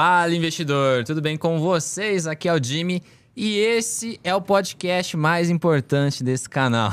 Fala, 0.00 0.32
investidor! 0.32 1.02
Tudo 1.02 1.20
bem 1.20 1.36
com 1.36 1.58
vocês? 1.58 2.28
Aqui 2.28 2.48
é 2.48 2.54
o 2.54 2.62
Jimmy 2.62 3.02
e 3.36 3.58
esse 3.58 4.20
é 4.22 4.32
o 4.32 4.40
podcast 4.40 5.16
mais 5.16 5.50
importante 5.50 6.22
desse 6.22 6.48
canal. 6.48 6.92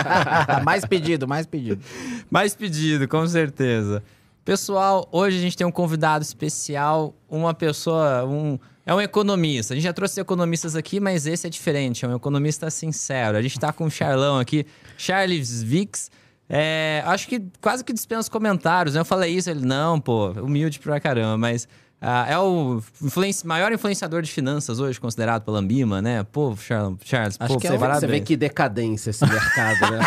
mais 0.62 0.84
pedido, 0.84 1.26
mais 1.26 1.46
pedido. 1.46 1.82
mais 2.30 2.54
pedido, 2.54 3.08
com 3.08 3.26
certeza. 3.26 4.02
Pessoal, 4.44 5.08
hoje 5.10 5.38
a 5.38 5.40
gente 5.40 5.56
tem 5.56 5.66
um 5.66 5.70
convidado 5.72 6.22
especial, 6.22 7.14
uma 7.30 7.54
pessoa, 7.54 8.26
um, 8.26 8.58
é 8.84 8.94
um 8.94 9.00
economista. 9.00 9.72
A 9.72 9.76
gente 9.76 9.84
já 9.84 9.94
trouxe 9.94 10.20
economistas 10.20 10.76
aqui, 10.76 11.00
mas 11.00 11.26
esse 11.26 11.46
é 11.46 11.50
diferente, 11.50 12.04
é 12.04 12.08
um 12.08 12.14
economista 12.14 12.68
sincero. 12.68 13.38
A 13.38 13.40
gente 13.40 13.56
está 13.56 13.72
com 13.72 13.86
o 13.86 13.90
Charlão 13.90 14.38
aqui, 14.38 14.66
Charles 14.98 15.62
Vix. 15.62 16.10
É, 16.46 17.02
acho 17.06 17.26
que 17.26 17.42
quase 17.58 17.82
que 17.82 17.94
dispensa 17.94 18.30
comentários. 18.30 18.94
Né? 18.94 19.00
Eu 19.00 19.04
falei 19.06 19.34
isso, 19.34 19.48
ele, 19.48 19.64
não, 19.64 19.98
pô, 19.98 20.32
humilde 20.32 20.78
pra 20.78 21.00
caramba, 21.00 21.38
mas 21.38 21.66
Uh, 22.04 22.30
é 22.30 22.38
o 22.38 22.82
influenci 23.02 23.46
maior 23.46 23.72
influenciador 23.72 24.20
de 24.20 24.30
finanças 24.30 24.78
hoje, 24.78 25.00
considerado 25.00 25.42
pela 25.42 25.58
Ambima, 25.58 26.02
né? 26.02 26.22
Pô, 26.22 26.54
Charles, 26.54 26.98
Charles 27.02 27.36
Acho 27.40 27.54
pô, 27.54 27.58
que 27.58 27.66
é, 27.66 27.78
você 27.78 28.06
vê 28.06 28.20
que 28.20 28.36
decadência 28.36 29.08
esse 29.08 29.24
mercado, 29.24 29.90
né? 29.90 30.00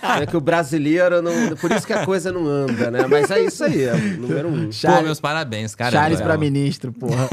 Por, 0.00 0.22
é 0.22 0.26
que 0.26 0.36
o 0.36 0.40
brasileiro 0.40 1.22
não. 1.22 1.54
Por 1.54 1.70
isso 1.70 1.86
que 1.86 1.92
a 1.92 2.04
coisa 2.04 2.32
não 2.32 2.44
anda, 2.48 2.90
né? 2.90 3.06
Mas 3.06 3.30
é 3.30 3.44
isso 3.44 3.62
aí, 3.62 3.84
é 3.84 3.94
número 3.94 4.48
um. 4.48 4.72
Charles, 4.72 4.98
pô, 4.98 5.04
meus 5.04 5.20
parabéns, 5.20 5.72
cara. 5.76 5.92
Charles 5.92 6.20
pra 6.20 6.36
ministro, 6.36 6.92
porra. 6.92 7.28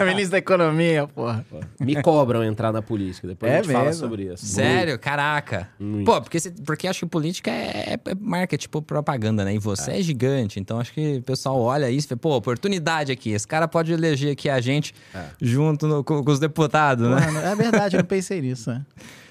É. 0.00 0.04
ministro 0.08 0.30
da 0.30 0.38
Economia, 0.38 1.06
porra. 1.06 1.44
Me 1.78 2.00
cobram 2.00 2.42
entrar 2.42 2.72
na 2.72 2.80
política, 2.80 3.28
depois 3.28 3.52
é 3.52 3.56
a 3.56 3.58
gente 3.58 3.66
mesmo? 3.66 3.80
fala 3.80 3.92
sobre 3.92 4.32
isso. 4.32 4.46
Sério? 4.46 4.98
Caraca. 4.98 5.68
Muito. 5.78 6.06
Pô, 6.06 6.18
porque, 6.22 6.38
porque 6.64 6.88
acho 6.88 7.00
que 7.00 7.06
política 7.06 7.50
é, 7.50 7.98
é 8.02 8.14
marketing, 8.18 8.62
tipo 8.62 8.80
propaganda, 8.80 9.44
né? 9.44 9.54
E 9.54 9.58
você 9.58 9.90
é. 9.90 10.00
é 10.00 10.02
gigante, 10.02 10.58
então 10.58 10.80
acho 10.80 10.94
que 10.94 11.18
o 11.18 11.22
pessoal 11.22 11.60
olha 11.60 11.90
isso 11.90 12.06
e 12.06 12.08
fala, 12.08 12.18
pô, 12.18 12.36
oportunidade 12.36 13.12
aqui 13.12 13.33
esse 13.34 13.46
cara 13.46 13.68
pode 13.68 13.92
eleger 13.92 14.32
aqui 14.32 14.48
a 14.48 14.60
gente 14.60 14.94
é. 15.14 15.24
junto 15.40 15.86
no, 15.86 16.04
com, 16.04 16.22
com, 16.22 16.30
os 16.30 16.38
deputados, 16.38 17.08
né? 17.08 17.26
Mano, 17.26 17.38
é 17.38 17.54
verdade, 17.54 17.96
eu 17.96 17.98
não 17.98 18.06
pensei 18.06 18.40
nisso, 18.40 18.70
né? 18.70 18.82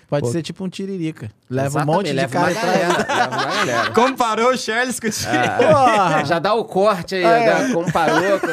Pode 0.07 0.27
Pô. 0.27 0.31
ser 0.31 0.43
tipo 0.43 0.63
um 0.63 0.69
tiririca. 0.69 1.31
Leva 1.49 1.67
Exatamente, 1.67 1.89
um 1.89 1.95
monte 1.95 2.13
de 2.13 2.27
cara 2.27 2.53
galera, 2.53 3.91
Comparou 3.95 4.51
o 4.51 4.57
Charles 4.57 4.99
com 4.99 5.07
o 5.07 5.09
é. 5.09 6.25
Já 6.25 6.37
dá 6.37 6.53
o 6.53 6.65
corte 6.65 7.15
aí, 7.15 7.23
é. 7.23 7.63
né? 7.63 7.73
comparou. 7.73 8.39
Com... 8.39 8.47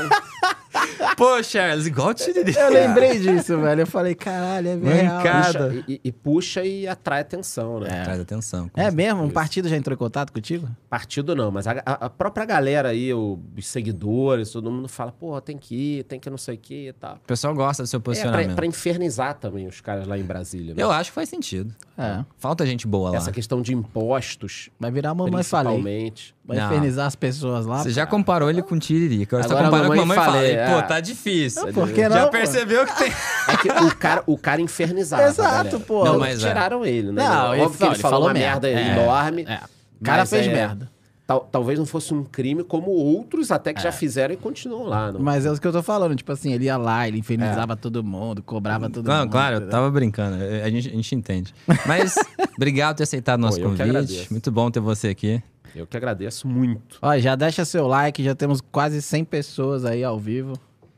Pô, 1.16 1.42
Charles, 1.42 1.86
igual 1.86 2.14
Tiririca. 2.14 2.58
Eu 2.60 2.72
lembrei 2.72 3.18
disso, 3.18 3.58
velho. 3.58 3.82
Eu 3.82 3.86
falei, 3.86 4.14
caralho, 4.14 4.68
é 4.68 4.76
verdade. 4.76 5.58
Puxa, 5.58 5.84
e, 5.88 6.00
e, 6.04 6.12
puxa 6.12 6.64
e 6.64 6.86
atrai 6.86 7.20
atenção, 7.20 7.80
né? 7.80 7.88
É. 7.90 8.00
Atrai 8.00 8.20
atenção. 8.20 8.70
É 8.74 8.90
mesmo? 8.90 9.22
Um 9.22 9.30
partido 9.30 9.68
já 9.68 9.76
entrou 9.76 9.94
em 9.94 9.98
contato 9.98 10.32
contigo? 10.32 10.68
Partido 10.88 11.34
não, 11.34 11.50
mas 11.50 11.66
a, 11.66 11.72
a 11.84 12.10
própria 12.10 12.44
galera 12.44 12.90
aí, 12.90 13.12
os 13.12 13.38
seguidores, 13.66 14.50
todo 14.50 14.70
mundo 14.70 14.88
fala, 14.88 15.12
pô, 15.12 15.40
tem 15.40 15.58
que 15.58 15.74
ir, 15.74 16.04
tem 16.04 16.18
que 16.18 16.28
não 16.30 16.38
sei 16.38 16.54
o 16.54 16.58
que 16.58 16.88
e 16.88 16.92
tal. 16.92 17.16
O 17.16 17.26
pessoal 17.26 17.54
gosta 17.54 17.82
do 17.82 17.86
seu 17.86 18.00
posicionamento. 18.00 18.42
É, 18.42 18.46
pra, 18.46 18.56
pra 18.56 18.66
infernizar 18.66 19.34
também 19.34 19.66
os 19.66 19.80
caras 19.80 20.06
lá 20.06 20.18
em 20.18 20.22
Brasília. 20.22 20.74
Né? 20.74 20.82
Eu 20.82 20.90
acho 20.90 21.10
que 21.10 21.14
faz 21.14 21.28
sentido. 21.28 21.74
É. 21.96 22.24
Falta 22.38 22.64
gente 22.64 22.86
boa 22.86 23.10
lá. 23.10 23.16
Essa 23.16 23.30
questão 23.30 23.60
de 23.60 23.74
impostos. 23.74 24.70
Vai 24.78 24.90
virar 24.90 25.14
mamãe 25.14 25.42
falei. 25.42 26.12
Vai 26.44 26.56
não. 26.56 26.66
infernizar 26.66 27.06
as 27.06 27.14
pessoas 27.14 27.66
lá. 27.66 27.82
Você 27.82 27.90
já 27.90 28.06
comparou 28.06 28.50
ele 28.50 28.62
com 28.62 28.78
Tiririca. 28.78 29.36
Agora 29.36 29.48
você 29.48 29.54
tá 29.54 29.64
comparando 29.64 29.88
com 29.88 29.92
a 29.92 29.96
mamãe 29.96 30.16
falei. 30.16 30.56
falei. 30.56 30.69
Pô, 30.72 30.78
é. 30.78 30.82
tá 30.82 31.00
difícil. 31.00 31.66
Não, 31.66 31.72
por 31.72 31.90
que 31.90 32.08
não? 32.08 32.16
Já 32.16 32.26
percebeu 32.28 32.86
que 32.86 32.96
tem. 32.96 33.12
É 33.48 33.56
que 33.56 33.68
o 33.68 33.96
cara, 33.96 34.22
o 34.26 34.38
cara 34.38 34.60
infernizava. 34.60 35.24
Exato, 35.24 35.80
pô. 35.80 36.04
Não, 36.04 36.18
mas 36.18 36.40
tiraram 36.40 36.84
é. 36.84 36.88
ele, 36.88 37.12
né? 37.12 37.22
Não, 37.22 37.50
Óbvio 37.50 37.64
ele, 37.64 37.76
que 37.76 37.84
ele, 37.84 37.92
ele 37.94 37.98
falou, 38.00 38.26
uma 38.26 38.32
merda, 38.32 38.68
merda 38.68 39.00
enorme. 39.00 39.44
É. 39.48 39.60
O 40.00 40.04
cara 40.04 40.24
fez 40.26 40.46
é, 40.46 40.52
merda. 40.52 40.90
Tal, 41.30 41.48
talvez 41.52 41.78
não 41.78 41.86
fosse 41.86 42.12
um 42.12 42.24
crime 42.24 42.64
como 42.64 42.90
outros 42.90 43.52
até 43.52 43.72
que 43.72 43.78
é. 43.78 43.82
já 43.84 43.92
fizeram 43.92 44.34
e 44.34 44.36
continuam 44.36 44.84
lá. 44.84 45.12
Não? 45.12 45.20
Mas 45.20 45.46
é 45.46 45.52
o 45.52 45.56
que 45.56 45.64
eu 45.64 45.70
tô 45.70 45.80
falando, 45.80 46.16
tipo 46.16 46.32
assim, 46.32 46.52
ele 46.52 46.64
ia 46.64 46.76
lá, 46.76 47.06
ele 47.06 47.18
infernizava 47.18 47.74
é. 47.74 47.76
todo 47.76 48.02
mundo, 48.02 48.42
cobrava 48.42 48.90
todo 48.90 49.06
não, 49.06 49.20
mundo. 49.20 49.30
Claro, 49.30 49.56
eu 49.56 49.68
tava 49.68 49.88
brincando, 49.92 50.42
a 50.42 50.68
gente, 50.68 50.88
a 50.88 50.92
gente 50.92 51.14
entende. 51.14 51.54
Mas 51.86 52.16
obrigado 52.56 52.94
por 52.94 52.96
ter 52.96 53.02
aceitado 53.04 53.38
o 53.38 53.42
nosso 53.42 53.60
Pô, 53.60 53.68
convite. 53.68 54.26
Muito 54.28 54.50
bom 54.50 54.72
ter 54.72 54.80
você 54.80 55.06
aqui. 55.06 55.40
Eu 55.74 55.86
que 55.86 55.96
agradeço 55.96 56.46
muito. 56.48 56.98
Ó, 57.00 57.18
já 57.18 57.34
deixa 57.36 57.64
seu 57.64 57.86
like, 57.86 58.22
já 58.22 58.34
temos 58.34 58.60
quase 58.60 59.00
100 59.00 59.24
pessoas 59.24 59.84
aí 59.84 60.02
ao 60.02 60.18
vivo. 60.18 60.54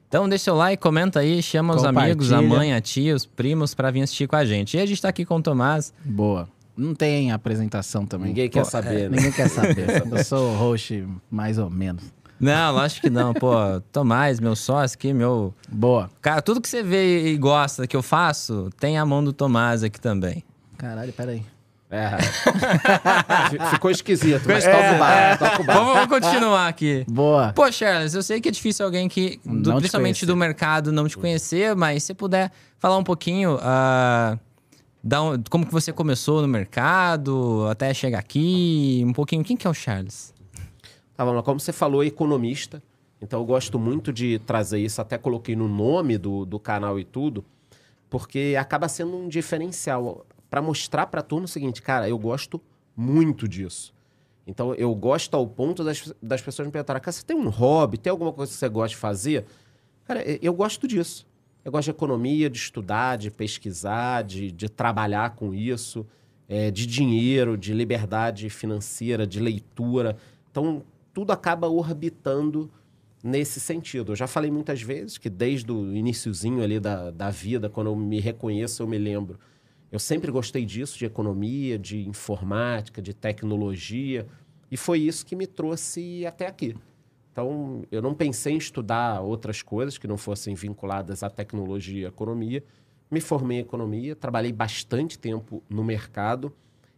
Então 0.09 0.29
deixa 0.29 0.45
seu 0.45 0.55
like, 0.55 0.83
comenta 0.83 1.21
aí, 1.21 1.43
chama 1.43 1.75
os 1.75 1.85
amigos, 1.85 2.33
a 2.33 2.43
mãe, 2.43 2.75
a 2.75 2.81
tia, 2.81 3.15
os 3.15 3.25
primos 3.25 3.75
para 3.75 3.91
vir 3.91 4.03
assistir 4.03 4.27
com 4.27 4.37
a 4.37 4.45
gente. 4.45 4.77
E 4.77 4.81
a 4.81 4.87
gente 4.87 5.01
tá 5.01 5.09
aqui 5.09 5.25
com 5.25 5.37
o 5.37 5.43
Tomás. 5.43 5.93
Boa. 6.05 6.49
Não 6.77 6.95
tem 6.95 7.33
apresentação 7.33 8.07
também. 8.07 8.29
Ninguém 8.29 8.49
quer 8.49 8.65
saber, 8.65 9.03
é, 9.03 9.09
né? 9.09 9.17
Ninguém 9.17 9.33
quer 9.33 9.49
saber. 9.49 10.03
eu 10.11 10.25
sou 10.25 10.55
host 10.55 11.07
mais 11.31 11.59
ou 11.59 11.71
menos. 11.71 12.03
Não, 12.41 12.73
lógico 12.73 13.03
que 13.03 13.11
não. 13.11 13.33
Pô, 13.33 13.53
Tomás, 13.93 14.41
meu 14.41 14.57
sócio 14.57 14.97
aqui, 14.97 15.13
meu. 15.13 15.55
Boa. 15.69 16.11
Cara, 16.21 16.43
tudo 16.43 16.61
que 16.61 16.69
você 16.69 16.83
vê 16.83 17.29
e 17.29 17.37
gosta 17.37 17.87
que 17.87 17.97
eu 17.97 18.03
faço, 18.03 18.69
tem 18.81 18.99
a 18.99 19.07
mão 19.07 19.23
do 19.23 19.33
Tomás 19.33 19.85
aqui 19.85 20.01
também. 20.01 20.43
Caralho, 20.77 21.13
peraí. 21.13 21.45
É. 21.93 22.09
Ficou 23.69 23.91
esquisito, 23.91 24.45
mas 24.47 24.65
é, 24.65 24.73
toca 24.73 24.95
o 24.95 24.99
bar, 24.99 25.39
toca 25.39 25.63
o 25.63 25.65
bar. 25.67 25.75
Vamos, 25.75 26.07
continuar 26.07 26.69
aqui. 26.69 27.05
Boa. 27.07 27.53
Pô, 27.53 27.71
Charles, 27.71 28.15
eu 28.15 28.23
sei 28.23 28.41
que 28.41 28.49
é 28.49 28.51
difícil 28.51 28.87
alguém 28.87 29.11
que, 29.11 29.39
do, 29.45 29.77
principalmente 29.77 30.25
do 30.25 30.35
mercado, 30.35 30.91
não 30.91 31.07
te 31.07 31.19
conhecer, 31.19 31.77
mas 31.77 32.03
se 32.03 32.15
puder 32.15 32.51
falar 32.79 32.97
um 32.97 33.05
pouquinho. 33.05 33.57
Uh, 33.57 34.39
um, 35.05 35.43
como 35.51 35.67
que 35.67 35.73
você 35.73 35.93
começou 35.93 36.41
no 36.41 36.49
mercado, 36.49 37.67
até 37.71 37.93
chegar 37.93 38.21
aqui, 38.21 39.05
um 39.07 39.13
pouquinho. 39.13 39.45
Quem 39.45 39.55
que 39.55 39.67
é 39.67 39.71
o 39.71 39.75
Charles? 39.75 40.33
Tá, 41.15 41.25
vamos 41.25 41.37
lá. 41.37 41.43
Como 41.43 41.61
você 41.61 41.73
falou, 41.73 42.03
economista. 42.03 42.83
Então 43.21 43.39
eu 43.39 43.45
gosto 43.45 43.79
muito 43.79 44.11
de 44.15 44.39
trazer 44.39 44.79
isso, 44.81 44.99
até 45.01 45.19
coloquei 45.19 45.55
no 45.55 45.69
nome 45.69 46.17
do, 46.17 46.47
do 46.47 46.59
canal 46.59 46.99
e 46.99 47.05
tudo, 47.05 47.45
porque 48.09 48.57
acaba 48.59 48.89
sendo 48.89 49.15
um 49.15 49.29
diferencial 49.29 50.27
para 50.53 50.61
mostrar 50.61 51.07
para 51.07 51.21
a 51.21 51.23
turma 51.23 51.47
o 51.47 51.49
seguinte, 51.49 51.81
cara, 51.81 52.07
eu 52.07 52.19
gosto 52.19 52.61
muito 52.95 53.49
disso. 53.49 53.95
Então 54.47 54.75
eu 54.75 54.95
gosto 54.95 55.35
ao 55.35 55.47
ponto 55.47 55.83
das, 55.83 56.13
das 56.23 56.43
pessoas 56.43 56.69
me 56.69 56.73
perguntarem, 56.73 57.01
cara, 57.01 57.11
você 57.11 57.25
tem 57.25 57.35
um 57.35 57.49
hobby, 57.49 57.97
tem 57.97 58.11
alguma 58.11 58.35
coisa 58.35 58.53
que 58.53 58.59
você 58.59 58.69
gosta 58.69 58.91
de 58.91 58.97
fazer? 58.99 59.47
Cara, 60.05 60.23
eu 60.43 60.53
gosto 60.53 60.87
disso. 60.87 61.27
Eu 61.65 61.73
gosto 61.73 61.87
de 61.87 61.93
economia, 61.93 62.51
de 62.51 62.59
estudar, 62.59 63.17
de 63.17 63.31
pesquisar, 63.31 64.25
de, 64.25 64.53
de 64.53 64.69
trabalhar 64.69 65.37
com 65.37 65.55
isso, 65.55 66.07
é, 66.47 66.71
de 66.71 66.85
dinheiro, 66.87 67.57
de 67.57 67.73
liberdade 67.73 68.51
financeira, 68.51 69.27
de 69.27 69.41
leitura. 69.41 70.19
Então, 70.51 70.83
tudo 71.15 71.33
acaba 71.33 71.67
orbitando 71.67 72.71
nesse 73.25 73.59
sentido. 73.59 74.13
Eu 74.13 74.17
já 74.17 74.27
falei 74.27 74.51
muitas 74.51 74.83
vezes 74.83 75.17
que 75.17 75.31
desde 75.31 75.73
o 75.73 75.95
iníciozinho 75.95 76.63
ali 76.63 76.79
da, 76.79 77.11
da 77.11 77.31
vida, 77.31 77.71
quando 77.71 77.87
eu 77.87 77.97
me 77.97 78.21
reconheço, 78.21 78.83
eu 78.83 78.87
me 78.87 78.99
lembro. 78.99 79.39
Eu 79.93 79.99
sempre 79.99 80.33
gostei 80.33 80.65
disso, 80.65 80.99
de 80.99 81.05
economia, 81.05 81.79
de 81.79 82.09
informática, 82.09 83.03
de 83.03 83.13
tecnologia, 83.13 84.27
e 84.71 84.77
foi 84.77 85.01
isso 85.01 85.27
que 85.27 85.37
me 85.37 85.47
trouxe 85.47 86.25
até 86.25 86.47
aqui. 86.47 86.75
Então, 87.31 87.85
eu 87.91 88.01
não 88.01 88.15
pensei 88.15 88.55
em 88.55 88.57
estudar 88.57 89.21
outras 89.21 89.61
coisas 89.61 89.99
que 89.99 90.09
não 90.09 90.17
fossem 90.17 90.55
vinculadas 90.55 91.23
à 91.23 91.29
tecnologia 91.29 92.07
e 92.07 92.09
economia. 92.09 92.65
Me 93.11 93.21
formei 93.21 93.59
em 93.59 93.61
economia, 93.61 94.17
trabalhei 94.17 94.51
bastante 94.51 95.19
tempo 95.19 95.63
no 95.69 95.85
mercado 95.85 96.51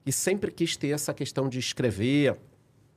e 0.07 0.13
sempre 0.13 0.53
quis 0.53 0.77
ter 0.77 0.91
essa 0.91 1.13
questão 1.13 1.49
de 1.49 1.59
escrever. 1.59 2.39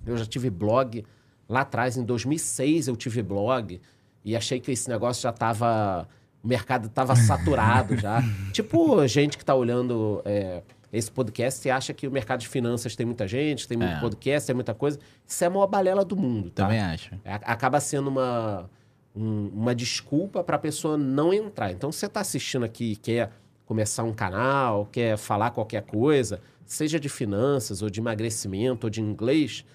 Eu 0.05 0.15
já 0.15 0.27
tive 0.27 0.51
blog 0.51 1.03
lá 1.49 1.61
atrás, 1.61 1.97
em 1.97 2.05
2006 2.05 2.87
eu 2.87 2.95
tive 2.95 3.23
blog 3.23 3.81
e 4.23 4.35
achei 4.35 4.59
que 4.59 4.71
esse 4.71 4.87
negócio 4.89 5.23
já 5.23 5.31
estava 5.31 6.07
o 6.43 6.47
mercado 6.47 6.87
estava 6.87 7.15
saturado 7.15 7.97
já. 7.97 8.21
tipo, 8.51 9.05
gente 9.07 9.37
que 9.37 9.43
está 9.43 9.55
olhando 9.55 10.21
é, 10.25 10.61
esse 10.91 11.11
podcast 11.11 11.67
e 11.67 11.71
acha 11.71 11.93
que 11.93 12.07
o 12.07 12.11
mercado 12.11 12.39
de 12.39 12.47
finanças 12.47 12.95
tem 12.95 13.05
muita 13.05 13.27
gente, 13.27 13.67
tem 13.67 13.77
muito 13.77 13.93
é. 13.93 13.99
podcast, 13.99 14.47
tem 14.47 14.55
muita 14.55 14.73
coisa. 14.73 14.99
Isso 15.25 15.43
é 15.43 15.47
a 15.47 15.49
maior 15.49 15.67
balela 15.67 16.05
do 16.05 16.15
mundo, 16.15 16.49
tá? 16.49 16.63
Também 16.63 16.79
acho. 16.79 17.13
É, 17.25 17.33
acaba 17.33 17.79
sendo 17.79 18.07
uma, 18.07 18.69
um, 19.15 19.49
uma 19.53 19.75
desculpa 19.75 20.43
para 20.43 20.55
a 20.55 20.59
pessoa 20.59 20.97
não 20.97 21.33
entrar. 21.33 21.71
Então, 21.71 21.91
você 21.91 22.05
está 22.05 22.21
assistindo 22.21 22.63
aqui 22.63 22.93
e 22.93 22.95
quer 22.95 23.31
começar 23.65 24.03
um 24.03 24.13
canal, 24.13 24.85
quer 24.85 25.17
falar 25.17 25.51
qualquer 25.51 25.83
coisa, 25.83 26.39
seja 26.65 26.97
de 26.99 27.09
finanças, 27.09 27.81
ou 27.81 27.89
de 27.89 27.99
emagrecimento, 27.99 28.87
ou 28.87 28.89
de 28.89 29.01
inglês, 29.01 29.65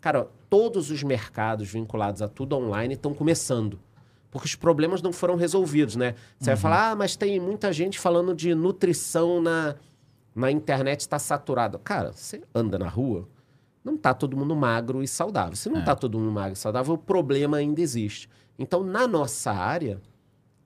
cara, 0.00 0.28
todos 0.50 0.90
os 0.90 1.02
mercados 1.02 1.66
vinculados 1.68 2.20
a 2.20 2.28
tudo 2.28 2.56
online 2.56 2.94
estão 2.94 3.14
começando 3.14 3.80
porque 4.30 4.46
os 4.46 4.54
problemas 4.54 5.00
não 5.00 5.12
foram 5.12 5.36
resolvidos, 5.36 5.96
né? 5.96 6.14
Você 6.38 6.50
uhum. 6.50 6.56
vai 6.56 6.62
falar, 6.62 6.90
ah, 6.90 6.96
mas 6.96 7.16
tem 7.16 7.40
muita 7.40 7.72
gente 7.72 7.98
falando 7.98 8.34
de 8.34 8.54
nutrição 8.54 9.40
na, 9.40 9.74
na 10.34 10.50
internet 10.50 11.00
está 11.00 11.18
saturado. 11.18 11.78
Cara, 11.78 12.12
você 12.12 12.42
anda 12.54 12.78
na 12.78 12.88
rua, 12.88 13.28
não 13.82 13.94
está 13.94 14.12
todo 14.12 14.36
mundo 14.36 14.54
magro 14.54 15.02
e 15.02 15.08
saudável. 15.08 15.56
Se 15.56 15.68
não 15.68 15.80
está 15.80 15.92
é. 15.92 15.96
todo 15.96 16.18
mundo 16.18 16.30
magro 16.30 16.52
e 16.52 16.56
saudável, 16.56 16.94
o 16.94 16.98
problema 16.98 17.56
ainda 17.56 17.80
existe. 17.80 18.28
Então, 18.58 18.82
na 18.84 19.06
nossa 19.06 19.50
área, 19.52 20.00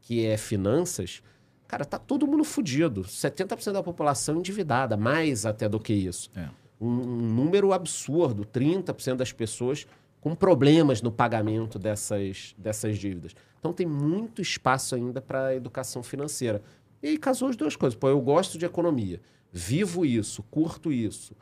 que 0.00 0.26
é 0.26 0.36
finanças, 0.36 1.22
cara, 1.68 1.84
tá 1.84 1.98
todo 1.98 2.26
mundo 2.26 2.42
fudido. 2.42 3.02
70% 3.02 3.72
da 3.72 3.82
população 3.82 4.38
endividada, 4.38 4.96
mais 4.96 5.46
até 5.46 5.68
do 5.68 5.78
que 5.78 5.92
isso. 5.92 6.30
É. 6.34 6.48
Um, 6.80 6.88
um 6.88 7.34
número 7.34 7.72
absurdo, 7.72 8.44
30% 8.44 9.16
das 9.16 9.30
pessoas 9.30 9.86
com 10.20 10.34
problemas 10.34 11.02
no 11.02 11.10
pagamento 11.10 11.78
dessas, 11.78 12.54
dessas 12.56 12.96
dívidas. 12.98 13.34
Então 13.62 13.72
tem 13.72 13.86
muito 13.86 14.42
espaço 14.42 14.96
ainda 14.96 15.22
para 15.22 15.54
educação 15.54 16.02
financeira. 16.02 16.60
E 17.00 17.10
aí 17.10 17.16
casou 17.16 17.48
as 17.48 17.54
duas 17.54 17.76
coisas. 17.76 17.96
Pô, 17.96 18.08
eu 18.08 18.20
gosto 18.20 18.58
de 18.58 18.66
economia, 18.66 19.20
vivo 19.52 20.04
isso, 20.04 20.42
curto 20.50 20.90
isso, 20.90 21.36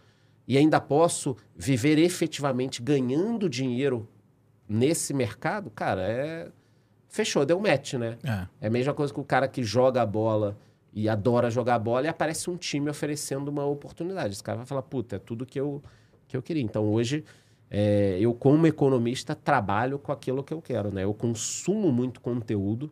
e 0.46 0.58
ainda 0.58 0.78
posso 0.78 1.34
viver 1.56 1.98
efetivamente 1.98 2.82
ganhando 2.82 3.48
dinheiro 3.48 4.06
nesse 4.68 5.14
mercado, 5.14 5.70
cara, 5.70 6.02
é. 6.02 6.52
Fechou, 7.08 7.44
deu 7.46 7.58
match, 7.58 7.94
né? 7.94 8.18
É. 8.22 8.46
É 8.60 8.66
a 8.66 8.70
mesma 8.70 8.92
coisa 8.92 9.12
que 9.12 9.18
o 9.18 9.24
cara 9.24 9.48
que 9.48 9.64
joga 9.64 10.02
a 10.02 10.06
bola 10.06 10.58
e 10.92 11.08
adora 11.08 11.50
jogar 11.50 11.78
bola 11.78 12.06
e 12.06 12.08
aparece 12.08 12.50
um 12.50 12.56
time 12.56 12.90
oferecendo 12.90 13.48
uma 13.48 13.64
oportunidade. 13.64 14.34
Esse 14.34 14.44
cara 14.44 14.58
vai 14.58 14.66
falar, 14.66 14.82
puta, 14.82 15.16
é 15.16 15.18
tudo 15.18 15.46
que 15.46 15.58
eu, 15.58 15.82
que 16.28 16.36
eu 16.36 16.42
queria. 16.42 16.62
Então 16.62 16.84
hoje, 16.84 17.24
é, 17.70 18.18
eu 18.20 18.34
como 18.34 18.66
economista 18.66 19.34
trabalho 19.34 19.98
com 19.98 20.10
aquilo 20.10 20.42
que 20.42 20.52
eu 20.52 20.60
quero, 20.60 20.92
né? 20.92 21.04
Eu 21.04 21.14
consumo 21.14 21.92
muito 21.92 22.20
conteúdo, 22.20 22.90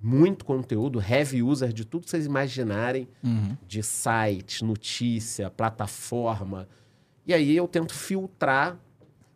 muito 0.00 0.44
conteúdo, 0.44 1.00
heavy 1.00 1.42
user 1.42 1.72
de 1.72 1.84
tudo 1.84 2.04
que 2.04 2.10
vocês 2.10 2.26
imaginarem, 2.26 3.06
Uhum. 3.22 3.56
de 3.66 3.82
site, 3.82 4.64
notícia, 4.64 5.48
plataforma. 5.50 6.68
E 7.26 7.32
aí 7.32 7.56
eu 7.56 7.68
tento 7.68 7.94
filtrar, 7.94 8.76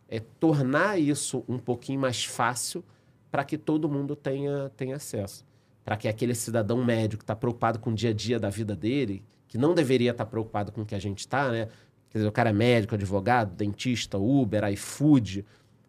é, 0.09 0.19
tornar 0.19 0.99
isso 0.99 1.45
um 1.49 1.59
pouquinho 1.59 2.01
mais 2.01 2.25
fácil 2.25 2.85
para 3.31 3.45
que 3.45 3.57
todo 3.57 3.89
mundo 3.89 4.17
tenha, 4.17 4.71
tenha 4.77 4.97
acesso. 4.97 5.45
Para 5.85 5.97
que 5.97 6.09
aquele 6.09 6.35
cidadão 6.35 6.85
médio 6.85 7.17
que 7.19 7.23
está 7.23 7.37
preocupado 7.37 7.79
com 7.79 7.91
o 7.91 7.95
dia 7.95 8.11
a 8.11 8.13
dia 8.13 8.41
da 8.41 8.51
vida 8.51 8.75
dele, 8.75 9.23
que 9.47 9.57
não 9.57 9.73
deveria 9.73 10.11
estar 10.11 10.27
preocupado 10.27 10.73
com 10.73 10.83
o 10.83 10.85
que 10.87 10.97
a 10.97 10.99
gente 10.99 11.21
está, 11.21 11.49
né? 11.53 11.69
Quer 12.11 12.19
dizer, 12.19 12.29
o 12.29 12.33
cara 12.33 12.51
é 12.51 12.53
médico, 12.53 12.95
advogado, 12.95 13.55
dentista, 13.55 14.17
Uber, 14.19 14.65
iFood, 14.73 15.45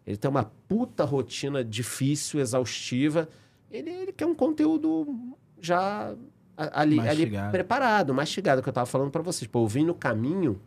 ele 0.06 0.16
tem 0.16 0.30
uma 0.30 0.50
puta 0.66 1.04
rotina 1.04 1.62
difícil, 1.62 2.40
exaustiva. 2.40 3.28
Ele, 3.70 3.90
ele 3.90 4.12
quer 4.12 4.26
um 4.26 4.34
conteúdo 4.34 5.36
já 5.60 6.14
ali, 6.56 6.98
ali 7.00 7.30
preparado, 7.50 8.14
mastigado, 8.14 8.62
que 8.62 8.68
eu 8.68 8.70
estava 8.70 8.86
falando 8.86 9.10
para 9.10 9.22
vocês. 9.22 9.46
Pô, 9.46 9.64
eu 9.64 9.68
vim 9.68 9.84
no 9.84 9.94
caminho, 9.94 10.60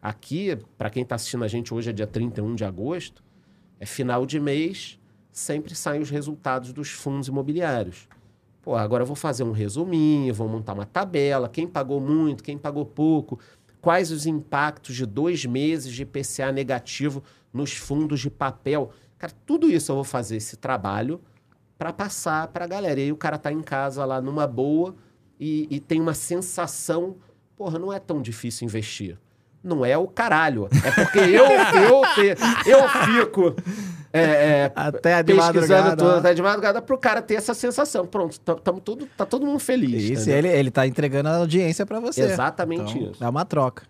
aqui, 0.00 0.58
para 0.76 0.90
quem 0.90 1.04
está 1.04 1.14
assistindo 1.14 1.44
a 1.44 1.48
gente 1.48 1.72
hoje 1.72 1.90
é 1.90 1.92
dia 1.92 2.06
31 2.06 2.56
de 2.56 2.64
agosto, 2.64 3.22
é 3.78 3.86
final 3.86 4.26
de 4.26 4.40
mês, 4.40 4.98
sempre 5.30 5.74
saem 5.74 6.02
os 6.02 6.10
resultados 6.10 6.72
dos 6.72 6.90
fundos 6.90 7.28
imobiliários. 7.28 8.08
Pô, 8.60 8.76
agora 8.76 9.02
eu 9.02 9.06
vou 9.06 9.16
fazer 9.16 9.44
um 9.44 9.52
resuminho, 9.52 10.34
vou 10.34 10.48
montar 10.48 10.72
uma 10.72 10.86
tabela, 10.86 11.48
quem 11.48 11.66
pagou 11.66 12.00
muito, 12.00 12.42
quem 12.42 12.58
pagou 12.58 12.84
pouco, 12.84 13.38
quais 13.82 14.12
os 14.12 14.24
impactos 14.24 14.94
de 14.94 15.04
dois 15.04 15.44
meses 15.44 15.92
de 15.92 16.02
IPCA 16.02 16.52
negativo 16.52 17.22
nos 17.52 17.74
fundos 17.74 18.20
de 18.20 18.30
papel. 18.30 18.92
Cara, 19.18 19.32
tudo 19.44 19.68
isso 19.68 19.90
eu 19.90 19.96
vou 19.96 20.04
fazer 20.04 20.36
esse 20.36 20.56
trabalho 20.56 21.20
para 21.76 21.92
passar 21.92 22.46
para 22.46 22.64
a 22.64 22.68
galera. 22.68 23.00
E 23.00 23.04
aí 23.04 23.12
o 23.12 23.16
cara 23.16 23.36
tá 23.36 23.52
em 23.52 23.60
casa 23.60 24.04
lá 24.04 24.20
numa 24.20 24.46
boa 24.46 24.94
e, 25.38 25.66
e 25.68 25.80
tem 25.80 26.00
uma 26.00 26.14
sensação, 26.14 27.16
porra, 27.56 27.76
não 27.76 27.92
é 27.92 27.98
tão 27.98 28.22
difícil 28.22 28.66
investir. 28.66 29.18
Não 29.62 29.84
é 29.84 29.98
o 29.98 30.06
caralho. 30.06 30.68
É 30.84 30.90
porque 30.92 31.18
eu, 31.18 31.46
eu, 31.46 32.02
eu 32.66 32.88
fico 32.88 33.56
é, 34.12 34.20
é, 34.22 34.72
Até 34.74 35.22
de 35.22 35.34
pesquisando 35.34 35.58
madrugada. 35.60 35.96
tudo 35.96 36.10
ó. 36.10 36.18
até 36.18 36.34
de 36.34 36.42
madrugada 36.42 36.82
pro 36.82 36.98
cara 36.98 37.22
ter 37.22 37.34
essa 37.34 37.54
sensação. 37.54 38.06
Pronto, 38.06 38.38
tá, 38.40 38.54
tamo 38.56 38.80
tudo, 38.80 39.06
tá 39.16 39.24
todo 39.24 39.46
mundo 39.46 39.58
feliz. 39.58 40.02
Isso, 40.02 40.22
entendeu? 40.30 40.38
ele, 40.38 40.48
ele 40.48 40.70
tá 40.70 40.86
entregando 40.86 41.28
a 41.28 41.36
audiência 41.36 41.86
pra 41.86 41.98
você. 42.00 42.22
Exatamente 42.22 42.96
Então, 42.98 43.12
isso. 43.12 43.24
É 43.24 43.28
uma 43.28 43.44
troca. 43.44 43.84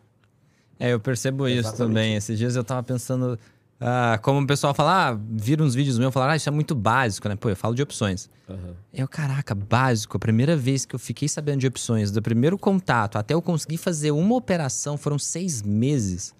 É, 0.79 0.93
eu 0.93 1.01
percebo 1.01 1.47
isso 1.49 1.61
Exatamente. 1.69 1.79
também. 1.89 2.15
Esses 2.17 2.39
dias 2.39 2.57
eu 2.57 2.65
tava 2.65 2.83
pensando, 2.83 3.39
ah, 3.81 4.19
como 4.23 4.41
o 4.41 4.47
pessoal 4.47 4.73
fala, 4.75 5.11
ah, 5.11 5.19
vira 5.31 5.63
uns 5.63 5.75
vídeos 5.75 5.99
meus, 5.99 6.13
falaram, 6.13 6.33
ah, 6.33 6.37
isso 6.37 6.49
é 6.49 6.53
muito 6.53 6.75
básico, 6.75 7.29
né? 7.29 7.37
Pô, 7.37 7.49
eu 7.51 7.57
falo 7.57 7.75
de 7.75 7.83
opções. 7.83 8.29
Aham. 8.49 8.75
Eu, 8.93 9.09
caraca, 9.09 9.55
básico. 9.55 10.17
A 10.17 10.21
primeira 10.21 10.57
vez 10.57 10.85
que 10.85 10.95
eu 10.95 10.99
fiquei 10.99 11.29
sabendo 11.29 11.61
de 11.61 11.67
opções, 11.67 12.11
do 12.11 12.21
primeiro 12.23 12.59
contato 12.59 13.17
até 13.19 13.35
eu 13.35 13.43
conseguir 13.43 13.77
fazer 13.77 14.11
uma 14.13 14.35
operação, 14.35 14.97
foram 14.97 15.19
seis 15.19 15.63
meses. 15.63 16.35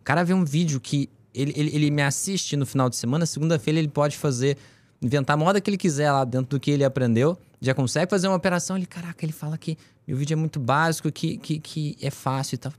O 0.00 0.04
cara 0.04 0.24
vê 0.24 0.34
um 0.34 0.44
vídeo 0.44 0.80
que 0.80 1.08
ele, 1.34 1.52
ele, 1.56 1.70
ele 1.74 1.90
me 1.90 2.02
assiste 2.02 2.56
no 2.56 2.66
final 2.66 2.88
de 2.88 2.96
semana, 2.96 3.24
segunda-feira 3.26 3.78
ele 3.78 3.88
pode 3.88 4.16
fazer, 4.16 4.56
inventar 5.00 5.34
a 5.34 5.36
moda 5.36 5.60
que 5.60 5.68
ele 5.70 5.76
quiser 5.78 6.10
lá 6.12 6.24
dentro 6.24 6.56
do 6.56 6.60
que 6.60 6.70
ele 6.70 6.84
aprendeu, 6.84 7.36
já 7.60 7.74
consegue 7.74 8.10
fazer 8.10 8.28
uma 8.28 8.36
operação. 8.36 8.76
Ele, 8.76 8.86
caraca, 8.86 9.24
ele 9.24 9.32
fala 9.32 9.56
que 9.56 9.76
meu 10.06 10.16
vídeo 10.16 10.34
é 10.34 10.36
muito 10.36 10.58
básico, 10.60 11.10
que, 11.12 11.36
que, 11.38 11.58
que 11.58 11.96
é 12.00 12.10
fácil 12.10 12.56
e 12.56 12.58
tal. 12.58 12.72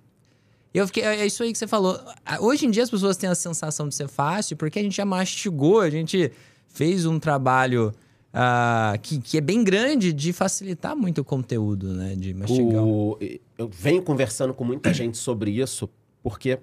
Eu 0.73 0.87
fiquei, 0.87 1.03
é 1.03 1.25
isso 1.25 1.43
aí 1.43 1.51
que 1.51 1.57
você 1.57 1.67
falou. 1.67 1.99
Ah, 2.25 2.39
Hoje 2.41 2.65
em 2.65 2.71
dia 2.71 2.83
as 2.83 2.89
pessoas 2.89 3.15
têm 3.15 3.29
a 3.29 3.35
sensação 3.35 3.87
de 3.87 3.93
ser 3.95 4.07
fácil 4.07 4.57
porque 4.57 4.79
a 4.79 4.83
gente 4.83 4.95
já 4.97 5.05
mastigou, 5.05 5.79
a 5.79 5.89
gente 5.89 6.31
fez 6.67 7.05
um 7.05 7.19
trabalho 7.19 7.93
ah, 8.33 8.97
que, 9.01 9.19
que 9.21 9.37
é 9.37 9.41
bem 9.41 9.63
grande 9.63 10.11
de 10.11 10.33
facilitar 10.33 10.95
muito 10.95 11.21
o 11.21 11.23
conteúdo, 11.23 11.93
né? 11.93 12.15
De 12.15 12.33
mastigar. 12.33 12.83
O- 12.83 13.17
eu 13.57 13.69
venho 13.69 14.01
conversando 14.01 14.53
com 14.53 14.63
muita 14.63 14.91
gente 14.91 15.17
sobre 15.17 15.51
isso, 15.51 15.87
porque 16.23 16.57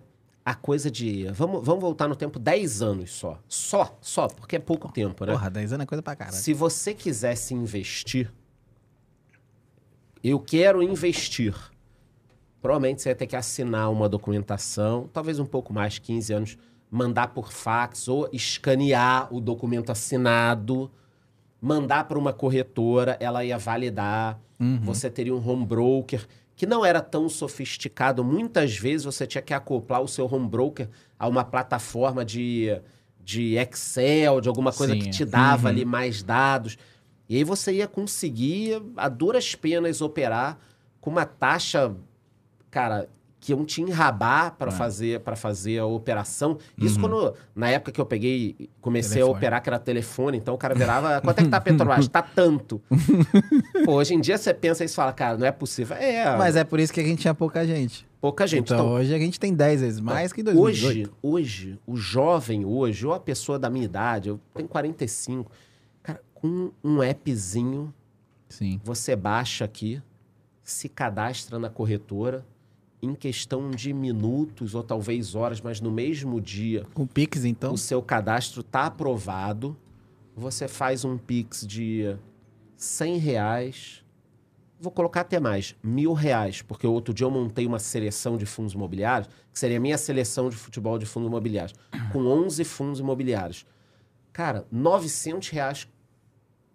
a 0.44 0.54
coisa 0.54 0.90
de. 0.90 1.24
Vamos, 1.32 1.64
vamos 1.64 1.80
voltar 1.80 2.08
no 2.08 2.16
tempo 2.16 2.38
10 2.38 2.82
anos 2.82 3.10
só. 3.12 3.38
Só, 3.48 3.98
só, 4.00 4.28
porque 4.28 4.56
é 4.56 4.58
pouco 4.58 4.90
tempo, 4.90 5.24
né? 5.24 5.32
Porra, 5.32 5.50
10 5.50 5.74
anos 5.74 5.84
é 5.84 5.86
coisa 5.86 6.02
pra 6.02 6.16
caralho. 6.16 6.36
Se 6.36 6.52
você 6.54 6.94
quisesse 6.94 7.54
investir, 7.54 8.32
eu 10.22 10.38
quero 10.38 10.82
investir. 10.82 11.54
Provavelmente 12.60 13.02
você 13.02 13.08
ia 13.10 13.14
ter 13.14 13.26
que 13.26 13.36
assinar 13.36 13.90
uma 13.90 14.08
documentação, 14.08 15.08
talvez 15.12 15.38
um 15.38 15.46
pouco 15.46 15.72
mais, 15.72 15.98
15 15.98 16.32
anos, 16.32 16.58
mandar 16.90 17.28
por 17.28 17.52
fax 17.52 18.06
ou 18.08 18.28
escanear 18.32 19.32
o 19.34 19.40
documento 19.40 19.90
assinado, 19.90 20.90
mandar 21.60 22.04
para 22.04 22.18
uma 22.18 22.32
corretora, 22.32 23.16
ela 23.20 23.44
ia 23.44 23.56
validar. 23.56 24.38
Você 24.82 25.08
teria 25.08 25.34
um 25.34 25.48
home 25.48 25.64
broker 25.64 26.26
que 26.60 26.66
não 26.66 26.84
era 26.84 27.00
tão 27.00 27.26
sofisticado. 27.26 28.22
Muitas 28.22 28.76
vezes 28.76 29.06
você 29.06 29.26
tinha 29.26 29.40
que 29.40 29.54
acoplar 29.54 30.02
o 30.02 30.06
seu 30.06 30.26
home 30.30 30.46
broker 30.46 30.90
a 31.18 31.26
uma 31.26 31.42
plataforma 31.42 32.22
de, 32.22 32.78
de 33.18 33.54
Excel, 33.56 34.42
de 34.42 34.48
alguma 34.50 34.70
coisa 34.70 34.92
Sim. 34.92 34.98
que 34.98 35.08
te 35.08 35.24
dava 35.24 35.70
ali 35.70 35.86
mais 35.86 36.22
dados. 36.22 36.76
E 37.26 37.36
aí 37.38 37.44
você 37.44 37.72
ia 37.76 37.88
conseguir, 37.88 38.82
a 38.94 39.08
duras 39.08 39.54
penas, 39.54 40.02
operar 40.02 40.58
com 41.00 41.08
uma 41.08 41.24
taxa, 41.24 41.96
cara, 42.70 43.08
que 43.40 43.52
iam 43.52 43.64
te 43.64 43.80
enrabar 43.80 44.54
para 44.58 44.70
É. 44.70 44.74
fazer 44.74 45.20
para 45.20 45.34
fazer 45.34 45.78
a 45.78 45.86
operação. 45.86 46.58
Isso 46.76 47.00
quando, 47.00 47.32
na 47.54 47.70
época 47.70 47.90
que 47.90 47.98
eu 48.00 48.04
peguei, 48.04 48.68
comecei 48.82 49.14
Telefone. 49.14 49.34
a 49.34 49.36
operar, 49.38 49.62
que 49.62 49.68
era 49.70 49.78
telefone, 49.78 50.36
então 50.36 50.54
o 50.54 50.58
cara 50.58 50.74
virava, 50.74 51.20
quanto 51.22 51.38
é 51.40 51.42
que 51.44 51.48
tá 51.48 51.56
a 51.56 51.60
Petrobras? 51.60 52.06
tá 52.08 52.20
tanto. 52.20 52.82
Pô, 53.84 53.92
hoje 53.94 54.12
em 54.14 54.20
dia 54.20 54.36
você 54.36 54.52
pensa 54.52 54.84
isso 54.84 54.92
e 54.92 54.96
fala, 54.96 55.12
cara, 55.12 55.38
não 55.38 55.46
é 55.46 55.52
possível. 55.52 55.96
É, 55.96 56.36
Mas 56.36 56.54
é 56.54 56.64
por 56.64 56.78
isso 56.78 56.92
que 56.92 57.00
a 57.00 57.02
gente 57.02 57.20
tinha 57.22 57.34
pouca 57.34 57.66
gente. 57.66 58.06
pouca 58.20 58.46
gente. 58.46 58.64
então, 58.72 58.76
Então, 58.76 58.92
hoje 58.92 59.14
a 59.14 59.18
gente 59.18 59.40
tem 59.40 59.54
10 59.54 59.80
vezes 59.80 60.00
mais 60.00 60.32
que 60.34 60.42
em 60.42 60.44
Hoje, 60.48 60.82
2018. 60.82 61.16
hoje, 61.22 61.78
o 61.86 61.96
jovem 61.96 62.64
hoje, 62.66 63.06
ou 63.06 63.14
a 63.14 63.20
pessoa 63.20 63.58
da 63.58 63.70
minha 63.70 63.86
idade, 63.86 64.28
eu 64.28 64.38
tenho 64.54 64.68
45, 64.68 65.50
cara, 66.02 66.20
com 66.34 66.70
um 66.84 67.00
appzinho, 67.00 67.92
Sim. 68.50 68.78
você 68.84 69.16
baixa 69.16 69.64
aqui, 69.64 70.02
se 70.62 70.88
cadastra 70.90 71.58
na 71.58 71.70
corretora, 71.70 72.44
em 73.02 73.14
questão 73.14 73.70
de 73.70 73.92
minutos 73.92 74.74
ou 74.74 74.82
talvez 74.82 75.34
horas, 75.34 75.60
mas 75.60 75.80
no 75.80 75.90
mesmo 75.90 76.40
dia, 76.40 76.86
Com 76.92 77.06
Pix, 77.06 77.44
então. 77.44 77.72
o 77.72 77.78
seu 77.78 78.02
cadastro 78.02 78.60
está 78.60 78.86
aprovado, 78.86 79.76
você 80.36 80.68
faz 80.68 81.04
um 81.04 81.16
Pix 81.16 81.66
de 81.66 82.16
100 82.76 83.18
reais, 83.18 84.04
vou 84.78 84.90
colocar 84.90 85.20
até 85.22 85.38
mais, 85.38 85.76
mil 85.82 86.12
reais, 86.12 86.62
porque 86.62 86.86
outro 86.86 87.12
dia 87.12 87.26
eu 87.26 87.30
montei 87.30 87.66
uma 87.66 87.78
seleção 87.78 88.36
de 88.36 88.46
fundos 88.46 88.72
imobiliários, 88.72 89.28
que 89.52 89.58
seria 89.58 89.76
a 89.76 89.80
minha 89.80 89.98
seleção 89.98 90.48
de 90.48 90.56
futebol 90.56 90.98
de 90.98 91.06
fundos 91.06 91.28
imobiliários, 91.28 91.74
com 92.12 92.26
11 92.26 92.64
fundos 92.64 93.00
imobiliários. 93.00 93.66
Cara, 94.32 94.66
900 94.70 95.48
reais 95.50 95.88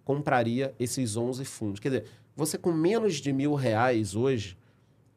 compraria 0.04 0.76
esses 0.80 1.18
11 1.18 1.44
fundos. 1.46 1.80
Quer 1.80 1.90
dizer, 1.90 2.06
você 2.36 2.58
com 2.58 2.72
menos 2.72 3.16
de 3.16 3.34
mil 3.34 3.56
reais 3.56 4.16
hoje, 4.16 4.58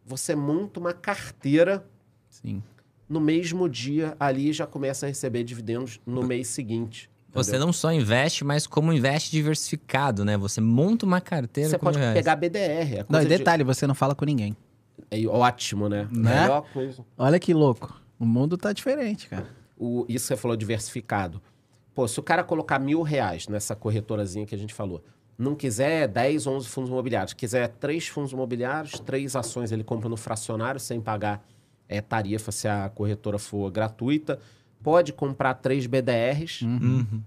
você 0.08 0.34
monta 0.34 0.80
uma 0.80 0.94
carteira 0.94 1.84
Sim. 2.30 2.62
no 3.08 3.20
mesmo 3.20 3.68
dia 3.68 4.16
ali 4.18 4.52
já 4.52 4.66
começa 4.66 5.04
a 5.04 5.08
receber 5.08 5.44
dividendos 5.44 6.00
no 6.06 6.22
mês 6.22 6.48
seguinte. 6.48 7.10
Você 7.30 7.50
entendeu? 7.50 7.66
não 7.66 7.72
só 7.74 7.92
investe, 7.92 8.42
mas 8.42 8.66
como 8.66 8.90
investe 8.90 9.30
diversificado, 9.30 10.24
né? 10.24 10.36
Você 10.38 10.62
monta 10.62 11.04
uma 11.04 11.20
carteira 11.20 11.68
Você 11.68 11.78
pode 11.78 11.98
reais. 11.98 12.14
pegar 12.14 12.36
BDR. 12.36 13.00
É 13.00 13.06
Não, 13.06 13.20
e 13.20 13.26
detalhe, 13.26 13.62
você 13.62 13.86
não 13.86 13.94
fala 13.94 14.14
com 14.14 14.24
ninguém. 14.24 14.56
de... 15.12 15.26
é 15.26 15.28
ótimo, 15.28 15.90
né? 15.90 16.08
Né? 16.10 16.40
Melhor 16.40 16.64
coisa. 16.72 17.04
Olha 17.18 17.38
que 17.38 17.52
louco. 17.52 18.00
O 18.18 18.24
mundo 18.24 18.56
tá 18.56 18.72
diferente, 18.72 19.28
cara. 19.28 19.46
O, 19.76 20.06
isso 20.08 20.24
que 20.24 20.34
você 20.34 20.36
falou 20.36 20.56
diversificado. 20.56 21.40
Pô, 21.94 22.08
se 22.08 22.18
o 22.18 22.22
cara 22.22 22.42
colocar 22.42 22.78
mil 22.78 23.02
reais 23.02 23.46
nessa 23.46 23.76
corretorazinha 23.76 24.46
que 24.46 24.54
a 24.54 24.58
gente 24.58 24.72
falou, 24.72 25.04
não 25.38 25.54
quiser 25.54 26.08
10, 26.08 26.46
11 26.48 26.66
fundos 26.68 26.90
imobiliários, 26.90 27.32
quiser 27.32 27.68
três 27.68 28.08
fundos 28.08 28.32
imobiliários, 28.32 28.98
três 28.98 29.36
ações 29.36 29.70
ele 29.70 29.84
compra 29.84 30.08
no 30.08 30.16
fracionário 30.16 30.80
sem 30.80 31.00
pagar 31.00 31.46
é, 31.88 32.00
tarifa 32.00 32.50
se 32.52 32.66
a 32.68 32.88
corretora 32.90 33.38
for 33.38 33.70
gratuita, 33.70 34.38
pode 34.82 35.12
comprar 35.12 35.54
três 35.54 35.86
BDRs, 35.86 36.62
Uhum. 36.62 37.22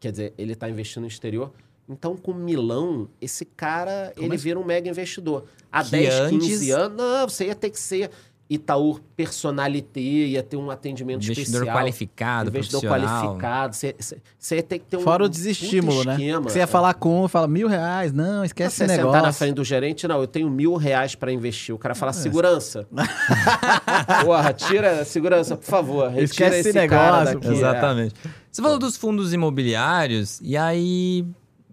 quer 0.00 0.10
dizer, 0.10 0.34
ele 0.36 0.52
está 0.52 0.68
investindo 0.68 1.02
no 1.02 1.08
exterior. 1.08 1.52
Então, 1.88 2.16
com 2.16 2.32
Milão, 2.34 3.08
esse 3.20 3.44
cara, 3.44 4.12
ele 4.16 4.28
Mas- 4.28 4.42
vira 4.42 4.58
um 4.58 4.64
mega 4.64 4.88
investidor. 4.88 5.44
Há 5.70 5.84
Que 5.84 5.90
10, 5.92 6.30
15 6.30 6.70
antes- 6.70 6.70
anos, 6.70 6.96
não, 6.98 7.28
você 7.28 7.46
ia 7.46 7.54
ter 7.54 7.70
que 7.70 7.78
ser 7.80 8.10
Itaú 8.48 9.00
personalité, 9.16 10.00
ia 10.00 10.42
ter 10.42 10.56
um 10.58 10.70
atendimento 10.70 11.22
Investidor 11.24 11.62
especial. 11.62 11.76
qualificado, 11.78 12.50
investidor 12.50 12.82
qualificado. 12.90 13.74
Você, 13.74 13.94
você- 13.98 14.18
você 14.38 14.56
ia 14.56 14.62
ter 14.62 14.78
que 14.80 14.84
ter 14.84 14.96
um 14.98 15.00
Fora 15.00 15.24
o 15.24 15.28
desestímulo, 15.28 16.04
né? 16.04 16.12
esquema. 16.12 16.42
Você 16.50 16.58
ia 16.58 16.66
falar 16.66 16.92
com 16.94 17.26
fala 17.26 17.48
mil 17.48 17.66
reais, 17.68 18.12
não, 18.12 18.44
esquece 18.44 18.76
Você 18.76 18.84
esse 18.84 18.92
sentar 18.96 19.06
na 19.12 19.18
negócio. 19.18 19.38
frente 19.38 19.54
do 19.54 19.64
gerente, 19.64 20.06
não, 20.06 20.20
eu 20.20 20.26
tenho 20.26 20.50
mil 20.50 20.74
reais 20.76 21.14
para 21.14 21.32
investir. 21.32 21.74
O 21.74 21.78
cara 21.78 21.94
fala, 21.94 22.12
segurança. 22.12 22.86
Porra, 24.24 24.52
tira, 24.52 25.04
segurança, 25.04 25.56
por 25.56 25.64
favor. 25.64 26.18
Esquece 26.18 26.58
esse 26.60 26.72
negócio, 26.72 27.34
daqui. 27.34 27.46
pô. 27.46 27.52
Exatamente. 27.52 28.14
Você 28.50 28.62
falou 28.62 28.78
dos 28.78 28.96
fundos 28.96 29.32
imobiliários, 29.32 30.38
e 30.42 30.56
aí. 30.56 31.24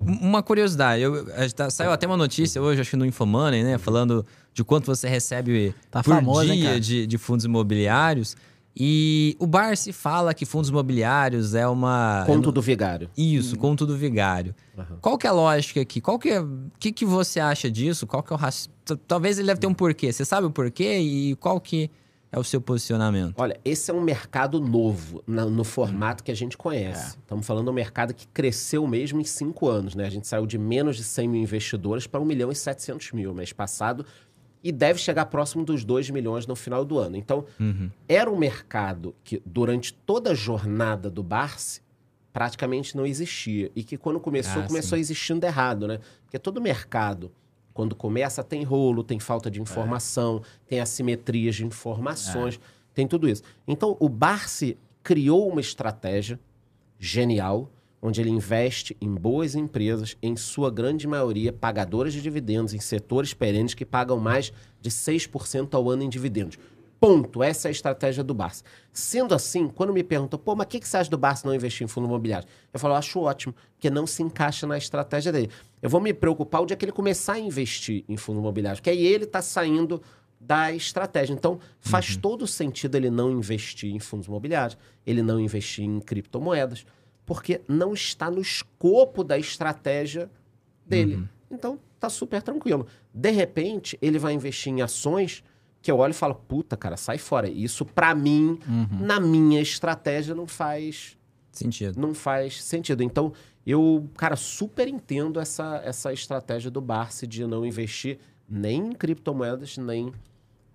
Um- 0.05 0.29
Uma 0.29 0.41
curiosidade, 0.43 1.01
eu, 1.03 1.25
tá- 1.55 1.70
saiu 1.70 1.91
até 1.91 2.08
uma 2.08 2.17
notícia 2.17 2.62
hoje, 2.62 2.81
acho 2.81 2.89
que 2.89 2.96
no 2.98 3.05
Infomoney, 3.05 3.63
né? 3.63 3.77
Falando 3.77 4.25
de 4.53 4.63
quanto 4.63 4.86
você 4.86 5.08
recebe 5.08 5.74
Tá 5.89 6.03
por 6.03 6.15
famoso, 6.15 6.43
hein, 6.51 6.60
dia 6.60 6.67
cara? 6.70 6.79
de, 6.79 7.08
de 7.08 7.17
fundos 7.17 7.46
imobiliários. 7.46 8.36
E 8.74 9.36
o 9.38 9.46
Barsi 9.46 9.91
fala 9.91 10.34
que 10.34 10.46
fundos 10.46 10.70
imobiliários 10.70 11.53
é 11.55 11.67
uma. 11.67 12.22
É. 12.24 12.25
Conto 12.25 12.53
do 12.53 12.62
vigário. 12.62 13.10
Isso, 13.17 13.58
conto 13.58 13.86
do 13.86 13.98
vigário. 13.98 14.55
Aham. 14.77 14.98
Qual 15.01 15.17
que 15.17 15.27
é 15.27 15.29
a 15.29 15.34
lógica 15.34 15.81
aqui? 15.81 16.00
Qual 16.00 16.17
que 16.17 16.29
é, 16.29 16.39
o 16.39 16.72
que, 16.79 16.91
que 16.93 17.03
você 17.05 17.41
acha 17.41 17.70
disso? 17.70 18.08
Qual 18.08 18.24
que 18.24 18.31
é 18.31 18.36
o 18.36 18.39
raci... 18.39 18.70
Talvez 19.08 19.38
ele 19.38 19.48
deve 19.48 19.60
ter 19.60 19.67
um 19.67 19.74
porquê. 19.74 20.12
Você 20.13 20.24
sabe 20.24 20.48
o 20.48 20.51
porquê 20.51 21.00
e 21.00 21.36
qual 21.36 21.60
que 21.60 21.91
é 22.31 22.39
o 22.39 22.43
seu 22.43 22.61
posicionamento? 22.61 23.33
Olha, 23.38 23.59
esse 23.65 23.91
é 23.91 23.93
um 23.93 24.01
mercado 24.01 24.59
novo 24.59 25.21
na- 25.27 25.45
no 25.45 25.63
formato 25.63 26.23
que 26.23 26.31
a 26.31 26.35
gente 26.35 26.57
conhece. 26.57 27.17
Estamos 27.17 27.45
falando 27.45 27.65
de 27.65 27.71
um 27.71 27.73
mercado 27.73 28.13
que 28.13 28.27
cresceu 28.27 28.88
mesmo 28.88 29.19
em 29.19 29.23
cinco 29.25 29.67
anos, 29.67 29.95
né? 29.95 30.05
A 30.05 30.09
gente 30.09 30.27
saiu 30.27 30.45
de 30.45 30.57
menos 30.57 30.95
de 30.95 31.03
100 31.03 31.27
mil 31.27 31.41
investidores 31.41 32.07
para 32.07 32.21
1 32.21 32.25
milhão 32.25 32.51
e 32.51 32.55
700 32.55 33.11
mil 33.11 33.33
mês 33.33 33.51
passado 33.51 34.05
e 34.63 34.71
deve 34.71 35.00
chegar 35.00 35.25
próximo 35.25 35.65
dos 35.65 35.83
2 35.83 36.09
milhões 36.09 36.45
no 36.47 36.55
final 36.55 36.85
do 36.85 36.97
ano. 37.00 37.17
Então, 37.17 37.45
era 38.07 38.29
um 38.31 38.38
mercado 38.38 39.13
que, 39.23 39.41
durante 39.45 39.91
toda 39.93 40.31
a 40.31 40.35
jornada 40.35 41.09
do 41.09 41.23
Barsi, 41.23 41.81
praticamente 42.31 42.95
não 42.95 43.05
existia. 43.05 43.69
E 43.75 43.83
que 43.83 43.97
quando 43.97 44.19
começou, 44.19 44.61
Ah, 44.61 44.67
começou 44.67 44.97
existindo 44.97 45.45
errado, 45.45 45.88
né? 45.88 46.00
Porque 46.23 46.39
todo 46.39 46.61
mercado, 46.61 47.31
quando 47.81 47.95
começa, 47.95 48.43
tem 48.43 48.61
rolo, 48.61 49.03
tem 49.03 49.19
falta 49.19 49.50
de 49.50 49.59
informação, 49.59 50.43
tem 50.67 50.79
assimetrias 50.79 51.55
de 51.55 51.65
informações, 51.65 52.59
tem 52.93 53.07
tudo 53.07 53.27
isso. 53.27 53.41
Então, 53.67 53.97
o 54.00 54.07
Barsi 54.07 54.77
criou 55.01 55.50
uma 55.50 55.59
estratégia 55.59 56.39
genial, 57.00 57.71
onde 58.00 58.21
ele 58.21 58.29
investe 58.29 58.95
em 59.01 59.11
boas 59.11 59.55
empresas, 59.55 60.15
em 60.21 60.35
sua 60.35 60.69
grande 60.69 61.07
maioria 61.07 61.51
pagadoras 61.51 62.13
de 62.13 62.21
dividendos, 62.21 62.75
em 62.75 62.79
setores 62.79 63.33
perenes 63.33 63.73
que 63.73 63.84
pagam 63.84 64.19
mais 64.19 64.53
de 64.79 64.91
6% 64.91 65.73
ao 65.73 65.89
ano 65.89 66.03
em 66.03 66.10
dividendos. 66.10 66.60
Ponto. 67.01 67.41
Essa 67.41 67.67
é 67.67 67.69
a 67.69 67.71
estratégia 67.71 68.23
do 68.23 68.31
Barça. 68.31 68.63
Sendo 68.93 69.33
assim, 69.33 69.67
quando 69.67 69.91
me 69.91 70.03
perguntam, 70.03 70.37
pô, 70.39 70.55
mas 70.55 70.65
o 70.65 70.69
que, 70.69 70.79
que 70.79 70.87
você 70.87 70.97
acha 70.97 71.09
do 71.09 71.17
Barça 71.17 71.47
não 71.47 71.55
investir 71.55 71.83
em 71.83 71.87
fundo 71.87 72.05
imobiliário? 72.05 72.47
Eu 72.71 72.79
falo, 72.79 72.93
eu 72.93 72.97
acho 72.99 73.19
ótimo, 73.19 73.55
porque 73.73 73.89
não 73.89 74.05
se 74.05 74.21
encaixa 74.21 74.67
na 74.67 74.77
estratégia 74.77 75.31
dele. 75.31 75.49
Eu 75.81 75.89
vou 75.89 75.99
me 75.99 76.13
preocupar 76.13 76.61
o 76.61 76.65
dia 76.67 76.77
que 76.77 76.85
ele 76.85 76.91
começar 76.91 77.33
a 77.33 77.39
investir 77.39 78.05
em 78.07 78.15
fundo 78.17 78.39
imobiliário, 78.39 78.77
porque 78.77 78.91
aí 78.91 79.03
ele 79.03 79.23
está 79.23 79.41
saindo 79.41 79.99
da 80.39 80.71
estratégia. 80.71 81.33
Então, 81.33 81.59
faz 81.79 82.15
todo 82.15 82.45
sentido 82.45 82.93
ele 82.93 83.09
não 83.09 83.31
investir 83.31 83.95
em 83.95 83.99
fundos 83.99 84.27
imobiliários, 84.27 84.77
ele 85.03 85.23
não 85.23 85.39
investir 85.39 85.83
em 85.83 85.99
criptomoedas, 85.99 86.85
porque 87.25 87.61
não 87.67 87.93
está 87.93 88.29
no 88.29 88.39
escopo 88.39 89.23
da 89.23 89.39
estratégia 89.39 90.29
dele. 90.85 91.27
Então, 91.49 91.79
tá 91.99 92.09
super 92.09 92.43
tranquilo. 92.43 92.85
De 93.11 93.31
repente, 93.31 93.97
ele 94.03 94.19
vai 94.19 94.33
investir 94.33 94.71
em 94.71 94.83
ações 94.83 95.43
que 95.82 95.91
eu 95.91 95.98
olho 95.98 96.12
e 96.12 96.13
falo, 96.13 96.36
puta, 96.36 96.78
cara, 96.78 96.96
sai 96.96 97.17
fora. 97.17 97.50
Isso, 97.50 97.86
pra 97.86 98.13
mim, 98.13 98.60
na 99.00 99.20
minha 99.20 99.62
estratégia, 99.62 100.36
não 100.36 100.46
faz 100.46 101.17
Sentido. 101.52 102.00
não 102.00 102.13
faz 102.13 102.63
sentido. 102.63 103.02
Então, 103.02 103.34
eu, 103.65 104.08
cara, 104.15 104.36
super 104.36 104.88
entendo 104.88 105.39
essa, 105.39 105.82
essa 105.84 106.13
estratégia 106.13 106.70
do 106.70 106.80
Barsi 106.82 107.26
de 107.26 107.46
não 107.46 107.65
investir 107.65 108.20
nem 108.48 108.88
em 108.88 108.91
criptomoedas, 108.91 109.78
nem 109.78 110.12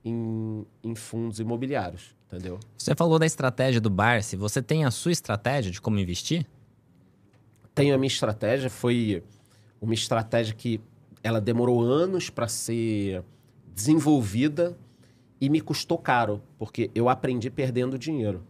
em, 0.05 0.66
em 0.83 0.95
fundos 0.95 1.38
imobiliários, 1.40 2.14
entendeu? 2.27 2.59
Você 2.77 2.95
falou 2.95 3.19
da 3.19 3.27
estratégia 3.27 3.81
do 3.81 3.90
Barsi. 3.90 4.37
Você 4.37 4.62
tem 4.62 4.85
a 4.85 4.90
sua 4.90 5.12
estratégia 5.12 5.71
de 5.71 5.81
como 5.81 5.99
investir? 5.99 6.47
Tenho 7.75 7.95
a 7.95 7.99
minha 7.99 8.09
estratégia, 8.09 8.71
foi 8.71 9.23
uma 9.81 9.95
estratégia 9.95 10.55
que 10.55 10.81
ela 11.23 11.40
demorou 11.40 11.83
anos 11.83 12.31
para 12.31 12.49
ser 12.49 13.23
desenvolvida 13.75 14.77
e 15.40 15.49
me 15.49 15.61
custou 15.61 15.99
caro, 15.99 16.42
porque 16.59 16.90
eu 16.94 17.09
aprendi 17.09 17.51
perdendo 17.51 17.99
dinheiro. 17.99 18.42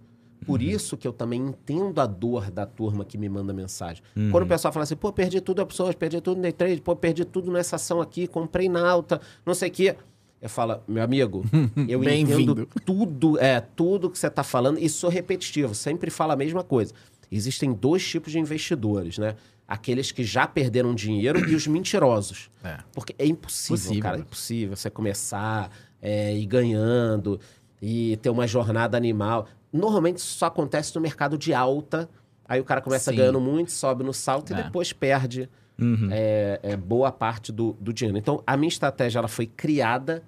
Por 0.45 0.63
isso 0.63 0.97
que 0.97 1.09
eu 1.09 1.13
também 1.13 1.41
entendo 1.41 2.01
a 2.01 2.07
dor 2.07 2.51
da 2.51 2.65
turma 2.65 3.05
que 3.05 3.19
me 3.19 3.29
manda 3.29 3.53
mensagem. 3.53 4.03
Quando 4.31 4.45
o 4.45 4.47
pessoal 4.47 4.73
fala 4.73 4.85
assim, 4.85 4.95
pô, 4.95 5.13
perdi 5.13 5.41
tudo 5.41 5.61
opções, 5.61 5.95
perdi 5.95 6.21
tudo 6.21 6.37
no 6.37 6.43
day 6.43 6.53
trade, 6.53 6.81
pô, 6.81 6.95
perdi 6.95 7.25
tudo 7.25 7.51
nessa 7.51 7.77
ação 7.77 8.01
aqui, 8.01 8.27
comprei 8.29 8.69
na 8.69 8.89
alta, 8.89 9.21
não 9.45 9.55
sei 9.55 9.69
o 9.69 9.73
quê. 9.73 9.97
Eu 10.41 10.49
falo, 10.49 10.81
meu 10.87 11.03
amigo, 11.03 11.45
eu 11.89 12.05
entendo 12.05 12.67
tudo, 12.85 13.39
é, 13.41 13.61
tudo 13.61 14.11
que 14.11 14.19
você 14.19 14.29
está 14.29 14.45
falando 14.45 14.79
e 14.79 14.89
sou 14.89 15.11
repetitivo, 15.11 15.75
sempre 15.75 16.11
falo 16.11 16.33
a 16.33 16.37
mesma 16.37 16.63
coisa. 16.63 16.93
Existem 17.33 17.73
dois 17.73 18.07
tipos 18.07 18.31
de 18.31 18.39
investidores, 18.39 19.19
né? 19.19 19.35
Aqueles 19.67 20.13
que 20.13 20.23
já 20.23 20.47
perderam 20.47 20.95
dinheiro 20.95 21.41
e 21.51 21.55
os 21.57 21.67
mentirosos. 21.67 22.51
É. 22.63 22.79
Porque 22.93 23.17
é 23.19 23.27
impossível, 23.27 23.77
Possível, 23.77 24.03
cara. 24.03 24.17
É 24.17 24.21
impossível 24.21 24.77
você 24.77 24.89
começar 24.89 25.73
é, 26.01 26.35
ir 26.35 26.47
ganhando 26.47 27.39
e 27.81 28.17
ter 28.19 28.31
uma 28.31 28.47
jornada 28.47 28.97
animal. 28.97 29.47
Normalmente 29.73 30.19
isso 30.19 30.39
só 30.39 30.47
acontece 30.47 30.95
no 30.95 31.01
mercado 31.01 31.37
de 31.37 31.53
alta. 31.53 32.09
Aí 32.49 32.61
o 32.61 32.65
cara 32.65 32.81
começa 32.81 33.11
Sim. 33.11 33.17
ganhando 33.17 33.41
muito, 33.41 33.73
sobe 33.73 34.05
no 34.05 34.13
salto 34.15 34.53
É. 34.55 34.59
e 34.61 34.63
depois 34.63 34.93
perde 34.93 35.49
Uhum. 35.79 36.09
é, 36.11 36.59
é, 36.63 36.77
boa 36.77 37.13
parte 37.13 37.53
do, 37.53 37.77
do 37.81 37.93
dinheiro. 37.93 38.17
Então, 38.17 38.43
a 38.47 38.57
minha 38.57 38.69
estratégia 38.69 39.19
ela 39.19 39.29
foi 39.29 39.47
criada 39.47 40.23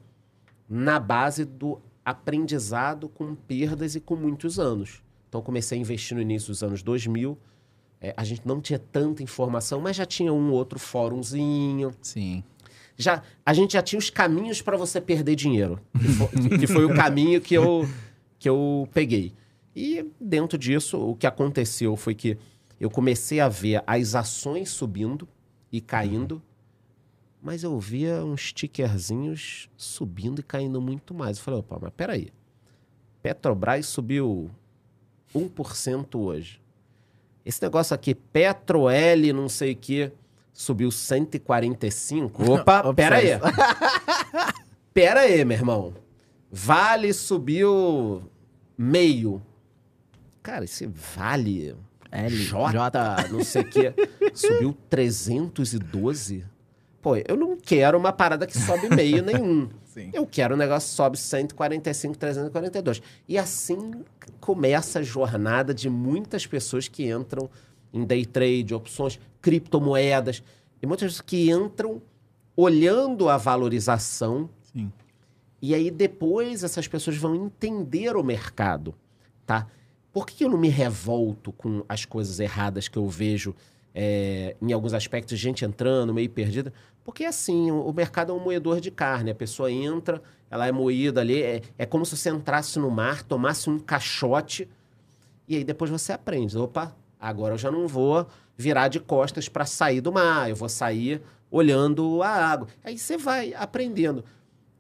na 0.68 0.98
base 1.00 1.44
do 1.46 1.81
aprendizado 2.04 3.09
com 3.09 3.35
perdas 3.35 3.94
e 3.94 4.00
com 4.00 4.14
muitos 4.16 4.59
anos. 4.59 5.02
Então, 5.28 5.40
eu 5.40 5.44
comecei 5.44 5.78
a 5.78 5.81
investir 5.81 6.14
no 6.16 6.22
início 6.22 6.48
dos 6.48 6.62
anos 6.62 6.83
2000. 6.83 7.38
É, 8.00 8.12
a 8.16 8.24
gente 8.24 8.42
não 8.46 8.61
tinha 8.61 8.78
tanta 8.78 9.22
informação, 9.22 9.81
mas 9.81 9.96
já 9.96 10.04
tinha 10.04 10.33
um 10.33 10.50
outro 10.52 10.78
fórumzinho. 10.78 11.92
Sim. 12.02 12.44
Já, 12.98 13.22
a 13.46 13.54
gente 13.54 13.74
já 13.74 13.82
tinha 13.82 13.98
os 13.98 14.11
caminhos 14.11 14.61
para 14.61 14.76
você 14.76 15.00
perder 15.00 15.37
dinheiro. 15.37 15.80
Que 15.98 16.08
foi, 16.08 16.58
que 16.58 16.66
foi 16.66 16.84
o 16.84 16.94
caminho 16.94 17.40
que 17.40 17.54
eu, 17.54 17.88
que 18.38 18.48
eu 18.48 18.88
peguei. 18.92 19.32
E 19.74 20.04
dentro 20.20 20.58
disso, 20.58 20.98
o 20.98 21.14
que 21.14 21.26
aconteceu 21.26 21.96
foi 21.96 22.12
que 22.12 22.37
eu 22.80 22.90
comecei 22.90 23.38
a 23.38 23.48
ver 23.48 23.84
as 23.87 24.16
ações 24.16 24.70
subindo 24.70 25.28
e 25.70 25.80
caindo, 25.80 26.42
mas 27.40 27.62
eu 27.62 27.78
via 27.78 28.24
uns 28.24 28.48
stickerzinhos 28.48 29.70
subindo 29.76 30.40
e 30.40 30.42
caindo 30.42 30.80
muito 30.80 31.14
mais. 31.14 31.38
Eu 31.38 31.44
falei, 31.44 31.61
opa, 31.61 31.78
mas 31.80 31.92
peraí. 31.96 32.32
Petrobras 33.22 33.87
subiu 33.87 34.50
1% 35.32 36.18
hoje. 36.18 36.61
Esse 37.44 37.62
negócio 37.62 37.94
aqui, 37.94 38.14
Petroel, 38.14 39.32
não 39.32 39.48
sei 39.48 39.72
o 39.72 39.76
que, 39.76 40.12
subiu 40.59 40.90
145. 40.90 42.51
Opa, 42.53 42.92
pera 42.92 43.16
aí. 43.18 43.29
pera 44.92 45.21
aí, 45.21 45.44
meu 45.44 45.57
irmão. 45.57 45.94
Vale 46.51 47.12
subiu 47.12 48.29
meio. 48.77 49.40
Cara, 50.42 50.64
esse 50.64 50.85
Vale 50.87 51.77
L, 52.11 52.37
J, 52.37 52.73
J. 52.73 53.29
não 53.31 53.44
sei 53.44 53.62
o 53.62 53.64
que, 53.66 53.94
subiu 54.35 54.77
312. 54.90 56.44
Pô, 57.01 57.16
eu 57.16 57.37
não 57.37 57.57
quero 57.57 57.97
uma 57.97 58.12
parada 58.12 58.44
que 58.44 58.59
sobe 58.59 58.92
meio 58.92 59.23
nenhum. 59.23 59.68
Sim. 59.87 60.11
Eu 60.12 60.27
quero 60.27 60.55
um 60.55 60.59
negócio 60.59 60.88
que 60.88 60.97
sobe 60.97 61.16
145, 61.18 62.18
342. 62.18 63.01
E 63.29 63.38
assim 63.38 63.92
começa 64.40 64.99
a 64.99 65.03
jornada 65.03 65.73
de 65.73 65.88
muitas 65.88 66.47
pessoas 66.47 66.88
que 66.88 67.09
entram 67.09 67.49
em 67.92 68.05
day 68.05 68.24
trade, 68.24 68.74
opções, 68.74 69.18
criptomoedas. 69.40 70.42
E 70.83 70.87
muitas 70.87 71.09
pessoas 71.09 71.20
que 71.20 71.51
entram 71.51 72.01
olhando 72.57 73.29
a 73.29 73.37
valorização 73.37 74.51
Sim. 74.72 74.92
e 75.62 75.74
aí 75.74 75.90
depois 75.90 76.64
essas 76.64 76.88
pessoas 76.88 77.16
vão 77.16 77.35
entender 77.35 78.16
o 78.16 78.22
mercado, 78.22 78.94
tá? 79.46 79.68
Por 80.12 80.27
que 80.27 80.44
eu 80.44 80.48
não 80.48 80.59
me 80.59 80.68
revolto 80.68 81.53
com 81.53 81.85
as 81.88 82.05
coisas 82.05 82.40
erradas 82.40 82.88
que 82.88 82.96
eu 82.96 83.07
vejo 83.07 83.55
é, 83.94 84.57
em 84.61 84.72
alguns 84.72 84.92
aspectos, 84.92 85.38
gente 85.38 85.64
entrando, 85.64 86.12
meio 86.12 86.29
perdida? 86.29 86.72
Porque 87.05 87.24
assim, 87.24 87.70
o, 87.70 87.83
o 87.83 87.92
mercado 87.92 88.33
é 88.33 88.35
um 88.35 88.40
moedor 88.40 88.81
de 88.81 88.90
carne. 88.90 89.31
A 89.31 89.35
pessoa 89.35 89.70
entra, 89.70 90.20
ela 90.51 90.66
é 90.66 90.72
moída 90.72 91.20
ali, 91.20 91.40
é, 91.40 91.62
é 91.79 91.87
como 91.87 92.05
se 92.05 92.16
você 92.16 92.31
entrasse 92.31 92.79
no 92.79 92.90
mar, 92.90 93.22
tomasse 93.22 93.70
um 93.70 93.79
caixote 93.79 94.68
E 95.46 95.57
aí 95.57 95.64
depois 95.64 95.90
você 95.90 96.12
aprende. 96.12 96.59
Opa, 96.59 96.96
agora 97.20 97.54
eu 97.54 97.59
já 97.59 97.70
não 97.70 97.87
vou 97.88 98.26
virar 98.57 98.88
de 98.88 98.98
costas 99.00 99.48
para 99.48 99.64
sair 99.64 100.00
do 100.00 100.12
mar, 100.12 100.48
eu 100.50 100.57
vou 100.57 100.68
sair 100.68 101.22
olhando 101.50 102.22
a 102.22 102.28
água. 102.28 102.68
Aí 102.85 102.98
você 102.98 103.16
vai 103.16 103.54
aprendendo. 103.54 104.24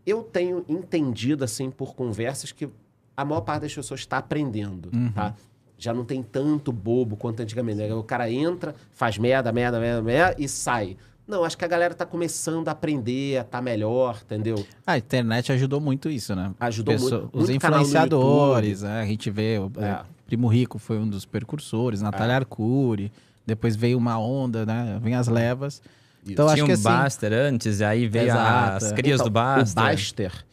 Eu 0.06 0.22
tenho 0.22 0.64
entendido, 0.68 1.44
assim, 1.44 1.70
por 1.70 1.94
conversas, 1.94 2.50
que 2.52 2.68
a 3.16 3.24
maior 3.24 3.40
parte 3.42 3.62
das 3.62 3.74
pessoas 3.74 4.00
está 4.00 4.18
aprendendo, 4.18 4.90
Uhum. 4.94 5.12
tá? 5.12 5.34
Já 5.76 5.94
não 5.94 6.04
tem 6.04 6.22
tanto 6.22 6.72
bobo 6.72 7.16
quanto 7.16 7.40
antigamente. 7.40 7.78
né? 7.78 7.94
O 7.94 8.02
cara 8.02 8.30
entra, 8.30 8.74
faz 8.90 9.16
merda, 9.18 9.52
merda, 9.52 9.78
merda, 9.78 10.02
merda 10.02 10.34
e 10.38 10.48
sai. 10.48 10.96
Não, 11.26 11.44
acho 11.44 11.58
que 11.58 11.64
a 11.64 11.68
galera 11.68 11.94
tá 11.94 12.06
começando 12.06 12.68
a 12.68 12.72
aprender, 12.72 13.36
a 13.38 13.42
estar 13.42 13.60
melhor, 13.60 14.18
entendeu? 14.24 14.64
A 14.86 14.96
internet 14.96 15.52
ajudou 15.52 15.78
muito 15.80 16.08
isso, 16.08 16.34
né? 16.34 16.52
Ajudou 16.58 16.94
Pessoa- 16.94 17.20
muito. 17.22 17.38
Os 17.38 17.48
muito 17.50 17.64
influenciadores, 17.64 18.82
né? 18.82 19.02
a 19.02 19.06
gente 19.06 19.30
vê. 19.30 19.56
É. 19.56 19.84
é, 19.84 20.00
Primo 20.28 20.46
Rico 20.46 20.78
foi 20.78 20.98
um 20.98 21.08
dos 21.08 21.24
percursores, 21.24 22.02
Natália 22.02 22.36
Arcuri. 22.36 23.10
Depois 23.46 23.74
veio 23.74 23.96
uma 23.96 24.18
onda, 24.18 24.66
né? 24.66 25.00
Vem 25.02 25.14
as 25.14 25.26
levas. 25.26 25.82
Então 26.22 26.44
Tinha 26.44 26.52
acho 26.54 26.62
um 26.64 26.66
que 26.66 26.72
assim. 26.72 26.82
Baster 26.82 27.32
antes, 27.32 27.80
e 27.80 27.84
aí 27.84 28.06
veio 28.06 28.26
Exato, 28.26 28.84
as 28.84 28.92
é. 28.92 28.94
crias 28.94 29.18
do 29.20 29.22
Então, 29.30 29.32
Baster. 29.32 29.82
O 29.82 29.86
Baster, 29.86 30.44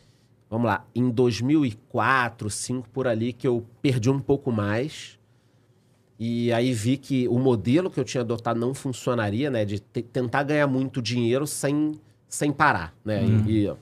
vamos 0.49 0.67
lá, 0.67 0.85
em 0.95 1.09
2004, 1.09 2.45
2005 2.45 2.89
por 2.89 3.05
ali, 3.05 3.33
que 3.33 3.45
eu 3.45 3.65
perdi 3.81 4.09
um 4.09 4.19
pouco 4.19 4.49
mais. 4.49 5.19
E 6.17 6.53
aí 6.53 6.71
vi 6.71 6.95
que 6.95 7.27
o 7.27 7.37
modelo 7.37 7.89
que 7.91 7.99
eu 7.99 8.05
tinha 8.05 8.21
adotado 8.21 8.57
não 8.57 8.73
funcionaria, 8.73 9.51
né? 9.51 9.65
De 9.65 9.79
te- 9.81 10.01
tentar 10.03 10.43
ganhar 10.43 10.67
muito 10.67 11.01
dinheiro 11.01 11.45
sem, 11.45 11.99
sem 12.29 12.53
parar, 12.53 12.93
né? 13.03 13.25
E- 13.25 13.65
e- 13.65 13.73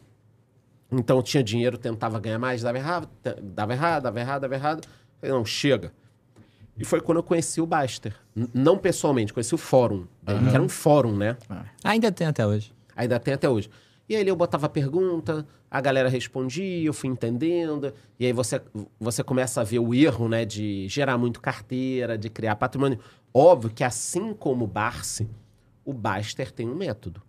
então 0.92 1.18
eu 1.18 1.24
tinha 1.24 1.44
dinheiro, 1.44 1.78
tentava 1.78 2.20
ganhar 2.20 2.40
mais, 2.40 2.64
dava 2.64 2.80
errado, 2.80 3.08
dava 3.44 3.74
errado, 3.74 4.04
dava 4.04 4.20
errado, 4.20 4.42
dava 4.42 4.56
errado. 4.56 4.88
Falei, 5.24 5.38
não, 5.38 5.46
chega. 5.46 5.92
E 6.78 6.84
foi 6.84 7.00
quando 7.02 7.18
eu 7.20 7.24
conheci 7.24 7.62
o 7.62 7.66
Baster. 7.66 8.16
N- 8.36 8.50
não 8.54 8.78
pessoalmente, 8.78 9.32
conheci 9.32 9.54
o 9.56 9.58
fórum. 9.58 10.06
né? 10.26 10.50
Que 10.50 10.56
era 10.56 10.62
um 10.64 10.70
fórum, 10.70 11.16
né? 11.16 11.38
Ainda 11.84 12.12
tem 12.12 12.28
até 12.28 12.46
hoje. 12.46 12.74
Ainda 12.96 13.20
tem 13.20 13.34
até 13.34 13.48
hoje. 13.50 13.70
E 14.10 14.16
aí 14.16 14.28
eu 14.28 14.36
botava 14.36 14.68
pergunta, 14.68 15.48
a 15.72 15.80
galera 15.80 16.10
respondia, 16.10 16.84
eu 16.86 16.94
fui 16.94 17.10
entendendo. 17.10 17.94
E 18.20 18.26
aí 18.26 18.34
você, 18.34 18.62
você 19.00 19.24
começa 19.24 19.62
a 19.62 19.64
ver 19.64 19.80
o 19.80 19.94
erro, 19.94 20.28
né? 20.28 20.44
De 20.46 20.88
gerar 20.90 21.18
muito 21.18 21.40
carteira, 21.40 22.18
de 22.18 22.30
criar 22.30 22.56
patrimônio. 22.56 23.00
Óbvio 23.34 23.70
que 23.72 23.84
assim 23.84 24.34
como 24.34 24.66
o 24.66 24.68
Barsi, 24.68 25.30
o 25.86 25.94
Baster 25.94 26.52
tem 26.52 26.68
um 26.68 26.76
método. 26.76 27.22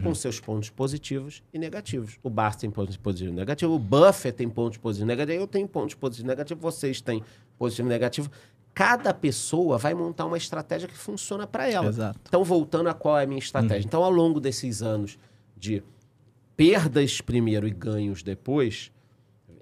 Com 0.00 0.14
seus 0.14 0.38
pontos 0.38 0.70
positivos 0.70 1.42
e 1.52 1.58
negativos. 1.58 2.16
O 2.22 2.30
Barsi 2.30 2.60
tem 2.60 2.70
pontos 2.70 2.96
positivos 2.96 3.32
e 3.32 3.36
negativos, 3.36 3.74
o 3.74 3.78
Buffett 3.80 4.36
tem 4.36 4.48
pontos 4.48 4.78
positivos 4.78 5.04
e 5.04 5.08
negativos, 5.08 5.40
eu 5.40 5.46
tenho 5.48 5.66
pontos 5.66 5.94
positivos 5.96 6.24
e 6.24 6.28
negativos, 6.28 6.62
vocês 6.62 7.00
têm 7.00 7.22
positivo 7.62 7.86
e 7.86 7.90
negativo. 7.90 8.30
Cada 8.74 9.14
pessoa 9.14 9.78
vai 9.78 9.94
montar 9.94 10.26
uma 10.26 10.36
estratégia 10.36 10.88
que 10.88 10.96
funciona 10.96 11.46
para 11.46 11.70
ela. 11.70 11.86
Exato. 11.86 12.18
Então, 12.26 12.42
voltando 12.42 12.88
a 12.88 12.94
qual 12.94 13.16
é 13.18 13.22
a 13.22 13.26
minha 13.26 13.38
estratégia. 13.38 13.86
Então, 13.86 14.02
ao 14.02 14.10
longo 14.10 14.40
desses 14.40 14.82
anos 14.82 15.16
de 15.56 15.80
perdas 16.56 17.20
primeiro 17.20 17.68
e 17.68 17.70
ganhos 17.70 18.22
depois, 18.22 18.90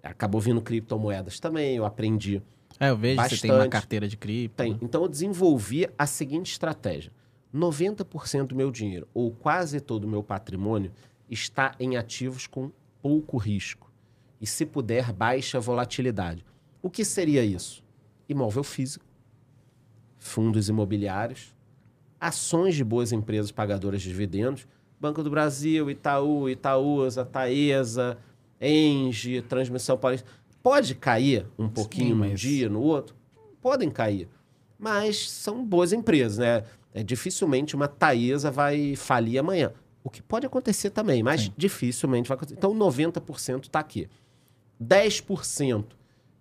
acabou 0.03 0.41
vindo 0.41 0.63
criptomoedas 0.63 1.39
também, 1.39 1.77
eu 1.77 1.85
aprendi. 1.85 2.41
É, 2.79 2.89
eu 2.89 2.97
vejo 2.97 3.23
que 3.23 3.29
você 3.29 3.43
tem 3.43 3.51
uma 3.51 3.59
Bastante. 3.59 3.73
carteira 3.73 4.09
de 4.09 4.17
cripto. 4.17 4.57
Tem. 4.57 4.79
Então, 4.81 5.03
eu 5.03 5.09
desenvolvi 5.09 5.87
a 5.99 6.07
seguinte 6.07 6.53
estratégia. 6.53 7.13
90% 7.55 8.47
do 8.47 8.55
meu 8.55 8.71
dinheiro, 8.71 9.07
ou 9.13 9.31
quase 9.33 9.81
todo 9.81 10.05
o 10.05 10.09
meu 10.09 10.23
patrimônio, 10.23 10.91
está 11.29 11.75
em 11.79 11.97
ativos 11.97 12.47
com 12.47 12.71
pouco 13.03 13.37
risco. 13.37 13.91
E, 14.41 14.47
se 14.47 14.65
puder, 14.65 15.13
baixa 15.13 15.61
volatilidade. 15.61 16.47
O 16.81 16.89
que 16.89 17.05
seria 17.05 17.45
isso? 17.45 17.85
Imóvel 18.31 18.63
físico, 18.63 19.05
fundos 20.19 20.69
imobiliários, 20.69 21.53
ações 22.21 22.77
de 22.77 22.85
boas 22.85 23.11
empresas 23.11 23.51
pagadoras 23.51 24.01
de 24.03 24.09
dividendos, 24.09 24.67
Banco 25.01 25.23
do 25.23 25.31
Brasil, 25.31 25.91
Itaú, 25.91 26.49
Itaúsa, 26.49 27.25
Taesa, 27.25 28.19
Engie, 28.61 29.43
Transmissão 29.43 29.97
Paulista. 29.99 30.29
Pode 30.63 30.95
cair 30.95 31.47
um 31.59 31.69
pouquinho 31.69 32.15
num 32.15 32.29
mas- 32.29 32.39
dia, 32.41 32.69
no 32.69 32.81
outro? 32.81 33.17
Podem 33.61 33.91
cair. 33.91 34.29
Mas 34.79 35.29
são 35.31 35.65
boas 35.65 35.93
empresas, 35.93 36.39
né? 36.39 36.65
É, 36.95 37.03
dificilmente 37.03 37.75
uma 37.75 37.89
Taesa 37.89 38.51
vai 38.51 38.95
falir 38.95 39.39
amanhã. 39.39 39.73
O 40.05 40.09
que 40.11 40.23
pode 40.23 40.47
acontecer 40.47 40.91
também, 40.91 41.23
mas 41.23 41.43
Sim. 41.43 41.53
dificilmente 41.57 42.29
vai 42.29 42.37
acontecer. 42.37 42.59
Então, 42.59 42.75
90% 42.75 43.65
está 43.65 43.81
aqui. 43.81 44.09
10% 44.83 45.85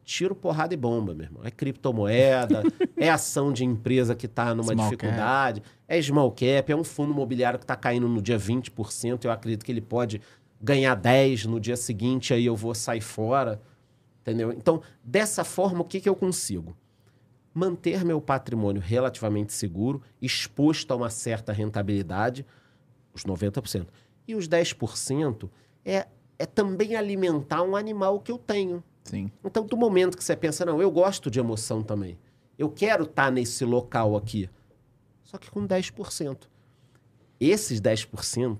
tiro, 0.09 0.33
porrada 0.33 0.73
e 0.73 0.77
bomba, 0.77 1.13
meu 1.13 1.25
irmão. 1.25 1.43
É 1.45 1.51
criptomoeda, 1.51 2.63
é 2.97 3.09
ação 3.09 3.53
de 3.53 3.63
empresa 3.63 4.15
que 4.15 4.25
está 4.25 4.55
numa 4.55 4.73
Small 4.73 4.89
dificuldade, 4.89 5.61
é 5.87 6.01
small 6.01 6.31
cap, 6.31 6.71
é 6.71 6.75
um 6.75 6.83
fundo 6.83 7.13
imobiliário 7.13 7.59
que 7.59 7.63
está 7.63 7.75
caindo 7.75 8.07
no 8.07 8.21
dia 8.21 8.37
20%. 8.37 9.23
Eu 9.23 9.31
acredito 9.31 9.63
que 9.63 9.71
ele 9.71 9.81
pode 9.81 10.19
ganhar 10.59 10.99
10% 10.99 11.45
no 11.45 11.59
dia 11.59 11.77
seguinte, 11.77 12.33
aí 12.33 12.45
eu 12.45 12.55
vou 12.55 12.73
sair 12.73 13.01
fora. 13.01 13.61
Entendeu? 14.21 14.51
Então, 14.51 14.81
dessa 15.03 15.43
forma, 15.43 15.81
o 15.81 15.85
que, 15.85 16.01
que 16.01 16.09
eu 16.09 16.15
consigo? 16.15 16.75
Manter 17.53 18.03
meu 18.03 18.19
patrimônio 18.19 18.81
relativamente 18.81 19.53
seguro, 19.53 20.01
exposto 20.21 20.91
a 20.91 20.95
uma 20.95 21.09
certa 21.09 21.53
rentabilidade, 21.53 22.45
os 23.13 23.23
90%. 23.23 23.87
E 24.27 24.35
os 24.35 24.47
10% 24.47 25.49
é, 25.85 26.07
é 26.37 26.45
também 26.45 26.95
alimentar 26.95 27.61
um 27.63 27.75
animal 27.75 28.19
que 28.19 28.31
eu 28.31 28.37
tenho. 28.37 28.83
Sim. 29.03 29.31
Então, 29.43 29.65
do 29.65 29.75
momento 29.77 30.17
que 30.17 30.23
você 30.23 30.35
pensa, 30.35 30.65
não, 30.65 30.81
eu 30.81 30.91
gosto 30.91 31.29
de 31.31 31.39
emoção 31.39 31.81
também. 31.81 32.17
Eu 32.57 32.69
quero 32.69 33.03
estar 33.05 33.31
nesse 33.31 33.63
local 33.65 34.15
aqui. 34.15 34.49
Só 35.23 35.37
que 35.37 35.49
com 35.49 35.65
10%. 35.67 36.47
Esses 37.39 37.79
10% 37.79 38.57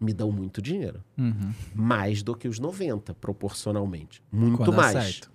me 0.00 0.12
dão 0.12 0.30
muito 0.30 0.60
dinheiro. 0.62 1.02
Uhum. 1.16 1.52
Mais 1.74 2.22
do 2.22 2.34
que 2.36 2.46
os 2.46 2.60
90%, 2.60 3.14
proporcionalmente. 3.14 4.22
Muito 4.30 4.58
Quando 4.58 4.72
mais. 4.74 4.96
acerta. 4.96 5.28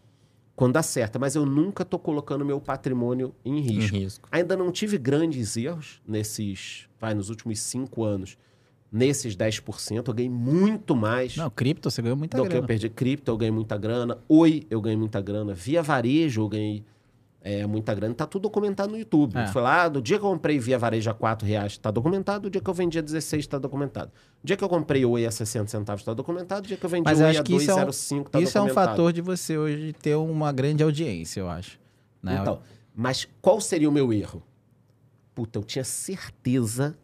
Quando 0.55 0.77
acerta. 0.77 1.17
Mas 1.19 1.35
eu 1.35 1.45
nunca 1.45 1.83
estou 1.83 1.99
colocando 1.99 2.45
meu 2.45 2.61
patrimônio 2.61 3.33
em 3.43 3.57
Em 3.57 3.61
risco. 3.61 3.95
risco. 3.97 4.29
Ainda 4.31 4.55
não 4.55 4.71
tive 4.71 4.97
grandes 4.97 5.57
erros 5.57 6.01
nesses, 6.07 6.87
vai, 6.99 7.13
nos 7.13 7.29
últimos 7.29 7.59
cinco 7.59 8.03
anos. 8.03 8.37
Nesses 8.95 9.35
10%, 9.35 10.07
eu 10.07 10.13
ganhei 10.13 10.29
muito 10.29 10.95
mais 10.95 11.35
Não, 11.35 11.49
cripto 11.49 11.89
você 11.89 11.99
ganhou 11.99 12.15
muita 12.15 12.37
do 12.37 12.43
que 12.43 12.47
eu 12.49 12.51
grana. 12.51 12.67
perdi. 12.67 12.89
Cripto, 12.89 13.31
eu 13.31 13.37
ganhei 13.37 13.51
muita 13.51 13.75
grana. 13.75 14.19
Oi, 14.29 14.67
eu 14.69 14.79
ganhei 14.79 14.95
muita 14.95 15.19
grana. 15.19 15.51
Via 15.55 15.81
varejo, 15.81 16.41
eu 16.41 16.47
ganhei 16.47 16.83
é, 17.41 17.65
muita 17.65 17.91
grana. 17.95 18.13
Tá 18.13 18.27
tudo 18.27 18.43
documentado 18.43 18.91
no 18.91 18.99
YouTube. 18.99 19.35
É. 19.35 19.47
Foi 19.47 19.63
lá, 19.63 19.89
do 19.89 19.99
dia 19.99 20.19
que 20.19 20.23
eu 20.23 20.29
comprei 20.29 20.59
via 20.59 20.77
varejo 20.77 21.09
a 21.09 21.13
4 21.15 21.47
reais, 21.47 21.75
tá 21.75 21.89
documentado. 21.89 22.43
Do 22.43 22.49
dia 22.51 22.61
que 22.61 22.69
eu 22.69 22.73
vendi 22.73 22.99
a 22.99 23.01
16, 23.01 23.47
tá 23.47 23.57
documentado. 23.57 24.11
Do 24.43 24.45
dia 24.45 24.55
que 24.55 24.63
eu 24.63 24.69
comprei 24.69 25.03
Oi 25.03 25.25
a 25.25 25.31
60 25.31 25.69
centavos, 25.71 26.03
tá 26.03 26.13
documentado. 26.13 26.61
Do 26.61 26.67
dia 26.67 26.77
que 26.77 26.85
eu 26.85 26.89
vendi 26.89 27.03
Mas 27.03 27.19
Oi 27.19 27.35
a 27.35 27.41
que 27.43 27.55
isso 27.55 27.71
é 27.71 27.73
um- 27.73 27.85
2,05, 27.87 28.29
tá 28.29 28.39
Isso 28.39 28.55
é 28.55 28.61
um 28.61 28.67
documentado. 28.67 28.91
fator 28.91 29.11
de 29.11 29.21
você 29.21 29.57
hoje 29.57 29.91
ter 29.93 30.13
uma 30.15 30.51
grande 30.51 30.83
audiência, 30.83 31.39
eu 31.39 31.49
acho. 31.49 31.79
Né? 32.21 32.37
Então, 32.39 32.59
mas 32.95 33.27
qual 33.41 33.59
seria 33.59 33.89
o 33.89 33.91
meu 33.91 34.13
erro? 34.13 34.43
Puta, 35.33 35.57
eu 35.57 35.63
tinha 35.63 35.83
certeza 35.83 36.95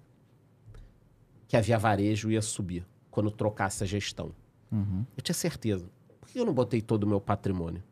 que 1.49 1.57
a 1.57 1.61
Via 1.61 1.79
Varejo 1.79 2.29
ia 2.31 2.43
subir 2.43 2.85
quando 3.09 3.31
trocasse 3.31 3.83
a 3.83 3.87
gestão. 3.87 4.31
Uhum. 4.71 5.03
Eu 5.17 5.23
tinha 5.23 5.33
certeza. 5.33 5.89
Por 6.21 6.29
que 6.29 6.39
eu 6.39 6.45
não 6.45 6.53
botei 6.53 6.79
todo 6.79 7.03
o 7.03 7.07
meu 7.07 7.19
patrimônio? 7.19 7.83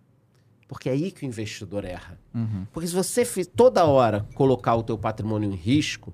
Porque 0.67 0.89
é 0.89 0.91
aí 0.91 1.11
que 1.11 1.25
o 1.25 1.27
investidor 1.27 1.83
erra. 1.83 2.19
Uhum. 2.35 2.67
Porque 2.71 2.87
se 2.87 2.93
você 2.93 3.25
toda 3.43 3.83
hora 3.85 4.27
colocar 4.35 4.75
o 4.75 4.83
teu 4.83 4.95
patrimônio 4.95 5.51
em 5.51 5.55
risco, 5.55 6.13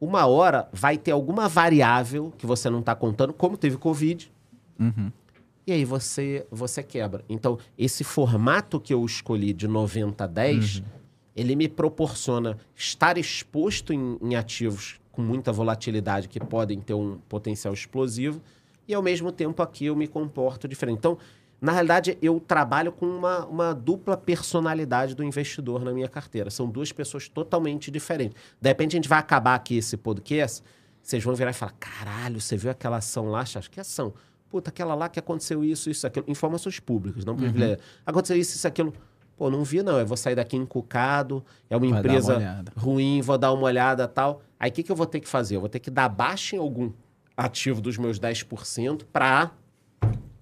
uma 0.00 0.24
hora 0.24 0.66
vai 0.72 0.96
ter 0.96 1.10
alguma 1.10 1.46
variável 1.46 2.32
que 2.38 2.46
você 2.46 2.70
não 2.70 2.80
está 2.80 2.94
contando, 2.94 3.34
como 3.34 3.56
teve 3.56 3.76
Covid, 3.76 4.32
Uhum. 4.78 5.12
e 5.66 5.72
aí 5.72 5.84
você, 5.84 6.46
você 6.50 6.82
quebra. 6.82 7.22
Então, 7.28 7.58
esse 7.76 8.02
formato 8.02 8.80
que 8.80 8.94
eu 8.94 9.04
escolhi 9.04 9.52
de 9.52 9.68
90 9.68 10.24
a 10.24 10.26
10, 10.26 10.82
ele 11.36 11.54
me 11.54 11.68
proporciona 11.68 12.56
estar 12.74 13.18
exposto 13.18 13.92
em, 13.92 14.16
em 14.22 14.36
ativos 14.36 14.99
com 15.12 15.22
muita 15.22 15.52
volatilidade 15.52 16.28
que 16.28 16.40
podem 16.40 16.80
ter 16.80 16.94
um 16.94 17.18
potencial 17.28 17.74
explosivo 17.74 18.40
e, 18.86 18.94
ao 18.94 19.02
mesmo 19.02 19.30
tempo, 19.30 19.62
aqui 19.62 19.86
eu 19.86 19.96
me 19.96 20.08
comporto 20.08 20.66
diferente. 20.66 20.98
Então, 20.98 21.18
na 21.60 21.72
realidade, 21.72 22.16
eu 22.22 22.40
trabalho 22.40 22.90
com 22.90 23.06
uma, 23.06 23.44
uma 23.44 23.74
dupla 23.74 24.16
personalidade 24.16 25.14
do 25.14 25.22
investidor 25.22 25.84
na 25.84 25.92
minha 25.92 26.08
carteira. 26.08 26.50
São 26.50 26.68
duas 26.68 26.90
pessoas 26.90 27.28
totalmente 27.28 27.90
diferentes. 27.90 28.36
De 28.60 28.68
repente, 28.68 28.96
a 28.96 28.96
gente 28.96 29.08
vai 29.08 29.18
acabar 29.18 29.54
aqui 29.54 29.76
esse 29.76 29.96
podcast, 29.96 30.62
vocês 31.02 31.22
vão 31.22 31.34
virar 31.34 31.50
e 31.50 31.54
falar: 31.54 31.72
caralho, 31.78 32.40
você 32.40 32.56
viu 32.56 32.70
aquela 32.70 32.96
ação 32.96 33.26
lá? 33.30 33.40
Acho 33.40 33.70
que 33.70 33.78
é 33.78 33.82
ação. 33.82 34.14
Puta, 34.48 34.70
aquela 34.70 34.94
lá 34.94 35.08
que 35.08 35.18
aconteceu 35.18 35.62
isso, 35.62 35.90
isso, 35.90 36.06
aquilo. 36.06 36.24
Informações 36.28 36.80
públicas, 36.80 37.24
não 37.24 37.36
privilégios. 37.36 37.80
Aconteceu 38.04 38.36
isso, 38.36 38.56
isso, 38.56 38.66
aquilo. 38.66 38.92
Pô, 39.40 39.48
não 39.48 39.64
vi, 39.64 39.82
não. 39.82 39.98
Eu 39.98 40.06
vou 40.06 40.18
sair 40.18 40.34
daqui 40.34 40.54
encucado, 40.54 41.42
é 41.70 41.74
uma 41.74 41.80
Vai 41.80 41.88
uma 41.88 41.98
empresa 42.00 42.36
olhada. 42.36 42.72
ruim, 42.76 43.22
vou 43.22 43.38
dar 43.38 43.54
uma 43.54 43.62
olhada 43.62 44.06
tal. 44.06 44.42
Aí 44.58 44.68
o 44.68 44.72
que, 44.74 44.82
que 44.82 44.92
eu 44.92 44.94
vou 44.94 45.06
ter 45.06 45.18
que 45.18 45.26
fazer? 45.26 45.56
Eu 45.56 45.60
vou 45.60 45.68
ter 45.70 45.78
que 45.78 45.90
dar 45.90 46.10
baixa 46.10 46.56
em 46.56 46.58
algum 46.58 46.92
ativo 47.34 47.80
dos 47.80 47.96
meus 47.96 48.20
10% 48.20 49.04
para 49.10 49.50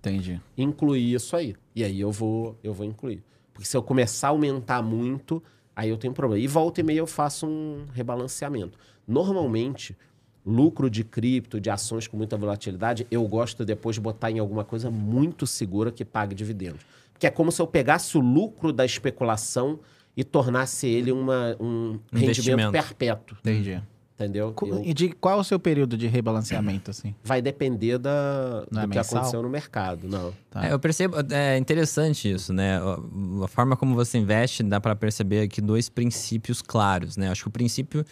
Entendi. 0.00 0.40
incluir 0.56 1.14
isso 1.14 1.36
aí. 1.36 1.54
E 1.76 1.84
aí 1.84 2.00
eu 2.00 2.10
vou, 2.10 2.58
eu 2.60 2.74
vou 2.74 2.84
incluir. 2.84 3.22
Porque 3.54 3.68
se 3.68 3.76
eu 3.76 3.84
começar 3.84 4.26
a 4.26 4.30
aumentar 4.30 4.82
muito, 4.82 5.40
aí 5.76 5.90
eu 5.90 5.96
tenho 5.96 6.12
problema. 6.12 6.42
E 6.42 6.48
volta 6.48 6.80
e 6.80 6.82
meia 6.82 6.98
eu 6.98 7.06
faço 7.06 7.46
um 7.46 7.86
rebalanceamento. 7.92 8.76
Normalmente, 9.06 9.96
lucro 10.44 10.90
de 10.90 11.04
cripto, 11.04 11.60
de 11.60 11.70
ações 11.70 12.08
com 12.08 12.16
muita 12.16 12.36
volatilidade, 12.36 13.06
eu 13.12 13.24
gosto 13.28 13.64
depois 13.64 13.94
de 13.94 14.00
botar 14.00 14.28
em 14.32 14.40
alguma 14.40 14.64
coisa 14.64 14.90
muito 14.90 15.46
segura 15.46 15.92
que 15.92 16.04
pague 16.04 16.34
dividendos. 16.34 16.80
Porque 17.18 17.26
é 17.26 17.30
como 17.30 17.50
se 17.50 17.60
eu 17.60 17.66
pegasse 17.66 18.16
o 18.16 18.20
lucro 18.20 18.72
da 18.72 18.84
especulação 18.84 19.80
e 20.16 20.22
tornasse 20.22 20.86
ele 20.86 21.10
uma, 21.10 21.56
um 21.58 21.98
rendimento 22.12 22.70
perpétuo. 22.70 23.36
Entendi. 23.40 23.82
Entendeu? 24.14 24.54
Eu- 24.62 24.82
E 24.84 24.94
de 24.94 25.08
qual 25.10 25.38
é 25.38 25.40
o 25.40 25.44
seu 25.44 25.58
período 25.58 25.96
de 25.96 26.06
rebalanceamento, 26.06 26.92
assim? 26.92 27.14
vai 27.24 27.42
depender 27.42 27.98
da, 27.98 28.64
Não 28.70 28.82
é 28.82 28.86
do 28.86 28.90
que 28.90 28.96
mensal? 28.98 29.18
aconteceu 29.18 29.42
no 29.42 29.48
mercado. 29.48 30.08
Não. 30.08 30.32
Tá. 30.48 30.66
É, 30.68 30.72
eu 30.72 30.78
percebo, 30.78 31.16
é 31.32 31.58
interessante 31.58 32.30
isso, 32.30 32.52
né? 32.52 32.78
A, 32.78 33.44
a 33.44 33.48
forma 33.48 33.76
como 33.76 33.96
você 33.96 34.16
investe, 34.18 34.62
dá 34.62 34.80
para 34.80 34.94
perceber 34.94 35.40
aqui 35.42 35.60
dois 35.60 35.88
princípios 35.88 36.62
claros, 36.62 37.16
né? 37.16 37.30
Acho 37.30 37.42
que 37.42 37.48
o 37.48 37.52
princípio, 37.52 38.04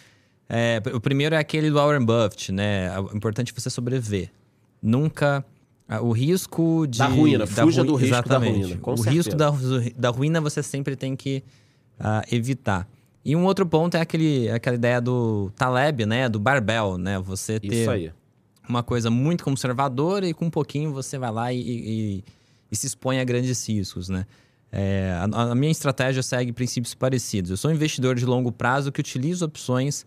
é, 0.49 0.81
o 0.93 0.99
primeiro 0.99 1.33
é 1.35 1.37
aquele 1.37 1.69
do 1.69 1.75
Warren 1.75 2.05
Buffett, 2.05 2.51
né? 2.51 2.97
O 2.99 3.15
importante 3.15 3.53
é 3.55 3.59
você 3.59 3.69
sobreviver. 3.69 4.31
Nunca 4.81 5.43
o 6.01 6.11
risco 6.11 6.85
de 6.87 6.99
Da 6.99 7.07
ruína, 7.07 7.47
fuja 7.47 7.81
rui- 7.81 7.87
do 7.87 7.95
risco 7.95 8.11
da 8.11 8.19
exatamente. 8.19 8.59
ruína, 8.61 8.77
com 8.81 8.93
o 8.93 8.97
certeza. 8.97 9.15
risco 9.15 9.35
da, 9.35 9.51
da 9.97 10.09
ruína 10.09 10.41
você 10.41 10.61
sempre 10.61 10.95
tem 10.95 11.15
que 11.15 11.43
ah, 11.99 12.23
evitar. 12.31 12.87
E 13.23 13.35
um 13.35 13.43
outro 13.45 13.65
ponto 13.65 13.95
é 13.95 14.01
aquele, 14.01 14.49
aquela 14.49 14.75
ideia 14.75 15.01
do 15.01 15.51
Taleb, 15.57 16.05
né? 16.05 16.29
Do 16.29 16.39
barbell, 16.39 16.97
né? 16.97 17.19
Você 17.19 17.59
ter 17.59 18.13
uma 18.67 18.83
coisa 18.83 19.09
muito 19.09 19.43
conservadora 19.43 20.27
e 20.27 20.33
com 20.33 20.45
um 20.45 20.49
pouquinho 20.49 20.91
você 20.93 21.17
vai 21.17 21.31
lá 21.31 21.53
e, 21.53 21.59
e- 21.59 22.23
e 22.71 22.75
se 22.75 22.87
expõe 22.87 23.19
a 23.19 23.23
grandes 23.23 23.65
riscos, 23.67 24.09
né? 24.09 24.25
É, 24.71 25.17
a, 25.33 25.51
a 25.51 25.55
minha 25.55 25.71
estratégia 25.71 26.21
segue 26.21 26.51
princípios 26.51 26.93
parecidos. 26.93 27.49
Eu 27.51 27.57
sou 27.57 27.71
um 27.71 27.73
investidor 27.73 28.15
de 28.15 28.25
longo 28.25 28.51
prazo 28.51 28.91
que 28.91 28.99
utiliza 28.99 29.45
opções 29.45 30.05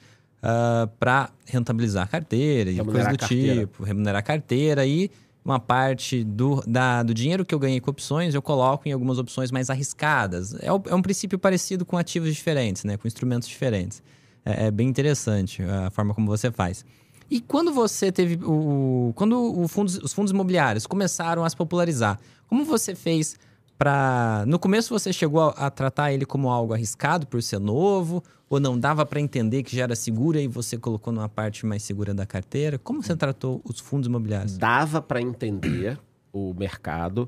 para 0.99 1.31
rentabilizar 1.47 2.05
a 2.05 2.07
carteira 2.07 2.71
e 2.71 2.75
Remunerar 2.75 3.07
coisas 3.07 3.19
do 3.19 3.25
a 3.25 3.29
carteira. 3.29 3.61
tipo, 3.61 3.83
remunerar 3.85 4.19
a 4.21 4.23
carteira 4.23 4.87
e 4.87 5.11
uma 5.45 5.59
parte 5.59 6.23
do, 6.25 6.63
da- 6.67 7.03
do 7.03 7.15
dinheiro 7.15 7.45
que 7.45 7.55
eu 7.55 7.59
ganhei 7.59 7.81
com 7.81 7.91
opções 7.91 8.35
eu 8.35 8.43
coloco 8.43 8.89
em 8.89 8.93
algumas 8.93 9.19
opções 9.19 9.51
mais 9.51 9.71
arriscadas. 9.71 10.55
É, 10.61 10.73
o- 10.73 10.83
é 10.87 10.95
um 10.95 11.03
princípio 11.03 11.39
parecido 11.39 11.85
com 11.87 11.97
ativos 11.97 12.35
diferentes, 12.35 12.85
né? 12.85 12.97
com 12.97 13.07
instrumentos 13.09 13.49
diferentes. 13.49 14.03
É, 14.45 14.67
é 14.67 14.71
bem 14.71 14.89
interessante 14.89 15.63
a 15.63 15.91
forma 15.91 16.15
como 16.15 16.27
você 16.27 16.51
faz. 16.51 16.85
E 17.31 17.41
quando 17.41 17.73
você 17.73 18.11
teve 18.11 18.39
o. 18.45 19.13
Quando 19.15 19.61
o 19.63 19.69
fundos, 19.69 19.99
os 19.99 20.13
fundos 20.13 20.33
imobiliários 20.33 20.85
começaram 20.87 21.45
a 21.45 21.49
se 21.51 21.57
popularizar, 21.57 22.19
como 22.49 22.65
você 22.65 22.93
fez 22.95 23.37
para. 23.81 24.45
No 24.47 24.59
começo 24.59 24.93
você 24.93 25.11
chegou 25.11 25.41
a, 25.41 25.49
a 25.67 25.71
tratar 25.71 26.13
ele 26.13 26.27
como 26.27 26.51
algo 26.51 26.75
arriscado 26.75 27.27
por 27.27 27.43
ser 27.43 27.59
novo? 27.59 28.23
Ou 28.51 28.61
não 28.61 28.79
dava 28.79 29.07
para 29.07 29.21
entender 29.21 29.63
que 29.63 29.75
já 29.75 29.85
era 29.85 29.97
segura 29.97 30.39
e 30.39 30.47
você 30.47 30.77
colocou 30.77 31.13
numa 31.13 31.29
parte 31.29 31.65
mais 31.65 31.83
segura 31.83 32.13
da 32.13 32.27
carteira? 32.27 32.79
Como 32.79 33.03
você 33.03 33.17
tratou 33.17 33.63
os 33.65 33.81
fundos 33.81 34.07
imobiliários? 34.07 34.59
Dava 34.59 35.01
para 35.01 35.23
entender 35.23 35.99
o 36.31 36.53
mercado. 36.53 37.27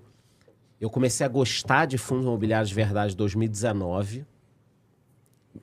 Eu 0.78 0.90
comecei 0.90 1.24
a 1.24 1.28
gostar 1.28 1.86
de 1.86 1.96
fundos 1.96 2.26
imobiliários 2.26 2.68
de 2.68 2.74
verdade 2.74 3.14
em 3.14 3.16
2019. 3.16 4.26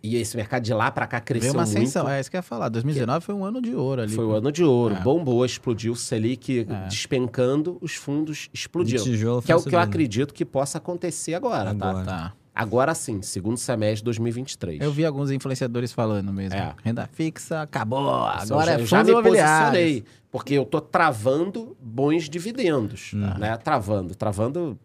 E 0.03 0.15
esse 0.17 0.37
mercado 0.37 0.63
de 0.63 0.73
lá 0.73 0.91
para 0.91 1.07
cá 1.07 1.17
Veio 1.17 1.25
cresceu 1.25 1.53
uma 1.53 1.63
muito. 1.65 1.77
ascensão. 1.77 2.07
É 2.09 2.19
isso 2.19 2.29
que 2.29 2.37
eu 2.37 2.39
ia 2.39 2.43
falar. 2.43 2.69
2019 2.69 3.25
foi 3.25 3.33
um 3.35 3.43
ano 3.43 3.61
de 3.61 3.73
ouro 3.75 4.01
ali. 4.03 4.13
Foi 4.13 4.25
o 4.25 4.31
ano 4.33 4.51
de 4.51 4.63
ouro, 4.63 4.95
É. 4.95 4.99
bombou, 5.01 5.43
explodiu 5.45 5.93
o 5.93 5.95
Selic 5.95 6.59
É. 6.69 6.87
despencando, 6.87 7.77
os 7.81 7.95
fundos 7.95 8.49
explodiram. 8.53 9.03
Que 9.03 9.11
é 9.11 9.35
o 9.35 9.41
que 9.41 9.51
eu 9.51 9.59
subindo. 9.59 9.75
acredito 9.79 10.33
que 10.33 10.45
possa 10.45 10.77
acontecer 10.77 11.33
agora, 11.33 11.73
tá? 11.73 11.89
Agora. 11.89 12.05
Tá. 12.05 12.33
Agora 12.53 12.93
sim, 12.93 13.21
segundo 13.21 13.55
semestre 13.57 13.97
de 13.97 14.03
2023. 14.03 14.81
Eu 14.81 14.91
vi 14.91 15.05
alguns 15.05 15.31
influenciadores 15.31 15.93
falando 15.93 16.31
mesmo. 16.33 16.57
É. 16.59 16.75
Renda 16.83 17.07
fixa, 17.11 17.61
acabou. 17.61 18.09
Agora 18.25 18.65
já, 18.65 18.73
é 18.73 18.85
já 18.85 18.97
fundos 19.05 19.15
me 19.15 19.23
posicionei, 19.23 20.03
porque 20.29 20.53
eu 20.55 20.65
tô 20.65 20.81
travando 20.81 21.75
bons 21.81 22.29
dividendos, 22.29 23.11
né? 23.13 23.55
Travando, 23.63 24.13
travando 24.13 24.77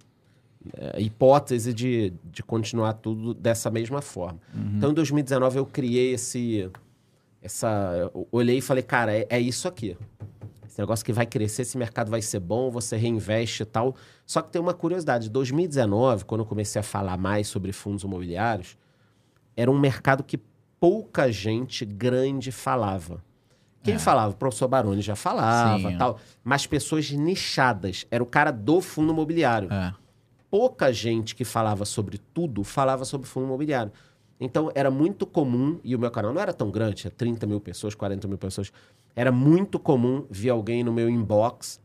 é, 0.72 1.00
hipótese 1.00 1.74
de, 1.74 2.12
de 2.24 2.42
continuar 2.42 2.94
tudo 2.94 3.34
dessa 3.34 3.70
mesma 3.70 4.00
forma. 4.00 4.38
Então, 4.76 4.90
em 4.90 4.94
2019 4.94 5.58
eu 5.58 5.66
criei 5.66 6.14
esse, 6.14 6.70
essa, 7.42 8.10
olhei 8.32 8.58
e 8.58 8.60
falei, 8.60 8.82
cara, 8.82 9.14
é, 9.14 9.26
é 9.28 9.40
isso 9.40 9.68
aqui. 9.68 9.96
Esse 10.66 10.80
negócio 10.80 11.04
que 11.04 11.12
vai 11.12 11.26
crescer, 11.26 11.62
esse 11.62 11.78
mercado 11.78 12.10
vai 12.10 12.20
ser 12.20 12.40
bom, 12.40 12.70
você 12.70 12.96
reinveste 12.96 13.62
e 13.62 13.66
tal. 13.66 13.94
Só 14.26 14.42
que 14.42 14.50
tem 14.50 14.60
uma 14.60 14.74
curiosidade, 14.74 15.30
2019, 15.30 16.24
quando 16.24 16.40
eu 16.40 16.46
comecei 16.46 16.80
a 16.80 16.82
falar 16.82 17.16
mais 17.16 17.46
sobre 17.46 17.70
fundos 17.72 18.02
imobiliários, 18.02 18.76
era 19.56 19.70
um 19.70 19.78
mercado 19.78 20.24
que 20.24 20.40
pouca 20.80 21.30
gente 21.30 21.84
grande 21.84 22.50
falava. 22.50 23.22
Quem 23.84 23.98
falava? 23.98 24.32
O 24.32 24.36
professor 24.36 24.66
Baroni 24.66 25.02
já 25.02 25.14
falava, 25.14 25.90
Sim. 25.90 25.98
tal. 25.98 26.18
Mas 26.42 26.66
pessoas 26.66 27.10
nichadas. 27.10 28.06
Era 28.10 28.22
o 28.22 28.26
cara 28.26 28.50
do 28.50 28.80
fundo 28.80 29.12
imobiliário. 29.12 29.70
É. 29.70 29.94
Pouca 30.54 30.92
gente 30.92 31.34
que 31.34 31.44
falava 31.44 31.84
sobre 31.84 32.16
tudo 32.16 32.62
falava 32.62 33.04
sobre 33.04 33.26
fundo 33.26 33.46
imobiliário. 33.46 33.90
Então, 34.38 34.70
era 34.72 34.88
muito 34.88 35.26
comum, 35.26 35.80
e 35.82 35.96
o 35.96 35.98
meu 35.98 36.12
canal 36.12 36.32
não 36.32 36.40
era 36.40 36.52
tão 36.52 36.70
grande, 36.70 36.94
tinha 36.94 37.10
30 37.10 37.44
mil 37.44 37.60
pessoas, 37.60 37.92
40 37.96 38.28
mil 38.28 38.38
pessoas. 38.38 38.72
Era 39.16 39.32
muito 39.32 39.80
comum 39.80 40.24
ver 40.30 40.50
alguém 40.50 40.84
no 40.84 40.92
meu 40.92 41.10
inbox. 41.10 41.80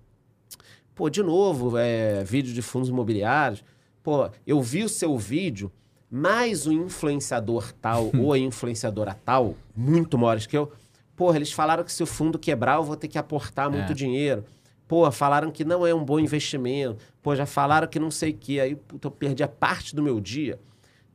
Pô, 0.93 1.09
de 1.09 1.23
novo, 1.23 1.79
é, 1.79 2.23
vídeo 2.23 2.53
de 2.53 2.61
fundos 2.61 2.89
imobiliários. 2.89 3.63
Pô, 4.03 4.29
eu 4.45 4.61
vi 4.61 4.83
o 4.83 4.89
seu 4.89 5.17
vídeo, 5.17 5.71
mas 6.07 6.67
o 6.67 6.71
influenciador 6.71 7.73
tal 7.81 8.11
ou 8.21 8.33
a 8.33 8.37
influenciadora 8.37 9.19
tal, 9.25 9.55
muito 9.75 10.15
maiores 10.15 10.45
que 10.45 10.55
eu, 10.55 10.71
porra, 11.15 11.37
eles 11.37 11.51
falaram 11.51 11.83
que 11.83 11.91
se 11.91 12.03
o 12.03 12.05
fundo 12.05 12.37
quebrar, 12.37 12.75
eu 12.75 12.83
vou 12.83 12.95
ter 12.95 13.07
que 13.07 13.17
aportar 13.17 13.67
muito 13.67 13.93
É. 13.93 13.95
dinheiro. 13.95 14.45
Pô, 14.89 15.09
falaram 15.11 15.51
que 15.51 15.63
não 15.63 15.85
é 15.85 15.93
um 15.93 16.03
bom 16.03 16.19
investimento. 16.19 16.97
Pô, 17.21 17.35
já 17.35 17.45
falaram 17.45 17.87
que 17.87 17.99
não 17.99 18.09
sei 18.09 18.31
o 18.31 18.33
quê. 18.35 18.59
Aí 18.59 18.75
puta, 18.75 19.05
eu 19.07 19.11
perdi 19.11 19.43
a 19.43 19.47
parte 19.47 19.95
do 19.95 20.01
meu 20.01 20.19
dia 20.19 20.59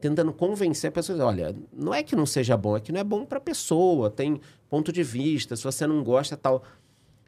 tentando 0.00 0.32
convencer 0.32 0.90
a 0.90 0.92
pessoa. 0.92 1.24
Olha, 1.24 1.56
não 1.72 1.92
é 1.92 2.00
que 2.00 2.14
não 2.14 2.24
seja 2.24 2.56
bom, 2.56 2.76
é 2.76 2.80
que 2.80 2.92
não 2.92 3.00
é 3.00 3.04
bom 3.04 3.26
para 3.26 3.38
a 3.38 3.40
pessoa. 3.40 4.12
Tem 4.12 4.40
ponto 4.70 4.92
de 4.92 5.02
vista, 5.02 5.56
se 5.56 5.64
você 5.64 5.88
não 5.88 6.04
gosta, 6.04 6.36
tal. 6.36 6.62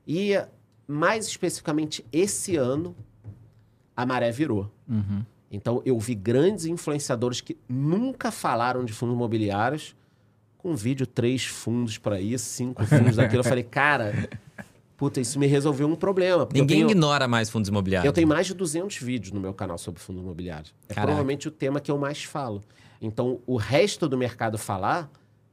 E, 0.06 0.40
mais 0.86 1.26
especificamente, 1.26 2.06
esse 2.12 2.54
ano, 2.54 2.94
a 3.96 4.06
maré 4.06 4.30
virou. 4.30 4.70
Uhum. 4.88 5.24
Então, 5.50 5.82
eu 5.84 5.98
vi 5.98 6.14
grandes 6.14 6.64
influenciadores 6.64 7.40
que 7.40 7.56
nunca 7.68 8.30
falaram 8.30 8.84
de 8.84 8.92
fundos 8.92 9.16
imobiliários, 9.16 9.96
com 10.56 10.76
vídeo, 10.76 11.08
três 11.08 11.44
fundos 11.44 11.98
para 11.98 12.20
isso, 12.20 12.44
cinco 12.44 12.86
fundos 12.86 13.16
daquilo. 13.16 13.40
Eu 13.40 13.44
falei, 13.44 13.64
cara, 13.68 14.28
puta, 14.96 15.20
isso 15.20 15.38
me 15.38 15.46
resolveu 15.46 15.86
um 15.88 15.94
problema. 15.96 16.48
Ninguém 16.52 16.78
tenho- 16.78 16.90
ignora 16.90 17.28
mais 17.28 17.50
fundos 17.50 17.68
imobiliários. 17.68 18.06
eu 18.06 18.12
tenho 18.12 18.26
mais 18.28 18.46
de 18.46 18.54
200 18.54 18.96
vídeos 18.98 19.32
no 19.32 19.40
meu 19.40 19.52
canal 19.52 19.76
sobre 19.78 20.00
fundos 20.00 20.22
imobiliários. 20.22 20.74
É 20.88 20.94
Caraca. 20.94 21.06
provavelmente 21.08 21.48
o 21.48 21.50
tema 21.50 21.80
que 21.80 21.90
eu 21.90 21.98
mais 21.98 22.24
falo. 22.24 22.62
Então, 23.00 23.40
o 23.46 23.56
resto 23.56 24.08
do 24.08 24.16
mercado 24.16 24.56
falar, 24.56 25.10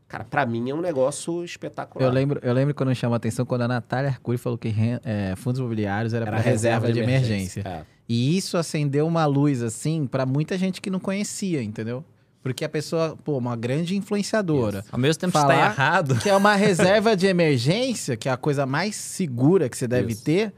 cara, 0.08 0.24
pra 0.24 0.46
mim 0.46 0.70
é 0.70 0.74
um 0.74 0.80
negócio 0.82 1.44
espetacular. 1.44 2.06
Eu 2.06 2.12
lembro, 2.12 2.40
eu 2.42 2.54
lembro 2.54 2.74
quando 2.74 2.96
chamou 2.96 3.14
a 3.16 3.18
atenção 3.18 3.46
quando 3.46 3.64
a 3.64 3.68
Natália 3.68 4.10
Arcuri 4.12 4.38
falou 4.38 4.58
que 4.58 4.74
é, 5.04 5.36
fundos 5.36 5.60
imobiliários 5.60 6.14
era, 6.14 6.26
Era 6.26 6.38
para 6.38 6.42
reserva, 6.50 6.92
de 6.92 7.00
emergência. 7.00 7.62
É. 7.66 7.84
E 8.08 8.38
isso 8.38 8.58
acendeu 8.58 9.06
uma 9.08 9.26
luz, 9.26 9.62
assim, 9.62 10.06
pra 10.08 10.26
muita 10.26 10.58
gente 10.58 10.82
que 10.82 10.90
não 10.90 11.00
conhecia, 11.00 11.62
entendeu? 11.64 12.04
Porque 12.44 12.66
a 12.66 12.70
pessoa, 12.70 13.18
pô, 13.24 13.38
uma 13.38 13.56
grande 13.56 13.96
influenciadora, 13.96 14.84
Ao 14.92 15.00
mesmo 15.00 15.22
tempo 15.22 15.32
Falar- 15.32 15.54
está 15.72 15.82
errado. 15.82 16.16
que 16.20 16.30
é 16.30 16.36
uma 16.36 16.54
reserva 16.60 17.16
de 17.16 17.26
emergência, 17.26 18.18
que 18.18 18.28
é 18.28 18.32
a 18.34 18.38
coisa 18.38 18.66
mais 18.66 18.96
segura 18.98 19.70
que 19.70 19.78
você 19.78 19.88
deve 19.88 20.12
Isso. 20.12 20.24
ter. 20.26 20.54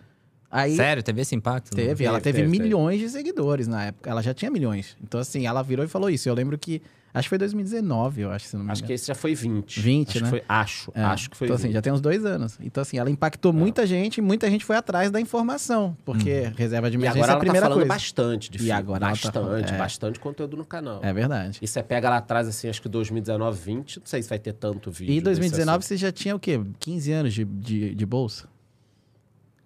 Aí 0.49 0.75
Sério, 0.75 1.03
teve 1.03 1.21
esse 1.21 1.35
impacto? 1.35 1.75
teve, 1.75 2.03
ela 2.05 2.19
Teve, 2.19 2.37
teve, 2.39 2.49
teve, 2.49 2.63
milhões 2.63 2.99
de 2.99 3.09
seguidores 3.09 3.67
na 3.67 3.85
época. 3.85 4.09
Ela 4.09 4.23
já 4.23 4.33
tinha 4.33 4.49
milhões. 4.49 4.97
Então, 5.03 5.19
assim, 5.19 5.45
ela 5.45 5.61
virou 5.61 5.85
e 5.85 5.87
falou 5.87 6.09
isso. 6.09 6.27
Eu 6.27 6.33
lembro 6.33 6.57
que. 6.57 6.81
Acho 7.15 7.25
que 7.27 7.29
foi 7.29 7.37
2019, 7.37 8.21
eu 8.21 8.31
acho, 8.31 8.47
se 8.47 8.55
não 8.57 8.63
me 8.65 8.71
Acho 8.71 8.79
engano. 8.81 8.87
que 8.87 8.93
esse 8.93 9.07
já 9.07 9.15
foi 9.15 9.33
20. 9.33 9.79
20, 9.79 10.09
acho 10.09 10.23
né? 10.23 10.29
Foi, 10.29 10.43
acho, 10.47 10.91
É. 10.93 11.01
acho 11.03 11.29
que 11.29 11.37
foi 11.37 11.47
Então, 11.47 11.57
20. 11.57 11.65
assim, 11.65 11.73
já 11.73 11.81
tem 11.81 11.93
uns 11.93 12.01
dois 12.01 12.25
anos. 12.25 12.57
Então, 12.61 12.81
assim, 12.81 12.97
ela 12.97 13.09
impactou 13.09 13.51
muita 13.53 13.85
gente 13.87 14.17
e 14.17 14.21
muita 14.21 14.49
gente 14.49 14.63
foi 14.65 14.75
atrás 14.75 15.09
da 15.09 15.19
informação. 15.21 15.95
Porque 16.05 16.51
reserva 16.55 16.89
de 16.91 16.97
E 16.97 16.99
emergência 16.99 17.23
agora 17.23 17.31
é 17.31 17.33
a 17.33 17.35
tá 17.35 17.39
primeira 17.39 17.65
falando 17.67 17.77
coisa. 17.79 17.93
bastante 17.93 18.51
de 18.51 18.57
E 18.57 18.59
filme. 18.59 18.71
agora 18.73 19.05
ela 19.05 19.15
tá 19.15 19.21
bastante, 19.29 19.33
falando- 19.33 19.69
é. 19.69 19.77
bastante 19.77 20.19
conteúdo 20.19 20.57
no 20.57 20.65
canal. 20.65 20.99
É 21.03 21.13
verdade. 21.13 21.59
E 21.61 21.67
você 21.67 21.81
pega 21.81 22.09
lá 22.09 22.17
atrás, 22.17 22.47
assim, 22.47 22.67
acho 22.69 22.81
que 22.81 22.89
2019, 22.89 23.59
20, 23.59 23.99
não 23.99 24.05
sei 24.05 24.21
se 24.21 24.29
vai 24.29 24.37
ter 24.39 24.53
tanto 24.53 24.91
vídeo. 24.91 25.11
E 25.11 25.17
em 25.17 25.21
desse 25.21 25.23
2019 25.39 25.77
assunto. 25.79 25.87
você 25.87 25.97
já 25.97 26.11
tinha 26.11 26.35
o 26.35 26.39
quê? 26.39 26.59
15 26.79 27.11
anos 27.11 27.33
de, 27.33 27.45
de, 27.45 27.95
de 27.95 28.05
bolsa? 28.05 28.47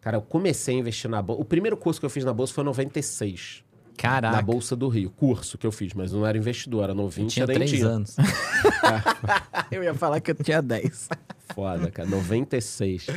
Cara, 0.02 0.16
eu 0.18 0.22
comecei 0.22 0.76
a 0.76 0.80
investir 0.80 1.10
na 1.10 1.22
bolsa. 1.22 1.42
O 1.42 1.46
primeiro 1.46 1.76
curso 1.76 2.00
que 2.00 2.06
eu 2.06 2.10
fiz 2.10 2.24
na 2.24 2.34
bolsa 2.34 2.54
foi 2.54 2.64
em 2.64 2.68
96. 2.68 3.64
Caraca. 4.00 4.34
Na 4.34 4.42
Bolsa 4.42 4.78
do 4.78 4.88
Rio. 4.88 5.10
Curso 5.10 5.58
que 5.58 5.68
eu 5.68 5.72
fiz, 5.74 5.94
mas 5.94 6.14
não 6.14 6.26
era 6.26 6.38
investidor, 6.38 6.84
era 6.84 6.94
eu 6.94 6.96
novinho, 6.96 7.28
tinha 7.28 7.46
três 7.46 7.70
tinha. 7.70 7.86
anos. 7.86 8.16
eu 9.70 9.84
ia 9.84 9.94
falar 9.94 10.22
que 10.22 10.32
eu 10.32 10.36
tinha 10.36 10.62
10. 10.62 11.10
Foda, 11.54 11.92
cara. 11.92 12.08
96. 12.08 13.08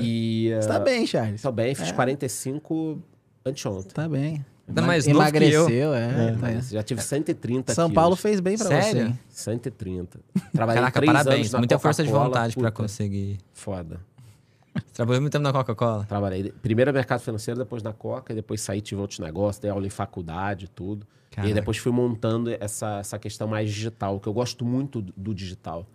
E. 0.00 0.52
Você 0.54 0.68
tá 0.68 0.78
bem, 0.78 1.04
Charles. 1.04 1.42
Tô 1.42 1.50
bem, 1.50 1.74
fiz 1.74 1.88
É. 1.88 1.92
45 1.92 3.02
anteontem. 3.44 3.90
Tá 3.92 4.08
bem. 4.08 4.44
Tá 4.72 4.82
mais 4.82 5.06
eu. 5.06 5.14
Emagreceu, 5.14 5.92
é. 5.92 6.30
tá. 6.32 6.38
Mas 6.40 6.70
já 6.70 6.82
tive 6.82 7.02
130 7.02 7.74
São 7.74 7.86
quilos. 7.88 7.94
Paulo 7.94 8.16
fez 8.16 8.40
bem 8.40 8.56
pra 8.56 8.68
Sério? 8.68 9.08
você. 9.08 9.14
130. 9.28 10.20
Trabalhei 10.52 10.80
Caraca, 10.80 11.02
parabéns. 11.04 11.52
Muita 11.54 11.78
força 11.78 12.04
de 12.04 12.10
vontade 12.10 12.56
pra 12.56 12.70
conseguir. 12.70 13.38
Foda. 13.52 14.00
Você 14.86 14.92
trabalhou 14.94 15.20
muito 15.20 15.32
tempo 15.32 15.42
na 15.44 15.52
Coca-Cola? 15.52 16.04
Trabalhei 16.04 16.52
primeiro 16.62 16.90
no 16.90 16.94
mercado 16.94 17.20
financeiro, 17.20 17.58
depois 17.58 17.82
na 17.82 17.92
Coca, 17.92 18.32
e 18.32 18.36
depois 18.36 18.60
saí, 18.60 18.80
tive 18.80 19.00
outros 19.00 19.18
negócios, 19.20 19.60
dei 19.60 19.70
aula 19.70 19.86
em 19.86 19.90
faculdade, 19.90 20.68
tudo. 20.68 21.06
E 21.30 21.34
Caraca. 21.36 21.48
aí 21.48 21.54
depois 21.54 21.76
fui 21.78 21.90
montando 21.92 22.50
essa, 22.60 22.98
essa 22.98 23.18
questão 23.18 23.46
mais 23.48 23.68
digital, 23.70 24.20
que 24.20 24.28
eu 24.28 24.32
gosto 24.32 24.64
muito 24.64 25.00
do, 25.02 25.12
do 25.16 25.34
digital. 25.34 25.86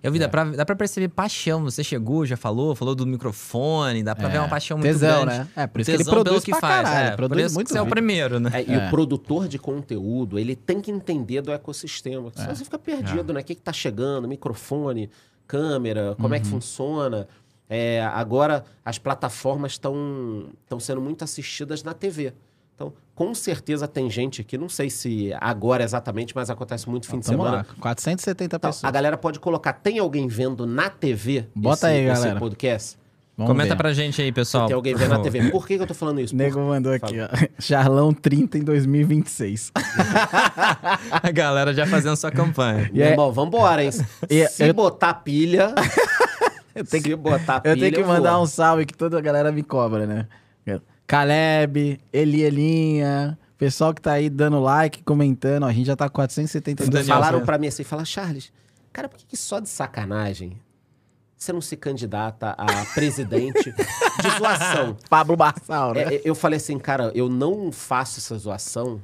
Eu 0.00 0.12
vi, 0.12 0.20
dá, 0.20 0.28
pra, 0.28 0.44
dá 0.44 0.64
pra 0.64 0.76
perceber 0.76 1.08
paixão. 1.08 1.64
Você 1.64 1.82
chegou, 1.82 2.24
já 2.24 2.36
falou, 2.36 2.76
falou 2.76 2.94
do 2.94 3.04
microfone, 3.04 4.04
dá 4.04 4.14
pra 4.14 4.28
É. 4.28 4.30
ver 4.30 4.38
uma 4.38 4.46
paixão 4.48 4.78
muito 4.78 4.86
Tesão, 4.92 5.24
grande. 5.24 5.38
né? 5.40 5.48
É, 5.56 5.66
por 5.66 5.80
isso 5.80 5.90
que 5.90 5.96
ele 5.96 6.04
Tesão 6.04 6.14
produz 6.14 6.44
pelo 6.44 6.60
pra 6.60 6.68
caralho, 6.68 7.08
É, 7.08 7.16
produz 7.16 7.36
por 7.42 7.44
isso 7.46 7.54
muito 7.56 7.66
que 7.66 7.72
você 7.72 7.78
é 7.78 7.82
o 7.82 7.86
primeiro, 7.88 8.38
né? 8.38 8.50
É, 8.54 8.62
e 8.62 8.72
É. 8.72 8.86
o 8.86 8.90
produtor 8.90 9.48
de 9.48 9.58
conteúdo, 9.58 10.38
ele 10.38 10.54
tem 10.54 10.80
que 10.80 10.92
entender 10.92 11.40
do 11.42 11.50
ecossistema. 11.50 12.30
Senão 12.32 12.54
você 12.54 12.64
fica 12.64 12.78
perdido, 12.78 13.32
né? 13.32 13.40
O 13.40 13.44
que, 13.44 13.56
que 13.56 13.60
tá 13.62 13.72
chegando? 13.72 14.28
Microfone, 14.28 15.10
câmera, 15.44 16.14
como 16.20 16.34
é 16.36 16.38
que 16.40 16.46
funciona? 16.46 17.26
É, 17.68 18.02
agora, 18.12 18.64
as 18.84 18.98
plataformas 18.98 19.72
estão 19.72 20.46
sendo 20.80 21.00
muito 21.00 21.24
assistidas 21.24 21.82
na 21.82 21.94
TV. 21.94 22.32
Então, 22.74 22.92
com 23.14 23.32
certeza 23.34 23.86
tem 23.86 24.10
gente 24.10 24.40
aqui, 24.40 24.58
não 24.58 24.68
sei 24.68 24.90
se 24.90 25.32
agora 25.40 25.84
exatamente, 25.84 26.34
mas 26.34 26.50
acontece 26.50 26.88
muito 26.90 27.06
fim 27.06 27.20
de 27.20 27.26
semana. 27.26 27.58
lá, 27.58 27.64
470 27.80 28.44
Então, 28.56 28.58
pessoas. 28.70 28.84
a 28.84 28.90
galera 28.90 29.16
pode 29.16 29.38
colocar, 29.38 29.72
tem 29.72 29.98
alguém 30.00 30.26
vendo 30.26 30.66
na 30.66 30.90
TV 30.90 31.46
Bota 31.54 31.76
esse, 31.76 31.86
aí, 31.86 32.06
esse 32.08 32.20
galera. 32.22 32.40
podcast? 32.40 32.98
Vamos 33.36 33.50
Comenta 33.50 33.70
ver. 33.70 33.76
pra 33.76 33.92
gente 33.92 34.20
aí, 34.22 34.30
pessoal. 34.30 34.66
tem 34.68 34.74
alguém 34.76 34.94
vendo 34.94 35.10
na. 35.10 35.18
TV. 35.20 35.50
Por 35.50 35.66
que, 35.66 35.76
que 35.76 35.82
eu 35.82 35.86
tô 35.88 35.94
falando 35.94 36.20
isso? 36.20 36.32
O 36.34 36.36
nego 36.38 36.54
Por- 36.54 36.66
mandou 36.66 36.92
aqui, 36.92 37.16
ó. 37.20 37.28
Charlão 37.58 38.12
30 38.12 38.58
em 38.58 38.62
2026. 38.62 39.72
A 41.10 41.30
galera 41.32 41.72
já 41.74 41.86
fazendo 41.86 42.16
sua 42.16 42.30
campanha. 42.30 42.88
E 42.92 42.98
Meu 42.98 43.06
é- 43.06 43.10
irmão, 43.10 43.32
vambora, 43.32 43.82
hein? 43.84 43.90
E 44.30 44.46
Se 44.48 44.68
eu- 44.68 44.74
botar 44.74 45.14
pilha. 45.14 45.74
Eu 46.74 46.84
tenho 46.84 47.02
se 47.02 47.14
botar 47.16 47.60
pilha. 47.60 47.72
Eu 47.72 47.78
tenho 47.78 47.92
que 47.94 48.02
mandar 48.04 48.34
vou. 48.34 48.42
um 48.42 48.46
salve 48.46 48.84
que 48.86 48.94
toda 48.94 49.18
a 49.18 49.20
galera 49.20 49.52
me 49.52 49.62
cobra, 49.62 50.06
né? 50.06 50.26
Caleb, 51.06 52.00
Elielinha, 52.12 53.38
pessoal 53.58 53.92
que 53.92 54.00
tá 54.00 54.12
aí 54.12 54.30
dando 54.30 54.58
like, 54.60 55.02
comentando. 55.02 55.64
Ó, 55.64 55.66
a 55.66 55.72
gente 55.72 55.86
já 55.86 55.94
tá 55.96 56.08
com 56.08 56.14
472 56.14 56.88
Daniel, 56.88 57.06
Falaram 57.14 57.32
pessoas. 57.40 57.44
pra 57.46 57.58
mim 57.58 57.66
assim, 57.66 57.84
fala, 57.84 58.04
Charles, 58.06 58.50
cara, 58.92 59.08
por 59.08 59.18
que, 59.18 59.26
que 59.26 59.36
só 59.36 59.60
de 59.60 59.68
sacanagem 59.68 60.58
você 61.36 61.52
não 61.52 61.60
se 61.60 61.76
candidata 61.76 62.54
a 62.56 62.86
presidente 62.94 63.70
de 63.70 64.30
zoação? 64.38 64.96
Pablo 65.10 65.36
Barçal, 65.36 65.92
né? 65.92 66.04
É, 66.04 66.14
é, 66.16 66.20
eu 66.24 66.34
falei 66.34 66.56
assim, 66.56 66.78
cara, 66.78 67.12
eu 67.14 67.28
não 67.28 67.70
faço 67.70 68.18
essa 68.18 68.36
zoação, 68.38 68.98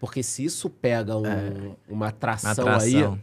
porque 0.00 0.22
se 0.22 0.44
isso 0.46 0.70
pega 0.70 1.14
um- 1.18 1.26
É. 1.26 1.52
uma 1.86 2.08
atração, 2.08 2.50
Atração. 2.52 3.12
aí, 3.12 3.18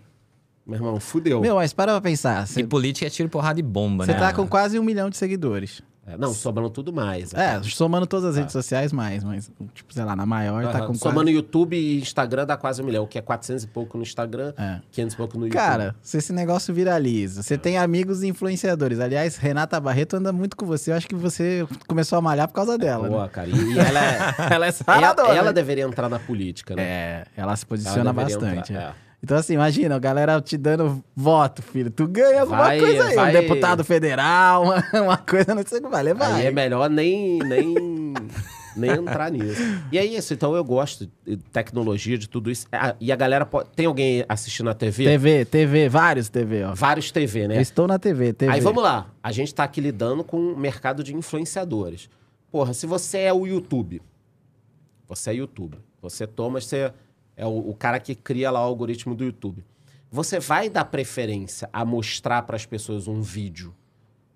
meu 0.66 0.76
irmão, 0.78 1.00
fudeu. 1.00 1.42
Meu, 1.42 1.56
mas 1.56 1.74
para 1.74 1.92
pra 1.94 2.02
pensar. 2.02 2.44
E 2.44 2.48
Você 2.48 2.64
política 2.64 3.08
é 3.08 3.10
tiro, 3.10 3.30
porrada 3.30 3.60
e 3.60 3.64
bomba, 3.64 4.06
você 4.06 4.14
né? 4.14 4.20
tá 4.20 4.34
com 4.34 4.48
quase 4.48 4.78
um 4.80 4.84
milhão 4.84 5.10
de 5.10 5.18
seguidores. 5.18 5.82
É, 6.06 6.18
não, 6.18 6.34
sobrando 6.34 6.70
tudo 6.72 6.92
mais. 6.92 7.32
É, 7.32 7.62
somando 7.62 8.08
todas 8.08 8.32
as 8.32 8.36
redes 8.36 8.52
sociais, 8.52 8.92
mais, 8.92 9.24
mas, 9.24 9.52
tipo, 9.74 9.94
sei 9.94 10.04
lá, 10.04 10.16
na 10.16 10.26
maior 10.26 10.64
tá 10.72 10.80
Aham. 10.80 10.88
com 10.88 10.94
Somando 10.96 11.26
quase... 11.26 11.32
YouTube 11.36 11.78
e 11.78 12.00
Instagram 12.00 12.44
dá 12.48 12.58
quase 12.58 12.82
um 12.82 12.86
milhão, 12.86 13.06
que 13.06 13.20
é 13.20 13.22
400 13.22 13.64
e 13.64 13.68
pouco 13.68 13.98
no 13.98 14.04
Instagram, 14.04 14.52
É. 14.58 14.82
500 14.92 15.14
e 15.14 15.18
pouco 15.18 15.38
no 15.38 15.46
YouTube. 15.46 15.60
Cara, 15.62 15.96
se 16.02 16.18
esse 16.18 16.34
negócio 16.34 16.74
viraliza, 16.74 17.44
você 17.44 17.56
tem 17.56 17.78
amigos 17.78 18.24
influenciadores. 18.24 19.00
Aliás, 19.00 19.38
Renata 19.38 19.80
Barreto 19.80 20.16
anda 20.16 20.34
muito 20.34 20.58
com 20.58 20.66
você. 20.66 20.92
Eu 20.92 20.96
acho 20.96 21.08
que 21.08 21.14
você 21.16 21.68
começou 21.88 22.18
a 22.18 22.22
malhar 22.22 22.48
por 22.48 22.56
causa 22.56 22.80
dela, 22.80 23.08
Pô, 23.08 23.22
né? 23.22 23.30
cara, 23.32 23.48
e, 23.50 23.54
e 23.54 23.80
ela 23.80 24.00
é... 24.04 24.36
Ela 24.52 24.68
é 24.68 24.74
ela, 24.88 25.36
ela 25.38 25.54
deveria 25.54 25.84
entrar 25.84 26.10
na 26.10 26.18
política, 26.18 26.76
né? 26.76 26.82
É, 26.84 27.24
ela 27.38 27.56
se 27.56 27.64
Ela 27.64 27.70
posiciona 27.70 28.12
deveria 28.12 28.40
bastante. 28.40 28.72
entrar, 28.74 28.84
é. 28.90 29.11
Então, 29.24 29.38
assim, 29.38 29.54
imagina, 29.54 29.96
a 29.96 30.00
galera 30.00 30.42
te 30.42 30.58
dando 30.58 31.04
voto, 31.16 31.62
filho. 31.62 31.92
Tu 31.92 32.08
ganha 32.08 32.42
alguma 32.42 32.58
Vai, 32.58 32.80
coisa 32.80 33.04
aí. 33.06 33.16
vai. 33.16 33.30
Um 33.30 33.40
deputado 33.40 33.84
federal, 33.84 34.64
uma, 34.92 35.02
uma 35.04 35.18
coisa, 35.18 35.54
não 35.54 35.64
sei 35.66 35.80
o 35.80 35.84
que 35.84 35.90
vai 35.90 36.02
levar. 36.02 36.34
Aí 36.34 36.48
é 36.48 36.52
melhor 36.52 36.90
nem, 36.90 37.38
nem, 37.38 37.76
nem 38.76 38.92
entrar 38.92 39.30
nisso. 39.30 39.62
E 39.92 39.98
é 40.00 40.04
isso, 40.04 40.34
então 40.34 40.56
eu 40.56 40.64
gosto 40.64 41.08
de 41.24 41.38
tecnologia, 41.38 42.18
de 42.18 42.28
tudo 42.28 42.50
isso. 42.50 42.66
Ah, 42.72 42.96
e 43.00 43.12
a 43.12 43.16
galera 43.16 43.46
pode... 43.46 43.70
Tem 43.76 43.86
alguém 43.86 44.26
assistindo 44.28 44.72
a 44.72 44.74
TV? 44.74 45.04
TV, 45.04 45.46
TV, 45.46 45.88
vários 45.88 46.28
TV, 46.28 46.64
ó. 46.64 46.74
Vários 46.74 47.12
TV, 47.12 47.48
né? 47.48 47.58
Eu 47.58 47.62
estou 47.62 47.88
na 47.88 48.00
TV, 48.00 48.34
TV. 48.34 48.52
Aí 48.52 48.60
vamos 48.60 48.82
lá. 48.82 49.12
A 49.22 49.32
gente 49.32 49.54
tá 49.54 49.64
aqui 49.64 49.80
lidando 49.80 50.24
com 50.24 50.38
o 50.38 50.58
mercado 50.58 51.04
de 51.04 51.16
influenciadores. 51.16 52.10
Porra, 52.52 52.74
se 52.74 52.88
você 52.88 53.20
é 53.20 53.34
o 53.34 53.46
YouTube, 53.46 54.02
você 55.08 55.30
é 55.30 55.36
YouTube, 55.36 55.78
você 56.02 56.26
toma, 56.26 56.60
você 56.60 56.92
é 57.42 57.46
o, 57.48 57.70
o 57.72 57.74
cara 57.74 58.00
que 58.00 58.14
cria 58.14 58.52
lá 58.52 58.62
o 58.62 58.66
algoritmo 58.66 59.16
do 59.16 59.24
YouTube. 59.24 59.66
Você 60.12 60.40
vai 60.40 60.70
dar 60.70 60.86
preferência 60.86 61.68
a 61.74 61.84
mostrar 61.84 62.44
para 62.44 62.56
as 62.56 62.68
pessoas 62.68 63.08
um 63.08 63.20
vídeo 63.20 63.74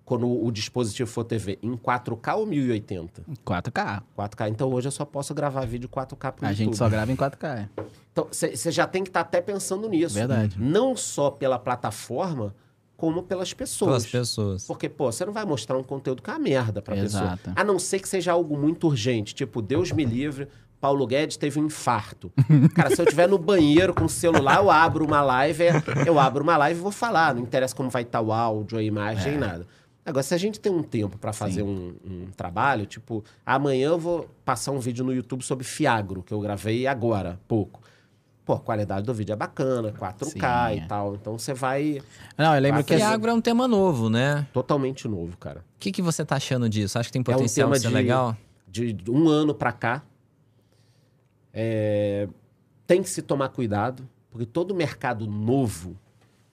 quando 0.04 0.28
o, 0.28 0.50
dispositivo 0.50 1.08
for 1.08 1.24
TV 1.24 1.58
em 1.62 1.76
4K 1.76 2.36
ou 2.36 2.46
1080? 2.46 3.22
4K. 3.44 4.02
4K. 4.16 4.48
Então 4.50 4.72
hoje 4.72 4.88
eu 4.88 4.92
só 4.92 5.04
posso 5.04 5.32
gravar 5.34 5.64
vídeo 5.66 5.88
4K 5.88 6.32
pro 6.32 6.46
A 6.46 6.50
YouTube. 6.50 6.56
gente 6.56 6.76
só 6.76 6.88
grava 6.88 7.12
em 7.12 7.16
4K. 7.16 7.44
é. 7.44 7.68
Então, 8.10 8.28
você 8.30 8.72
já 8.72 8.86
tem 8.86 9.04
que 9.04 9.10
estar 9.10 9.20
até 9.20 9.40
pensando 9.40 9.88
nisso. 9.88 10.14
Verdade. 10.14 10.56
Não 10.58 10.96
só 10.96 11.30
pela 11.30 11.58
plataforma, 11.58 12.54
como 12.96 13.22
pelas 13.22 13.52
pessoas. 13.52 13.88
Pelas 13.88 14.06
pessoas. 14.06 14.66
Porque, 14.66 14.88
pô, 14.88 15.12
você 15.12 15.24
não 15.24 15.32
vai 15.32 15.44
mostrar 15.44 15.76
um 15.76 15.82
conteúdo 15.82 16.22
que 16.22 16.30
é 16.30 16.32
uma 16.32 16.38
merda 16.38 16.80
pra 16.80 16.96
pessoa. 16.96 17.24
Exato. 17.24 17.52
A 17.54 17.62
não 17.62 17.78
ser 17.78 18.00
que 18.00 18.08
seja 18.08 18.32
algo 18.32 18.56
muito 18.58 18.86
urgente. 18.86 19.34
Tipo, 19.34 19.60
Deus 19.60 19.92
me 19.92 20.04
livre, 20.04 20.48
Paulo 20.86 21.04
Guedes 21.04 21.36
teve 21.36 21.58
um 21.58 21.66
infarto. 21.66 22.30
Cara, 22.76 22.94
se 22.94 23.00
eu 23.00 23.04
estiver 23.04 23.28
no 23.28 23.38
banheiro 23.38 23.92
com 23.92 24.04
o 24.04 24.08
celular, 24.08 24.58
eu 24.62 24.70
abro 24.70 25.04
uma 25.04 25.20
live, 25.20 25.64
é- 25.64 25.82
eu 26.06 26.18
abro 26.20 26.44
uma 26.44 26.56
live 26.56 26.78
e 26.78 26.82
vou 26.82 26.92
falar. 26.92 27.34
Não 27.34 27.42
interessa 27.42 27.74
como 27.74 27.90
vai 27.90 28.02
estar 28.02 28.20
o 28.20 28.32
áudio, 28.32 28.78
a 28.78 28.82
imagem, 28.82 29.34
É. 29.34 29.36
nada. 29.38 29.66
Agora, 30.04 30.22
se 30.22 30.32
a 30.32 30.38
gente 30.38 30.60
tem 30.60 30.70
um 30.70 30.84
tempo 30.84 31.18
pra 31.18 31.32
fazer 31.32 31.64
um, 31.64 31.96
um 32.04 32.26
trabalho, 32.36 32.86
tipo, 32.86 33.24
amanhã 33.44 33.88
eu 33.88 33.98
vou 33.98 34.28
passar 34.44 34.70
um 34.70 34.78
vídeo 34.78 35.04
no 35.04 35.12
YouTube 35.12 35.42
sobre 35.42 35.64
Fiagro, 35.64 36.22
que 36.22 36.32
eu 36.32 36.38
gravei 36.40 36.86
agora, 36.86 37.40
pouco. 37.48 37.80
Pô, 38.44 38.52
a 38.52 38.60
qualidade 38.60 39.04
do 39.04 39.12
vídeo 39.12 39.32
é 39.32 39.36
bacana, 39.36 39.90
4K 39.90 40.24
Sim, 40.70 40.76
e 40.76 40.78
é. 40.84 40.86
tal. 40.86 41.16
Então 41.16 41.36
você 41.36 41.52
vai 41.52 42.00
Não, 42.38 42.54
eu 42.54 42.60
lembro 42.62 42.84
que... 42.84 42.92
E 42.92 42.96
assim- 43.02 43.04
agro 43.04 43.28
é 43.28 43.34
um 43.34 43.40
tema 43.40 43.66
novo, 43.66 44.08
né? 44.08 44.46
totalmente 44.52 45.08
novo, 45.08 45.36
cara. 45.36 45.58
O 45.74 45.80
que, 45.80 45.90
que 45.90 46.00
você 46.00 46.24
tá 46.24 46.36
achando 46.36 46.68
disso? 46.68 46.96
Acha 46.96 47.08
que 47.08 47.12
tem 47.14 47.20
um 47.20 47.24
potencial 47.24 47.66
tema 47.66 47.74
de 47.76 47.82
ser 47.82 47.88
de- 47.88 47.94
legal? 47.94 48.36
de 48.68 48.94
um 49.10 49.26
ano 49.28 49.52
pra 49.54 49.72
cá, 49.72 50.02
é, 51.58 52.28
tem 52.86 53.02
que 53.02 53.08
se 53.08 53.22
tomar 53.22 53.48
cuidado, 53.48 54.06
porque 54.30 54.44
todo 54.44 54.74
mercado 54.74 55.26
novo, 55.26 55.96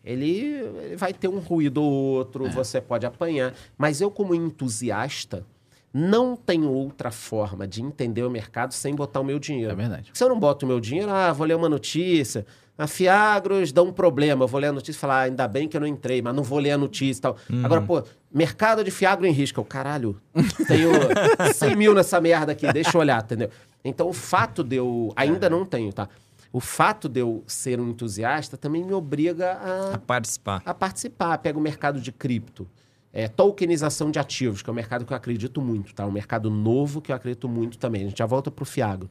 ele, 0.01 0.39
ele 0.81 0.95
vai 0.95 1.13
ter 1.13 1.27
um 1.27 1.39
ruído 1.39 1.83
ou 1.83 1.91
outro, 1.91 2.49
você 2.49 2.79
pode 2.79 3.05
apanhar. 3.05 3.53
Mas 3.77 3.99
eu, 3.99 4.09
como 4.09 4.33
entusiasta, 4.33 5.45
não 5.93 6.37
tenho 6.37 6.71
outra 6.71 7.11
forma 7.11 7.67
de 7.67 7.83
entender 7.83 8.23
o 8.23 8.29
mercado 8.29 8.73
sem 8.73 8.95
botar 8.95 9.19
o 9.19 9.25
meu 9.25 9.37
dinheiro. 9.37 9.73
É 9.73 9.75
verdade. 9.75 10.09
Se 10.13 10.23
eu 10.23 10.29
não 10.29 10.39
boto 10.39 10.65
o 10.65 10.69
meu 10.69 10.79
dinheiro, 10.79 11.11
ah, 11.11 11.33
vou 11.33 11.45
ler 11.45 11.55
uma 11.55 11.69
notícia. 11.69 12.45
A 12.77 12.87
Fiagros 12.87 13.71
dá 13.71 13.83
um 13.83 13.91
problema. 13.91 14.45
Eu 14.45 14.47
vou 14.47 14.59
ler 14.59 14.67
a 14.67 14.71
notícia 14.71 14.97
e 14.97 15.01
falar, 15.01 15.17
ah, 15.17 15.23
ainda 15.23 15.47
bem 15.47 15.67
que 15.67 15.77
eu 15.77 15.81
não 15.81 15.87
entrei, 15.87 16.21
mas 16.21 16.33
não 16.33 16.41
vou 16.41 16.57
ler 16.59 16.71
a 16.71 16.77
notícia 16.77 17.19
e 17.19 17.21
tal. 17.21 17.37
Agora, 17.63 17.81
pô, 17.81 18.01
mercado 18.33 18.83
de 18.83 18.89
Fiagro 18.89 19.27
em 19.27 19.31
risco. 19.31 19.59
Eu, 19.59 19.65
caralho, 19.65 20.19
tenho 20.67 20.91
100 21.53 21.75
mil 21.75 21.93
nessa 21.93 22.19
merda 22.19 22.53
aqui, 22.53 22.71
deixa 22.73 22.97
eu 22.97 23.01
olhar, 23.01 23.21
entendeu? 23.21 23.49
Então, 23.83 24.07
o 24.07 24.13
fato 24.13 24.63
de 24.63 24.77
eu. 24.77 25.11
Ainda 25.15 25.49
não 25.49 25.65
tenho, 25.65 25.91
tá? 25.91 26.07
O 26.51 26.59
fato 26.59 27.09
de 27.09 27.19
eu 27.19 27.43
ser 27.47 27.79
um 27.79 27.89
entusiasta 27.89 28.55
também 28.55 28.83
me 28.83 28.93
obriga 28.93 29.53
A 29.53 29.95
a, 29.95 29.97
participar. 29.97 30.61
a 30.65 30.73
participar. 30.73 31.37
Pega 31.39 31.57
o 31.57 31.61
mercado 31.61 31.99
de 31.99 32.11
cripto. 32.11 32.69
É, 33.11 33.27
tokenização 33.27 34.09
de 34.09 34.17
ativos, 34.17 34.61
que 34.61 34.69
é 34.69 34.73
um 34.73 34.75
mercado 34.75 35.05
que 35.05 35.13
eu 35.13 35.17
acredito 35.17 35.61
muito, 35.61 35.93
tá? 35.93 36.05
Um 36.05 36.11
mercado 36.11 36.49
novo 36.49 36.99
que 37.01 37.11
eu 37.11 37.15
acredito 37.15 37.47
muito 37.47 37.77
também. 37.77 38.01
A 38.01 38.09
gente 38.09 38.17
já 38.17 38.25
volta 38.25 38.49
pro 38.49 38.65
Fiagro. 38.65 39.09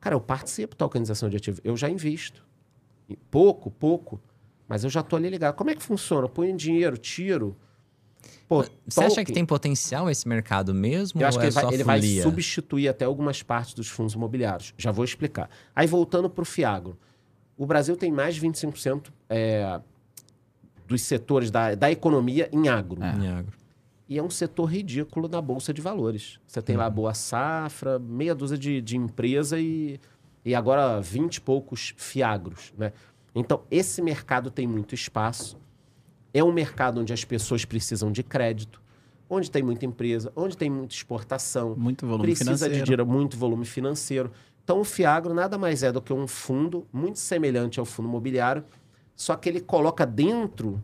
Cara, 0.00 0.14
eu 0.14 0.20
participo 0.20 0.74
da 0.74 0.78
tokenização 0.78 1.28
de 1.28 1.36
ativos. 1.36 1.60
Eu 1.64 1.76
já 1.76 1.88
invisto. 1.88 2.44
Pouco, 3.30 3.70
pouco. 3.70 4.20
Mas 4.68 4.84
eu 4.84 4.90
já 4.90 5.02
tô 5.02 5.16
ali 5.16 5.30
ligado. 5.30 5.54
Como 5.54 5.70
é 5.70 5.74
que 5.74 5.82
funciona? 5.82 6.24
Eu 6.24 6.28
ponho 6.28 6.56
dinheiro, 6.56 6.96
tiro. 6.98 7.56
Pô, 8.48 8.64
Você 8.86 9.04
acha 9.04 9.24
que 9.24 9.32
tem 9.32 9.44
potencial 9.44 10.08
esse 10.08 10.26
mercado 10.28 10.72
mesmo? 10.74 11.20
eu 11.20 11.26
acho 11.26 11.38
que 11.38 11.44
é 11.44 11.48
ele, 11.48 11.54
vai, 11.54 11.74
ele 11.74 11.84
vai 11.84 12.00
substituir 12.22 12.88
até 12.88 13.04
algumas 13.04 13.42
partes 13.42 13.74
dos 13.74 13.88
fundos 13.88 14.14
imobiliários. 14.14 14.72
Já 14.78 14.90
vou 14.92 15.04
explicar. 15.04 15.50
Aí, 15.74 15.86
voltando 15.86 16.30
para 16.30 16.42
o 16.42 16.44
Fiagro. 16.44 16.98
O 17.56 17.64
Brasil 17.66 17.96
tem 17.96 18.12
mais 18.12 18.34
de 18.34 18.40
25% 18.46 19.06
é, 19.30 19.80
dos 20.86 21.02
setores 21.02 21.50
da, 21.50 21.74
da 21.74 21.90
economia 21.90 22.48
em 22.52 22.68
agro. 22.68 23.00
Em 23.02 23.28
agro. 23.28 23.52
E 24.08 24.18
é 24.18 24.22
um 24.22 24.30
setor 24.30 24.66
ridículo 24.66 25.26
na 25.26 25.40
Bolsa 25.40 25.74
de 25.74 25.80
Valores. 25.80 26.38
Você 26.46 26.62
tem 26.62 26.76
Uhum. 26.76 26.82
lá 26.82 26.90
Boa 26.90 27.14
Safra, 27.14 27.98
meia 27.98 28.34
dúzia 28.34 28.56
de, 28.56 28.80
de 28.80 28.96
empresa 28.96 29.58
e, 29.58 29.98
e 30.44 30.54
agora 30.54 31.00
20 31.00 31.36
e 31.36 31.40
poucos 31.40 31.92
Fiagros. 31.96 32.72
Né? 32.78 32.92
Então, 33.34 33.62
esse 33.70 34.00
mercado 34.00 34.50
tem 34.50 34.66
muito 34.66 34.94
espaço. 34.94 35.58
É 36.36 36.44
um 36.44 36.52
mercado 36.52 37.00
onde 37.00 37.12
as 37.12 37.24
pessoas 37.24 37.64
precisam 37.64 38.12
de 38.12 38.22
crédito. 38.22 38.80
onde 39.28 39.50
tem 39.50 39.60
muita 39.62 39.84
empresa, 39.84 40.30
onde 40.36 40.56
tem 40.56 40.70
muita 40.70 40.94
exportação, 40.94 41.74
Muito 41.76 42.06
volume 42.06 42.26
precisa 42.28 42.50
de 42.52 42.56
financeiro. 42.58 42.84
dinheiro, 42.84 43.06
muito 43.06 43.36
volume 43.36 43.64
financeiro. 43.64 44.30
Então, 44.62 44.78
o 44.80 44.84
Fiagro 44.84 45.34
nada 45.34 45.58
mais 45.58 45.82
é 45.82 45.90
do 45.90 46.00
que 46.00 46.12
um 46.12 46.28
fundo 46.28 46.86
muito 46.92 47.18
semelhante 47.18 47.80
ao 47.80 47.84
fundo 47.86 48.08
imobiliário, 48.08 48.62
só 49.16 49.34
que 49.34 49.48
ele 49.48 49.60
coloca 49.60 50.06
dentro 50.06 50.80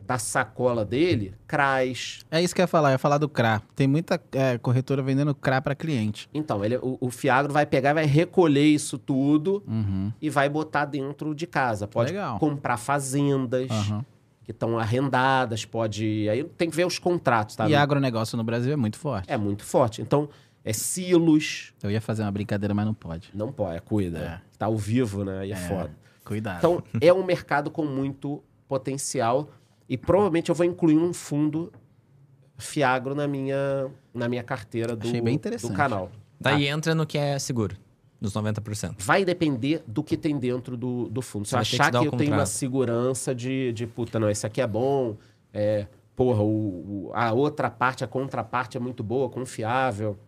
da 0.00 0.18
sacola 0.18 0.84
dele 0.84 1.34
CRAs. 1.46 2.26
É 2.30 2.42
isso 2.42 2.54
que 2.54 2.60
eu 2.60 2.64
ia 2.64 2.66
falar, 2.66 2.90
eu 2.90 2.92
ia 2.92 2.98
falar 2.98 3.16
do 3.18 3.28
CRA. 3.28 3.62
Tem 3.74 3.86
muita 3.86 4.20
é, 4.32 4.58
corretora 4.58 5.02
vendendo 5.02 5.34
CRA 5.34 5.60
para 5.62 5.74
cliente. 5.74 6.28
Então, 6.34 6.62
ele, 6.64 6.76
o, 6.78 6.98
o 7.00 7.10
Fiagro 7.10 7.52
vai 7.54 7.64
pegar, 7.64 7.94
vai 7.94 8.04
recolher 8.06 8.64
isso 8.66 8.98
tudo 8.98 9.62
Uhum. 9.66 10.12
e 10.20 10.28
vai 10.28 10.48
botar 10.48 10.84
dentro 10.84 11.34
de 11.34 11.46
casa. 11.46 11.86
Pode 11.86 12.10
Legal. 12.12 12.38
comprar 12.38 12.76
fazendas 12.76 13.70
Aham. 13.70 14.04
Que 14.48 14.52
estão 14.52 14.78
arrendadas, 14.78 15.66
pode. 15.66 16.26
Aí 16.26 16.42
tem 16.42 16.70
que 16.70 16.74
ver 16.74 16.86
os 16.86 16.98
contratos, 16.98 17.54
tá? 17.54 17.68
E 17.68 17.74
agronegócio 17.74 18.34
no 18.34 18.42
Brasil 18.42 18.72
é 18.72 18.76
muito 18.76 18.96
forte. 18.98 19.30
É 19.30 19.36
muito 19.36 19.62
forte. 19.62 20.00
Então, 20.00 20.26
é 20.64 20.72
silos. 20.72 21.74
Eu 21.82 21.90
ia 21.90 22.00
fazer 22.00 22.22
uma 22.22 22.32
brincadeira, 22.32 22.72
mas 22.72 22.86
não 22.86 22.94
pode. 22.94 23.28
Não 23.34 23.52
pode, 23.52 23.76
é, 23.76 23.80
cuida. 23.80 24.42
Tá 24.56 24.64
ao 24.64 24.74
vivo, 24.74 25.22
né? 25.22 25.40
Aí 25.40 25.52
é, 25.52 25.54
foda. 25.54 25.90
Cuidado. 26.24 26.56
Então, 26.56 26.82
é 26.98 27.12
um 27.12 27.22
mercado 27.22 27.70
com 27.70 27.84
muito 27.84 28.42
potencial 28.66 29.50
e 29.86 29.98
provavelmente 29.98 30.48
eu 30.48 30.54
vou 30.54 30.64
incluir 30.64 30.96
um 30.96 31.12
fundo 31.12 31.70
Fiagro 32.56 33.14
na 33.14 33.28
minha, 33.28 33.90
na 34.14 34.30
minha 34.30 34.42
carteira 34.42 34.96
do, 34.96 35.06
Achei 35.06 35.20
bem 35.20 35.34
interessante. 35.34 35.72
do 35.72 35.76
canal. 35.76 36.10
Daí 36.40 36.64
Tá? 36.64 36.72
entra 36.72 36.94
no 36.94 37.04
que 37.04 37.18
é 37.18 37.38
seguro, 37.38 37.76
nos 38.20 38.32
90%. 38.34 38.96
Vai 38.98 39.24
depender 39.24 39.82
do 39.86 40.02
que 40.02 40.16
tem 40.16 40.38
dentro 40.38 40.76
do, 40.76 41.08
do 41.08 41.22
fundo. 41.22 41.46
Se 41.46 41.50
Você 41.50 41.54
eu 41.54 41.58
vai 41.58 41.64
que 41.66 41.74
achar 41.76 41.90
que 41.92 41.98
o 41.98 42.04
eu 42.06 42.10
tenho 42.18 42.32
uma 42.32 42.46
segurança 42.46 43.34
de, 43.34 43.72
de 43.72 43.86
puta, 43.86 44.18
não, 44.18 44.28
esse 44.28 44.44
aqui 44.46 44.60
é 44.60 44.66
bom, 44.66 45.16
é, 45.52 45.86
porra, 46.16 46.42
o, 46.42 47.06
o- 47.08 47.10
a 47.14 47.32
outra 47.32 47.70
parte, 47.70 48.02
a 48.02 48.08
contraparte 48.08 48.76
é 48.76 48.80
muito 48.80 49.02
boa, 49.04 49.28
confiável, 49.28 50.18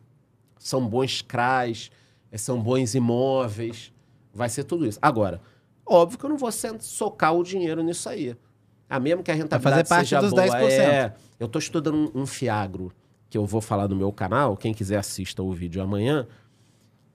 são 0.58 0.86
bons 0.86 1.20
CRAs, 1.22 1.90
é, 2.30 2.38
são 2.38 2.60
bons 2.62 2.94
imóveis, 2.94 3.92
vai 4.32 4.48
ser 4.48 4.62
tudo 4.64 4.86
isso. 4.86 4.98
Agora, 5.02 5.40
óbvio 5.84 6.16
que 6.18 6.24
eu 6.24 6.30
não 6.30 6.36
vou 6.38 6.50
socar 6.78 7.34
o 7.34 7.42
dinheiro 7.42 7.82
nisso 7.82 8.08
aí. 8.08 8.36
Ah, 8.88 9.00
mesmo 9.00 9.22
que 9.22 9.30
a 9.30 9.34
rentabilidade 9.34 9.88
parte 9.88 10.08
seja 10.08 10.20
dos 10.20 10.30
boa, 10.30 10.46
10%. 10.46 10.62
é, 10.70 11.12
eu 11.38 11.46
estou 11.46 11.58
estudando 11.58 12.12
um, 12.14 12.22
um 12.22 12.26
fiagro, 12.26 12.92
que 13.28 13.38
eu 13.38 13.46
vou 13.46 13.60
falar 13.60 13.86
no 13.88 13.94
meu 13.96 14.12
canal, 14.12 14.56
quem 14.56 14.74
quiser 14.74 14.98
assista 14.98 15.42
o 15.42 15.52
vídeo 15.52 15.80
amanhã, 15.82 16.26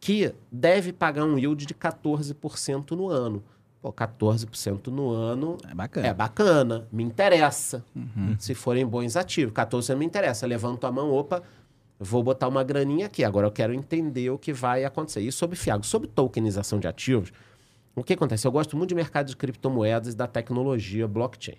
que 0.06 0.32
deve 0.52 0.94
pagar 0.94 1.24
um 1.26 1.36
yield 1.36 1.66
de 1.66 1.74
14% 1.74 2.92
no 2.92 3.10
ano. 3.10 3.44
Pô, 3.82 3.92
14% 3.92 4.88
no 4.90 5.10
ano 5.10 5.58
É 5.68 5.74
bacana. 5.74 6.08
é 6.08 6.14
bacana, 6.14 6.88
me 6.92 7.04
interessa. 7.04 7.84
Uhum. 7.96 8.36
Se 8.38 8.54
forem 8.54 8.86
bons 8.86 9.16
ativos. 9.18 9.52
14% 9.52 9.96
me 9.98 10.06
interessa. 10.06 10.46
Levanto 10.46 10.86
a 10.86 10.92
mão, 10.92 11.12
opa, 11.12 11.42
vou 12.00 12.22
botar 12.22 12.48
uma 12.48 12.64
graninha 12.64 13.08
aqui. 13.08 13.24
Agora 13.24 13.48
eu 13.48 13.52
quero 13.52 13.74
entender 13.74 14.30
o 14.30 14.38
que 14.38 14.54
vai 14.54 14.86
acontecer. 14.86 15.22
E 15.22 15.32
sobre 15.32 15.56
FIAGO, 15.56 15.84
sobre 15.84 16.08
tokenização 16.08 16.80
de 16.80 16.88
ativos, 16.88 17.32
o 17.96 18.04
que 18.04 18.14
acontece? 18.14 18.46
Eu 18.46 18.52
gosto 18.52 18.78
muito 18.78 18.90
de 18.90 18.96
mercado 18.96 19.26
de 19.26 19.36
criptomoedas 19.36 20.14
e 20.14 20.16
da 20.16 20.28
tecnologia 20.28 21.08
blockchain. 21.08 21.58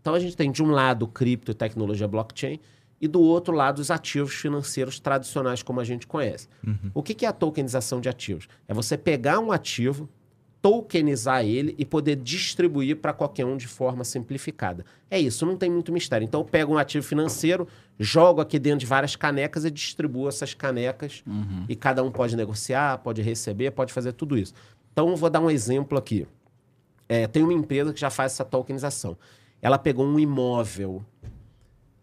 Então 0.00 0.14
a 0.14 0.18
gente 0.18 0.36
tem 0.36 0.50
de 0.50 0.64
um 0.64 0.70
lado 0.72 1.06
cripto 1.06 1.52
e 1.52 1.54
tecnologia 1.54 2.08
blockchain 2.08 2.58
e 3.00 3.08
do 3.08 3.20
outro 3.20 3.54
lado 3.54 3.78
os 3.80 3.90
ativos 3.90 4.34
financeiros 4.34 4.98
tradicionais 4.98 5.62
como 5.62 5.80
a 5.80 5.84
gente 5.84 6.06
conhece. 6.06 6.48
O 6.94 7.02
que 7.02 7.14
que 7.14 7.26
é 7.26 7.28
a 7.28 7.32
tokenização 7.32 8.00
de 8.00 8.08
ativos? 8.08 8.48
É 8.66 8.74
você 8.74 8.96
pegar 8.96 9.38
um 9.40 9.52
ativo, 9.52 10.08
tokenizar 10.62 11.44
ele 11.44 11.74
e 11.76 11.84
poder 11.84 12.16
distribuir 12.16 12.96
para 12.96 13.12
qualquer 13.12 13.44
um 13.44 13.56
de 13.56 13.68
forma 13.68 14.02
simplificada. 14.02 14.84
É 15.10 15.20
isso, 15.20 15.44
não 15.44 15.56
tem 15.56 15.70
muito 15.70 15.92
mistério. 15.92 16.24
Então 16.24 16.40
eu 16.40 16.44
pego 16.46 16.72
um 16.72 16.78
ativo 16.78 17.04
financeiro, 17.04 17.68
jogo 17.98 18.40
aqui 18.40 18.58
dentro 18.58 18.78
de 18.78 18.86
várias 18.86 19.14
canecas 19.14 19.66
e 19.66 19.70
distribuo 19.70 20.26
essas 20.26 20.54
canecas 20.54 21.22
e 21.68 21.76
cada 21.76 22.02
um 22.02 22.10
pode 22.10 22.34
negociar, 22.34 22.98
pode 22.98 23.20
receber, 23.20 23.72
pode 23.72 23.92
fazer 23.92 24.12
tudo 24.12 24.38
isso. 24.38 24.54
Então 24.92 25.10
eu 25.10 25.16
vou 25.16 25.28
dar 25.28 25.40
um 25.40 25.50
exemplo 25.50 25.98
aqui. 25.98 26.26
É, 27.06 27.26
tem 27.26 27.42
uma 27.42 27.52
empresa 27.52 27.92
que 27.92 28.00
já 28.00 28.08
faz 28.08 28.32
essa 28.32 28.44
tokenização. 28.44 29.18
Ela 29.60 29.76
pegou 29.76 30.06
um 30.06 30.18
imóvel 30.18 31.04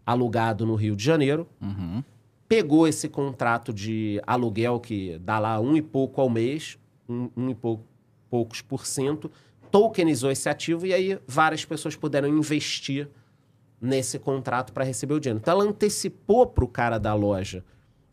alugado 0.04 0.64
no 0.66 0.74
Rio 0.74 0.94
de 0.96 1.04
Janeiro, 1.04 1.46
Uhum. 1.60 2.02
pegou 2.48 2.86
esse 2.88 3.08
contrato 3.08 3.72
de 3.72 4.20
aluguel 4.26 4.78
que 4.80 5.18
dá 5.20 5.38
lá 5.38 5.58
um 5.60 5.76
e 5.76 5.82
pouco 5.82 6.20
ao 6.20 6.28
mês, 6.28 6.78
um, 7.08 7.30
um 7.36 7.50
e 7.50 7.54
pou- 7.54 7.84
poucos 8.28 8.60
por 8.60 8.84
cento, 8.86 9.30
tokenizou 9.70 10.30
esse 10.30 10.48
ativo 10.48 10.86
e 10.86 10.92
aí 10.92 11.18
várias 11.26 11.64
pessoas 11.64 11.96
puderam 11.96 12.28
investir 12.28 13.08
nesse 13.80 14.18
contrato 14.18 14.72
para 14.72 14.84
receber 14.84 15.14
o 15.14 15.20
dinheiro. 15.20 15.40
Então 15.40 15.52
ela 15.60 15.64
antecipou 15.68 16.46
para 16.46 16.64
o 16.64 16.68
cara 16.68 16.98
da 16.98 17.14
loja 17.14 17.64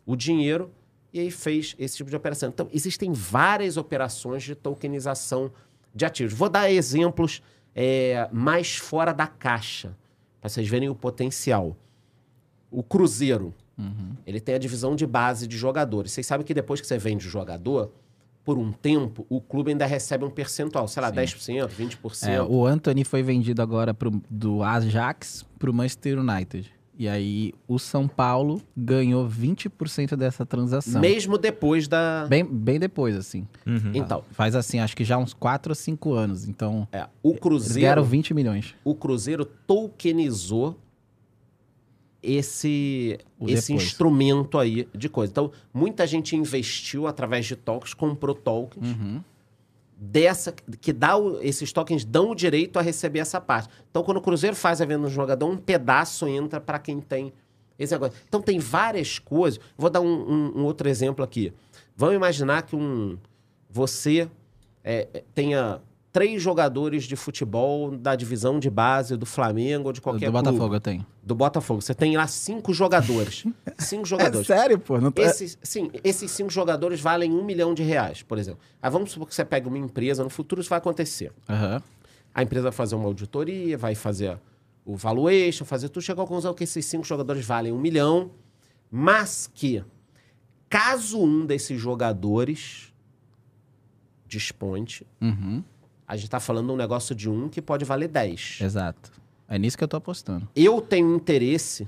o 0.05 0.15
dinheiro 0.15 0.71
e 1.13 1.19
aí 1.19 1.29
fez 1.31 1.75
esse 1.77 1.97
tipo 1.97 2.09
de 2.09 2.15
operação. 2.15 2.49
Então 2.49 2.67
existem 2.71 3.11
várias 3.11 3.77
operações 3.77 4.43
de 4.43 4.55
tokenização 4.55 5.51
de 5.93 6.05
ativos. 6.05 6.33
Vou 6.33 6.49
dar 6.49 6.71
exemplos 6.71 7.41
é, 7.75 8.27
mais 8.31 8.75
fora 8.77 9.11
da 9.13 9.27
caixa 9.27 9.95
para 10.39 10.49
vocês 10.49 10.67
verem 10.67 10.89
o 10.89 10.95
potencial. 10.95 11.75
O 12.71 12.83
Cruzeiro, 12.83 13.53
ele 14.25 14.39
tem 14.39 14.55
a 14.55 14.57
divisão 14.57 14.95
de 14.95 15.05
base 15.07 15.47
de 15.47 15.57
jogadores. 15.57 16.11
Vocês 16.11 16.27
sabem 16.27 16.45
que 16.45 16.53
depois 16.53 16.81
que 16.81 16.87
você 16.87 16.97
vende 16.97 17.27
o 17.27 17.29
jogador, 17.29 17.91
por 18.43 18.57
um 18.57 18.71
tempo, 18.71 19.25
o 19.29 19.39
clube 19.39 19.71
ainda 19.71 19.85
recebe 19.85 20.25
um 20.25 20.29
percentual, 20.29 20.87
sei 20.87 21.01
lá, 21.01 21.11
10%, 21.11 21.67
20%. 21.69 22.27
É, 22.27 22.41
o 22.41 22.65
Anthony 22.65 23.03
foi 23.03 23.21
vendido 23.21 23.61
agora 23.61 23.93
pro, 23.93 24.21
do 24.29 24.63
Ajax 24.63 25.45
pro 25.57 25.73
Manchester 25.73 26.19
United. 26.19 26.71
E 26.99 27.07
aí 27.07 27.53
o 27.65 27.79
São 27.79 28.09
Paulo 28.09 28.61
ganhou 28.75 29.25
20% 29.25 30.17
dessa 30.17 30.45
transação. 30.45 30.99
Mesmo 30.99 31.37
depois 31.37 31.87
da. 31.87 32.27
Bem, 32.27 32.43
bem 32.43 32.77
depois, 32.77 33.15
assim. 33.15 33.47
Então, 33.93 34.21
Faz 34.31 34.53
assim, 34.53 34.79
acho 34.79 34.97
que 34.97 35.05
já 35.05 35.17
uns 35.17 35.33
4 35.33 35.71
ou 35.71 35.75
5 35.75 36.11
anos. 36.13 36.45
Então, 36.45 36.85
é, 36.91 37.07
o 37.23 37.29
eles 37.29 37.39
Cruzeiro. 37.39 37.79
ganharam 37.81 38.03
20 38.03 38.33
milhões. 38.33 38.75
o 38.83 38.93
Cruzeiro 38.93 39.45
tokenizou 39.45 40.77
esse, 42.21 43.17
O 43.39 43.45
esse 43.49 43.67
depois. 43.71 43.87
instrumento 43.87 44.57
aí 44.57 44.85
de 44.93 45.07
coisa. 45.07 45.31
Então, 45.31 45.51
muita 45.73 46.05
gente 46.05 46.35
investiu 46.35 47.07
através 47.07 47.45
de 47.45 47.55
tokens, 47.55 47.93
comprou 47.93 48.35
tokens 48.35 48.85
Uhum. 48.89 49.23
Dessa 50.01 50.53
que 50.79 50.93
dá 50.93 51.17
o- 51.17 51.41
esses 51.41 51.73
tokens 51.73 52.05
dão 52.05 52.31
o 52.31 52.35
direito 52.35 52.79
a 52.79 52.81
receber 52.81 53.19
essa 53.19 53.41
parte. 53.41 53.67
Então, 53.91 54.01
quando 54.01 54.17
o 54.17 54.21
Cruzeiro 54.21 54.55
faz 54.55 54.79
a 54.81 54.85
venda 54.85 55.03
do 55.07 55.09
jogador, 55.13 55.45
um 55.47 55.57
pedaço 55.57 56.25
entra 56.27 56.61
para 56.61 56.79
quem 56.79 57.01
tem 57.01 57.33
esse 57.77 57.93
negócio. 57.93 58.17
Então, 58.27 58.41
tem 58.41 58.59
várias 58.59 59.19
coisas. 59.19 59.59
Vou 59.77 59.89
dar 59.89 59.99
um, 59.99 60.07
um- 60.07 60.59
um 60.59 60.63
outro 60.63 60.87
exemplo 60.87 61.23
aqui. 61.23 61.51
Vamos 61.97 62.15
imaginar 62.15 62.61
que 62.61 62.75
um 62.75 63.17
você 63.69 64.29
é, 64.83 65.07
é, 65.13 65.23
tenha 65.35 65.81
três 66.19 66.41
jogadores 66.41 67.05
de 67.05 67.15
futebol 67.15 67.97
da 67.97 68.13
divisão 68.13 68.59
de 68.59 68.69
base 68.69 69.15
do 69.15 69.25
Flamengo 69.25 69.87
ou 69.87 69.93
de 69.93 70.01
qualquer 70.01 70.25
do 70.25 70.31
clube. 70.33 70.45
Botafogo 70.51 70.75
eu 70.75 70.79
tenho. 70.81 71.05
Do 71.23 71.33
Botafogo. 71.33 71.81
Você 71.81 71.93
tem 71.95 72.17
lá 72.17 72.27
cinco 72.27 72.73
jogadores. 72.73 73.45
cinco 73.79 74.03
É 74.03 74.05
jogadores. 74.05 74.45
sério, 74.45 74.77
pô? 74.77 74.99
Não 74.99 75.13
tá... 75.13 75.21
Esses, 75.21 75.57
sim, 75.63 75.89
esses 76.03 76.29
cinco 76.31 76.49
jogadores 76.49 76.99
valem 76.99 77.31
um 77.31 77.41
milhão 77.45 77.73
de 77.73 77.83
reais, 77.83 78.21
por 78.21 78.37
exemplo. 78.37 78.59
Aí 78.81 78.91
vamos 78.91 79.11
supor 79.13 79.29
que 79.29 79.33
você 79.33 79.45
pega 79.45 79.69
uma 79.69 79.77
empresa, 79.77 80.21
no 80.21 80.29
futuro 80.29 80.59
isso 80.59 80.69
vai 80.69 80.79
acontecer. 80.79 81.31
Aham. 81.47 81.81
A 82.33 82.43
empresa 82.43 82.63
vai 82.63 82.71
fazer 82.73 82.95
uma 82.95 83.05
auditoria, 83.05 83.77
vai 83.77 83.95
fazer 83.95 84.37
o 84.85 84.97
valuation, 84.97 85.63
fazer 85.63 85.87
tudo, 85.87 86.03
chega 86.03 86.21
à 86.21 86.25
conclusão 86.25 86.53
que 86.53 86.65
esses 86.65 86.85
cinco 86.85 87.05
jogadores 87.05 87.45
valem 87.45 87.71
um 87.71 87.79
milhão, 87.79 88.31
mas 88.91 89.49
que, 89.53 89.81
caso 90.67 91.23
um 91.23 91.45
desses 91.45 91.79
jogadores 91.79 92.93
desponte, 94.27 95.07
Uhum. 95.21 95.63
A 96.09 96.15
gente 96.15 96.25
está 96.25 96.39
falando 96.39 96.65
de 96.67 96.73
um 96.73 96.75
negócio 96.75 97.13
de 97.15 97.29
um 97.29 97.47
que 97.47 97.61
pode 97.61 97.85
valer 97.85 98.07
10. 98.09 98.59
Exato. 98.61 99.11
É 99.47 99.57
nisso 99.57 99.77
que 99.77 99.83
eu 99.83 99.87
tô 99.87 99.95
apostando. 99.97 100.47
Eu 100.55 100.81
tenho 100.81 101.15
interesse 101.15 101.87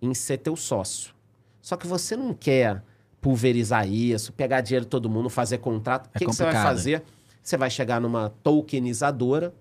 em 0.00 0.12
ser 0.14 0.36
teu 0.38 0.54
sócio. 0.54 1.14
Só 1.62 1.74
que 1.76 1.86
você 1.86 2.14
não 2.16 2.32
quer 2.34 2.82
pulverizar 3.20 3.88
isso, 3.88 4.32
pegar 4.32 4.60
dinheiro 4.60 4.84
de 4.84 4.90
todo 4.90 5.08
mundo, 5.10 5.28
fazer 5.30 5.58
contrato. 5.58 6.06
O 6.06 6.10
É 6.14 6.18
que, 6.18 6.26
que 6.26 6.32
você 6.32 6.44
vai 6.44 6.52
fazer? 6.52 7.02
Você 7.42 7.56
vai 7.56 7.70
chegar 7.70 8.00
numa 8.00 8.28
tokenizadora, 8.42 9.52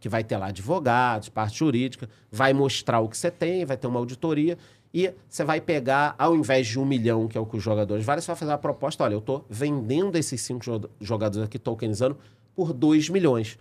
que 0.00 0.08
vai 0.08 0.24
ter 0.24 0.36
lá 0.36 0.46
advogados, 0.46 1.28
parte 1.28 1.58
jurídica, 1.58 2.08
vai 2.30 2.52
mostrar 2.52 3.00
o 3.00 3.08
que 3.08 3.16
você 3.16 3.30
tem, 3.30 3.64
vai 3.64 3.76
ter 3.76 3.86
uma 3.86 3.98
auditoria, 3.98 4.58
e 4.92 5.12
você 5.28 5.44
vai 5.44 5.60
pegar, 5.60 6.14
ao 6.18 6.34
invés 6.34 6.66
de 6.66 6.78
um 6.80 6.84
milhão, 6.84 7.28
que 7.28 7.38
é 7.38 7.40
o 7.40 7.46
que 7.46 7.56
os 7.56 7.62
jogadores 7.62 8.04
valem, 8.04 8.20
você 8.20 8.26
vai 8.26 8.36
fazer 8.36 8.50
uma 8.52 8.58
proposta: 8.58 9.04
olha, 9.04 9.14
eu 9.14 9.18
estou 9.20 9.44
vendendo 9.48 10.16
esses 10.16 10.40
cinco 10.40 10.64
jo- 10.64 10.90
jogadores 11.00 11.44
aqui, 11.46 11.58
tokenizando, 11.60 12.16
por 12.60 12.74
2 12.74 13.08
milhões. 13.08 13.58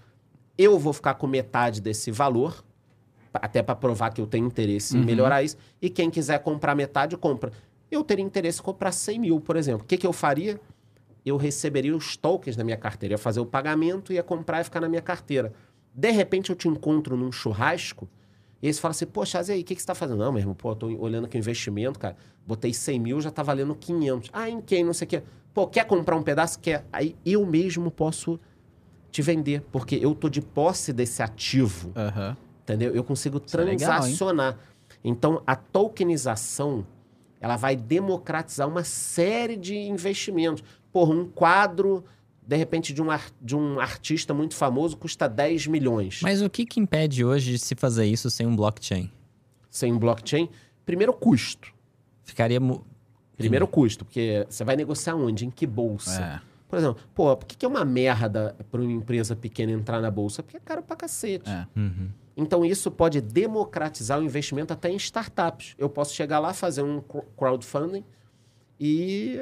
Eu 0.58 0.78
vou 0.78 0.92
ficar 0.92 1.14
com 1.14 1.26
metade 1.26 1.80
desse 1.80 2.12
valor, 2.12 2.66
até 3.34 3.64
para 3.64 3.74
provar 3.74 4.10
que 4.10 4.20
eu 4.20 4.28
tenho 4.28 4.46
interesse 4.46 4.98
em 4.98 5.06
melhorar 5.06 5.42
isso. 5.42 5.56
E 5.82 5.90
quem 5.90 6.10
quiser 6.10 6.38
comprar 6.40 6.76
metade, 6.76 7.16
compra. 7.16 7.54
Eu 7.90 8.04
teria 8.04 8.26
interesse 8.26 8.60
em 8.60 8.64
comprar 8.64 8.92
100 8.92 9.20
mil, 9.20 9.40
por 9.40 9.56
exemplo. 9.56 9.84
O 9.84 9.88
que, 9.88 9.96
que 9.96 10.06
eu 10.06 10.12
faria? 10.12 10.60
Eu 11.26 11.38
receberia 11.38 11.96
os 11.96 12.18
tokens 12.18 12.58
na 12.58 12.64
minha 12.66 12.76
carteira. 12.76 13.14
Ia 13.14 13.18
fazer 13.18 13.40
o 13.40 13.46
pagamento, 13.46 14.12
ia 14.12 14.22
comprar 14.22 14.60
e 14.60 14.66
ficar 14.66 14.82
na 14.82 14.90
minha 14.90 15.02
carteira. 15.02 15.54
De 15.96 16.12
repente, 16.12 16.50
eu 16.50 16.56
te 16.58 16.68
encontro 16.68 17.16
num 17.16 17.32
churrasco 17.32 18.10
E 18.62 18.68
aí 18.68 18.74
você 18.74 18.82
fala 18.82 18.92
assim, 18.92 19.06
poxa, 19.06 19.42
e 19.48 19.52
aí, 19.52 19.62
o 19.62 19.64
que, 19.64 19.76
que 19.76 19.82
você 19.82 19.84
está 19.84 19.96
fazendo? 19.96 20.20
Não, 20.20 20.32
meu 20.34 20.42
irmão, 20.42 20.56
pô, 20.56 20.76
tô 20.76 20.88
olhando 20.88 21.24
aqui 21.24 21.38
o 21.38 21.40
investimento, 21.40 21.98
cara. 21.98 22.18
Botei 22.46 22.74
100 22.74 23.00
mil, 23.00 23.22
já 23.22 23.32
tá 23.32 23.44
valendo 23.44 23.74
500. 23.74 24.30
Ah, 24.34 24.50
em 24.50 24.60
quem? 24.60 24.84
Não 24.84 24.94
sei 24.94 25.06
o 25.06 25.10
quê. 25.10 25.24
Pô, 25.54 25.68
quer 25.68 25.86
comprar 25.86 26.18
um 26.18 26.22
pedaço? 26.22 26.60
Quer. 26.60 26.86
Aí 26.92 27.16
eu 27.26 27.46
mesmo 27.46 27.90
posso 27.90 28.38
te 29.12 29.22
vender, 29.22 29.62
porque 29.72 29.96
eu 29.96 30.14
tô 30.16 30.30
de 30.30 30.42
posse 30.42 30.92
desse 30.94 31.22
ativo, 31.24 31.92
Aham. 31.96 32.38
entendeu? 32.64 32.94
Eu 32.94 33.04
consigo 33.04 33.42
Isso 33.46 33.60
é 33.60 33.64
legal, 33.64 34.00
transacionar. 34.02 34.58
então, 35.04 35.42
a 35.48 35.56
tokenização, 35.56 36.86
ela 37.42 37.58
vai 37.58 37.76
democratizar 37.76 38.68
uma 38.68 38.84
série 38.84 39.56
de 39.58 39.76
investimentos. 39.76 40.64
Porra, 40.92 41.14
um 41.14 41.26
quadro, 41.26 42.04
de 42.46 42.56
repente, 42.56 42.94
de 42.94 43.02
um, 43.02 43.08
de 43.42 43.56
um 43.56 43.80
artista 43.80 44.34
muito 44.34 44.56
famoso 44.56 44.98
custa 44.98 45.28
10 45.28 45.68
milhões. 45.68 46.20
Mas 46.22 46.42
o 46.42 46.50
que 46.50 46.66
que 46.66 46.80
impede 46.80 47.24
hoje 47.24 47.52
de 47.54 47.60
se 47.60 47.76
fazer 47.76 48.06
isso 48.06 48.30
sem 48.30 48.46
um 48.48 48.56
blockchain? 48.56 49.12
Sem 49.70 49.96
blockchain, 49.98 50.50
primeiro 50.86 51.14
custo. 51.14 51.72
Ficaria... 52.24 52.60
mu- 52.60 52.86
Primeiro 53.38 53.66
custo, 53.70 54.04
porque 54.04 54.46
você 54.50 54.66
vai 54.66 54.76
negociar 54.76 55.16
onde? 55.16 55.46
Em 55.46 55.50
que 55.50 55.66
bolsa? 55.66 56.42
É. 56.70 56.72
Por 56.72 56.78
exemplo, 56.78 57.02
pô, 57.16 57.36
por 57.36 57.46
que, 57.48 57.58
que 57.58 57.66
é 57.66 57.68
uma 57.70 57.84
merda 57.84 58.56
para 58.72 58.80
uma 58.82 58.92
empresa 58.92 59.36
pequena 59.36 59.72
entrar 59.72 60.00
na 60.02 60.12
bolsa? 60.12 60.44
Porque 60.44 60.58
é 60.58 60.60
caro 60.60 60.84
pra 60.84 60.96
cacete. 60.96 61.50
É. 61.50 61.66
Uhum. 61.76 62.10
Então, 62.38 62.64
isso 62.64 62.90
pode 62.92 63.20
democratizar 63.20 64.20
o 64.20 64.24
investimento 64.24 64.72
até 64.72 64.90
em 64.90 64.96
startups. 64.96 65.74
Eu 65.78 65.90
posso 65.90 66.14
chegar 66.14 66.40
lá, 66.40 66.54
fazer 66.54 66.84
um 66.84 67.02
cr- 67.02 67.26
crowdfunding 67.36 68.04
e. 68.80 69.38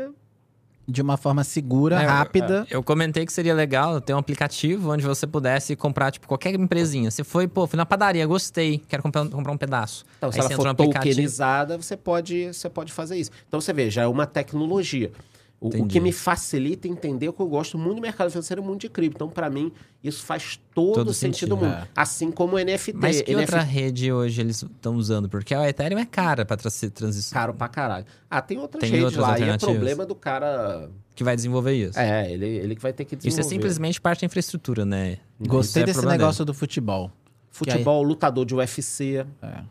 De 0.88 1.02
uma 1.02 1.18
forma 1.18 1.44
segura, 1.44 2.02
É, 2.02 2.06
rápida. 2.06 2.66
Eu 2.72 2.82
comentei 2.82 3.26
que 3.26 3.34
seria 3.34 3.54
legal 3.54 4.00
ter 4.00 4.14
um 4.14 4.18
aplicativo 4.18 4.90
onde 4.94 5.06
você 5.06 5.28
pudesse 5.28 5.76
comprar, 5.76 6.12
tipo, 6.12 6.26
qualquer 6.26 6.56
empresinha. 6.56 7.12
Você 7.12 7.26
foi, 7.26 7.46
pô, 7.46 7.68
fui 7.68 7.76
na 7.76 7.86
padaria, 7.86 8.26
gostei, 8.26 8.82
quero 8.88 9.04
comprar, 9.04 9.28
comprar 9.28 9.52
um 9.52 9.58
pedaço. 9.58 10.06
Então, 10.18 10.32
se 10.32 10.38
Aí 10.40 10.46
ela 10.46 10.50
você 10.50 10.56
for 10.56 10.74
tokenizada, 10.74 11.76
você 11.78 11.98
pode, 11.98 12.54
você 12.54 12.70
pode 12.70 12.94
fazer 12.94 13.18
isso. 13.18 13.32
Então, 13.50 13.60
você 13.60 13.74
vê, 13.74 13.90
já 13.90 14.04
é 14.04 14.08
uma 14.08 14.26
tecnologia. 14.26 15.12
O, 15.60 15.70
o 15.70 15.88
que 15.88 16.00
me 16.00 16.12
facilita 16.12 16.88
entender 16.88 17.28
o 17.30 17.34
que 17.34 17.42
eu 17.42 17.48
gosto 17.48 17.80
muito 17.80 17.96
do 17.96 18.02
mercado 18.02 18.30
financeiro 18.30 18.62
é 18.62 18.66
muito 18.66 18.82
de 18.82 18.90
cripto. 18.90 19.16
Então, 19.18 19.28
para 19.30 19.50
mim, 19.50 19.72
isso 20.04 20.24
faz 20.24 20.60
todo, 20.76 20.94
Todo 20.94 21.08
o 21.10 21.14
sentido 21.16 21.34
sentido, 21.34 21.50
do 21.50 21.58
mundo. 21.58 21.74
é. 21.74 21.88
Assim 21.96 22.32
como 22.32 22.58
o 22.58 22.60
NFT. 22.60 22.94
Mas 22.94 23.22
que 23.24 23.32
NFT 23.32 23.42
outra 23.42 23.62
rede 23.64 24.12
hoje 24.12 24.40
eles 24.40 24.62
estão 24.62 24.96
usando? 24.96 25.28
Porque 25.28 25.56
a 25.56 25.68
Ethereum 25.68 25.98
é 25.98 26.06
cara 26.06 26.46
pra 26.46 26.56
tra- 26.56 26.70
transição. 26.94 27.34
caro 27.34 27.56
pra 27.56 27.68
caralho. 27.68 28.06
Ah, 28.30 28.40
tem 28.40 28.60
outras 28.60 28.82
Tem 28.82 28.92
redes 28.92 29.06
outras 29.06 29.26
lá. 29.28 29.40
E 29.40 29.50
é 29.50 29.58
problema 29.58 30.06
do 30.06 30.14
cara. 30.14 30.92
Que 31.16 31.24
vai 31.24 31.36
desenvolver 31.36 31.74
isso. 31.74 31.98
É, 31.98 32.32
ele, 32.32 32.46
ele 32.46 32.76
que 32.76 32.82
vai 32.84 32.94
ter 32.94 33.04
que 33.06 33.16
desenvolver. 33.16 33.42
Isso 33.42 33.48
é 33.48 33.56
simplesmente 33.56 34.00
parte 34.00 34.20
da 34.22 34.26
infraestrutura, 34.28 34.86
né? 34.86 35.18
Gostei 35.40 35.82
é 35.82 35.86
desse 35.88 36.06
negócio 36.06 36.46
do 36.46 36.54
futebol. 36.54 37.12
Futebol, 37.50 38.04
lutador 38.04 38.46
de 38.46 38.54
UFC. 38.54 39.16
É. 39.16 39.26
Cara, 39.42 39.66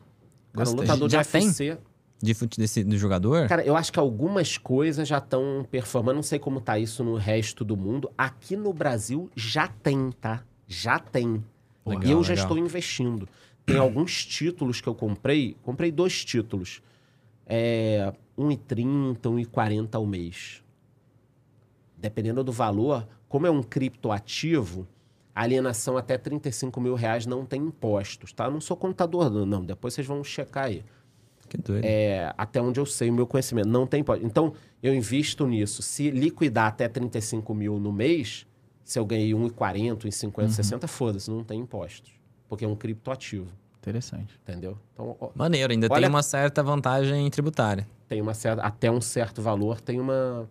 Gostei. 0.53 0.81
lutador 0.81 1.09
de 1.09 1.13
Já 1.13 1.19
UFC. 1.21 1.79
De 2.23 2.35
desse, 2.57 2.83
do 2.83 2.97
jogador? 2.97 3.47
Cara, 3.47 3.65
eu 3.65 3.77
acho 3.77 3.93
que 3.93 3.99
algumas 3.99 4.57
coisas 4.57 5.07
já 5.07 5.19
estão 5.19 5.67
performando. 5.71 6.17
Não 6.17 6.23
sei 6.23 6.39
como 6.39 6.61
tá 6.61 6.79
isso 6.79 7.05
no 7.05 7.17
resto 7.17 7.65
do 7.65 7.77
mundo. 7.77 8.11
Aqui 8.17 8.57
no 8.57 8.73
Brasil 8.73 9.31
já 9.37 9.69
tem, 9.69 10.11
tá? 10.13 10.43
Já 10.67 10.99
tem. 10.99 11.45
Legal, 11.85 12.05
e 12.05 12.11
eu 12.11 12.23
já 12.23 12.31
legal. 12.31 12.45
estou 12.45 12.59
investindo. 12.59 13.29
Tem 13.67 13.77
alguns 13.77 14.25
títulos 14.25 14.81
que 14.81 14.89
eu 14.89 14.95
comprei. 14.95 15.57
Comprei 15.63 15.93
dois 15.93 16.25
títulos. 16.25 16.81
É, 17.45 18.13
1,30, 18.39 19.19
1,40 19.21 19.95
ao 19.95 20.07
mês. 20.07 20.63
Dependendo 21.97 22.43
do 22.43 22.53
valor, 22.53 23.07
como 23.29 23.47
é 23.47 23.51
um 23.51 23.63
criptoativo, 23.63 24.87
a 25.35 25.43
alienação 25.43 25.97
até 25.97 26.17
35 26.17 26.81
mil 26.81 26.95
reais 26.95 27.27
não 27.27 27.45
tem 27.45 27.61
impostos, 27.61 28.33
tá? 28.33 28.47
Eu 28.47 28.53
não 28.53 28.61
sou 28.61 28.77
contador, 28.77 29.29
não. 29.31 29.65
Depois 29.65 29.95
vocês 29.95 30.07
vão 30.07 30.25
checar 30.25 30.65
aí. 30.65 30.85
Que 31.49 31.57
doido. 31.59 31.85
É, 31.85 32.33
até 32.37 32.61
onde 32.61 32.79
eu 32.81 32.87
sei, 32.87 33.11
o 33.11 33.13
meu 33.13 33.27
conhecimento. 33.27 33.69
Não 33.69 33.87
tem 33.87 34.01
imposto. 34.01 34.25
Então, 34.25 34.53
eu 34.83 34.95
invisto 34.95 35.47
nisso. 35.47 35.83
Se 35.83 36.11
liquidar 36.11 36.67
até 36.69 36.89
35 36.89 37.55
mil 37.55 37.79
no 37.79 37.93
mês, 37.93 38.47
se 38.85 38.99
eu 38.99 39.05
ganhei 39.05 39.31
1,40, 39.33 40.05
1,50, 40.07 40.49
60, 40.51 40.87
foda-se, 40.89 41.31
não 41.31 41.43
tem 41.45 41.61
impostos. 41.61 42.13
Porque 42.49 42.65
é 42.65 42.69
um 42.69 42.77
criptoativo, 42.77 43.49
Interessante. 43.79 44.39
entendeu? 44.43 44.79
Então, 44.95 45.17
ó, 45.21 45.31
Maneiro, 45.35 45.73
ainda 45.73 45.89
Olha- 45.91 46.03
tem 46.03 46.09
uma 46.09 46.23
certa 46.23 46.63
vantagem 46.63 47.29
tributária. 47.31 47.87
tem 48.09 48.21
uma 48.23 48.35
certa, 48.35 48.63
até 48.63 48.91
um 48.91 49.01
certo 49.01 49.43
valor, 49.43 49.81
tem 49.81 49.99
uma, 49.99 50.49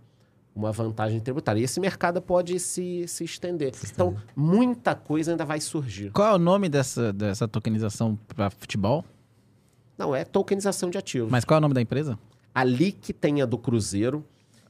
uma 0.53 0.71
vantagem 0.73 1.19
tributária. 1.21 1.59
E 1.61 1.63
esse 1.63 1.79
mercado 1.79 2.21
pode 2.21 2.59
se, 2.59 3.07
se 3.07 3.23
estender. 3.23 3.71
Então, 3.93 4.15
muita 4.35 4.93
coisa 4.95 5.31
ainda 5.31 5.45
vai 5.45 5.61
surgir. 5.61 6.11
Qual 6.11 6.27
é 6.27 6.35
o 6.35 6.37
nome 6.37 6.67
dessa, 6.67 7.13
dessa 7.13 7.47
tokenização 7.47 8.17
para 8.35 8.49
futebol? 8.49 9.05
Não, 9.97 10.15
é 10.15 10.23
tokenização 10.25 10.89
de 10.89 10.97
ativos. 10.97 11.31
Mas 11.31 11.45
qual 11.45 11.57
é 11.57 11.59
o 11.59 11.61
nome 11.61 11.73
da 11.73 11.81
empresa? 11.81 12.17
Ali 12.53 12.91
que 12.91 13.13
tem 13.13 13.41
a 13.41 13.45
do 13.45 13.57
Cruzeiro, 13.57 14.25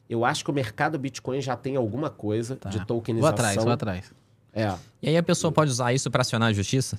eu 0.09 0.23
acho 0.26 0.43
que 0.43 0.51
o 0.51 0.53
mercado 0.53 0.97
Bitcoin 0.99 1.41
já 1.41 1.55
tem 1.55 1.76
alguma 1.76 2.09
coisa 2.09 2.55
Tá. 2.55 2.69
de 2.69 2.78
Vou 2.78 2.86
tokenização. 2.86 3.34
atrás, 3.34 3.55
vou 3.63 3.71
atrás. 3.71 4.11
É. 4.53 4.73
E 5.01 5.09
aí 5.09 5.17
a 5.17 5.23
pessoa 5.23 5.51
pode 5.51 5.71
usar 5.71 5.93
isso 5.93 6.09
pra 6.09 6.21
acionar 6.21 6.49
a 6.49 6.53
justiça? 6.53 6.97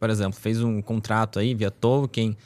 Por 0.00 0.10
exemplo, 0.10 0.38
fez 0.40 0.60
um 0.60 0.82
contrato 0.82 1.38
aí 1.38 1.54
via 1.54 1.70
token, 1.70 2.36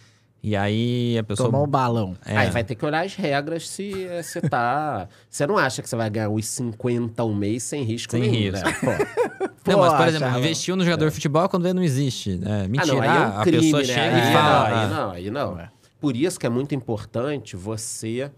e 0.48 0.54
aí 0.54 1.18
a 1.18 1.24
pessoa. 1.24 1.48
Tomar 1.50 1.62
o 1.62 1.66
balão. 1.66 2.16
É, 2.24 2.36
Aí 2.36 2.50
vai 2.50 2.62
ter 2.62 2.76
que 2.76 2.84
olhar 2.86 3.04
as 3.04 3.16
regras 3.16 3.68
se 3.68 4.04
eh, 4.04 4.22
você 4.22 4.40
tá. 4.40 5.08
Você 5.28 5.44
não 5.44 5.58
acha 5.58 5.82
que 5.82 5.88
você 5.88 5.96
vai 5.96 6.08
ganhar 6.08 6.28
os 6.30 6.46
50 6.46 7.24
um 7.24 7.34
mês 7.34 7.64
sem 7.64 7.82
risco 7.82 8.12
Sem 8.12 8.20
nenhum, 8.20 8.52
risco. 8.52 8.64
né? 8.64 8.72
Pô. 9.64 9.72
Não, 9.72 9.78
mas, 9.80 9.90
por 9.92 9.96
Pô, 9.98 10.04
exemplo, 10.04 10.18
Charlão. 10.20 10.38
investiu 10.38 10.76
no 10.76 10.84
jogador 10.84 11.08
de 11.08 11.14
futebol 11.14 11.48
quando 11.48 11.64
vê 11.64 11.72
não 11.74 11.82
existe. 11.82 12.40
É, 12.44 12.64
Ah, 12.64 12.68
mentira. 12.68 12.86
não, 12.94 13.02
aí 13.02 13.08
é 13.08 13.12
um 13.12 13.38
a 13.40 13.42
crime, 13.42 13.62
pessoa 13.64 13.82
né? 13.82 13.86
chega 13.88 14.16
aí, 14.16 14.30
e 14.30 14.32
fala. 14.32 14.48
Não, 14.60 14.66
aí 14.66 14.72
ah, 14.84 14.88
não, 14.88 15.10
aí 15.10 15.30
não. 15.30 15.58
É. 15.60 15.70
Por 16.00 16.14
isso 16.16 16.38
que 16.38 16.46
é 16.46 16.48
muito 16.48 16.74
importante 16.76 17.56
você 17.56 18.30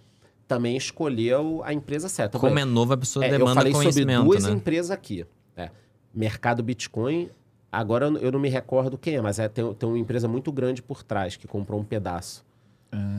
também 0.47 0.77
escolher 0.79 1.37
a 1.63 1.75
empresa 1.75 2.09
certa. 2.09 2.39
Como 2.39 2.59
é 2.59 2.65
novo, 2.65 2.95
a 2.95 2.97
pessoa 2.97 3.23
É, 3.23 3.29
eu 3.29 3.33
demanda 3.33 3.55
falei 3.57 3.73
sobre 3.75 3.85
conhecimento, 3.93 4.25
duas 4.25 4.45
né? 4.45 4.51
empresas 4.53 4.91
aqui. 4.91 5.27
né? 5.55 5.71
Mercado 6.15 6.63
Bitcoin, 6.63 7.29
agora 7.71 8.07
eu 8.07 8.11
não- 8.11 8.31
não 8.33 8.39
me 8.41 8.49
recordo 8.49 8.97
quem 8.99 9.17
é, 9.17 9.21
mas 9.21 9.39
é, 9.39 9.49
tem, 9.49 9.73
tem 9.75 9.89
uma 9.89 9.99
empresa 9.99 10.27
muito 10.29 10.51
grande 10.53 10.83
por 10.83 11.03
trás 11.03 11.37
que 11.37 11.47
comprou 11.47 11.81
um 11.81 11.85
pedaço. 11.85 12.47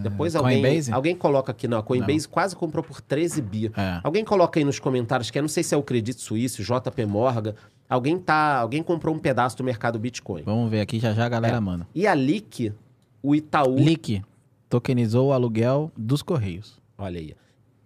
Depois 0.02 0.36
alguém, 0.36 0.62
Coinbase? 0.64 0.92
alguém 0.92 1.16
coloca 1.16 1.52
aqui, 1.52 1.68
não, 1.68 1.78
a 1.78 1.84
Coinbase 1.84 2.28
quase 2.28 2.56
comprou 2.56 2.84
por 2.84 3.02
13 3.02 3.40
bi. 3.40 3.68
É. 3.78 4.00
Alguém 4.04 4.26
coloca 4.26 4.60
aí 4.60 4.64
nos 4.64 4.80
comentários 4.80 5.30
que 5.30 5.38
eu 5.38 5.44
não 5.44 5.50
sei 5.50 5.62
se 5.62 5.76
é 5.76 5.78
o 5.78 5.84
Credit 5.84 6.20
Suisse, 6.20 6.64
JP 6.64 7.06
Morgan. 7.06 7.54
Alguém 7.88 8.18
tá, 8.18 8.58
alguém 8.58 8.82
comprou 8.82 9.14
um 9.14 9.20
pedaço 9.20 9.56
do 9.58 9.64
mercado 9.64 10.00
Bitcoin. 10.00 10.42
Vamos 10.42 10.72
ver 10.72 10.82
aqui, 10.82 11.00
já 11.00 11.14
já 11.14 11.26
a 11.26 11.30
galera 11.30 11.58
É. 11.58 11.60
manda. 11.60 11.88
E 11.94 12.08
a 12.08 12.16
Lick, 12.16 12.74
o 13.22 13.36
Itaú, 13.36 13.76
Lick 13.78 14.24
tokenizou 14.68 15.28
o 15.30 15.34
aluguel 15.34 15.92
dos 15.96 16.24
Correios. 16.24 16.80
olha 16.98 17.20
aí. 17.20 17.36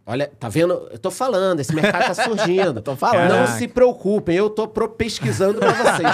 Olha, 0.05 0.27
tá 0.27 0.49
vendo? 0.49 0.73
Eu 0.91 0.99
tô 0.99 1.09
falando, 1.09 1.61
esse 1.61 1.73
mercado 1.73 2.13
tá 2.13 2.13
surgindo. 2.13 2.81
Tô 2.83 2.95
falando. 2.95 3.29
Não 3.29 3.47
se 3.47 3.69
preocupem, 3.69 4.35
eu 4.35 4.49
tô 4.49 4.67
pesquisando 4.67 5.59
pra 5.59 5.71
vocês. 5.71 6.09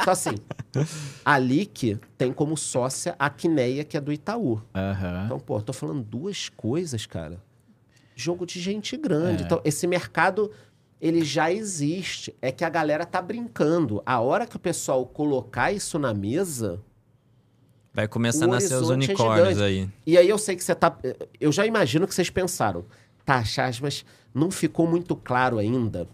Então 0.00 0.12
assim, 0.12 0.34
a 1.24 1.38
Lick 1.38 2.00
tem 2.18 2.32
como 2.32 2.56
sócia 2.56 3.14
a 3.16 3.30
Quineia, 3.30 3.84
que 3.84 3.96
é 3.96 4.00
do 4.00 4.12
Itaú. 4.12 4.60
Aham. 4.74 5.22
Então, 5.26 5.38
pô, 5.38 5.58
eu 5.58 5.62
tô 5.62 5.72
falando 5.72 6.02
duas 6.02 6.48
coisas, 6.48 7.06
cara. 7.06 7.40
Jogo 8.16 8.44
de 8.44 8.60
gente 8.60 8.96
grande. 8.96 9.44
É. 9.44 9.46
Então, 9.46 9.60
esse 9.64 9.86
mercado, 9.86 10.50
ele 11.00 11.24
já 11.24 11.50
existe. 11.52 12.34
É 12.42 12.50
que 12.50 12.64
a 12.64 12.68
galera 12.68 13.06
tá 13.06 13.22
brincando. 13.22 14.02
A 14.04 14.20
hora 14.20 14.46
que 14.46 14.56
o 14.56 14.60
pessoal 14.60 15.06
colocar 15.06 15.72
isso 15.72 15.98
na 15.98 16.12
mesa... 16.12 16.80
Vai 17.94 18.08
começar 18.08 18.46
a 18.46 18.48
nascer 18.48 18.74
os 18.74 18.90
é 18.90 18.94
unicórnios 18.94 19.48
gigante. 19.50 19.62
aí. 19.62 19.88
E 20.06 20.16
aí 20.16 20.28
eu 20.28 20.38
sei 20.38 20.56
que 20.56 20.64
você 20.64 20.74
tá... 20.74 20.96
Eu 21.38 21.52
já 21.52 21.66
imagino 21.66 22.08
que 22.08 22.14
vocês 22.14 22.30
pensaram. 22.30 22.86
Tá, 23.24 23.42
Chas, 23.44 23.78
mas 23.80 24.04
não 24.34 24.50
ficou 24.50 24.86
muito 24.86 25.14
claro 25.14 25.58
ainda 25.58 26.08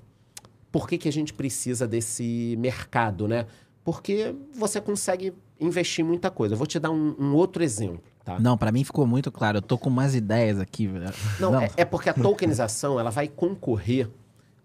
por 0.70 0.88
que, 0.88 0.98
que 0.98 1.08
a 1.08 1.12
gente 1.12 1.32
precisa 1.32 1.86
desse 1.88 2.54
mercado, 2.58 3.26
né? 3.26 3.46
Porque 3.82 4.34
você 4.54 4.80
consegue 4.80 5.32
investir 5.58 6.04
muita 6.04 6.30
coisa. 6.30 6.54
Eu 6.54 6.58
vou 6.58 6.66
te 6.66 6.78
dar 6.78 6.90
um, 6.90 7.14
um 7.18 7.34
outro 7.34 7.62
exemplo, 7.64 8.02
tá? 8.24 8.38
Não, 8.38 8.56
pra 8.58 8.70
mim 8.70 8.84
ficou 8.84 9.06
muito 9.06 9.32
claro. 9.32 9.58
Eu 9.58 9.62
tô 9.62 9.78
com 9.78 9.88
umas 9.88 10.14
ideias 10.14 10.60
aqui. 10.60 10.86
velho. 10.86 11.12
Não, 11.40 11.58
É, 11.60 11.70
é 11.78 11.84
porque 11.84 12.10
a 12.10 12.14
tokenização 12.14 13.00
ela 13.00 13.10
vai 13.10 13.26
concorrer 13.28 14.10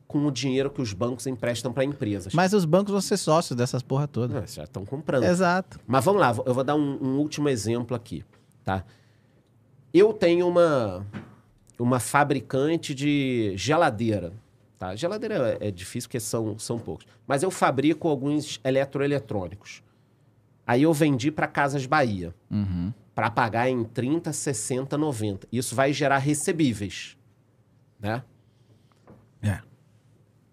com 0.06 0.26
o 0.28 0.32
dinheiro 0.32 0.70
que 0.70 0.82
os 0.82 0.94
bancos 0.94 1.26
emprestam 1.26 1.72
para 1.74 1.84
empresas. 1.84 2.34
Mas 2.34 2.54
os 2.54 2.66
bancos 2.66 2.92
vão 2.92 3.02
ser 3.02 3.18
sócios 3.18 3.56
dessas 3.58 3.82
porra 3.82 4.08
toda. 4.08 4.40
Ah, 4.40 4.46
já 4.46 4.66
estão 4.66 4.86
comprando. 4.86 5.24
Exato. 5.24 5.80
Mas 5.88 6.04
vamos 6.06 6.22
lá, 6.22 6.36
eu 6.46 6.54
vou 6.54 6.64
dar 6.64 6.76
um, 6.76 7.00
um 7.02 7.18
último 7.18 7.48
exemplo 7.50 7.96
aqui, 7.96 8.24
tá? 8.64 8.84
Eu 9.94 10.12
tenho 10.14 10.48
uma, 10.48 11.06
uma 11.84 12.00
fabricante 12.00 12.96
de 12.96 13.54
geladeira, 13.56 14.32
tá? 14.80 14.96
Geladeira 14.96 15.58
é 15.60 15.70
difícil 15.70 16.08
porque 16.08 16.20
são, 16.20 16.58
são 16.58 16.80
poucos. 16.80 17.06
Mas 17.28 17.44
eu 17.44 17.52
fabrico 17.52 18.08
alguns 18.08 18.60
eletroeletrônicos. 18.64 19.84
Aí 20.66 20.84
eu 20.84 20.94
vendi 20.94 21.30
para 21.30 21.46
Casas 21.48 21.86
Bahia, 21.86 22.34
Uhum. 22.50 22.94
para 23.14 23.30
pagar 23.30 23.70
em 23.70 23.84
30, 23.84 24.32
60, 24.32 24.98
90. 24.98 25.48
Isso 25.52 25.76
vai 25.76 25.92
gerar 25.92 26.20
recebíveis, 26.20 27.18
né? 28.00 28.24
É. 29.42 29.60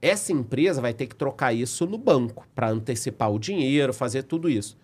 Essa 0.03 0.33
empresa 0.33 0.81
vai 0.81 0.93
ter 0.93 1.07
que 1.07 1.14
trocar 1.14 1.53
isso 1.53 1.87
no 1.87 1.97
banco 1.97 2.45
para 2.55 2.70
antecipar 2.70 3.31
o 3.31 3.39
dinheiro, 3.39 3.93
fazer 3.95 4.24
tudo 4.24 4.49
isso. 4.49 4.76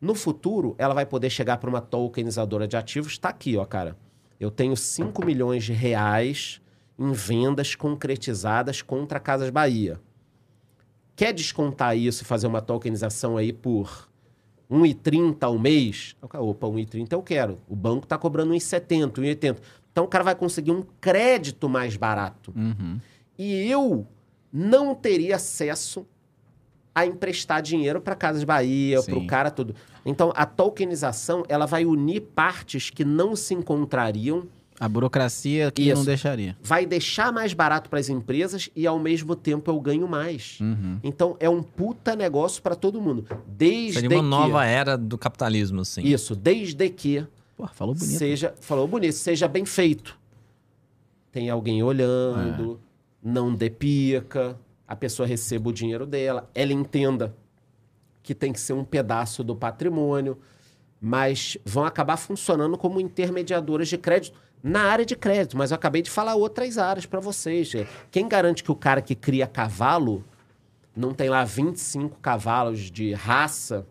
No 0.00 0.14
futuro, 0.14 0.74
ela 0.78 0.94
vai 0.94 1.04
poder 1.04 1.28
chegar 1.30 1.58
para 1.58 1.68
uma 1.68 1.80
tokenizadora 1.80 2.66
de 2.66 2.76
ativos. 2.76 3.12
Está 3.12 3.28
aqui, 3.28 3.56
ó, 3.56 3.64
cara. 3.64 3.96
Eu 4.42 4.50
tenho 4.50 4.76
5 4.76 5.24
milhões 5.24 5.62
de 5.62 5.72
reais 5.72 6.60
em 6.98 7.12
vendas 7.12 7.76
concretizadas 7.76 8.82
contra 8.82 9.20
Casas 9.20 9.50
Bahia. 9.50 10.00
Quer 11.14 11.32
descontar 11.32 11.96
isso 11.96 12.24
e 12.24 12.26
fazer 12.26 12.48
uma 12.48 12.60
tokenização 12.60 13.36
aí 13.36 13.52
por 13.52 14.10
1,30 14.68 15.44
ao 15.44 15.56
mês? 15.56 16.16
Opa, 16.20 16.66
1,30 16.66 17.12
eu 17.12 17.22
quero. 17.22 17.60
O 17.68 17.76
banco 17.76 18.04
está 18.04 18.18
cobrando 18.18 18.52
1,70, 18.52 19.12
1,80. 19.12 19.58
Então 19.92 20.04
o 20.04 20.08
cara 20.08 20.24
vai 20.24 20.34
conseguir 20.34 20.72
um 20.72 20.82
crédito 21.00 21.68
mais 21.68 21.96
barato. 21.96 22.52
Uhum. 22.56 22.98
E 23.38 23.70
eu 23.70 24.04
não 24.52 24.92
teria 24.92 25.36
acesso 25.36 26.04
a 26.94 27.06
emprestar 27.06 27.62
dinheiro 27.62 28.00
para 28.00 28.14
Casas 28.14 28.44
Bahia, 28.44 29.02
para 29.02 29.16
o 29.18 29.26
cara 29.26 29.50
tudo. 29.50 29.74
Então 30.04 30.32
a 30.36 30.44
tokenização 30.44 31.42
ela 31.48 31.66
vai 31.66 31.84
unir 31.86 32.20
partes 32.34 32.90
que 32.90 33.04
não 33.04 33.34
se 33.36 33.54
encontrariam, 33.54 34.46
A 34.80 34.88
burocracia 34.88 35.70
que 35.70 35.82
Isso. 35.82 35.94
não 35.96 36.04
deixaria. 36.04 36.56
vai 36.62 36.84
deixar 36.84 37.32
mais 37.32 37.54
barato 37.54 37.88
para 37.88 38.00
as 38.00 38.08
empresas 38.08 38.68
e 38.74 38.84
ao 38.86 38.98
mesmo 38.98 39.36
tempo 39.36 39.70
eu 39.70 39.80
ganho 39.80 40.08
mais. 40.08 40.58
Uhum. 40.60 40.98
Então 41.04 41.36
é 41.38 41.48
um 41.48 41.62
puta 41.62 42.16
negócio 42.16 42.60
para 42.62 42.74
todo 42.74 43.00
mundo. 43.00 43.24
Desde 43.46 44.00
Seria 44.00 44.16
uma 44.18 44.22
que 44.22 44.28
nova 44.28 44.64
era 44.66 44.98
do 44.98 45.16
capitalismo, 45.16 45.82
assim. 45.82 46.02
isso, 46.02 46.34
desde 46.34 46.88
que 46.90 47.24
Pô, 47.56 47.66
falou 47.68 47.94
bonito. 47.94 48.18
seja, 48.18 48.54
falou 48.60 48.88
bonito, 48.88 49.12
seja 49.14 49.46
bem 49.46 49.64
feito. 49.64 50.18
Tem 51.30 51.48
alguém 51.48 51.82
olhando, 51.82 52.78
É. 53.24 53.28
não 53.30 53.54
dê 53.54 53.70
pica, 53.70 54.58
a 54.92 54.96
pessoa 54.96 55.26
receba 55.26 55.70
o 55.70 55.72
dinheiro 55.72 56.04
dela, 56.04 56.50
ela 56.54 56.70
entenda 56.70 57.34
que 58.22 58.34
tem 58.34 58.52
que 58.52 58.60
ser 58.60 58.74
um 58.74 58.84
pedaço 58.84 59.42
do 59.42 59.56
patrimônio, 59.56 60.38
mas 61.00 61.56
vão 61.64 61.86
acabar 61.86 62.18
funcionando 62.18 62.76
como 62.76 63.00
intermediadoras 63.00 63.88
de 63.88 63.96
crédito 63.96 64.38
na 64.62 64.82
área 64.82 65.06
de 65.06 65.16
crédito. 65.16 65.56
Mas 65.56 65.70
eu 65.70 65.76
acabei 65.76 66.02
de 66.02 66.10
falar 66.10 66.34
outras 66.34 66.76
áreas 66.76 67.06
para 67.06 67.20
vocês. 67.20 67.72
Quem 68.10 68.28
garante 68.28 68.62
que 68.62 68.70
o 68.70 68.76
cara 68.76 69.00
que 69.00 69.14
cria 69.14 69.46
cavalo 69.46 70.22
não 70.94 71.14
tem 71.14 71.30
lá 71.30 71.42
25 71.42 72.20
cavalos 72.20 72.90
de 72.90 73.14
raça 73.14 73.86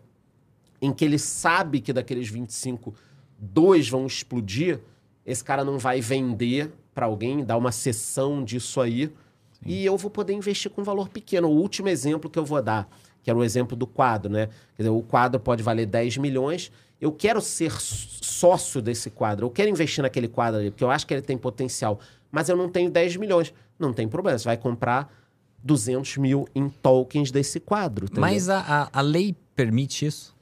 em 0.80 0.92
que 0.92 1.04
ele 1.04 1.18
sabe 1.18 1.80
que 1.80 1.92
daqueles 1.92 2.28
25, 2.28 2.94
dois 3.36 3.88
vão 3.88 4.06
explodir, 4.06 4.78
esse 5.26 5.42
cara 5.42 5.64
não 5.64 5.80
vai 5.80 6.00
vender 6.00 6.72
para 6.94 7.06
alguém, 7.06 7.44
dar 7.44 7.56
uma 7.56 7.72
sessão 7.72 8.44
disso 8.44 8.80
aí, 8.80 9.12
e 9.64 9.84
eu 9.84 9.96
vou 9.96 10.10
poder 10.10 10.32
investir 10.32 10.70
com 10.70 10.80
um 10.80 10.84
valor 10.84 11.08
pequeno. 11.08 11.48
O 11.48 11.52
último 11.56 11.88
exemplo 11.88 12.28
que 12.30 12.38
eu 12.38 12.44
vou 12.44 12.60
dar, 12.62 12.88
que 13.22 13.30
era 13.30 13.38
o 13.38 13.44
exemplo 13.44 13.76
do 13.76 13.86
quadro, 13.86 14.30
né? 14.30 14.46
Quer 14.76 14.82
dizer, 14.82 14.90
o 14.90 15.02
quadro 15.02 15.38
pode 15.40 15.62
valer 15.62 15.86
10 15.86 16.16
milhões, 16.18 16.70
eu 17.00 17.12
quero 17.12 17.40
ser 17.40 17.72
sócio 17.80 18.80
desse 18.82 19.10
quadro, 19.10 19.46
eu 19.46 19.50
quero 19.50 19.68
investir 19.70 20.02
naquele 20.02 20.28
quadro 20.28 20.60
ali, 20.60 20.70
porque 20.70 20.84
eu 20.84 20.90
acho 20.90 21.06
que 21.06 21.14
ele 21.14 21.22
tem 21.22 21.36
potencial, 21.38 21.98
mas 22.30 22.48
eu 22.48 22.56
não 22.56 22.68
tenho 22.68 22.90
10 22.90 23.16
milhões. 23.16 23.52
Não 23.78 23.92
tem 23.92 24.06
problema, 24.08 24.38
você 24.38 24.44
vai 24.44 24.56
comprar 24.56 25.12
200 25.62 26.16
mil 26.18 26.48
em 26.54 26.68
tokens 26.68 27.30
desse 27.30 27.58
quadro. 27.60 28.04
entendeu? 28.06 28.20
Mas 28.20 28.48
a, 28.48 28.58
a, 28.92 28.98
a 28.98 29.00
lei 29.00 29.34
permite 29.54 30.06
isso? 30.06 30.32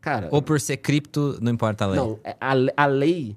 cara, 0.00 0.28
Ou 0.30 0.40
por 0.40 0.60
ser 0.60 0.76
cripto, 0.78 1.36
não 1.40 1.52
importa 1.52 1.84
a 1.84 1.88
lei? 1.88 2.00
Não, 2.00 2.18
é- 2.24 2.36
a, 2.40 2.54
a 2.84 2.86
lei 2.86 3.36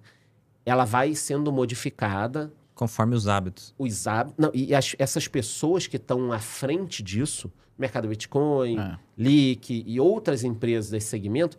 ela 0.65 0.86
vai 0.86 1.13
sendo 1.15 1.51
modificada. 1.51 2.51
Conforme 2.82 3.13
os 3.15 3.27
hábitos. 3.27 3.75
Os 3.77 4.07
hábitos, 4.07 4.36
não, 4.39 4.49
e 4.55 4.73
as- 4.73 4.95
essas 4.97 5.27
pessoas 5.27 5.86
que 5.86 5.97
estão 5.97 6.32
à 6.32 6.39
frente 6.39 7.03
disso, 7.03 7.51
mercado 7.77 8.07
Bitcoin, 8.07 8.79
É. 8.79 8.97
Leak 9.15 9.84
e 9.86 9.99
outras 9.99 10.43
empresas 10.43 10.89
desse 10.89 11.05
segmento, 11.05 11.55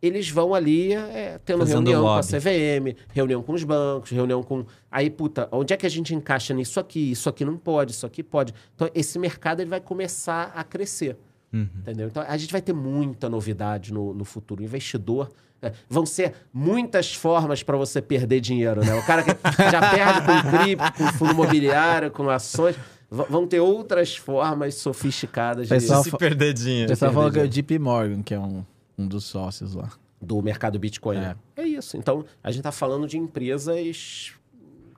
eles 0.00 0.30
vão 0.30 0.54
ali 0.54 0.94
é, 0.94 1.38
tendo 1.44 1.58
Fazendo 1.58 1.76
reunião 1.88 2.02
com 2.02 2.08
a 2.08 2.14
lobby. 2.16 2.26
CVM, 2.26 2.96
reunião 3.12 3.42
com 3.42 3.52
os 3.52 3.64
bancos, 3.64 4.10
reunião 4.10 4.42
com. 4.42 4.64
Aí, 4.90 5.10
puta, 5.10 5.46
onde 5.52 5.74
é 5.74 5.76
que 5.76 5.84
a 5.84 5.90
gente 5.90 6.14
encaixa 6.14 6.54
nisso 6.54 6.80
aqui? 6.80 7.10
Isso 7.12 7.28
aqui 7.28 7.44
não 7.44 7.58
pode, 7.58 7.92
isso 7.92 8.06
aqui 8.06 8.22
pode. 8.22 8.54
Então, 8.74 8.88
esse 8.94 9.18
mercado 9.18 9.60
ele 9.60 9.68
vai 9.68 9.80
começar 9.82 10.52
a 10.56 10.64
crescer. 10.64 11.18
Uhum. 11.52 11.68
Entendeu? 11.80 12.08
Então, 12.08 12.24
a 12.26 12.36
gente 12.38 12.50
vai 12.50 12.62
ter 12.62 12.72
muita 12.72 13.28
novidade 13.28 13.92
no, 13.92 14.14
no 14.14 14.24
futuro. 14.24 14.62
O 14.62 14.64
investidor. 14.64 15.30
É, 15.62 15.72
vão 15.88 16.04
ser 16.04 16.34
muitas 16.52 17.14
formas 17.14 17.62
para 17.62 17.76
você 17.76 18.02
perder 18.02 18.40
dinheiro, 18.40 18.84
né? 18.84 18.94
O 18.94 19.06
cara 19.06 19.22
que 19.22 19.30
já 19.70 19.90
perde 19.90 20.20
com 20.26 20.50
cripto, 20.58 20.92
com 20.94 21.06
fundo 21.12 21.32
imobiliário, 21.32 22.10
com 22.10 22.28
ações. 22.28 22.76
v- 23.10 23.26
vão 23.30 23.46
ter 23.46 23.60
outras 23.60 24.16
formas 24.16 24.74
sofisticadas 24.74 25.68
de- 25.68 25.74
Pessoal, 25.74 26.02
Se 26.02 26.10
fa- 26.10 26.18
perder 26.18 26.50
O 26.50 26.54
dinheiro. 26.54 26.88
pessoal 26.88 27.12
falou 27.12 27.30
que 27.30 27.38
é 27.38 27.42
o. 27.42 27.48
JP 27.48 27.78
Morgan, 27.78 28.22
que 28.22 28.34
é 28.34 28.38
um, 28.40 28.64
um 28.98 29.06
dos 29.06 29.24
sócios 29.24 29.74
lá. 29.74 29.88
do 30.20 30.40
mercado 30.42 30.78
Bitcoin. 30.78 31.18
né? 31.18 31.34
É. 31.56 31.62
isso. 31.64 31.96
Então, 31.96 32.24
a 32.44 32.50
gente 32.52 32.62
tá 32.62 32.70
falando 32.72 33.06
de 33.08 33.18
empresas. 33.18 34.32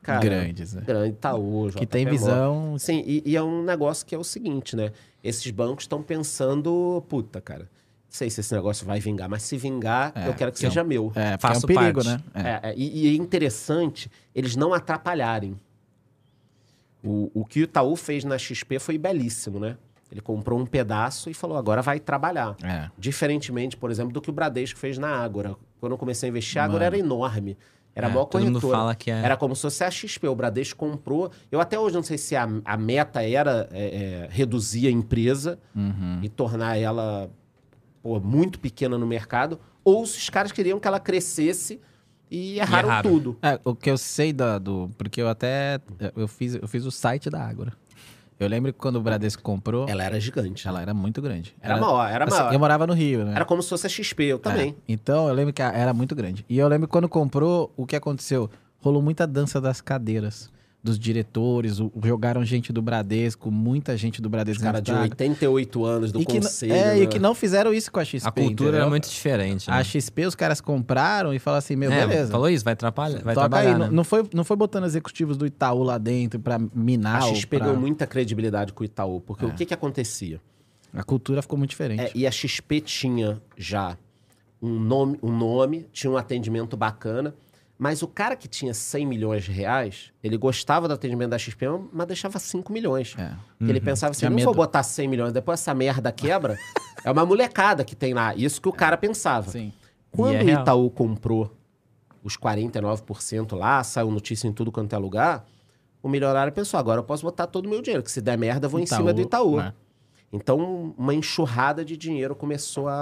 Cara, 0.03 0.21
Grandes, 0.21 0.75
né? 0.75 0.83
Grande, 0.87 1.15
Itaú, 1.15 1.71
Que 1.75 1.87
tem 1.87 2.05
JP 2.05 2.11
visão. 2.11 2.77
Sim, 2.79 3.03
e, 3.07 3.23
e 3.25 3.37
é 3.37 3.43
um 3.43 3.63
negócio 3.63 4.05
que 4.05 4.15
é 4.15 4.19
o 4.19 4.23
seguinte, 4.25 4.77
né? 4.77 4.93
Esses 5.23 5.51
bancos 5.51 5.85
estão 5.85 6.03
pensando, 6.03 7.03
puta, 7.09 7.41
cara, 7.41 7.71
sei 8.15 8.31
se 8.31 8.41
esse 8.41 8.55
negócio 8.55 8.87
vai 8.87 9.01
vingar, 9.01 9.29
mas 9.29 9.43
se 9.43 9.57
vingar, 9.57 10.13
É, 10.15 10.29
eu 10.29 10.35
quero 10.35 10.53
que 10.53 10.65
eu- 10.65 10.71
seja 10.71 10.85
meu. 10.85 11.11
É, 11.15 11.37
porque 11.37 11.47
é 11.47 11.51
um 11.51 11.55
Faço 11.55 11.67
perigo, 11.67 12.05
parte. 12.05 12.09
né? 12.09 12.23
É. 12.35 12.69
É, 12.69 12.71
é, 12.71 12.75
e, 12.77 13.07
e 13.07 13.13
é 13.13 13.17
interessante 13.17 14.11
eles 14.35 14.55
não 14.57 14.73
atrapalharem. 14.73 15.59
O, 17.03 17.31
o 17.35 17.45
que 17.45 17.61
o 17.61 17.65
Itaú 17.65 17.97
fez 17.97 18.25
na 18.25 18.39
XP 18.39 18.79
foi 18.79 18.97
belíssimo, 18.97 19.59
né? 19.61 19.77
Ele 20.11 20.21
comprou 20.21 20.59
um 20.59 20.65
pedaço 20.65 21.29
e 21.29 21.35
falou, 21.35 21.57
agora 21.57 21.83
vai 21.83 21.99
trabalhar. 22.01 22.57
É. 22.63 22.89
Diferentemente, 22.97 23.77
por 23.77 23.91
exemplo, 23.91 24.13
do 24.13 24.21
que 24.21 24.31
o 24.31 24.33
Bradesco 24.33 24.79
fez 24.79 24.97
na 24.97 25.09
Ágora. 25.09 25.57
Quando 25.81 25.93
eu 25.93 25.99
comecei 25.99 26.29
a 26.29 26.31
investir, 26.31 26.59
a 26.59 26.63
Mano. 26.63 26.75
Ágora 26.75 26.85
era 26.87 26.99
enorme. 26.99 27.59
Era 27.97 28.07
a 28.07 28.11
É, 28.11 28.13
maior 28.13 28.25
todo 28.27 28.43
mundo 28.45 28.55
corretora. 28.61 28.79
fala 28.79 28.95
que 28.95 29.11
é. 29.11 29.15
Era 29.23 29.37
como 29.37 29.55
se 29.55 29.63
fosse 29.63 29.85
a 29.85 29.91
XP. 29.91 30.27
O 30.29 30.35
Bradesco 30.35 30.79
comprou. 30.79 31.31
Eu 31.51 31.61
até 31.61 31.79
hoje 31.79 31.95
não 31.95 32.03
sei 32.03 32.17
se 32.17 32.35
a, 32.37 32.49
a 32.65 32.77
meta 32.77 33.23
era 33.23 33.69
é, 33.73 34.25
é, 34.25 34.29
reduzir 34.31 34.87
a 34.87 34.91
empresa 34.91 35.59
Uhum. 35.75 36.21
e 36.23 36.29
tornar 36.29 36.77
ela 36.77 37.29
pô, 38.05 38.21
muito 38.21 38.61
pequena 38.61 38.99
no 38.99 39.07
mercado, 39.07 39.59
ou 39.83 40.05
se 40.05 40.19
os 40.19 40.29
caras 40.29 40.53
queriam 40.53 40.79
que 40.79 40.87
ela 40.87 41.01
crescesse 41.01 41.81
e 42.31 42.59
erraram 42.59 42.89
erraram. 42.91 43.11
tudo. 43.11 43.39
É, 43.43 43.59
o 43.65 43.75
que 43.75 43.91
eu 43.91 43.97
sei 43.97 44.31
da, 44.31 44.59
do. 44.59 44.91
Porque 44.99 45.23
eu 45.23 45.29
até. 45.29 45.81
Eu 46.15 46.29
fiz, 46.29 46.55
eu 46.55 46.69
fiz 46.69 46.85
o 46.85 46.91
site 46.91 47.31
da 47.31 47.43
Ágora. 47.43 47.73
Eu 48.39 48.49
lembro 48.49 48.73
que 48.73 48.79
quando 48.79 48.97
o 48.97 49.01
Bradesco 49.01 49.43
comprou, 49.43 49.85
ela, 49.85 49.93
Ela 49.93 50.05
era 50.05 50.21
gigante. 50.21 50.69
era 50.69 50.93
muito 50.93 51.23
grande. 51.23 51.55
Era 51.63 51.79
maior, 51.79 52.11
era 52.11 52.25
assim, 52.25 52.37
maior. 52.37 52.53
Eu 52.53 52.59
morava 52.59 52.87
no 52.87 52.93
Rio, 52.93 53.25
né? 53.25 53.33
Era 53.37 53.45
como 53.45 53.63
se 53.63 53.69
fosse 53.71 53.87
a 53.87 53.89
XP, 53.89 54.25
eu 54.25 54.39
também. 54.39 54.71
É. 54.71 54.75
Então, 54.93 55.29
eu 55.29 55.35
lembro 55.35 55.53
que 55.55 55.63
era 55.63 55.95
muito 55.95 56.15
grande. 56.15 56.45
E 56.49 56.59
eu 56.59 56.67
lembro 56.69 56.89
que 56.89 56.93
quando 56.93 57.09
comprou, 57.09 57.73
o 57.77 57.87
que 57.87 57.95
aconteceu? 57.95 58.51
Rolou 58.81 59.01
muita 59.01 59.27
dança 59.27 59.61
das 59.61 59.81
cadeiras. 59.81 60.51
Dos 60.85 60.99
diretores, 60.99 61.81
o- 61.81 61.91
jogaram 62.05 62.45
gente 62.45 62.71
do 62.71 62.83
Bradesco, 62.83 63.51
muita 63.51 63.97
gente 63.97 64.21
do 64.21 64.27
Os 64.27 64.31
Bradesco. 64.31 64.63
caras 64.63 64.83
de 64.83 64.93
dentro 64.93 64.95
da 65.01 65.05
Ágora. 65.07 65.15
88 65.15 65.85
anos 65.87 66.13
do 66.13 66.21
e 66.21 66.27
que, 66.27 66.35
conselho. 66.35 66.73
É, 66.75 66.85
né? 66.97 66.99
e 67.01 67.07
que 67.07 67.19
não 67.19 67.35
fizeram 67.35 67.73
isso 67.73 67.91
com 67.91 67.99
a 68.01 68.05
XP. 68.05 68.29
A 68.29 68.31
cultura 68.31 68.69
entendeu? 68.69 68.87
é 68.87 68.91
muito 68.91 69.09
diferente. 69.09 69.71
Né? 69.71 69.75
A 69.77 69.83
XP, 69.83 70.27
os 70.27 70.35
caras 70.35 70.61
compraram 70.61 71.33
e 71.33 71.39
falaram 71.39 71.61
assim: 71.61 71.75
meu, 71.75 71.91
É, 71.91 72.07
beleza. 72.07 72.31
Falou 72.31 72.51
isso, 72.51 72.63
vai 72.63 72.75
atrapalhar, 72.75 73.23
vai 73.23 73.35
Toca 73.35 73.49
trabalhar, 73.49 73.73
aí. 73.73 73.79
né? 73.79 73.87
Não, 73.87 73.93
não 73.95 74.05
foi, 74.05 74.29
não 74.35 74.45
foi 74.45 74.57
botando 74.59 74.85
executivos 74.85 75.39
do 75.39 75.47
Itaú 75.47 75.83
lá 75.83 75.97
dentro 75.97 76.39
pra 76.39 76.59
minar. 76.75 77.23
A 77.23 77.35
XP 77.35 77.57
pra- 77.57 77.67
ganhou 77.67 77.81
muita 77.81 78.07
credibilidade 78.07 78.75
com 78.75 78.83
o 78.83 78.85
Itaú, 78.85 79.23
porque 79.23 79.47
É. 79.47 79.49
o 79.49 79.55
que 79.55 79.65
que 79.65 79.73
acontecia? 79.73 80.39
A 80.93 81.03
cultura 81.03 81.41
ficou 81.41 81.57
muito 81.59 81.71
diferente. 81.71 82.01
É, 82.03 82.11
e 82.15 82.27
a 82.27 82.31
XP 82.31 82.83
tinha 82.83 83.41
já 83.57 83.97
um 84.61 84.79
nome, 84.79 85.19
um 85.23 85.35
nome, 85.35 85.87
tinha 85.95 86.11
um 86.11 86.17
atendimento 86.19 86.77
bacana, 86.77 87.35
mas 87.85 88.01
o 88.03 88.09
cara 88.09 88.35
que 88.35 88.49
tinha 88.49 88.73
100 88.73 89.05
milhões 89.05 89.45
de 89.45 89.53
reais, 89.53 90.11
ele 90.23 90.39
gostava 90.39 90.89
do 90.89 90.95
atendimento 90.95 91.29
da 91.29 91.39
XP, 91.39 91.67
mas 91.93 92.07
deixava 92.07 92.39
5 92.39 92.73
milhões. 92.73 93.15
É. 93.19 93.35
Porque 93.59 93.71
Ele 93.71 93.79
pensava 93.79 94.13
assim, 94.13 94.25
não 94.25 94.33
medo. 94.33 94.47
vou 94.47 94.55
botar 94.55 94.83
100 94.83 95.07
milhões, 95.07 95.35
depois 95.35 95.61
essa 95.61 95.75
merda 95.75 96.11
quebra. 96.11 96.57
é 97.05 97.11
uma 97.11 97.27
molecada 97.27 97.85
que 97.85 97.95
tem 97.95 98.15
lá. 98.15 98.35
Isso 98.35 98.59
que 98.59 98.71
o 98.71 98.73
cara 98.73 98.97
pensava. 98.97 99.51
Sim. 99.51 99.71
Quando 100.11 100.37
é 100.37 100.45
o. 100.45 100.63
Itaú 100.63 100.89
comprou 100.89 101.55
os 102.23 102.39
49% 102.39 103.55
lá, 103.55 103.85
saiu 103.85 104.11
notícia 104.11 104.49
em 104.49 104.53
tudo 104.55 104.73
quanto 104.73 104.95
é 104.95 104.97
lugar, 104.97 105.45
o 106.03 106.09
milionário 106.09 106.55
pensou, 106.55 106.81
agora 106.81 107.01
eu 107.01 107.05
posso 107.05 107.23
botar 107.23 107.47
todo 107.47 107.67
o 107.67 107.69
meu 107.69 107.83
dinheiro, 107.83 108.03
que 108.03 108.11
se 108.11 108.23
der 108.23 108.39
merda, 108.39 108.65
eu 108.65 108.71
vou 108.71 108.81
em 108.81 108.85
Itaú, 108.85 108.97
cima 108.97 109.13
do 109.13 109.21
Itaú. 109.21 109.61
é. 109.61 109.75
Então, 110.33 110.93
uma 110.99 111.15
enxurrada 111.15 111.85
de 111.85 111.97
dinheiro 111.97 112.35
começou 112.35 112.89
a, 112.89 112.95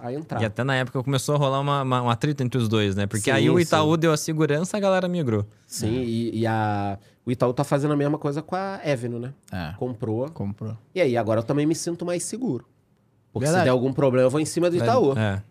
a- 0.00 0.06
a 0.08 0.12
entrar. 0.14 0.40
E 0.40 0.44
até 0.44 0.62
na 0.62 0.76
época 0.76 1.02
começou 1.02 1.34
a 1.34 1.38
rolar 1.38 1.58
uma, 1.60 1.82
uma, 1.82 2.02
um 2.02 2.10
atrito 2.10 2.42
entre 2.44 2.56
os 2.56 2.68
dois, 2.68 2.94
né? 2.94 3.04
Porque 3.06 3.24
Sim, 3.24 3.30
aí 3.32 3.50
o 3.50 3.56
sim. 3.56 3.62
Itaú 3.62 3.96
deu 3.96 4.12
a 4.12 4.16
segurança, 4.16 4.76
a 4.76 4.80
galera 4.80 5.08
migrou. 5.08 5.44
Sim, 5.66 5.88
e, 5.90 6.38
e 6.40 6.46
a, 6.46 6.96
o 7.26 7.32
Itaú 7.32 7.52
tá 7.52 7.64
fazendo 7.64 7.94
a 7.94 7.96
mesma 7.96 8.16
coisa 8.16 8.40
com 8.42 8.54
a 8.54 8.76
Avenue, 8.76 9.18
né? 9.18 9.34
É. 9.50 9.74
Comprou. 9.76 10.28
Comprou. 10.30 10.76
E 10.94 11.00
aí, 11.00 11.16
agora 11.16 11.40
eu 11.40 11.44
também 11.44 11.66
me 11.66 11.74
sinto 11.74 12.06
mais 12.06 12.22
seguro. 12.22 12.64
Porque 13.32 13.46
se 13.46 13.50
Verdade. 13.52 13.64
der 13.66 13.70
algum 13.70 13.92
problema, 13.92 14.26
eu 14.26 14.30
vou 14.30 14.40
em 14.40 14.44
cima 14.46 14.70
do 14.70 14.76
Itaú. 14.76 15.18
É. 15.18 15.42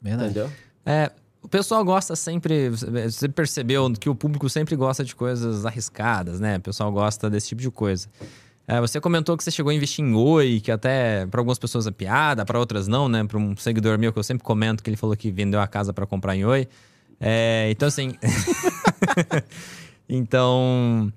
Verdade. 0.00 0.30
Entendeu? 0.30 0.50
É, 0.86 1.12
o 1.42 1.48
pessoal 1.48 1.84
gosta 1.84 2.16
sempre. 2.16 2.70
Você 2.70 3.28
percebeu 3.28 3.92
que 3.92 4.08
o 4.08 4.14
público 4.14 4.48
sempre 4.48 4.74
gosta 4.74 5.04
de 5.04 5.14
coisas 5.14 5.66
arriscadas, 5.66 6.40
né? 6.40 6.56
O 6.56 6.60
pessoal 6.60 6.90
gosta 6.90 7.28
desse 7.28 7.48
tipo 7.48 7.60
de 7.60 7.70
coisa. 7.70 8.08
É, 8.66 8.80
você 8.80 9.00
comentou 9.00 9.36
que 9.36 9.42
você 9.42 9.50
chegou 9.50 9.70
a 9.70 9.74
investir 9.74 10.04
em 10.04 10.14
Oi, 10.14 10.60
que 10.60 10.70
até 10.70 11.26
para 11.26 11.40
algumas 11.40 11.58
pessoas 11.58 11.86
é 11.86 11.90
piada, 11.90 12.44
para 12.44 12.58
outras 12.58 12.86
não, 12.86 13.08
né? 13.08 13.24
Para 13.24 13.38
um 13.38 13.56
seguidor 13.56 13.98
meu 13.98 14.12
que 14.12 14.18
eu 14.18 14.22
sempre 14.22 14.44
comento 14.44 14.82
que 14.82 14.88
ele 14.88 14.96
falou 14.96 15.16
que 15.16 15.30
vendeu 15.30 15.60
a 15.60 15.66
casa 15.66 15.92
para 15.92 16.06
comprar 16.06 16.36
em 16.36 16.44
Oi. 16.44 16.68
É, 17.20 17.68
então, 17.70 17.88
assim. 17.88 18.14
então, 20.08 21.12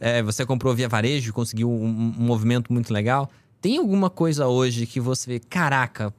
é, 0.00 0.22
você 0.22 0.44
comprou 0.44 0.74
via 0.74 0.88
varejo, 0.88 1.32
conseguiu 1.32 1.70
um, 1.70 2.14
um 2.18 2.22
movimento 2.22 2.72
muito 2.72 2.92
legal. 2.92 3.30
Tem 3.60 3.78
alguma 3.78 4.10
coisa 4.10 4.46
hoje 4.46 4.86
que 4.86 5.00
você 5.00 5.32
vê, 5.32 5.40
caraca, 5.40 6.12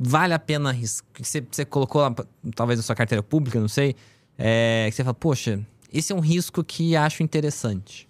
vale 0.00 0.32
a 0.32 0.38
pena 0.38 0.70
arriscar? 0.70 1.08
Que 1.12 1.26
você, 1.26 1.44
você 1.50 1.64
colocou 1.64 2.00
lá, 2.00 2.14
talvez 2.54 2.78
na 2.78 2.82
sua 2.82 2.96
carteira 2.96 3.22
pública, 3.22 3.60
não 3.60 3.68
sei. 3.68 3.94
É, 4.38 4.86
que 4.88 4.96
você 4.96 5.04
fala, 5.04 5.14
poxa, 5.14 5.60
esse 5.92 6.12
é 6.12 6.16
um 6.16 6.20
risco 6.20 6.64
que 6.64 6.96
acho 6.96 7.22
interessante. 7.22 8.07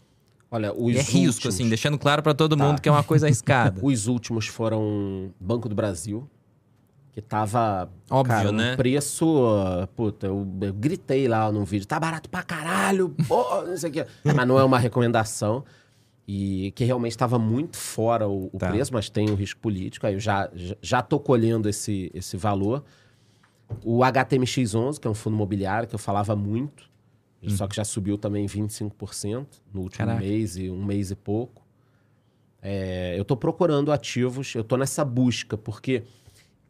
Olha, 0.51 0.73
os 0.73 0.97
é 0.97 1.01
risco, 1.01 1.19
últimos, 1.47 1.55
assim, 1.55 1.69
deixando 1.69 1.99
claro 1.99 2.23
para 2.23 2.33
todo 2.35 2.57
Tá. 2.57 2.65
mundo 2.65 2.81
que 2.81 2.89
é 2.89 2.93
uma 2.93 3.05
coisa 3.05 3.27
arriscada. 3.29 3.81
Os 3.83 4.07
últimos 4.07 4.47
foram 4.47 5.31
Banco 5.39 5.69
do 5.69 5.75
Brasil, 5.75 6.29
que 7.13 7.21
tava 7.21 7.91
Óbvio, 8.11 8.35
cara, 8.35 8.49
um 8.51 8.53
né? 8.53 8.77
preço, 8.77 9.27
uh, 9.27 9.87
puta, 9.89 10.27
eu, 10.27 10.47
eu 10.63 10.73
gritei 10.73 11.29
lá 11.29 11.51
num 11.53 11.65
vídeo, 11.65 11.87
tá 11.87 12.01
barato 12.01 12.31
pra 12.31 12.43
caralho, 12.43 13.15
pô, 13.27 13.45
não 13.67 13.77
sei 13.77 13.91
o 13.91 13.93
quê. 13.93 14.07
Mas 14.25 14.47
não 14.49 14.59
é 14.59 14.65
uma 14.65 14.79
recomendação. 14.79 15.65
E 16.31 16.73
que 16.73 16.85
realmente 16.85 17.13
estava 17.13 17.39
muito 17.39 17.79
fora 17.79 18.29
o, 18.29 18.51
o 18.53 18.59
Tá. 18.59 18.69
preço, 18.69 18.93
mas 18.93 19.09
tem 19.09 19.31
um 19.31 19.35
risco 19.35 19.59
político. 19.61 20.07
Aí 20.07 20.13
eu 20.13 20.21
já, 20.21 20.51
já, 20.55 20.77
já 20.83 21.03
tô 21.03 21.19
colhendo 21.19 21.71
esse, 21.71 22.11
esse 22.13 22.37
valor. 22.37 22.85
O 23.83 24.01
HTMX11, 24.01 24.99
que 24.99 25.07
é 25.09 25.11
um 25.11 25.15
fundo 25.15 25.35
imobiliário 25.35 25.89
que 25.89 25.95
eu 25.95 25.99
falava 25.99 26.37
muito, 26.37 26.85
só 27.47 27.67
que 27.69 27.77
já 27.77 27.85
subiu 27.85 28.19
também 28.19 28.47
25% 28.47 29.47
no 29.73 29.83
último 29.83 30.07
Caraca. 30.07 30.21
mês 30.21 30.57
e 30.57 30.69
um 30.71 30.85
mês 30.85 31.11
e 31.11 31.15
pouco. 31.15 31.63
É, 32.61 33.15
eu 33.17 33.25
tô 33.25 33.37
procurando 33.37 33.93
ativos, 33.93 34.55
eu 34.55 34.65
tô 34.65 34.77
nessa 34.77 35.05
busca, 35.05 35.57
porque 35.57 36.03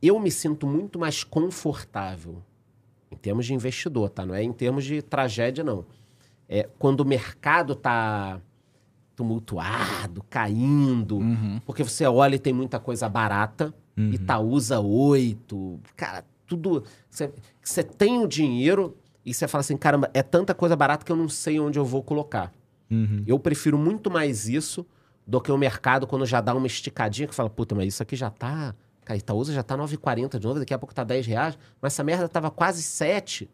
eu 0.02 0.20
me 0.20 0.30
sinto 0.30 0.66
muito 0.66 0.98
mais 0.98 1.24
confortável 1.24 2.42
em 3.10 3.16
termos 3.16 3.46
de 3.46 3.54
investidor, 3.54 4.10
tá? 4.10 4.26
Não 4.26 4.34
é 4.34 4.42
em 4.42 4.52
termos 4.52 4.84
de 4.84 5.00
tragédia, 5.00 5.64
não. 5.64 5.86
É 6.46 6.68
quando 6.78 7.00
o 7.00 7.04
mercado 7.04 7.74
tá 7.74 8.40
tumultuado, 9.16 10.22
caindo, 10.30 11.20
porque 11.64 11.82
você 11.82 12.06
olha 12.06 12.36
e 12.36 12.38
tem 12.38 12.52
muita 12.52 12.78
coisa 12.78 13.08
barata, 13.08 13.74
Itaúsa 13.96 14.78
8, 14.78 15.80
cara, 15.96 16.24
tudo. 16.46 16.84
Você 17.10 17.82
tem 17.82 18.22
o 18.22 18.28
dinheiro 18.28 18.96
e 19.24 19.34
você 19.34 19.46
fala 19.46 19.60
assim, 19.60 19.76
caramba, 19.76 20.10
é 20.14 20.22
tanta 20.22 20.54
coisa 20.54 20.74
barata 20.74 21.04
que 21.04 21.12
eu 21.12 21.16
não 21.16 21.28
sei 21.28 21.60
onde 21.60 21.78
eu 21.78 21.84
vou 21.84 22.02
colocar. 22.02 22.52
Uhum. 22.90 23.22
Eu 23.26 23.38
prefiro 23.38 23.76
muito 23.76 24.10
mais 24.10 24.48
isso 24.48 24.86
do 25.26 25.40
que 25.40 25.52
o 25.52 25.58
mercado 25.58 26.06
quando 26.06 26.24
já 26.24 26.40
dá 26.40 26.54
uma 26.54 26.66
esticadinha 26.66 27.28
que 27.28 27.34
fala, 27.34 27.50
puta, 27.50 27.74
mas 27.74 27.88
isso 27.88 28.02
aqui 28.02 28.16
já 28.16 28.30
tá. 28.30 28.74
Cara, 29.04 29.18
Itaúsa 29.18 29.52
já 29.52 29.62
tá 29.62 29.76
9,40 29.76 30.38
de 30.38 30.46
novo, 30.46 30.58
daqui 30.58 30.72
a 30.72 30.78
pouco 30.78 30.94
tá 30.94 31.04
10 31.04 31.26
reais, 31.26 31.58
mas 31.80 31.92
essa 31.92 32.04
merda 32.04 32.28
tava 32.28 32.50
quase 32.50 32.82
7 32.82 33.48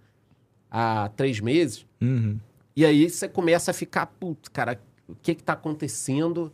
há 0.70 1.08
três 1.16 1.40
meses. 1.40 1.86
Uhum. 2.00 2.38
E 2.76 2.84
aí 2.84 3.08
você 3.08 3.28
começa 3.28 3.70
a 3.70 3.74
ficar, 3.74 4.06
putz, 4.06 4.48
cara, 4.48 4.80
o 5.08 5.14
que 5.14 5.34
que 5.34 5.42
tá 5.42 5.52
acontecendo? 5.52 6.52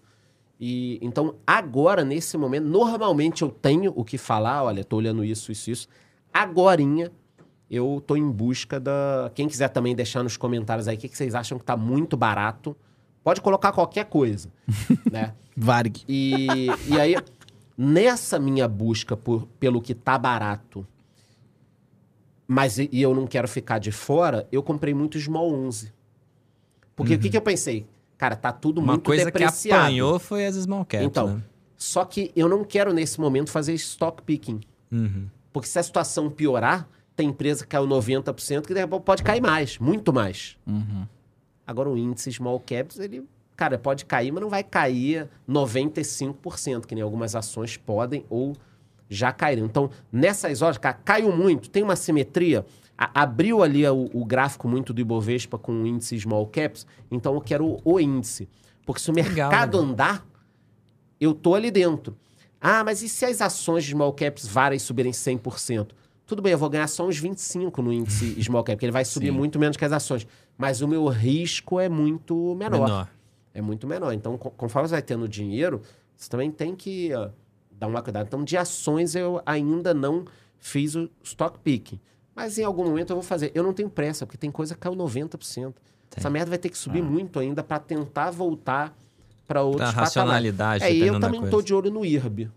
E 0.59 0.99
então, 1.01 1.37
agora, 1.47 2.05
nesse 2.05 2.37
momento, 2.37 2.67
normalmente 2.67 3.43
eu 3.43 3.51
tenho 3.51 3.93
o 3.97 4.05
que 4.05 4.19
falar, 4.19 4.63
olha, 4.63 4.85
tô 4.85 4.97
olhando 4.97 5.25
isso, 5.25 5.51
isso, 5.51 5.71
isso. 5.71 5.89
Agorinha, 6.33 7.11
eu 7.71 8.03
tô 8.05 8.17
em 8.17 8.29
busca 8.29 8.81
da. 8.81 9.31
Quem 9.35 9.49
quiser 9.49 9.69
também 9.69 9.95
deixar 9.95 10.23
nos 10.23 10.37
comentários 10.37 10.89
aí 10.89 10.97
o 10.97 10.99
que, 10.99 11.09
que 11.09 11.17
vocês 11.17 11.35
acham 11.35 11.59
que 11.59 11.65
tá 11.65 11.77
muito 11.77 12.17
barato. 12.17 12.77
Pode 13.23 13.41
colocar 13.41 13.71
qualquer 13.73 14.07
coisa, 14.07 14.51
né? 15.11 15.35
Varg. 15.57 15.99
E, 16.09 16.67
e 16.89 16.99
aí, 16.99 17.15
nessa 17.77 18.39
minha 18.39 18.67
busca 18.67 19.17
por, 19.17 19.47
pelo 19.61 19.81
que 19.81 19.95
tá 19.95 20.19
barato, 20.19 20.87
mas 22.49 22.79
e, 22.79 22.89
eu 22.93 23.15
não 23.15 23.27
quero 23.27 23.47
ficar 23.47 23.79
de 23.79 23.93
fora, 23.93 24.49
eu 24.51 24.63
comprei 24.63 24.93
muito 24.93 25.19
Small 25.21 25.53
11. 25.53 25.93
Porque 26.97 27.15
o 27.15 27.19
que, 27.19 27.31
que 27.31 27.37
eu 27.37 27.43
pensei? 27.43 27.87
Cara, 28.19 28.37
tá 28.37 28.53
tudo 28.53 28.81
Uma 28.81 28.95
muito 28.95 29.05
coisa 29.07 29.31
que 29.31 29.45
apanhou 29.45 30.19
foi 30.19 30.45
as 30.45 30.55
small 30.57 30.85
caps, 30.85 31.07
Então, 31.07 31.37
né? 31.37 31.43
só 31.77 32.05
que 32.05 32.31
eu 32.37 32.49
não 32.49 32.65
quero 32.65 32.93
nesse 32.93 33.19
momento 33.19 33.51
fazer 33.51 33.73
stock 33.75 34.23
picking. 34.23 34.61
Uhum. 34.93 35.27
Porque 35.53 35.67
se 35.67 35.79
a 35.79 35.83
situação 35.83 36.29
piorar, 36.29 36.87
tem 37.21 37.29
empresa 37.29 37.65
que 37.65 37.69
caiu 37.69 37.87
90%, 37.87 38.63
que 38.67 39.01
pode 39.01 39.23
cair 39.23 39.43
mais, 39.43 39.79
muito 39.79 40.11
mais. 40.13 40.57
Agora 41.67 41.89
o 41.91 41.97
índice 41.97 42.33
small 42.33 42.59
caps, 42.61 42.99
ele, 42.99 43.25
cara, 43.55 43.79
pode 43.79 44.05
cair, 44.07 44.33
mas 44.33 44.41
não 44.43 44.49
vai 44.49 44.65
cair 44.65 45.29
95%, 45.49 46.87
que 46.87 46.95
nem 46.95 47.03
algumas 47.03 47.35
ações 47.37 47.77
podem 47.77 48.25
ou 48.31 48.57
já 49.09 49.33
caíram. 49.33 49.67
Então, 49.67 49.91
nessas 50.11 50.63
horas, 50.63 50.79
cara, 50.79 50.95
caiu 51.05 51.31
muito, 51.37 51.69
tem 51.69 51.83
uma 51.83 51.97
simetria. 51.97 52.65
A- 52.97 53.23
abriu 53.23 53.63
ali 53.63 53.87
o, 53.87 54.09
o 54.15 54.25
gráfico 54.25 54.67
muito 54.69 54.93
do 54.93 55.01
Ibovespa 55.01 55.59
com 55.59 55.73
o 55.83 55.87
índice 55.87 56.19
small 56.19 56.47
caps, 56.47 56.87
então 57.11 57.35
eu 57.35 57.41
quero 57.41 57.67
o, 57.67 57.81
o 57.85 58.01
índice. 58.01 58.49
Porque 58.87 59.01
se 59.03 59.11
o 59.11 59.15
mercado 59.15 59.77
legal. 59.79 59.91
andar, 59.91 60.27
eu 61.21 61.35
tô 61.35 61.55
ali 61.55 61.71
dentro. 61.71 62.17
Ah, 62.61 62.83
mas 62.85 63.03
e 63.03 63.09
se 63.09 63.25
as 63.25 63.41
ações 63.41 63.85
de 63.85 63.91
small 63.93 64.13
caps 64.13 64.47
varem 64.47 64.77
e 64.77 64.81
subirem 64.81 65.13
100%? 65.13 65.89
Tudo 66.31 66.43
bem, 66.43 66.53
eu 66.53 66.59
vou 66.59 66.71
ganhar 66.71 66.87
só 66.87 67.05
uns 67.09 67.19
25 67.19 67.83
no 67.83 67.93
índice 67.93 68.37
small 68.41 68.63
cap, 68.63 68.77
porque 68.77 68.85
ele 68.87 68.93
vai 68.93 69.05
subir 69.05 69.27
Sim. 69.33 69.33
muito 69.33 69.59
menos 69.59 69.77
que 69.77 69.85
as 69.85 69.91
ações. 69.91 70.25
Mas 70.57 70.81
o 70.81 70.87
meu 70.87 71.09
risco 71.09 71.81
é 71.81 71.89
muito 71.89 72.55
menor. 72.55 72.81
Menor. 72.87 73.09
É 73.53 73.61
muito 73.61 73.85
menor. 73.85 74.13
Então, 74.13 74.39
co- 74.39 74.51
conforme 74.53 74.87
você 74.89 74.93
vai 74.95 75.03
tendo 75.03 75.27
dinheiro, 75.29 75.83
você 76.17 76.31
também 76.31 76.49
tem 76.53 76.77
que 76.77 77.13
ó, 77.13 77.31
dar 77.73 77.89
uma 77.89 78.01
cuidado. 78.01 78.27
Então, 78.29 78.45
de 78.45 78.57
ações 78.57 79.17
eu 79.17 79.43
ainda 79.45 79.93
não 79.93 80.25
fiz 80.61 80.95
o 80.95 81.11
stock 81.25 81.59
picking. 81.59 81.99
Mas 82.33 82.59
em 82.59 82.63
algum 82.65 82.85
momento 82.85 83.11
eu 83.11 83.17
vou 83.17 83.25
fazer. 83.25 83.51
Eu 83.53 83.65
não 83.65 83.73
tenho 83.73 83.91
pressa, 83.91 84.25
porque 84.25 84.39
tem 84.39 84.53
coisa 84.53 84.75
que 84.75 84.81
caiu 84.81 84.95
90%. 84.95 85.75
Essa 86.17 86.31
merda 86.31 86.51
vai 86.51 86.59
ter 86.59 86.69
que 86.69 86.79
subir 86.79 87.03
muito 87.03 87.41
ainda 87.41 87.61
para 87.65 87.81
tentar 87.81 88.31
voltar 88.31 88.97
para 89.49 89.63
outros 89.63 89.79
Pra 89.91 90.05
patamares. 90.05 90.15
racionalidade, 90.15 90.85
É, 90.85 90.93
eu 90.95 91.19
também 91.19 91.45
tô 91.51 91.61
de 91.61 91.75
olho 91.75 91.91
no 91.91 92.05
IRB. 92.05 92.49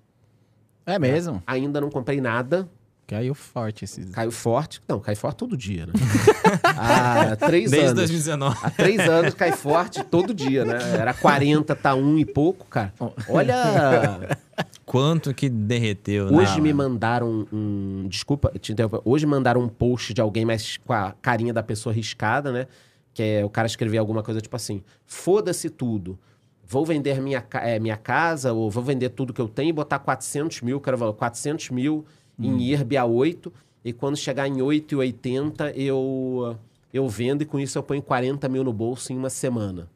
É 0.86 1.00
mesmo? 1.00 1.42
Ainda 1.48 1.82
não 1.82 1.90
comprei 1.90 2.22
nada. 2.22 2.70
Caiu 3.06 3.36
forte 3.36 3.84
esses. 3.84 4.10
Caiu 4.12 4.32
forte. 4.32 4.82
Não, 4.88 5.00
cai 5.00 5.14
forte 5.14 5.38
todo 5.38 5.58
dia, 5.58 5.86
né? 5.86 5.94
Há 6.64 7.36
três 7.36 7.70
Desde 7.70 7.88
anos. 7.88 8.00
2019. 8.00 8.58
Há 8.64 8.70
três 8.70 9.00
anos 9.02 9.34
cai 9.34 9.52
forte 9.52 10.04
todo 10.04 10.34
dia, 10.34 10.64
né? 10.64 10.78
Era 10.98 11.14
40, 11.14 11.76
tá 11.76 11.94
um 11.96 12.18
e 12.18 12.26
pouco, 12.26 12.66
cara. 12.68 12.94
Olha. 13.28 14.38
Quanto 14.86 15.34
que 15.34 15.50
derreteu, 15.50 16.32
né? 16.32 16.38
Hoje 16.38 16.62
me 16.62 16.72
mandaram 16.74 17.46
um. 17.52 18.08
Desculpa, 18.08 18.52
te 18.58 18.72
interromper. 18.72 19.02
Hoje 19.04 19.26
mandaram 19.26 19.62
um 19.62 19.68
post 19.68 20.14
de 20.14 20.22
alguém, 20.22 20.46
mas 20.46 20.78
com 20.78 20.94
a 20.94 21.12
carinha 21.22 21.54
da 21.54 21.64
pessoa 21.64 21.94
riscada, 21.94 22.52
né? 22.52 22.68
Que 23.14 23.24
é 23.24 23.46
o 23.46 23.50
cara 23.50 23.68
escrever 23.68 23.98
alguma 23.98 24.24
coisa 24.24 24.40
tipo 24.40 24.56
assim: 24.56 24.82
foda-se 25.06 25.70
tudo. 25.70 26.18
Vou 26.66 26.86
vender 26.86 27.20
minha, 27.22 27.46
eh, 27.56 27.78
minha 27.80 27.98
casa, 27.98 28.54
ou 28.54 28.72
vou 28.72 28.82
vender 28.82 29.10
tudo 29.10 29.34
que 29.34 29.42
eu 29.42 29.50
tenho 29.50 29.70
e 29.70 29.74
botar 29.74 30.00
400 30.00 30.62
mil, 30.62 30.80
cara, 30.80 30.98
falou 30.98 31.14
400 31.14 31.70
mil 31.70 32.06
em 32.40 32.62
IRB 32.62 32.98
a 32.98 33.06
8, 33.06 33.52
e 33.86 33.92
quando 33.94 34.16
chegar 34.18 34.48
em 34.48 34.58
8,80 34.58 35.74
eu, 35.76 36.58
eu 36.94 37.08
vendo, 37.08 37.42
e 37.42 37.46
com 37.46 37.60
isso 37.60 37.78
eu 37.78 37.84
ponho 37.84 38.02
40 38.02 38.48
mil 38.50 38.64
no 38.64 38.74
bolso 38.74 39.12
em 39.14 39.18
uma 39.18 39.30
semana. 39.30 39.90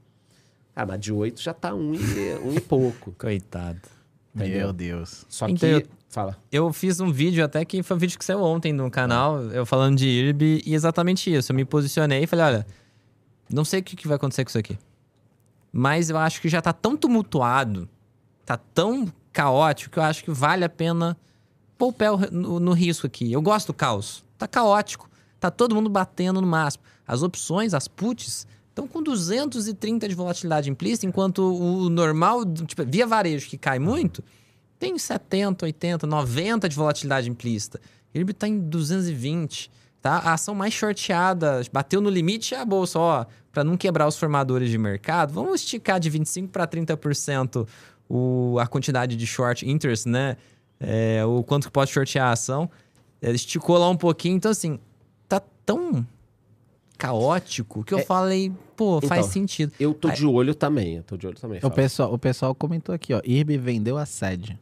Ah, 0.75 0.85
mas 0.85 0.99
de 0.99 1.11
8 1.11 1.41
já 1.41 1.53
tá 1.53 1.73
um 1.73 1.93
e, 1.95 1.99
um 2.43 2.53
e 2.53 2.59
pouco. 2.59 3.11
Coitado. 3.17 3.81
Entendeu? 4.35 4.57
Meu 4.59 4.73
Deus. 4.73 5.25
Só 5.27 5.47
Então, 5.47 5.57
que. 5.81 5.85
eu- 5.88 5.97
Fala. 6.09 6.38
Eu 6.51 6.71
fiz 6.71 6.99
um 7.01 7.11
vídeo 7.11 7.43
até 7.43 7.65
que 7.65 7.83
foi 7.83 7.97
um 7.97 7.99
vídeo 7.99 8.17
que 8.17 8.23
saiu 8.23 8.41
ontem 8.41 8.71
no 8.71 8.89
canal, 8.89 9.41
eu 9.51 9.65
falando 9.65 9.97
de 9.97 10.07
IRB 10.07 10.61
e 10.65 10.73
exatamente 10.73 11.31
isso. 11.33 11.51
Eu 11.51 11.55
me 11.55 11.65
posicionei 11.65 12.23
e 12.23 12.27
falei, 12.27 12.45
olha, 12.45 12.67
não 13.51 13.65
sei 13.65 13.81
o 13.81 13.83
que, 13.83 13.95
que 13.95 14.07
vai 14.07 14.15
acontecer 14.15 14.45
com 14.45 14.49
isso 14.49 14.57
aqui. 14.57 14.77
Mas 15.71 16.09
eu 16.09 16.17
acho 16.17 16.41
que 16.41 16.47
já 16.47 16.61
tá 16.61 16.71
tão 16.71 16.95
tumultuado, 16.95 17.89
tá 18.45 18.55
tão 18.57 19.11
caótico 19.33 19.91
que 19.93 19.99
eu 19.99 20.03
acho 20.03 20.23
que 20.23 20.31
vale 20.31 20.63
a 20.63 20.69
pena 20.69 21.17
pôr 21.78 21.93
no 22.32 22.73
risco 22.73 23.07
aqui. 23.07 23.32
Eu 23.32 23.41
gosto 23.41 23.67
do 23.67 23.73
caos. 23.73 24.23
Tá 24.38 24.47
caótico. 24.47 25.09
Tá 25.39 25.51
todo 25.51 25.75
mundo 25.75 25.89
batendo 25.89 26.41
no 26.41 26.47
máximo. 26.47 26.84
As 27.07 27.21
opções, 27.21 27.73
as 27.73 27.88
puts, 27.88 28.47
estão 28.69 28.88
com 28.88 29.01
230 29.01 30.07
de 30.07 30.15
volatilidade 30.15 30.69
implícita, 30.69 31.05
enquanto 31.05 31.39
o 31.39 31.89
normal, 31.89 32.45
tipo, 32.45 32.84
via 32.86 33.07
varejo 33.07 33.49
que 33.49 33.57
cai 33.57 33.80
muito, 33.80 34.23
tem 34.78 34.97
70, 34.97 35.65
80, 35.65 36.05
90 36.05 36.69
de 36.69 36.75
volatilidade 36.75 37.30
implícita. 37.30 37.80
Ele 38.13 38.30
está 38.30 38.47
em 38.47 38.59
220, 38.59 39.71
tá? 40.01 40.17
A 40.17 40.34
ação 40.34 40.53
mais 40.53 40.73
shorteada, 40.73 41.61
bateu 41.71 41.99
no 42.01 42.09
limite 42.09 42.53
é 42.53 42.59
a 42.59 42.65
bolsa, 42.65 42.99
ó, 42.99 43.25
para 43.51 43.63
não 43.63 43.75
quebrar 43.75 44.07
os 44.07 44.17
formadores 44.17 44.69
de 44.69 44.78
mercado, 44.78 45.34
vamos 45.34 45.61
esticar 45.61 45.99
de 45.99 46.09
25 46.09 46.49
para 46.49 46.67
30% 46.67 47.67
o, 48.07 48.57
a 48.59 48.67
quantidade 48.67 49.15
de 49.15 49.25
short 49.25 49.67
interest, 49.67 50.07
né? 50.07 50.38
É, 50.80 51.23
o 51.25 51.43
quanto 51.43 51.67
que 51.67 51.71
pode 51.71 51.91
shortear 51.91 52.28
a 52.28 52.32
ação. 52.32 52.69
Ele 53.21 53.36
esticou 53.36 53.78
lá 53.78 53.89
um 53.89 53.97
pouquinho, 53.97 54.36
então 54.36 54.51
assim, 54.51 54.80
tá 55.28 55.41
tão 55.65 56.05
caótico 56.97 57.84
que 57.84 57.93
eu 57.93 57.99
falei, 57.99 58.51
pô, 58.75 58.99
faz 59.01 59.21
Então, 59.21 59.32
sentido. 59.32 59.73
Eu 59.80 59.93
tô 59.93 60.09
de 60.09 60.25
olho 60.25 60.53
também, 60.55 60.95
eu 60.97 61.03
tô 61.03 61.15
de 61.17 61.28
olho 61.28 61.36
também. 61.39 61.59
O 61.59 61.61
Fala. 61.61 61.73
pessoal, 61.73 62.13
o 62.13 62.17
pessoal 62.17 62.55
comentou 62.55 62.93
aqui, 62.93 63.13
ó. 63.13 63.21
IRB 63.23 63.57
vendeu 63.57 63.97
a 63.97 64.05
sede. 64.05 64.59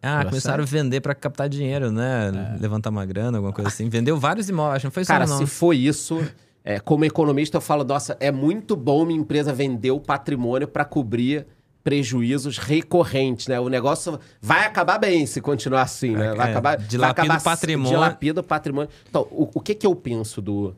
Ah, 0.00 0.20
Deu 0.20 0.30
começaram 0.30 0.64
a 0.64 0.66
vender 0.66 1.00
pra 1.00 1.14
captar 1.14 1.48
dinheiro, 1.48 1.92
né? 1.92 2.56
Levantar 2.60 2.90
uma 2.90 3.06
grana, 3.06 3.38
alguma 3.38 3.52
coisa 3.52 3.68
assim. 3.68 3.88
Vendeu 3.88 4.18
vários 4.18 4.48
imóveis, 4.48 4.82
não 4.82 4.90
foi 4.90 5.04
só 5.04 5.12
Cara, 5.12 5.26
se 5.28 5.46
for 5.46 5.72
isso, 5.72 6.20
é, 6.64 6.80
como 6.80 7.04
economista 7.04 7.58
eu 7.58 7.60
falo, 7.60 7.84
nossa, 7.84 8.16
é 8.18 8.32
muito 8.32 8.74
bom 8.74 9.04
minha 9.04 9.18
empresa 9.20 9.52
vender 9.52 9.92
o 9.92 10.00
patrimônio 10.00 10.66
para 10.66 10.84
cobrir 10.84 11.46
prejuízos 11.82 12.58
recorrentes, 12.58 13.48
né? 13.48 13.58
O 13.58 13.68
negócio 13.68 14.18
vai 14.40 14.64
acabar 14.66 14.98
bem 14.98 15.26
se 15.26 15.40
continuar 15.40 15.82
assim, 15.82 16.10
né? 16.12 16.34
Vai 16.34 16.48
É, 16.48 16.50
acabar... 16.50 16.76
dilapida 16.76 16.98
vai 16.98 17.10
acabar 17.10 17.40
o 17.40 17.42
patrimônio. 17.44 17.90
Dilapida 17.90 18.40
o 18.40 18.44
patrimônio. 18.44 18.90
Então, 19.08 19.26
o, 19.30 19.50
o 19.54 19.60
que 19.60 19.74
que 19.74 19.86
eu 19.86 19.94
penso 19.94 20.40
do, 20.40 20.74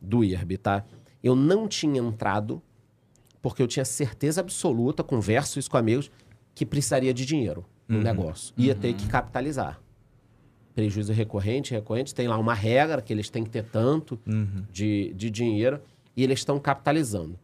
do 0.00 0.24
IRB, 0.24 0.56
tá? 0.58 0.84
Eu 1.22 1.36
não 1.36 1.68
tinha 1.68 2.00
entrado 2.00 2.62
porque 3.42 3.62
eu 3.62 3.66
tinha 3.68 3.84
certeza 3.84 4.40
absoluta, 4.40 5.04
converso 5.04 5.58
isso 5.58 5.70
com 5.70 5.76
amigos, 5.76 6.10
que 6.54 6.66
precisaria 6.66 7.14
de 7.14 7.24
dinheiro 7.24 7.64
no 7.86 8.00
negócio. 8.00 8.52
Ia 8.56 8.74
ter 8.74 8.92
que 8.94 9.06
capitalizar. 9.06 9.80
Prejuízo 10.74 11.12
recorrente, 11.12 11.72
recorrente, 11.72 12.14
tem 12.14 12.26
lá 12.28 12.36
uma 12.36 12.54
regra 12.54 13.00
que 13.00 13.12
eles 13.12 13.30
têm 13.30 13.44
que 13.44 13.50
ter 13.50 13.62
tanto 13.64 14.18
de, 14.72 15.12
de 15.14 15.30
dinheiro 15.30 15.80
e 16.16 16.24
eles 16.24 16.40
estão 16.40 16.58
capitalizando. 16.58 17.38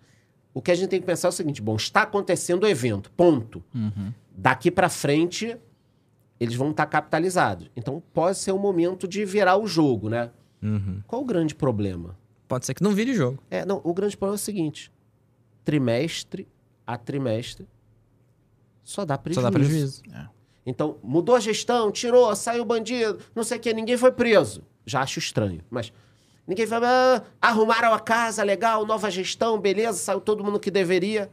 O 0.55 0.61
que 0.61 0.71
a 0.71 0.75
gente 0.75 0.89
tem 0.91 1.01
que 1.01 1.07
pensar 1.07 1.29
é 1.29 1.31
o 1.31 1.33
seguinte: 1.33 1.63
bom, 1.63 1.77
está 1.77 2.03
acontecendo 2.03 2.65
o 2.65 2.67
evento, 2.67 3.11
ponto. 3.13 3.63
Daqui 4.37 4.71
para 4.71 4.89
frente, 4.89 5.57
eles 6.39 6.55
vão 6.55 6.71
estar 6.71 6.87
capitalizados. 6.87 7.71
Então 7.77 8.03
pode 8.13 8.39
ser 8.39 8.53
o 8.53 8.59
momento 8.59 9.07
de 9.07 9.25
virar 9.25 9.57
o 9.57 9.67
jogo, 9.67 10.09
né? 10.09 10.31
Qual 11.07 11.23
o 11.23 11.25
grande 11.25 11.55
problema? 11.55 12.17
Pode 12.47 12.67
ser 12.67 12.75
que 12.75 12.83
não 12.83 12.93
vire 12.93 13.15
jogo. 13.15 13.43
É, 13.51 13.65
não, 13.65 13.81
o 13.83 13.95
grande 13.95 14.17
problema 14.17 14.35
é 14.35 14.37
o 14.37 14.39
seguinte: 14.39 14.93
trimestre 15.65 16.47
a 16.87 16.97
trimestre 16.97 17.67
só 18.85 19.05
dá 19.05 19.17
prejuízo. 19.17 19.41
Só 19.41 19.51
dá 19.51 19.53
prejuízo. 19.53 20.03
Então, 20.65 20.99
mudou 21.03 21.35
a 21.35 21.41
gestão, 21.41 21.91
tirou, 21.91 22.35
saiu 22.37 22.65
bandido, 22.65 23.19
não 23.35 23.43
sei 23.43 23.59
o 23.59 23.61
que, 23.61 23.73
ninguém 23.73 23.97
foi 23.97 24.13
preso. 24.13 24.63
Já 24.87 25.01
acho 25.03 25.19
estranho, 25.19 25.61
mas 25.71 25.93
ninguém 26.47 26.67
vai. 26.67 26.81
Ah, 26.83 27.23
arrumaram 27.41 27.93
a 27.93 28.01
casa, 28.01 28.43
legal, 28.43 28.85
nova 28.87 29.11
gestão, 29.11 29.59
beleza, 29.59 29.99
saiu 29.99 30.21
todo 30.21 30.43
mundo 30.45 30.59
que 30.61 30.71
deveria. 30.71 31.31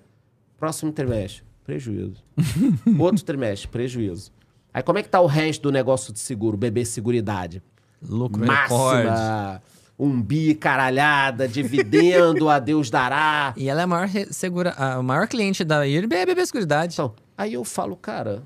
Próximo 0.58 0.92
trimestre, 0.92 1.44
prejuízo. 1.64 2.24
Outro 3.00 3.24
trimestre, 3.24 3.68
prejuízo. 3.68 4.32
Aí 4.74 4.84
como 4.84 5.00
é 5.00 5.04
que 5.04 5.10
tá 5.10 5.20
o 5.20 5.26
resto 5.26 5.64
do 5.64 5.72
negócio 5.72 6.12
de 6.14 6.20
seguro, 6.20 6.56
BB 6.58 6.86
Seguridade? 6.86 7.64
Lucro. 8.02 8.46
Máxima, 8.46 9.62
um 9.98 10.22
bi 10.22 10.54
caralhada, 10.56 11.48
dividendo, 11.48 12.48
a 12.50 12.60
Deus 12.60 12.90
dará. 12.90 13.54
E 13.58 13.68
ela 13.68 13.82
é 13.82 13.84
a 13.84 13.88
maior, 13.88 14.08
segura, 14.32 14.74
a- 14.78 15.00
o 15.00 15.04
maior 15.04 15.28
cliente 15.28 15.64
da 15.64 15.86
IRB 15.88 16.16
é 16.16 16.22
a 16.22 16.26
BB 16.26 16.46
Seguridade. 16.46 16.94
Então, 16.94 17.14
aí 17.38 17.54
eu 17.56 17.64
falo, 17.66 17.96
cara. 17.98 18.44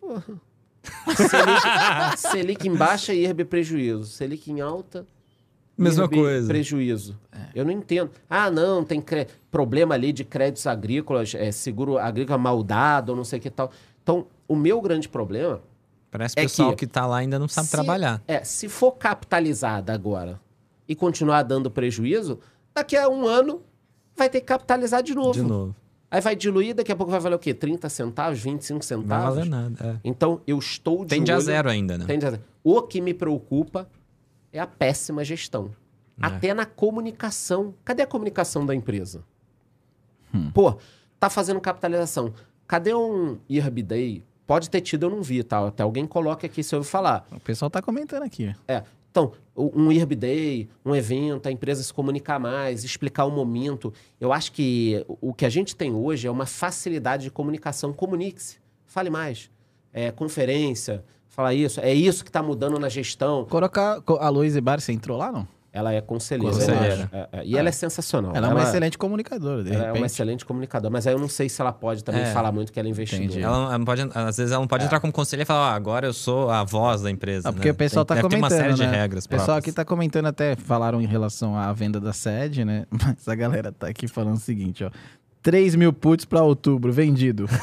Porra. 0.00 0.24
Selic, 1.16 2.18
Selic 2.18 2.68
em 2.68 2.74
baixa 2.74 3.12
e 3.14 3.22
IRB 3.24 3.44
prejuízo. 3.44 4.04
Selic 4.04 4.50
em 4.50 4.60
alta. 4.60 5.06
Mesma 5.78 6.04
IRB 6.04 6.16
coisa. 6.16 6.48
Prejuízo. 6.48 7.18
Eu 7.54 7.64
não 7.64 7.72
entendo. 7.72 8.10
Ah, 8.28 8.50
não, 8.50 8.84
tem 8.84 9.00
cre- 9.00 9.26
problema 9.50 9.94
ali 9.94 10.12
de 10.12 10.24
créditos 10.24 10.66
agrícolas, 10.66 11.34
é, 11.34 11.50
seguro 11.52 11.98
agrícola 11.98 12.36
mal 12.38 12.62
dado, 12.62 13.10
ou 13.10 13.16
não 13.16 13.24
sei 13.24 13.38
o 13.38 13.42
que 13.42 13.50
tal. 13.50 13.70
Então, 14.02 14.26
o 14.46 14.56
meu 14.56 14.80
grande 14.80 15.08
problema 15.08 15.60
Parece 16.10 16.32
É 16.38 16.40
que 16.40 16.46
o 16.46 16.48
pessoal 16.48 16.70
que- 16.70 16.86
que, 16.86 16.86
tá 16.86 17.04
lá 17.06 17.18
ainda 17.18 17.38
não 17.38 17.46
sabe 17.46 17.66
se- 17.66 17.72
trabalhar. 17.72 18.22
É, 18.26 18.42
se 18.42 18.66
for 18.66 18.92
capitalizada 18.92 19.92
agora 19.92 20.40
e 20.88 20.94
continuar 20.94 21.42
dando 21.42 21.70
prejuízo, 21.70 22.38
daqui 22.74 22.96
a 22.96 23.10
um 23.10 23.26
ano 23.26 23.60
vai 24.16 24.30
ter 24.30 24.40
que 24.40 24.46
capitalizar 24.46 25.02
de 25.02 25.14
novo. 25.14 25.32
De 25.34 25.42
novo. 25.42 25.76
Aí 26.10 26.22
vai 26.22 26.34
diluir, 26.34 26.74
daqui 26.74 26.90
a 26.90 26.96
pouco 26.96 27.12
vai 27.12 27.20
valer 27.20 27.34
o 27.36 27.38
quê? 27.38 27.52
30 27.52 27.90
centavos, 27.90 28.38
25 28.40 28.76
Não 28.76 28.82
centavos? 28.82 29.36
vai 29.36 29.44
valer 29.44 29.50
nada. 29.50 29.84
é. 29.84 29.96
Então, 30.02 30.40
eu 30.46 30.58
estou 30.58 31.04
de 31.04 31.08
Tende 31.10 31.30
a 31.30 31.34
olho- 31.34 31.44
zero 31.44 31.68
ainda, 31.68 31.98
né? 31.98 32.06
Tende 32.06 32.24
a 32.24 32.30
zero. 32.30 32.42
O 32.64 32.80
que 32.80 33.02
me 33.02 33.12
preocupa 33.12 33.86
é 34.52 34.58
a 34.60 34.66
péssima 34.66 35.24
gestão. 35.24 35.70
É. 36.20 36.26
Até 36.26 36.54
na 36.54 36.66
comunicação. 36.66 37.74
Cadê 37.84 38.02
a 38.02 38.06
comunicação 38.06 38.66
da 38.66 38.74
empresa? 38.74 39.24
Hum. 40.34 40.50
Pô, 40.52 40.76
tá 41.18 41.30
fazendo 41.30 41.60
capitalização. 41.60 42.34
Cadê 42.66 42.94
um 42.94 43.38
IRB 43.48 43.82
Day? 43.82 44.24
Pode 44.46 44.70
ter 44.70 44.80
tido, 44.80 45.04
eu 45.04 45.10
não 45.10 45.22
vi, 45.22 45.42
tá? 45.42 45.66
Até 45.66 45.82
alguém 45.82 46.06
coloque 46.06 46.46
aqui 46.46 46.62
se 46.62 46.74
eu 46.74 46.78
ouvir 46.78 46.88
falar. 46.88 47.26
O 47.30 47.40
pessoal 47.40 47.70
tá 47.70 47.82
comentando 47.82 48.22
aqui. 48.22 48.54
É. 48.66 48.82
Então, 49.10 49.32
um 49.56 49.90
IRB 49.90 50.16
Day, 50.16 50.68
um 50.84 50.94
evento, 50.94 51.48
a 51.48 51.52
empresa 51.52 51.82
se 51.82 51.92
comunicar 51.92 52.38
mais, 52.38 52.84
explicar 52.84 53.24
o 53.24 53.30
momento. 53.30 53.92
Eu 54.20 54.32
acho 54.32 54.52
que 54.52 55.04
o 55.06 55.30
o 55.30 55.34
que 55.34 55.44
a 55.44 55.50
gente 55.50 55.74
tem 55.74 55.94
hoje 55.94 56.26
é 56.26 56.30
uma 56.30 56.46
facilidade 56.46 57.24
de 57.24 57.30
comunicação. 57.30 57.92
Comunique-se, 57.92 58.58
fale 58.86 59.10
mais. 59.10 59.50
É, 59.92 60.10
conferência, 60.10 61.04
fala 61.38 61.54
isso. 61.54 61.80
É 61.80 61.94
isso 61.94 62.24
que 62.24 62.30
está 62.30 62.42
mudando 62.42 62.78
na 62.80 62.88
gestão. 62.88 63.44
Colocar 63.44 64.00
co- 64.02 64.18
a 64.20 64.28
Luísa 64.28 64.60
Bar, 64.60 64.80
você 64.80 64.92
entrou 64.92 65.16
lá, 65.16 65.30
não? 65.30 65.46
Ela 65.72 65.92
é 65.92 66.00
conselheira. 66.00 66.52
Conselheira. 66.52 67.08
É, 67.12 67.28
é. 67.40 67.44
E 67.44 67.56
ela 67.56 67.68
é 67.68 67.72
sensacional. 67.72 68.32
Ela 68.34 68.48
é 68.48 68.50
uma 68.50 68.62
excelente 68.64 68.98
comunicadora, 68.98 69.62
de 69.62 69.68
ela 69.70 69.78
é 69.78 69.86
repente. 69.86 70.00
uma 70.00 70.06
excelente 70.06 70.44
comunicadora. 70.44 70.90
Mas 70.90 71.06
aí 71.06 71.12
eu 71.14 71.18
não 71.20 71.28
sei 71.28 71.48
se 71.48 71.60
ela 71.60 71.72
pode 71.72 72.02
também 72.02 72.22
É. 72.22 72.32
falar 72.32 72.50
muito 72.50 72.72
que 72.72 72.80
ela 72.80 72.88
é 72.88 72.90
investidora. 72.90 73.24
Entendi. 73.26 73.42
Ela 73.44 73.78
não- 73.78 73.84
pode, 73.84 74.02
às 74.14 74.36
vezes 74.36 74.50
ela 74.50 74.60
não 74.62 74.66
pode 74.66 74.84
entrar 74.84 74.98
como 74.98 75.12
conselheira 75.12 75.44
e 75.44 75.46
falar, 75.46 75.70
ó, 75.72 75.76
agora 75.76 76.06
eu 76.06 76.12
sou 76.12 76.50
a 76.50 76.64
voz 76.64 77.02
da 77.02 77.10
empresa. 77.10 77.50
Ah, 77.50 77.52
porque 77.52 77.68
né? 77.68 77.72
o 77.72 77.76
pessoal 77.76 78.04
Tem- 78.04 78.16
tá 78.16 78.22
comentando, 78.22 78.42
uma 78.42 78.50
série 78.50 78.68
né? 78.70 78.74
de 78.74 78.86
regras 78.86 79.24
O 79.26 79.28
pessoal 79.28 79.46
próprias. 79.46 79.64
aqui 79.68 79.72
tá 79.72 79.84
comentando 79.84 80.26
até, 80.26 80.56
falaram 80.56 81.00
em 81.00 81.06
relação 81.06 81.54
à 81.56 81.72
venda 81.72 82.00
da 82.00 82.12
sede, 82.14 82.64
né? 82.64 82.84
Mas 82.90 83.28
a 83.28 83.34
galera 83.36 83.70
tá 83.70 83.86
aqui 83.86 84.08
falando 84.08 84.34
o 84.36 84.40
seguinte, 84.40 84.82
ó. 84.82 84.90
3 85.42 85.76
mil 85.76 85.92
puts 85.92 86.24
pra 86.24 86.42
outubro, 86.42 86.92
vendido. 86.92 87.46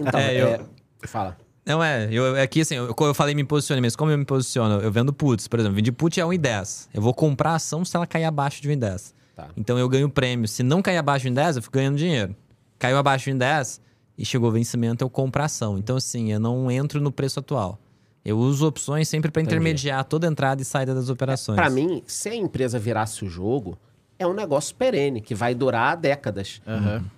Então, 0.00 0.18
É, 0.20 0.34
é, 0.34 0.54
eu- 0.54 0.66
Fala. 1.06 1.36
Não, 1.66 1.82
é, 1.82 2.08
eu, 2.12 2.40
aqui 2.40 2.60
assim, 2.60 2.76
eu, 2.76 2.94
eu 2.96 3.14
falei 3.14 3.34
me 3.34 3.42
posicione, 3.42 3.80
mas 3.80 3.96
como 3.96 4.10
eu 4.12 4.16
me 4.16 4.24
posiciono? 4.24 4.80
Eu 4.80 4.92
vendo 4.92 5.12
puts, 5.12 5.48
por 5.48 5.58
exemplo, 5.58 5.74
vendi 5.74 5.90
put 5.90 6.20
a 6.20 6.24
1,10. 6.24 6.88
Eu 6.94 7.02
vou 7.02 7.12
comprar 7.12 7.50
a 7.50 7.54
ação 7.56 7.84
se 7.84 7.96
ela 7.96 8.06
cair 8.06 8.24
abaixo 8.24 8.62
de 8.62 8.68
1,10. 8.68 9.12
Tá. 9.34 9.48
Então 9.56 9.76
eu 9.76 9.88
ganho 9.88 10.08
prêmio. 10.08 10.46
Se 10.46 10.62
não 10.62 10.80
cair 10.80 10.96
abaixo 10.96 11.24
de 11.24 11.32
1,10, 11.32 11.56
eu 11.56 11.62
fico 11.62 11.74
ganhando 11.74 11.96
dinheiro. 11.96 12.36
Caiu 12.78 12.96
abaixo 12.96 13.24
de 13.24 13.36
1,10 13.36 13.80
e 14.16 14.24
chegou 14.24 14.48
o 14.48 14.52
vencimento, 14.52 15.04
eu 15.04 15.10
compro 15.10 15.42
a 15.42 15.46
ação. 15.46 15.76
Então, 15.76 15.96
assim, 15.96 16.32
eu 16.32 16.38
não 16.38 16.70
entro 16.70 17.00
no 17.00 17.10
preço 17.10 17.40
atual. 17.40 17.78
Eu 18.24 18.38
uso 18.38 18.66
opções 18.66 19.08
sempre 19.08 19.30
para 19.30 19.42
intermediar 19.42 20.04
toda 20.04 20.26
entrada 20.26 20.62
e 20.62 20.64
saída 20.64 20.94
das 20.94 21.08
operações. 21.08 21.56
Pra 21.56 21.70
mim, 21.70 22.02
se 22.06 22.28
a 22.28 22.34
empresa 22.34 22.78
virasse 22.78 23.24
o 23.24 23.28
jogo, 23.28 23.78
é 24.18 24.26
um 24.26 24.32
negócio 24.32 24.74
perene, 24.74 25.20
que 25.20 25.34
vai 25.34 25.54
durar 25.54 25.96
décadas. 25.96 26.60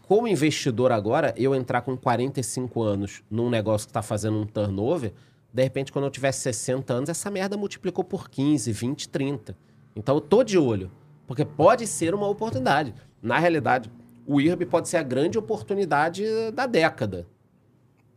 Como 0.06 0.26
investidor 0.26 0.92
agora, 0.92 1.34
eu 1.36 1.54
entrar 1.54 1.82
com 1.82 1.96
45 1.96 2.82
anos 2.82 3.22
num 3.30 3.48
negócio 3.48 3.86
que 3.86 3.92
tá 3.92 4.02
fazendo 4.02 4.38
um 4.38 4.46
turnover, 4.46 5.12
de 5.52 5.62
repente, 5.62 5.90
quando 5.92 6.04
eu 6.04 6.10
tiver 6.10 6.32
60 6.32 6.92
anos, 6.92 7.08
essa 7.08 7.30
merda 7.30 7.56
multiplicou 7.56 8.04
por 8.04 8.28
15, 8.28 8.70
20, 8.70 9.08
30. 9.08 9.56
Então 9.96 10.16
eu 10.16 10.20
tô 10.20 10.44
de 10.44 10.58
olho. 10.58 10.90
Porque 11.26 11.44
pode 11.44 11.86
ser 11.86 12.14
uma 12.14 12.26
oportunidade. 12.26 12.94
Na 13.22 13.38
realidade, 13.38 13.90
o 14.26 14.40
IRB 14.40 14.66
pode 14.66 14.88
ser 14.88 14.98
a 14.98 15.02
grande 15.02 15.38
oportunidade 15.38 16.24
da 16.52 16.66
década. 16.66 17.26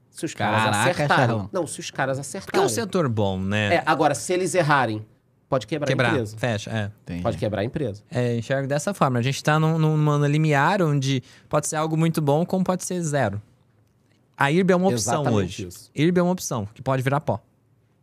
Se 0.10 0.26
os 0.26 0.34
caras 0.34 0.64
Caraca, 0.64 0.80
acertarem. 0.92 1.26
Charlão. 1.28 1.50
Não, 1.52 1.66
se 1.66 1.80
os 1.80 1.90
caras 1.90 2.18
Porque 2.18 2.36
é 2.36 2.40
acertarem. 2.40 2.66
um 2.66 2.70
setor 2.70 3.08
bom, 3.08 3.40
né? 3.40 3.76
É, 3.76 3.84
agora, 3.86 4.14
se 4.14 4.34
eles 4.34 4.54
errarem, 4.54 5.06
pode 5.52 5.68
quebrar, 5.68 5.86
a 5.86 5.88
Quebrar, 5.90 6.10
empresa. 6.14 6.38
fecha, 6.38 6.72
é. 6.72 6.92
Entendi. 7.04 7.22
Pode 7.22 7.38
quebrar 7.38 7.62
a 7.62 7.64
empresa. 7.66 8.02
É, 8.10 8.38
enxergo 8.38 8.68
dessa 8.70 8.94
forma. 8.94 9.20
A 9.20 9.22
gente 9.22 9.44
tá 9.44 9.60
num, 9.60 9.78
numa 9.78 10.26
limiar 10.28 10.82
onde 10.82 11.22
pode 11.50 11.68
ser 11.68 11.76
algo 11.76 11.98
muito 11.98 12.22
bom, 12.22 12.46
como 12.46 12.64
pode 12.64 12.86
ser 12.86 13.02
zero. 13.02 13.42
A 14.38 14.50
IRB 14.50 14.72
é 14.72 14.76
uma 14.78 14.88
opção 14.88 15.22
Exatamente 15.24 15.66
hoje. 15.66 15.68
isso. 15.68 15.92
IRB 15.94 16.20
é 16.20 16.24
uma 16.24 16.32
opção, 16.32 16.66
que 16.74 16.82
pode 16.82 17.04
virar 17.04 17.20
pó. 17.20 17.40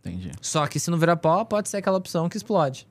Entendi. 0.00 0.30
Só 0.42 0.66
que 0.66 0.78
se 0.78 0.90
não 0.90 0.98
virar 0.98 1.16
pó, 1.16 1.42
pode 1.44 1.70
ser 1.70 1.78
aquela 1.78 1.96
opção 1.96 2.28
que 2.28 2.36
explode. 2.36 2.86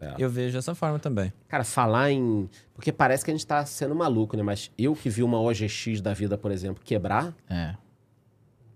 É. 0.00 0.14
Eu 0.16 0.30
vejo 0.30 0.56
dessa 0.56 0.76
forma 0.76 1.00
também. 1.00 1.32
Cara, 1.48 1.64
falar 1.64 2.12
em. 2.12 2.48
Porque 2.72 2.92
parece 2.92 3.24
que 3.24 3.32
a 3.32 3.34
gente 3.34 3.44
tá 3.44 3.66
sendo 3.66 3.96
maluco, 3.96 4.36
né? 4.36 4.44
Mas 4.44 4.70
eu 4.78 4.94
que 4.94 5.10
vi 5.10 5.24
uma 5.24 5.40
OGX 5.40 6.00
da 6.00 6.14
vida, 6.14 6.38
por 6.38 6.52
exemplo, 6.52 6.80
quebrar, 6.84 7.34
É. 7.50 7.74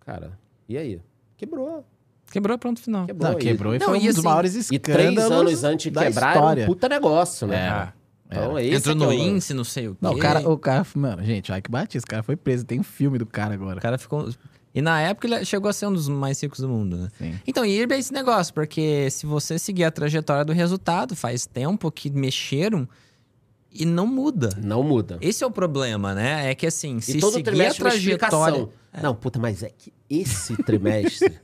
cara, 0.01 0.37
e 0.69 0.77
aí? 0.77 1.01
Quebrou. 1.37 1.85
Quebrou, 2.33 2.59
pronto, 2.59 2.81
final. 2.81 3.07
Quebrou. 3.07 3.31
Não, 3.33 3.39
quebrou 3.39 3.75
e 3.75 3.79
Não, 3.79 3.87
foi 3.89 3.99
e 3.99 4.01
um 4.01 4.07
dos 4.07 4.17
assim- 4.19 4.25
maiores 4.25 4.55
E 4.55 4.59
escândalos 4.59 4.93
três 5.15 5.19
anos 5.31 5.65
antes 5.65 5.93
de 5.93 5.99
quebrar 5.99 6.27
era 6.31 6.35
história. 6.37 6.65
um 6.65 6.67
puta 6.67 6.89
negócio, 6.89 7.47
né? 7.47 7.69
Cara? 7.69 7.95
Então, 8.27 8.59
esse 8.59 8.77
Entrou 8.77 8.95
é 8.97 8.99
que 8.99 9.05
no 9.05 9.13
é 9.13 9.17
índice, 9.29 9.53
não 9.53 9.65
sei 9.65 9.89
o 9.89 9.93
quê. 9.93 9.99
Não, 10.01 10.13
o 10.13 10.19
cara, 10.19 10.49
o 10.49 10.57
cara, 10.59 10.87
mano, 10.95 11.23
gente, 11.23 11.53
Ike 11.53 11.71
Batista, 11.71 12.07
o 12.07 12.11
cara 12.11 12.23
foi 12.23 12.35
preso, 12.35 12.65
tem 12.65 12.81
um 12.81 12.83
filme 12.83 13.19
do 13.19 13.27
cara 13.27 13.53
agora. 13.53 13.79
O 13.79 13.83
cara 13.83 13.99
ficou... 13.99 14.31
E 14.75 14.81
na 14.81 14.99
época 15.03 15.27
ele 15.29 15.45
chegou 15.45 15.69
a 15.69 15.73
ser 15.75 15.85
um 15.87 15.93
dos 15.93 16.09
mais 16.09 16.41
ricos 16.43 16.61
do 16.61 16.67
mundo, 16.67 16.97
né? 16.97 17.09
Sim. 17.19 17.35
Então, 17.47 17.63
IRB 17.63 17.95
é 17.95 17.99
esse 17.99 18.11
negócio, 18.11 18.55
porque 18.55 19.11
se 19.11 19.27
você 19.27 19.59
seguir 19.59 19.85
a 19.85 19.91
trajetória 19.91 20.47
do 20.47 20.53
resultado, 20.55 21.15
faz 21.15 21.45
tempo 21.45 21.93
que 21.93 22.09
mexeram 22.11 22.89
e 23.71 23.85
não 23.85 24.07
muda. 24.07 24.49
Não 24.63 24.83
muda. 24.83 25.19
Esse 25.21 25.45
é 25.45 25.47
o 25.47 25.51
problema, 25.51 26.15
né? 26.15 26.51
É 26.51 26.55
que 26.55 26.67
assim, 26.67 27.01
se 27.03 27.19
e 27.19 27.21
todo 27.21 27.35
seguir 27.35 27.67
a 27.67 27.75
trajetória... 27.75 28.69
Não, 29.03 29.15
puta, 29.15 29.39
mas 29.39 29.63
é 29.63 29.69
que 29.77 29.93
esse 30.09 30.57
trimestre. 30.63 31.39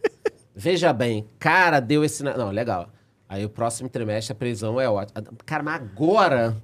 veja 0.58 0.92
bem, 0.92 1.26
cara, 1.38 1.80
deu 1.80 2.04
esse. 2.04 2.22
Não, 2.22 2.50
legal. 2.50 2.90
Aí 3.28 3.44
o 3.44 3.48
próximo 3.48 3.88
trimestre 3.88 4.32
a 4.32 4.34
previsão 4.34 4.80
é 4.80 4.88
ótima. 4.88 5.22
Cara, 5.46 5.62
mas 5.62 5.74
agora 5.76 6.56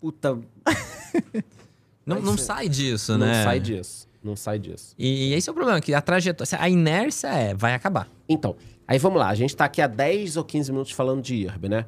puta, 0.00 0.38
Não, 2.04 2.20
não 2.20 2.36
ser- 2.36 2.44
sai 2.44 2.68
disso, 2.68 3.12
não 3.18 3.26
né? 3.26 3.42
sai 3.42 3.60
disso. 3.60 4.06
Não 4.22 4.36
sai 4.36 4.58
disso. 4.58 4.94
E, 4.98 5.28
e 5.30 5.34
esse 5.34 5.48
é 5.48 5.52
o 5.52 5.54
problema, 5.54 5.80
que 5.80 5.94
a 5.94 6.00
trajetória, 6.00 6.58
a 6.60 6.68
inércia 6.68 7.28
é, 7.28 7.54
vai 7.54 7.74
acabar. 7.74 8.08
Então, 8.28 8.56
aí 8.86 8.98
vamos 8.98 9.18
lá. 9.20 9.28
A 9.28 9.34
gente 9.34 9.54
tá 9.56 9.64
aqui 9.64 9.80
há 9.80 9.86
10 9.86 10.36
ou 10.36 10.44
15 10.44 10.72
minutos 10.72 10.92
falando 10.92 11.22
de 11.22 11.34
IRB, 11.36 11.68
né? 11.68 11.86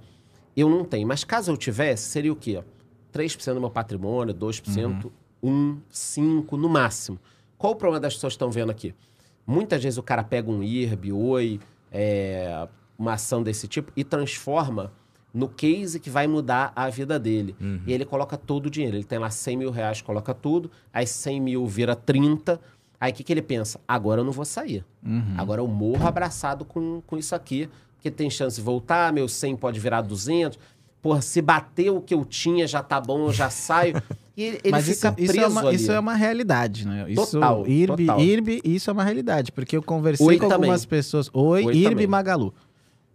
Eu 0.56 0.68
não 0.68 0.84
tenho, 0.84 1.06
mas 1.06 1.22
caso 1.24 1.50
eu 1.52 1.56
tivesse, 1.56 2.08
seria 2.08 2.32
o 2.32 2.36
quê? 2.36 2.62
3% 3.12 3.54
do 3.54 3.60
meu 3.60 3.70
patrimônio, 3.70 4.34
2%, 4.34 5.10
1, 5.42 5.78
5% 5.92 6.52
no 6.56 6.68
máximo. 6.68 7.18
Qual 7.56 7.72
o 7.72 7.76
problema 7.76 8.00
das 8.00 8.14
pessoas 8.14 8.32
que 8.32 8.36
estão 8.36 8.50
vendo 8.50 8.70
aqui? 8.70 8.94
Muitas 9.48 9.82
vezes 9.82 9.98
o 9.98 10.02
cara 10.02 10.22
pega 10.22 10.50
um 10.50 10.62
IRB, 10.62 11.10
Oi, 11.10 11.58
é, 11.90 12.68
uma 12.98 13.14
ação 13.14 13.42
desse 13.42 13.66
tipo 13.66 13.90
e 13.96 14.04
transforma 14.04 14.92
no 15.32 15.48
case 15.48 15.98
que 15.98 16.10
vai 16.10 16.26
mudar 16.26 16.70
a 16.76 16.90
vida 16.90 17.18
dele. 17.18 17.56
E 17.86 17.92
ele 17.92 18.04
coloca 18.04 18.36
todo 18.36 18.66
o 18.66 18.70
dinheiro. 18.70 18.96
Ele 18.96 19.04
tem 19.04 19.18
lá 19.18 19.30
100 19.30 19.56
mil 19.56 19.70
reais, 19.70 20.02
coloca 20.02 20.34
tudo, 20.34 20.70
aí 20.92 21.06
100 21.06 21.40
mil 21.40 21.66
vira 21.66 21.96
30. 21.96 22.60
Aí 23.00 23.10
o 23.10 23.14
que, 23.14 23.24
que 23.24 23.32
ele 23.32 23.40
pensa? 23.40 23.80
Agora 23.88 24.20
eu 24.20 24.24
não 24.24 24.32
vou 24.32 24.44
sair. 24.44 24.84
Agora 25.38 25.62
eu 25.62 25.66
morro 25.66 26.06
abraçado 26.06 26.64
com, 26.66 27.00
com 27.06 27.16
isso 27.16 27.34
aqui, 27.34 27.70
porque 27.94 28.10
tem 28.10 28.28
chance 28.28 28.56
de 28.56 28.62
voltar, 28.62 29.12
meu 29.14 29.28
100 29.28 29.56
pode 29.56 29.80
virar 29.80 30.02
200. 30.02 30.58
Porra, 31.00 31.22
se 31.22 31.40
bater 31.40 31.90
o 31.90 32.02
que 32.02 32.12
eu 32.12 32.22
tinha 32.24 32.66
já 32.66 32.82
tá 32.82 33.00
bom, 33.00 33.28
eu 33.28 33.32
já 33.32 33.48
saio. 33.48 33.94
E 34.38 34.42
ele, 34.44 34.60
ele 34.62 34.70
Mas 34.70 34.84
fica 34.84 35.08
isso, 35.08 35.12
preso 35.14 35.32
isso, 35.32 35.40
é 35.40 35.46
uma, 35.48 35.60
ali. 35.66 35.74
isso 35.76 35.90
é 35.92 35.98
uma 35.98 36.14
realidade, 36.14 36.86
né? 36.86 37.06
Isso, 37.10 37.32
Total, 37.32 37.66
IRB, 37.66 38.06
total. 38.06 38.20
IRB, 38.20 38.60
isso 38.62 38.88
é 38.88 38.92
uma 38.92 39.02
realidade. 39.02 39.50
Porque 39.50 39.76
eu 39.76 39.82
conversei 39.82 40.24
Oi 40.24 40.36
com 40.38 40.44
também. 40.48 40.70
algumas 40.70 40.84
pessoas. 40.86 41.28
Oi, 41.32 41.64
Oi 41.64 41.74
IRB 41.74 41.90
também. 41.90 42.04
e 42.04 42.06
Magalu. 42.06 42.54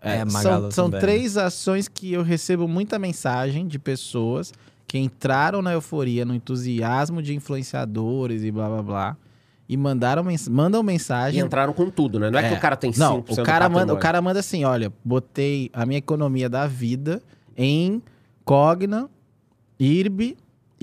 É, 0.02 0.18
são- 0.18 0.26
Magalu 0.34 0.72
são 0.74 0.86
também. 0.90 1.00
três 1.00 1.38
ações 1.38 1.88
que 1.88 2.12
eu 2.12 2.24
recebo 2.24 2.68
muita 2.68 3.00
mensagem 3.00 3.66
de 3.66 3.80
pessoas 3.80 4.52
que 4.86 4.98
entraram 4.98 5.62
na 5.62 5.72
euforia, 5.72 6.26
no 6.26 6.36
entusiasmo 6.36 7.22
de 7.22 7.34
influenciadores 7.34 8.44
e 8.44 8.52
blá 8.52 8.68
blá 8.68 8.82
blá. 8.84 9.18
E 9.70 9.78
mandaram 9.78 10.26
mens 10.26 10.46
mandam 10.50 10.82
E 10.82 10.86
mensagem. 10.86 11.40
entraram 11.42 11.72
com 11.72 11.90
tudo, 11.90 12.20
né? 12.20 12.30
Não 12.30 12.38
é, 12.38 12.50
que 12.50 12.54
o 12.54 12.60
cara 12.60 12.76
tem 12.76 12.92
5% 12.92 12.98
Não, 13.00 13.20
o 13.20 13.46
cara, 13.46 13.70
manda, 13.70 13.94
o 13.94 13.98
cara 13.98 14.22
manda 14.22 14.42
assim: 14.42 14.66
olha, 14.66 14.92
botei 15.06 15.70
a 15.72 15.86
minha 15.86 16.00
economia 16.00 16.50
da 16.50 16.68
vida 16.68 17.24
em 17.56 18.04
Cogna, 18.44 19.10
IRB 19.80 20.36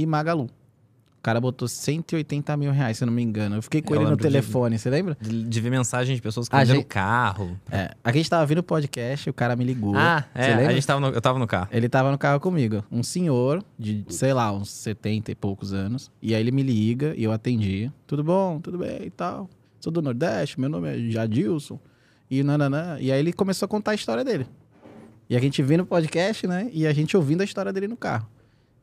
e 0.03 0.07
Magalu. 0.07 0.45
O 0.45 1.23
cara 1.23 1.39
botou 1.39 1.69
180 1.69 2.57
mil 2.57 2.73
reais, 2.73 2.97
se 2.97 3.05
eu 3.05 3.07
não 3.07 3.13
me 3.13 3.23
engano. 3.23 3.57
Eu 3.57 3.63
fiquei 3.63 3.83
com 3.83 3.93
Eu 3.93 3.97
ele 3.99 4.05
no 4.05 4.11
lembro 4.13 4.25
de- 4.27 4.33
telefone, 4.33 4.79
você 4.79 4.89
lembra? 4.89 5.19
De, 5.21 5.43
de 5.45 5.61
ver 5.61 5.69
mensagem 5.69 6.17
de 6.17 6.23
pessoas 6.23 6.49
que 6.49 6.57
A 6.57 6.61
venderam 6.61 6.81
gente- 6.81 6.89
carro. 6.89 7.61
É. 7.71 7.91
A 8.03 8.11
gente 8.11 8.31
tava 8.31 8.47
vindo 8.47 8.59
o 8.61 8.63
podcast, 8.63 9.29
o 9.29 9.35
cara 9.35 9.55
me 9.55 9.63
ligou. 9.63 9.95
Ah, 9.95 10.25
é, 10.35 10.47
lembra? 10.49 10.69
a 10.69 10.73
gente 10.73 10.87
tava 10.87 10.99
no, 11.01 11.09
eu 11.09 11.21
tava 11.21 11.39
no 11.39 11.47
carro. 11.47 11.69
Ele 11.71 11.91
tava 11.91 12.11
no 12.11 12.17
carro 12.17 12.41
comigo. 12.41 12.83
Um 12.91 13.03
senhor 13.03 13.63
de, 13.79 14.03
sei 14.09 14.33
lá, 14.33 14.51
uns 14.51 14.71
70 14.71 15.31
e 15.31 15.35
poucos 15.35 15.75
anos. 15.75 16.11
E 16.23 16.35
aí 16.35 16.41
ele 16.41 16.51
me 16.53 16.63
liga 16.63 17.13
e 17.15 17.23
eu 17.25 17.33
atendi. 17.33 17.93
Tudo 18.07 18.25
bom? 18.25 18.59
Tudo 18.59 18.79
bem 18.79 19.03
e 19.05 19.11
tal. 19.11 19.47
Sou 19.79 19.93
do 19.93 20.01
Nordeste, 20.01 20.59
meu 20.59 20.71
nome 20.71 20.89
é 20.89 21.11
Jadilson. 21.11 21.79
E 22.31 22.43
nananã. 22.43 22.97
E 22.99 23.13
aí 23.13 23.19
ele 23.19 23.33
começou 23.35 23.67
a 23.67 23.69
contar 23.69 23.91
a 23.91 23.95
história 23.95 24.25
dele. 24.25 24.47
E 25.29 25.37
a 25.37 25.39
gente 25.41 25.63
vindo 25.63 25.81
no 25.81 25.87
podcast, 25.87 26.47
né? 26.47 26.71
E 26.73 26.87
a 26.87 26.93
gente 26.95 27.15
ouvindo 27.15 27.43
a 27.43 27.45
história 27.45 27.71
dele 27.75 27.89
no 27.89 27.97
carro. 27.97 28.27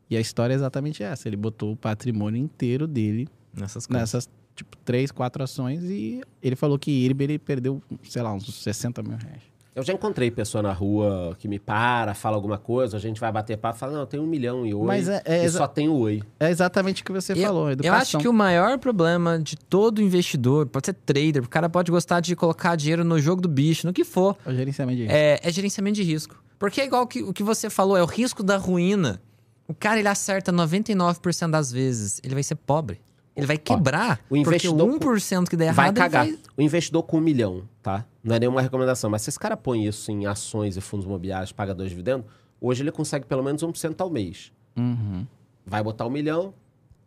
E 0.09 0.15
a 0.17 0.19
história 0.19 0.53
é 0.53 0.55
exatamente 0.55 1.03
essa. 1.03 1.27
Ele 1.27 1.35
botou 1.37 1.73
o 1.73 1.75
patrimônio 1.75 2.41
inteiro 2.41 2.87
dele 2.87 3.27
Nessas 3.53 3.85
coisas. 3.85 4.01
nessas, 4.01 4.29
tipo, 4.55 4.77
três, 4.85 5.11
quatro 5.11 5.43
ações. 5.43 5.83
E 5.83 6.21
ele 6.41 6.55
falou 6.55 6.79
que 6.79 6.91
IRB 6.91 7.23
ele 7.25 7.39
perdeu, 7.39 7.81
sei 8.03 8.21
lá, 8.21 8.33
uns 8.33 8.45
60 8.63 9.01
mil 9.03 9.17
reais. 9.17 9.41
Eu 9.75 9.83
já 9.83 9.93
encontrei 9.93 10.31
pessoa 10.31 10.63
na 10.63 10.73
rua 10.73 11.35
que 11.37 11.47
me 11.47 11.59
para, 11.59 12.15
fala 12.15 12.35
alguma 12.35 12.57
coisa, 12.57 12.97
a 12.97 12.99
gente 12.99 13.19
vai 13.19 13.31
bater 13.31 13.55
papo 13.59 13.77
e 13.77 13.79
fala, 13.79 13.91
não, 13.93 13.99
eu 13.99 14.05
tenho 14.07 14.23
um 14.23 14.25
milhão 14.25 14.65
e 14.65 14.73
oi, 14.73 14.87
Mas 14.87 15.07
é- 15.07 15.21
é 15.23 15.45
e 15.45 15.49
só 15.51 15.67
tenho 15.67 15.93
oi. 15.93 16.23
É 16.39 16.49
exatamente 16.49 17.03
o 17.03 17.05
que 17.05 17.11
você 17.11 17.33
Eu- 17.33 17.37
falou, 17.37 17.67
Eu 17.67 17.73
educação. 17.73 17.95
acho 18.01 18.17
que 18.17 18.27
o 18.27 18.33
maior 18.33 18.79
problema 18.79 19.37
de 19.37 19.55
todo 19.55 20.01
investidor, 20.01 20.65
pode 20.65 20.87
ser 20.87 20.93
trader, 20.93 21.43
o 21.43 21.47
cara 21.47 21.69
pode 21.69 21.91
gostar 21.91 22.21
de 22.21 22.35
colocar 22.35 22.75
dinheiro 22.75 23.03
no 23.03 23.19
jogo 23.19 23.39
do 23.39 23.47
bicho, 23.47 23.85
no 23.85 23.93
que 23.93 24.03
for, 24.03 24.35
É 24.47 24.49
o 24.49 24.55
gerenciamento 24.55 24.97
de 24.97 25.03
risco. 25.03 25.15
é, 25.15 25.39
é 25.43 25.51
gerenciamento 25.51 25.95
de 25.97 26.01
risco. 26.03 26.43
Porque 26.57 26.81
é 26.81 26.85
igual 26.85 27.05
que, 27.05 27.21
o 27.21 27.31
que 27.31 27.43
você 27.43 27.69
falou, 27.69 27.95
é 27.95 28.01
o 28.01 28.07
risco 28.07 28.41
da 28.41 28.57
ruína. 28.57 29.21
O 29.67 29.73
cara, 29.73 29.99
ele 29.99 30.07
acerta 30.07 30.51
99% 30.51 31.49
das 31.51 31.71
vezes, 31.71 32.21
ele 32.23 32.33
vai 32.33 32.43
ser 32.43 32.55
pobre. 32.55 33.01
Ele 33.35 33.45
vai 33.45 33.57
quebrar. 33.57 34.19
o 34.29 34.35
investidor 34.37 34.87
porque 34.89 35.05
o 35.07 35.11
1% 35.11 35.47
que 35.49 35.55
der 35.55 35.71
vai 35.73 35.85
errado, 35.87 35.97
cagar. 35.97 36.25
vai- 36.25 36.39
O 36.57 36.61
investidor 36.61 37.03
com 37.03 37.17
um 37.17 37.21
milhão, 37.21 37.69
tá? 37.83 38.03
Não 38.23 38.35
é 38.35 38.39
nenhuma 38.39 38.61
recomendação, 38.61 39.09
mas 39.11 39.21
se 39.21 39.29
esse 39.29 39.37
cara 39.39 39.55
põe 39.55 39.85
isso 39.85 40.09
em 40.11 40.25
ações 40.25 40.75
e 40.75 40.81
fundos 40.81 41.05
imobiliários, 41.05 41.51
paga 41.51 41.75
dois 41.75 41.89
dividendos, 41.91 42.25
hoje 42.59 42.81
ele 42.81 42.91
consegue 42.91 43.25
pelo 43.27 43.43
menos 43.43 43.61
1% 43.61 44.01
ao 44.01 44.09
mês. 44.09 44.51
Uhum. 44.75 45.25
Vai 45.65 45.83
botar 45.83 46.07
um 46.07 46.09
milhão, 46.09 46.51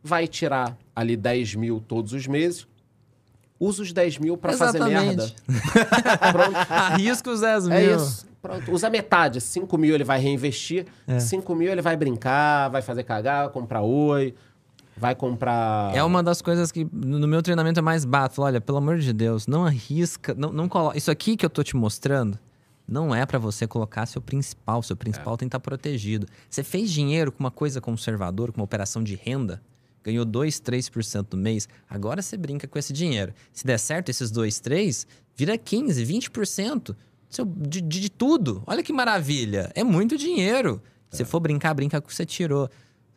vai 0.05 0.29
tirar 0.29 0.79
ali 0.95 1.17
10 1.17 1.57
mil 1.57 1.81
todos 1.81 2.13
os 2.13 2.27
meses, 2.29 2.67
usa 3.61 3.83
os 3.83 3.93
10 3.93 4.19
mil 4.19 4.39
pra 4.39 4.55
fazer 4.55 4.83
merda. 4.83 5.25
Exatamente. 5.25 5.37
Pronto. 6.33 6.57
Arrisca 6.71 7.31
os 7.31 7.41
10 7.43 7.69
mil. 7.69 7.77
É 7.77 7.95
isso. 7.95 8.27
Pronto. 8.41 8.73
Usa 8.73 8.89
metade. 8.89 9.41
5 9.41 9.77
mil 9.77 9.95
ele 9.95 10.03
vai 10.03 10.19
reinvestir. 10.19 10.87
É. 11.07 11.21
5 11.21 11.55
mil 11.55 11.71
ele 11.71 11.83
vai 11.83 11.95
brincar, 11.97 12.71
vai 12.71 12.81
fazer 12.81 13.05
cagar, 13.05 13.51
comprar 13.51 13.83
oi, 13.83 14.35
vai 14.97 15.15
comprar. 15.15 15.95
É 15.95 16.03
uma 16.03 16.23
das 16.23 16.41
coisas 16.41 16.73
que 16.73 16.89
no 16.91 17.29
meu 17.29 17.43
treinamento 17.43 17.79
é 17.79 17.83
mais 17.83 18.07
bato. 18.07 18.41
Olha, 18.41 18.61
pelo 18.61 18.79
amor 18.79 18.99
de 18.99 19.13
Deus, 19.13 19.47
não 19.47 19.67
arrisca, 19.67 20.35
não, 20.35 20.51
não 20.51 20.69
coloca. 20.69 20.97
Isso 20.97 21.11
aqui 21.11 21.37
que 21.37 21.45
eu 21.45 21.51
tô 21.51 21.63
te 21.63 21.77
mostrando 21.77 22.39
não 22.89 23.15
é 23.15 23.25
pra 23.27 23.39
você 23.39 23.67
colocar 23.67 24.07
seu 24.07 24.23
principal. 24.23 24.83
Seu 24.83 24.97
principal 24.97 25.37
tem 25.37 25.47
que 25.47 25.51
estar 25.57 25.61
protegido. 25.61 26.27
Você 26.49 26.65
fez 26.65 26.91
dinheiro 26.91 27.31
com 27.31 27.41
uma 27.41 27.51
coisa 27.51 27.81
conservadora, 27.81 28.51
com 28.53 28.61
uma 28.61 28.65
operação 28.65 29.05
de 29.05 29.15
renda, 29.15 29.63
ganhou 30.03 30.25
2, 30.25 30.61
3% 30.61 31.27
no 31.33 31.39
mês. 31.39 31.69
Agora 31.89 32.23
você 32.23 32.37
brinca 32.37 32.67
com 32.67 32.79
esse 32.79 32.93
dinheiro. 32.93 33.33
Se 33.53 33.65
der 33.67 33.79
certo 33.79 34.09
esses 34.09 34.31
2, 34.31 34.61
3, 34.61 35.07
vira 35.37 35.57
15, 35.59 36.05
20% 36.05 36.97
seu, 37.29 37.45
de, 37.45 37.81
de, 37.81 38.01
de 38.01 38.11
tudo. 38.11 38.63
Olha 38.67 38.83
que 38.83 38.93
maravilha. 38.93 39.71
É 39.75 39.85
muito 39.85 40.17
dinheiro. 40.17 40.83
Se 41.11 41.25
for 41.25 41.41
brincar, 41.41 41.75
brinca 41.75 42.01
com 42.01 42.07
o 42.07 42.09
que 42.09 42.15
você 42.15 42.27
tirou. 42.27 42.69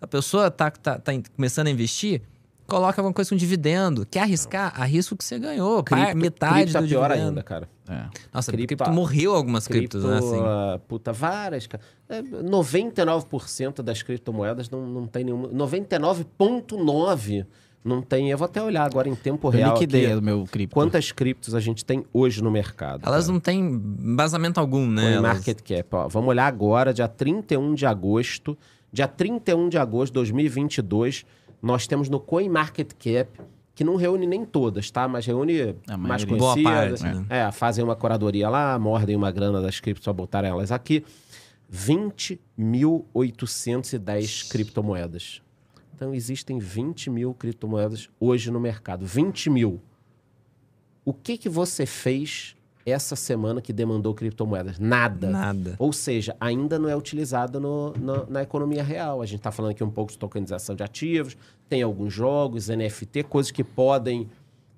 A 0.02 0.08
pessoa 0.08 0.52
tá, 0.52 0.70
tá, 0.72 1.00
tá 1.00 1.14
in- 1.14 1.24
começando 1.36 1.68
a 1.68 1.70
investir, 1.72 2.22
coloca 2.68 3.00
alguma 3.02 3.14
coisa 3.14 3.30
com 3.30 3.36
dividendo. 3.36 4.06
Quer 4.06 4.22
arriscar? 4.22 4.74
Arrisca 4.80 5.14
o 5.14 5.18
que 5.18 5.24
você 5.24 5.38
ganhou. 5.40 5.84
par- 5.84 6.00
Cripto- 6.00 6.18
metade 6.18 6.54
cripto 6.64 6.78
é 6.78 6.82
do 6.82 6.88
pior 6.88 7.08
dividendo. 7.10 7.30
ainda, 7.30 7.44
cara. 7.44 7.70
É. 7.90 8.06
Nossa, 8.34 8.52
Cripto- 8.52 8.78
cripto, 8.78 8.92
morreu 8.94 9.36
algumas 9.36 9.68
Cripto, 9.68 9.98
criptos, 10.00 10.10
né? 10.10 10.18
Assim. 10.18 10.42
ah, 10.46 10.80
puta, 10.88 11.12
várias, 11.12 11.68
cara. 11.68 11.84
É, 12.10 12.22
99% 12.22 13.82
das 13.84 14.02
criptomoedas 14.02 14.70
não, 14.70 14.86
não 14.88 15.06
tem 15.08 15.24
nenhuma. 15.26 15.48
99,9% 15.50 17.46
não 17.84 18.02
tem. 18.02 18.30
Eu 18.32 18.38
vou 18.38 18.46
até 18.46 18.62
olhar 18.62 18.86
agora 18.86 19.10
em 19.10 19.16
tempo 19.16 19.48
Eu 19.48 19.52
real. 19.52 19.74
liquidei 19.74 20.06
aqui, 20.06 20.16
o 20.16 20.22
meu 20.22 20.46
cripto. 20.50 20.74
quantas 20.74 21.12
criptos 21.12 21.54
a 21.54 21.60
gente 21.60 21.84
tem 21.84 22.06
hoje 22.14 22.42
no 22.42 22.50
mercado. 22.50 23.02
Elas 23.06 23.26
cara. 23.26 23.34
não 23.34 23.40
têm 23.42 23.60
embasamento 23.60 24.60
algum, 24.60 24.88
né? 24.88 25.14
Elas- 25.16 25.22
Market 25.36 25.60
Cap. 25.62 25.88
Ó. 25.92 26.08
Vamos 26.08 26.30
olhar 26.30 26.48
agora, 26.48 26.94
dia 26.94 27.08
31 27.08 27.74
de 27.74 27.86
agosto. 27.86 28.58
Dia 28.92 29.08
31 29.08 29.68
de 29.70 29.78
agosto 29.78 30.12
de 30.14 30.20
2022, 30.20 31.26
nós 31.64 31.88
temos 31.88 32.10
no 32.10 32.20
Coin 32.20 32.50
Market 32.50 32.92
Cap, 33.00 33.40
que 33.74 33.84
não 33.86 33.96
reúne 33.96 34.28
nem 34.28 34.44
todas, 34.46 34.92
tá? 34.92 35.08
Mas 35.08 35.26
reúne 35.26 35.76
A 35.88 35.96
mais 35.98 36.26
maioria. 36.26 36.38
Boa 36.38 36.54
conhecidas. 36.54 37.02
parte, 37.02 37.18
né? 37.18 37.26
É, 37.30 37.50
fazem 37.54 37.82
uma 37.84 37.96
curadoria 37.96 38.50
lá, 38.50 38.78
mordem 38.78 39.16
uma 39.16 39.32
grana 39.32 39.62
das 39.62 39.80
criptos 39.80 40.04
para 40.04 40.12
botar 40.12 40.44
elas 40.44 40.74
aqui. 40.74 41.06
20.810 41.74 44.52
criptomoedas. 44.52 45.42
Então, 45.96 46.14
existem 46.14 46.60
20 46.60 47.10
mil 47.10 47.34
criptomoedas 47.34 48.10
hoje 48.20 48.52
no 48.52 48.60
mercado. 48.60 49.06
20 49.06 49.50
mil. 49.50 49.80
O 51.06 51.14
que, 51.14 51.38
que 51.38 51.48
você 51.48 51.86
fez 51.86 52.58
essa 52.86 53.16
semana 53.16 53.62
que 53.62 53.72
demandou 53.72 54.14
criptomoedas? 54.14 54.78
Nada. 54.80 55.30
Nada. 55.30 55.76
Ou 55.80 55.94
seja, 55.94 56.36
ainda 56.40 56.78
não 56.78 56.90
é 56.90 56.96
utilizado 56.96 57.60
no- 57.60 57.92
no- 57.94 58.26
na 58.30 58.44
economia 58.44 58.84
real. 58.84 59.22
A 59.22 59.26
gente 59.26 59.40
está 59.40 59.52
falando 59.52 59.72
aqui 59.72 59.84
um 59.84 59.90
pouco 59.90 60.12
de 60.12 60.18
tokenização 60.18 60.76
de 60.76 60.84
ativos, 60.84 61.38
tem 61.70 61.82
alguns 61.82 62.14
jogos, 62.14 62.70
NFT, 62.70 63.24
coisas 63.24 63.52
que 63.52 63.64
podem 63.64 64.30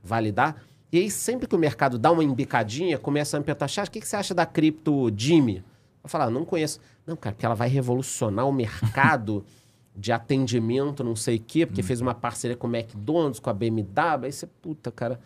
validar. 0.04 0.58
E 0.92 1.00
aí, 1.00 1.10
sempre 1.12 1.48
que 1.48 1.56
o 1.56 1.60
mercado 1.60 1.98
dá 1.98 2.12
uma 2.12 2.24
embicadinha, 2.24 2.98
começa 2.98 3.36
a 3.36 3.40
me 3.40 3.46
perguntar, 3.46 3.68
"Chá, 3.68 3.84
o 3.84 3.90
que, 3.92 4.00
que 4.00 4.08
você 4.08 4.16
acha 4.16 4.34
da 4.34 4.46
cripto 4.46 5.12
Jimmy? 5.16 5.64
Eu 6.04 6.10
falo, 6.10 6.26
ah, 6.26 6.30
não 6.30 6.46
conheço. 6.46 6.80
Não, 7.06 7.16
cara, 7.16 7.34
porque 7.34 7.46
ela 7.46 7.56
vai 7.56 7.68
revolucionar 7.68 8.48
o 8.48 8.52
mercado 8.54 9.44
de 9.98 10.12
atendimento, 10.12 11.04
não 11.04 11.16
sei 11.16 11.38
o 11.38 11.40
quê, 11.40 11.66
porque 11.66 11.82
fez 11.82 12.02
uma 12.02 12.14
parceria 12.14 12.56
com 12.56 12.68
o 12.68 12.76
McDonald's, 12.76 13.40
com 13.40 13.50
a 13.50 13.54
BMW. 13.54 14.26
Aí 14.26 14.32
você, 14.32 14.46
puta, 14.46 14.92
cara. 14.92 15.20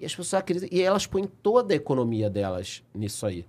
E 0.00 0.06
as 0.06 0.14
pessoas 0.14 0.40
acreditam. 0.40 0.68
E 0.72 0.80
elas 0.82 1.06
põem 1.06 1.26
toda 1.42 1.74
a 1.74 1.76
economia 1.76 2.30
delas 2.30 2.82
nisso 2.94 3.26
aí. 3.26 3.44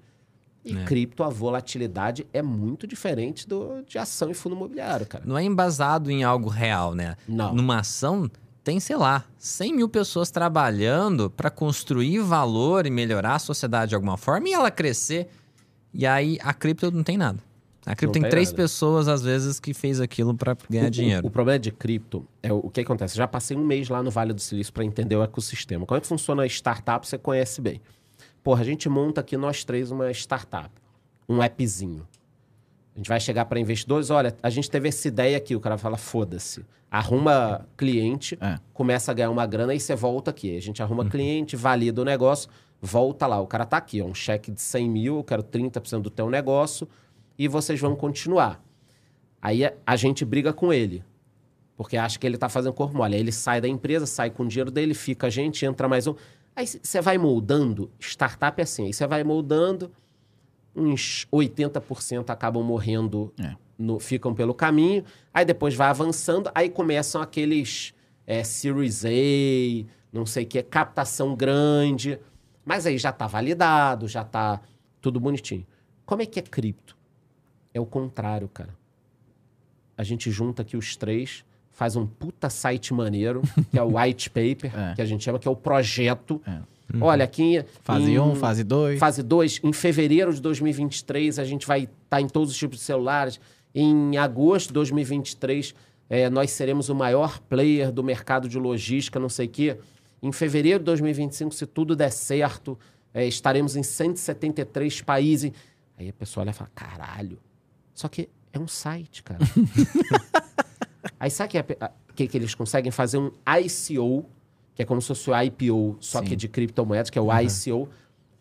E 0.63 0.77
É. 0.77 0.83
cripto, 0.83 1.23
a 1.23 1.29
volatilidade 1.29 2.27
é 2.31 2.41
muito 2.41 2.85
diferente 2.85 3.47
do, 3.47 3.81
de 3.83 3.97
ação 3.97 4.29
e 4.29 4.33
fundo 4.33 4.55
imobiliário, 4.55 5.07
cara. 5.07 5.23
Não 5.25 5.37
é 5.37 5.43
embasado 5.43 6.11
em 6.11 6.23
algo 6.23 6.49
real, 6.49 6.93
né? 6.93 7.15
Não. 7.27 7.55
Numa 7.55 7.79
ação, 7.79 8.29
tem, 8.63 8.79
sei 8.79 8.95
lá, 8.95 9.25
100 9.37 9.75
mil 9.75 9.89
pessoas 9.89 10.29
trabalhando 10.29 11.31
para 11.31 11.49
construir 11.49 12.19
valor 12.19 12.85
e 12.85 12.91
melhorar 12.91 13.35
a 13.35 13.39
sociedade 13.39 13.89
de 13.89 13.95
alguma 13.95 14.17
forma 14.17 14.49
e 14.49 14.53
ela 14.53 14.69
crescer. 14.69 15.29
E 15.93 16.05
aí 16.05 16.37
a 16.41 16.53
cripto 16.53 16.91
não 16.91 17.03
tem 17.03 17.17
nada. 17.17 17.39
A 17.85 17.95
cripto 17.95 18.13
tem 18.13 18.29
três 18.29 18.49
nada. 18.49 18.57
pessoas, 18.63 19.07
às 19.07 19.23
vezes, 19.23 19.59
que 19.59 19.73
fez 19.73 19.99
aquilo 19.99 20.35
pra 20.35 20.55
ganhar 20.69 20.83
O- 20.85 20.87
o- 20.87 20.91
dinheiro. 20.91 21.27
O, 21.27 21.31
problema 21.31 21.57
de 21.57 21.71
cripto 21.71 22.25
é 22.43 22.53
o, 22.53 22.57
o 22.57 22.69
que 22.69 22.81
acontece. 22.81 23.15
Já 23.15 23.27
passei 23.27 23.57
um 23.57 23.65
mês 23.65 23.89
lá 23.89 24.03
no 24.03 24.11
Vale 24.11 24.33
do 24.33 24.41
Silício 24.41 24.71
para 24.71 24.83
entender 24.85 25.15
o 25.15 25.23
ecossistema. 25.23 25.85
Como 25.85 25.97
é 25.97 26.01
que 26.01 26.07
funciona 26.07 26.43
a 26.43 26.45
startup, 26.45 27.07
você 27.07 27.17
conhece 27.17 27.59
bem. 27.59 27.81
Porra, 28.43 28.61
a 28.61 28.65
gente 28.65 28.87
monta 28.87 29.21
aqui 29.21 29.35
nós 29.37 29.63
três 29.63 29.89
uma 29.91 30.11
startup, 30.11 30.69
um 31.27 31.41
appzinho. 31.41 32.07
A 32.95 32.99
gente 32.99 33.07
vai 33.07 33.19
chegar 33.19 33.45
para 33.45 33.59
investidores, 33.59 34.09
olha, 34.09 34.35
a 34.43 34.49
gente 34.49 34.69
teve 34.69 34.89
essa 34.89 35.07
ideia 35.07 35.37
aqui, 35.37 35.55
o 35.55 35.59
cara 35.59 35.77
fala, 35.77 35.97
foda-se. 35.97 36.63
Arruma 36.89 37.65
cliente, 37.77 38.37
É. 38.41 38.59
começa 38.73 39.11
a 39.11 39.13
ganhar 39.13 39.29
uma 39.29 39.45
grana, 39.45 39.71
aí 39.71 39.79
você 39.79 39.95
volta 39.95 40.29
aqui. 40.29 40.55
A 40.57 40.61
gente 40.61 40.83
arruma 40.83 41.05
cliente, 41.05 41.55
valida 41.55 42.01
o 42.01 42.05
negócio, 42.05 42.49
volta 42.81 43.25
lá. 43.27 43.39
O 43.39 43.47
cara 43.47 43.65
tá 43.65 43.77
aqui, 43.77 44.01
ó, 44.01 44.05
um 44.05 44.13
cheque 44.13 44.51
de 44.51 44.61
100 44.61 44.89
mil, 44.89 45.15
eu 45.17 45.23
quero 45.23 45.41
30% 45.41 46.01
do 46.01 46.09
teu 46.09 46.29
negócio 46.29 46.87
e 47.37 47.47
vocês 47.47 47.79
vão 47.79 47.95
continuar. 47.95 48.63
Aí 49.41 49.65
a- 49.65 49.95
gente 49.95 50.23
briga 50.23 50.53
com 50.53 50.71
ele. 50.71 51.03
Porque 51.75 51.97
acha 51.97 52.19
que 52.19 52.27
ele 52.27 52.37
tá 52.37 52.47
fazendo 52.47 52.73
corpo 52.73 52.95
mole. 52.95 53.15
Aí 53.15 53.19
ele 53.21 53.31
sai 53.31 53.59
da 53.59 53.67
empresa, 53.67 54.05
sai 54.05 54.29
com 54.29 54.43
o 54.43 54.47
dinheiro 54.47 54.69
dele, 54.69 54.93
fica 54.93 55.27
a 55.27 55.29
gente, 55.29 55.65
entra 55.65 55.87
mais 55.87 56.05
um. 56.05 56.13
Aí 56.55 56.67
você 56.67 57.01
vai 57.01 57.17
moldando, 57.17 57.89
startup 57.99 58.59
é 58.59 58.63
assim, 58.63 58.85
aí 58.85 58.93
você 58.93 59.07
vai 59.07 59.23
moldando, 59.23 59.91
uns 60.75 61.25
80% 61.31 62.29
acabam 62.29 62.63
morrendo, 62.63 63.33
É. 63.39 63.55
no- 63.79 63.99
ficam 63.99 64.33
pelo 64.35 64.53
caminho, 64.53 65.03
aí 65.33 65.43
depois 65.45 65.73
vai 65.73 65.87
avançando, 65.89 66.51
aí 66.53 66.69
começam 66.69 67.21
aqueles 67.21 67.93
é, 68.27 68.43
Series 68.43 69.03
A, 69.03 69.09
não 70.13 70.25
sei 70.25 70.43
o 70.43 70.47
que, 70.47 70.61
captação 70.63 71.35
grande, 71.35 72.19
mas 72.63 72.85
aí 72.85 72.97
já 72.97 73.11
tá 73.11 73.27
validado, 73.27 74.07
já 74.07 74.23
tá 74.23 74.61
tudo 75.01 75.19
bonitinho. 75.19 75.65
Como 76.05 76.21
é 76.21 76.25
que 76.25 76.39
é 76.39 76.43
cripto? 76.43 76.95
É 77.73 77.79
o 77.79 77.85
contrário, 77.85 78.47
cara. 78.47 78.69
A 79.97 80.03
gente 80.03 80.31
junta 80.31 80.61
aqui 80.61 80.75
os 80.75 80.95
três, 80.95 81.43
faz 81.71 81.95
um 81.95 82.05
puta 82.05 82.49
site 82.49 82.93
maneiro, 82.93 83.41
que 83.69 83.77
é 83.77 83.83
o 83.83 83.95
white 83.99 84.29
paper, 84.29 84.71
É. 84.77 84.95
que 84.95 85.01
a 85.01 85.05
gente 85.05 85.23
chama, 85.23 85.39
que 85.39 85.47
é 85.47 85.51
o 85.51 85.55
projeto. 85.55 86.41
É. 86.47 86.59
Olha, 86.99 87.23
aqui... 87.23 87.63
Fase 87.83 88.11
em- 88.11 88.19
1, 88.19 88.35
fase 88.35 88.63
2. 88.65 88.99
Fase 88.99 89.23
2, 89.23 89.61
em 89.63 89.71
fevereiro 89.71 90.33
de 90.33 90.41
2023, 90.41 91.39
a 91.39 91.45
gente 91.45 91.65
vai 91.65 91.83
estar 92.03 92.19
em 92.19 92.27
todos 92.27 92.51
os 92.51 92.57
tipos 92.57 92.79
de 92.79 92.83
celulares. 92.83 93.39
Em 93.73 94.17
agosto 94.17 94.67
de 94.67 94.73
2023, 94.73 95.73
eh, 96.09 96.29
nós 96.29 96.51
seremos 96.51 96.89
o 96.89 96.95
maior 96.95 97.39
player 97.39 97.89
do 97.93 98.03
mercado 98.03 98.49
de 98.49 98.59
logística, 98.59 99.17
não 99.19 99.29
sei 99.29 99.45
o 99.45 99.49
quê. 99.49 99.77
Em 100.21 100.33
fevereiro 100.33 100.79
de 100.79 100.85
2025, 100.85 101.53
se 101.55 101.65
tudo 101.65 101.95
der 101.95 102.11
certo, 102.11 102.77
eh, 103.13 103.25
estaremos 103.25 103.77
em 103.77 103.83
173 103.83 104.99
países. 105.01 105.53
Aí 105.97 106.09
a 106.09 106.13
pessoa 106.13 106.41
olha 106.43 106.49
e 106.49 106.53
fala, 106.53 106.69
caralho. 106.75 107.39
Só 108.01 108.07
que 108.07 108.27
é 108.51 108.57
um 108.57 108.67
site, 108.67 109.21
cara. 109.21 109.39
Aí 111.19 111.29
sabe 111.29 111.49
o 111.49 111.51
que, 111.51 111.57
é 111.59 111.91
que, 112.15 112.27
que 112.27 112.35
eles 112.35 112.55
conseguem 112.55 112.91
fazer 112.91 113.19
um 113.19 113.31
ICO, 113.59 114.25
que 114.73 114.81
é 114.81 114.85
como 114.85 114.99
se 114.99 115.09
fosse 115.09 115.29
o 115.29 115.39
IPO, 115.39 115.97
só 115.99 116.17
Sim. 116.17 116.25
que 116.25 116.35
de 116.35 116.47
criptomoedas, 116.47 117.11
que 117.11 117.19
é 117.19 117.21
o 117.21 117.27
ICO, 117.31 117.87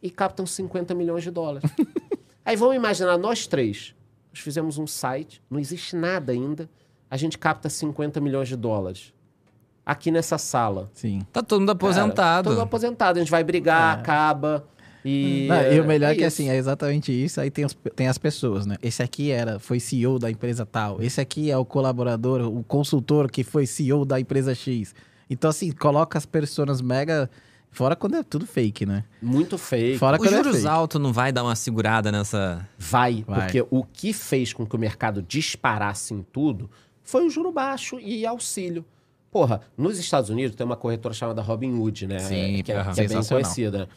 e 0.03 0.11
captam 0.11 0.47
50 0.47 0.95
milhões 0.95 1.23
de 1.23 1.31
dólares. 1.31 1.71
Aí 2.43 2.57
vamos 2.57 2.75
imaginar 2.75 3.19
nós 3.19 3.47
três. 3.47 3.95
Nós 4.33 4.41
fizemos 4.41 4.79
um 4.79 4.87
site, 4.87 5.43
não 5.51 5.61
existe 5.61 5.95
nada 5.95 6.33
ainda. 6.33 6.67
A 7.11 7.19
gente 7.19 7.37
capta 7.37 7.69
50 7.69 8.19
milhões 8.19 8.49
de 8.49 8.57
dólares. 8.57 9.13
Aqui 9.85 10.11
nessa 10.11 10.39
sala. 10.39 10.91
Sim. 10.95 11.21
Tá 11.31 11.43
todo 11.43 11.61
mundo 11.61 11.77
Cara, 11.77 11.91
aposentado. 11.91 12.49
todo 12.49 12.61
aposentado. 12.63 13.19
A 13.19 13.21
gente 13.21 13.31
vai 13.31 13.45
brigar, 13.45 13.99
acaba. 13.99 14.67
E, 15.05 15.47
Não, 15.49 15.73
e 15.73 15.81
o 15.81 15.85
melhor 15.87 16.11
é 16.11 16.15
que 16.15 16.21
isso. 16.21 16.27
assim, 16.43 16.49
é 16.51 16.57
exatamente 16.57 17.11
isso. 17.13 17.41
Aí 17.41 17.51
tem, 17.51 17.65
os- 17.65 17.77
tem 17.97 18.07
as 18.09 18.19
pessoas, 18.19 18.67
né? 18.67 18.77
Esse 18.83 19.03
aqui 19.03 19.31
era, 19.31 19.59
foi 19.59 19.81
CEO 19.81 20.19
da 20.19 20.31
empresa 20.31 20.67
tal. 20.67 21.01
Esse 21.03 21.21
aqui 21.21 21.51
é 21.51 21.57
o 21.57 21.65
colaborador, 21.65 22.43
o 22.43 22.63
consultor 22.65 23.31
que 23.31 23.43
foi 23.43 23.67
CEO 23.67 24.05
da 24.05 24.21
empresa 24.21 24.55
X. 24.55 24.95
Então, 25.29 25.49
assim, 25.51 25.71
coloca 25.71 26.19
as 26.19 26.27
pessoas 26.27 26.81
mega. 26.83 27.31
Fora 27.73 27.95
quando 27.95 28.17
é 28.17 28.23
tudo 28.25 28.47
fake, 28.47 28.85
né? 28.85 29.05
Muito 29.23 29.57
feio. 29.57 29.97
Fora 29.97 30.17
O 30.17 30.19
quando 30.19 30.33
é 30.35 30.37
juros 30.39 30.57
fake. 30.57 30.67
alto 30.67 30.99
não 30.99 31.13
vai 31.13 31.31
dar 31.31 31.45
uma 31.45 31.55
segurada 31.55 32.11
nessa. 32.11 32.69
Vai, 32.77 33.25
Vai. 33.27 33.43
porque 33.43 33.65
o 33.71 33.85
que 33.85 34.13
fez 34.13 34.53
com 34.53 34.67
que 34.67 34.75
o 34.75 34.79
mercado 34.79 35.23
disparasse 35.23 36.13
em 36.13 36.21
tudo 36.33 36.69
foi 37.05 37.25
o 37.25 37.31
juro 37.31 37.53
baixo 37.53 37.99
e 38.01 38.27
auxílio. 38.27 38.85
Porra, 39.31 39.61
nos 39.79 40.01
Estados 40.01 40.29
Unidos 40.31 40.57
tem 40.57 40.67
uma 40.67 40.75
corretora 40.77 41.15
chamada 41.15 41.41
Robinhood, 41.41 42.09
né? 42.09 42.19
Sim, 42.19 42.63
que, 42.65 42.73
é, 42.73 42.83
que 42.93 43.01
é 43.03 43.07
bem 43.07 43.23
conhecida. 43.25 43.89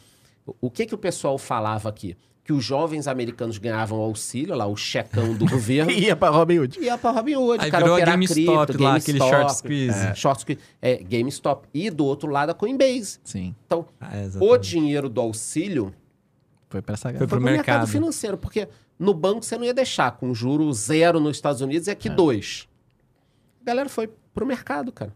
O- 0.46 0.54
O 0.62 0.70
que, 0.70 0.86
que 0.86 0.94
o 0.94 0.98
pessoal 0.98 1.38
falava 1.38 1.88
aqui? 1.88 2.16
Que 2.44 2.52
os 2.52 2.62
jovens 2.62 3.08
americanos 3.08 3.56
ganhavam 3.56 3.98
auxílio, 3.98 4.54
lá, 4.54 4.66
o 4.66 4.76
checão 4.76 5.32
do 5.34 5.46
governo. 5.48 5.90
Ia 5.90 6.14
pra 6.14 6.28
Robinhood. 6.28 6.78
Ia 6.78 6.98
pra 6.98 7.10
Robinhood, 7.10 7.64
Aí 7.64 7.70
cara, 7.70 7.84
virou 7.84 7.98
GameStop 8.04 8.66
cripto, 8.66 8.82
lá, 8.82 8.96
aquele 8.96 9.18
short 9.18 9.54
squeeze. 9.56 9.98
É, 10.06 10.14
short 10.14 10.40
squeeze. 10.42 10.60
É, 10.82 10.96
GameStop. 11.02 11.66
E 11.72 11.88
do 11.88 12.04
outro 12.04 12.30
lado 12.30 12.50
a 12.50 12.54
Coinbase. 12.54 13.18
Sim, 13.24 13.54
Então, 13.66 13.86
Ah, 13.98 14.10
o 14.40 14.58
dinheiro 14.58 15.08
do 15.08 15.20
auxílio 15.22 15.94
foi 16.68 16.82
pra 16.82 16.92
essa 16.94 17.08
Foi 17.08 17.18
foi 17.18 17.26
pro 17.26 17.40
mercado. 17.40 17.66
mercado. 17.76 17.86
financeiro, 17.90 18.36
porque 18.36 18.68
no 18.98 19.14
banco 19.14 19.42
você 19.42 19.56
não 19.56 19.64
ia 19.64 19.72
deixar 19.72 20.10
com 20.12 20.34
juro 20.34 20.70
zero 20.74 21.18
nos 21.20 21.36
Estados 21.38 21.62
Unidos 21.62 21.88
e 21.88 21.90
aqui 21.90 22.10
dois. 22.10 22.68
A 23.62 23.64
galera 23.64 23.88
foi 23.88 24.10
pro 24.34 24.44
mercado, 24.44 24.92
cara. 24.92 25.14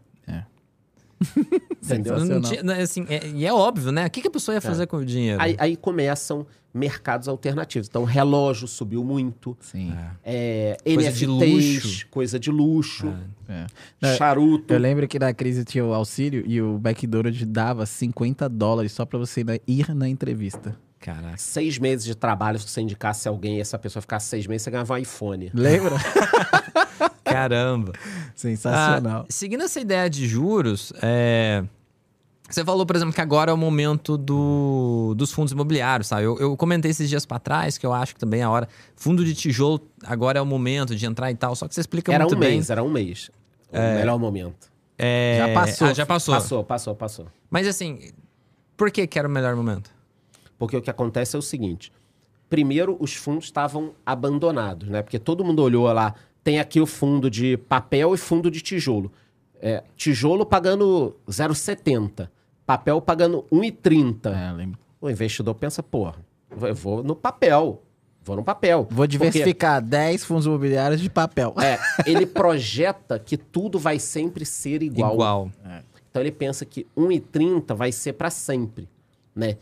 É. 1.89 1.93
Entendeu? 1.95 2.13
Não 2.13 2.19
Sensacional. 2.25 2.51
tinha- 2.51 2.63
não, 2.63 2.73
assim, 2.73 3.05
é- 3.09 3.27
e 3.29 3.45
é 3.45 3.53
óbvio, 3.53 3.91
né? 3.91 4.05
O 4.05 4.09
que, 4.11 4.21
que 4.21 4.27
a 4.27 4.31
pessoa 4.31 4.53
ia 4.55 4.61
fazer 4.61 4.85
com 4.87 4.97
o 4.97 5.05
dinheiro? 5.05 5.41
Aí, 5.41 5.55
aí 5.57 5.75
começam 5.75 6.45
mercados 6.73 7.27
alternativos. 7.27 7.87
Então, 7.87 8.03
relógio 8.03 8.67
subiu 8.67 9.03
muito, 9.03 9.57
Sim. 9.59 9.91
é, 10.23 10.77
Coisa 10.83 11.11
de 11.11 11.25
NFTs, 11.25 11.83
luxo. 11.83 12.07
coisa 12.11 12.39
de 12.39 12.51
luxo, 12.51 13.13
É. 13.47 13.65
Não, 13.99 14.15
charuto. 14.15 14.71
Eu 14.73 14.79
lembro 14.79 15.07
que 15.07 15.17
na 15.17 15.33
crise 15.33 15.65
tinha 15.65 15.83
o 15.83 15.93
auxílio 15.93 16.43
e 16.45 16.61
o 16.61 16.79
McDonald's 16.85 17.43
dava 17.47 17.85
50 17.87 18.47
dólares 18.47 18.91
só 18.91 19.03
pra 19.05 19.17
você 19.17 19.43
na- 19.43 19.57
ir 19.67 19.93
na 19.95 20.07
entrevista. 20.07 20.77
Caraca. 20.99 21.37
Seis 21.37 21.79
meses 21.79 22.05
de 22.05 22.13
trabalho, 22.13 22.59
se 22.59 22.67
você 22.69 22.81
indicasse 22.81 23.27
alguém 23.27 23.57
e 23.57 23.61
essa 23.61 23.79
pessoa 23.79 24.01
ficasse 24.01 24.27
seis 24.27 24.45
meses, 24.45 24.63
você 24.63 24.69
ganhava 24.71 24.93
um 24.93 24.97
iPhone. 24.97 25.49
Lembra? 25.53 25.95
Caramba. 27.23 27.93
Sensacional. 28.35 29.21
Ah, 29.21 29.25
seguindo 29.29 29.63
essa 29.63 29.79
ideia 29.79 30.09
de 30.09 30.27
juros, 30.27 30.91
é, 31.01 31.63
você 32.49 32.65
falou, 32.65 32.85
por 32.85 32.95
exemplo, 32.95 33.13
que 33.13 33.21
agora 33.21 33.51
é 33.51 33.53
o 33.53 33.57
momento 33.57 34.17
do, 34.17 35.13
dos 35.15 35.31
fundos 35.31 35.51
imobiliários, 35.53 36.07
sabe? 36.07 36.23
Eu, 36.23 36.37
eu 36.39 36.57
comentei 36.57 36.89
esses 36.89 37.07
dias 37.07 37.25
pra 37.25 37.37
trás 37.37 37.77
que 37.77 37.85
eu 37.85 37.93
acho 37.93 38.13
que 38.15 38.19
também 38.19 38.41
é 38.41 38.43
a 38.43 38.49
hora. 38.49 38.67
Fundo 38.95 39.23
de 39.23 39.35
tijolo, 39.35 39.79
agora 40.03 40.39
é 40.39 40.41
o 40.41 40.45
momento 40.45 40.95
de 40.95 41.05
entrar 41.05 41.29
e 41.31 41.35
tal. 41.35 41.55
Só 41.55 41.67
que 41.67 41.75
você 41.75 41.81
explica 41.81 42.11
Era 42.13 42.23
muito 42.23 42.35
um 42.35 42.39
bem. 42.39 42.53
mês, 42.55 42.69
era 42.69 42.83
um 42.83 42.89
mês. 42.89 43.29
O 43.71 43.77
melhor 43.77 44.17
momento. 44.17 44.67
É, 44.97 45.37
Já 45.37 45.53
passou. 45.53 45.87
ah, 45.87 45.93
já 45.93 46.05
passou. 46.05 46.33
Passou, 46.35 46.63
passou, 46.63 46.95
passou. 46.95 47.27
Mas 47.49 47.67
assim, 47.67 48.11
por 48.75 48.89
que, 48.91 49.05
que 49.05 49.17
era 49.19 49.27
o 49.27 49.31
melhor 49.31 49.55
momento? 49.55 49.91
Porque 50.57 50.75
o 50.75 50.81
que 50.81 50.89
acontece 50.89 51.35
é 51.35 51.39
o 51.39 51.41
seguinte: 51.41 51.91
primeiro, 52.49 52.97
os 52.99 53.13
fundos 53.15 53.45
estavam 53.45 53.93
abandonados, 54.05 54.89
né? 54.89 55.01
Porque 55.01 55.19
todo 55.19 55.43
mundo 55.45 55.61
olhou 55.63 55.85
lá, 55.93 56.15
tem 56.49 56.59
aqui 56.59 56.81
o 56.81 56.87
fundo 56.87 57.29
de 57.29 57.57
papel 57.57 58.15
e 58.15 58.17
fundo 58.17 58.49
de 58.49 58.59
tijolo. 58.59 59.11
É, 59.61 59.83
tijolo 59.95 60.43
pagando 60.43 61.15
0,70, 61.27 62.27
papel 62.65 62.99
pagando 62.99 63.45
1,30. 63.51 64.33
É, 64.35 64.51
lembro. 64.51 64.79
O 64.99 65.07
investidor 65.11 65.53
pensa, 65.53 65.83
porra, 65.83 66.15
eu 66.59 66.73
vou 66.73 67.03
no 67.03 67.15
papel. 67.15 67.83
Vou 68.23 68.35
no 68.35 68.43
papel. 68.43 68.87
Vou 68.89 69.05
Porque, 69.05 69.09
diversificar 69.09 69.79
10 69.79 70.25
fundos 70.25 70.47
imobiliários 70.47 70.99
de 70.99 71.07
papel. 71.07 71.53
é, 71.61 71.77
ele 72.09 72.25
projeta 72.25 73.19
que 73.19 73.37
tudo 73.37 73.77
vai 73.77 73.99
sempre 73.99 74.43
ser 74.43 74.81
igual. 74.81 75.13
Igual. 75.13 75.51
Então 76.09 76.19
ele 76.19 76.31
pensa 76.31 76.65
que 76.65 76.87
1,30 76.97 77.75
vai 77.75 77.91
ser 77.91 78.13
para 78.13 78.31
sempre, 78.31 78.89
né? 79.35 79.55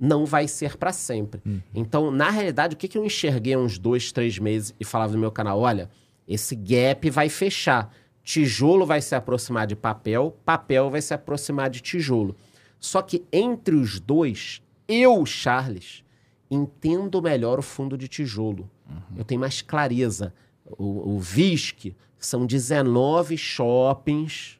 Não 0.00 0.24
vai 0.24 0.48
ser 0.48 0.78
para 0.78 0.90
sempre. 0.90 1.42
Então, 1.74 2.10
na 2.10 2.30
realidade, 2.30 2.74
o 2.74 2.78
que, 2.78 2.88
que 2.88 2.96
eu 2.96 3.04
enxerguei 3.04 3.52
há 3.52 3.58
uns 3.58 3.76
dois, 3.76 4.10
três 4.10 4.38
meses 4.38 4.74
e 4.80 4.86
falava 4.86 5.12
no 5.12 5.18
meu 5.18 5.30
canal? 5.30 5.60
Olha, 5.60 5.90
esse 6.30 6.54
gap 6.54 7.10
vai 7.10 7.28
fechar. 7.28 7.92
Tijolo 8.22 8.86
vai 8.86 9.02
se 9.02 9.16
aproximar 9.16 9.66
de 9.66 9.74
papel, 9.74 10.38
papel 10.44 10.88
vai 10.88 11.02
se 11.02 11.12
aproximar 11.12 11.68
de 11.68 11.80
tijolo. 11.80 12.36
Só 12.78 13.02
que 13.02 13.24
entre 13.32 13.74
os 13.74 13.98
dois, 13.98 14.62
eu, 14.86 15.26
Charles, 15.26 16.04
entendo 16.48 17.20
melhor 17.20 17.58
o 17.58 17.62
fundo 17.62 17.98
de 17.98 18.06
tijolo. 18.06 18.70
Eu 19.16 19.24
tenho 19.24 19.40
mais 19.40 19.60
clareza. 19.60 20.32
O, 20.78 21.16
o 21.16 21.18
VISC 21.18 21.96
são 22.16 22.46
19 22.46 23.36
shoppings 23.36 24.58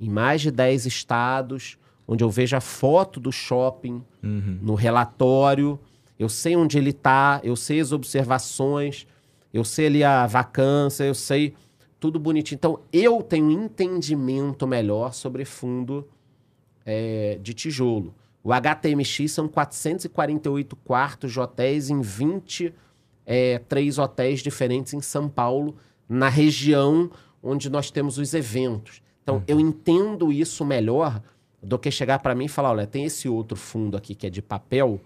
em 0.00 0.08
mais 0.08 0.42
de 0.42 0.50
10 0.50 0.86
estados, 0.86 1.76
onde 2.06 2.22
eu 2.22 2.30
vejo 2.30 2.56
a 2.56 2.60
foto 2.60 3.18
do 3.18 3.32
shopping 3.32 4.02
no 4.62 4.74
relatório, 4.74 5.78
eu 6.18 6.28
sei 6.28 6.54
onde 6.56 6.78
ele 6.78 6.90
está, 6.90 7.40
eu 7.42 7.56
sei 7.56 7.80
as 7.80 7.90
observações, 7.90 9.06
eu 9.54 9.64
sei 9.64 9.86
ali 9.86 10.02
a 10.02 10.26
vacância, 10.26 11.04
eu 11.04 11.14
sei 11.14 11.54
tudo 12.00 12.18
bonitinho. 12.18 12.56
Então, 12.56 12.80
eu 12.92 13.22
tenho 13.22 13.46
um 13.46 13.50
entendimento 13.52 14.66
melhor 14.66 15.14
sobre 15.14 15.44
fundo 15.44 16.06
é, 16.84 17.38
de 17.40 17.54
tijolo. 17.54 18.12
O 18.42 18.52
HTMX 18.52 19.30
são 19.30 19.46
448 19.48 20.76
quartos 20.76 21.32
de 21.32 21.40
hotéis 21.40 21.88
em 21.88 22.00
20 22.00 22.74
é, 23.24 23.58
três 23.58 23.96
hotéis 23.96 24.40
diferentes 24.40 24.92
em 24.92 25.00
São 25.00 25.28
Paulo, 25.28 25.76
na 26.08 26.28
região 26.28 27.10
onde 27.42 27.70
nós 27.70 27.90
temos 27.90 28.18
os 28.18 28.34
eventos. 28.34 29.02
Então, 29.22 29.42
eu 29.46 29.58
entendo 29.58 30.30
isso 30.30 30.64
melhor 30.64 31.22
do 31.62 31.78
que 31.78 31.90
chegar 31.90 32.18
para 32.18 32.34
mim 32.34 32.44
e 32.44 32.48
falar: 32.48 32.70
olha, 32.70 32.86
tem 32.86 33.04
esse 33.04 33.28
outro 33.28 33.56
fundo 33.56 33.96
aqui 33.96 34.14
que 34.14 34.26
é 34.26 34.30
de 34.30 34.42
papel, 34.42 35.00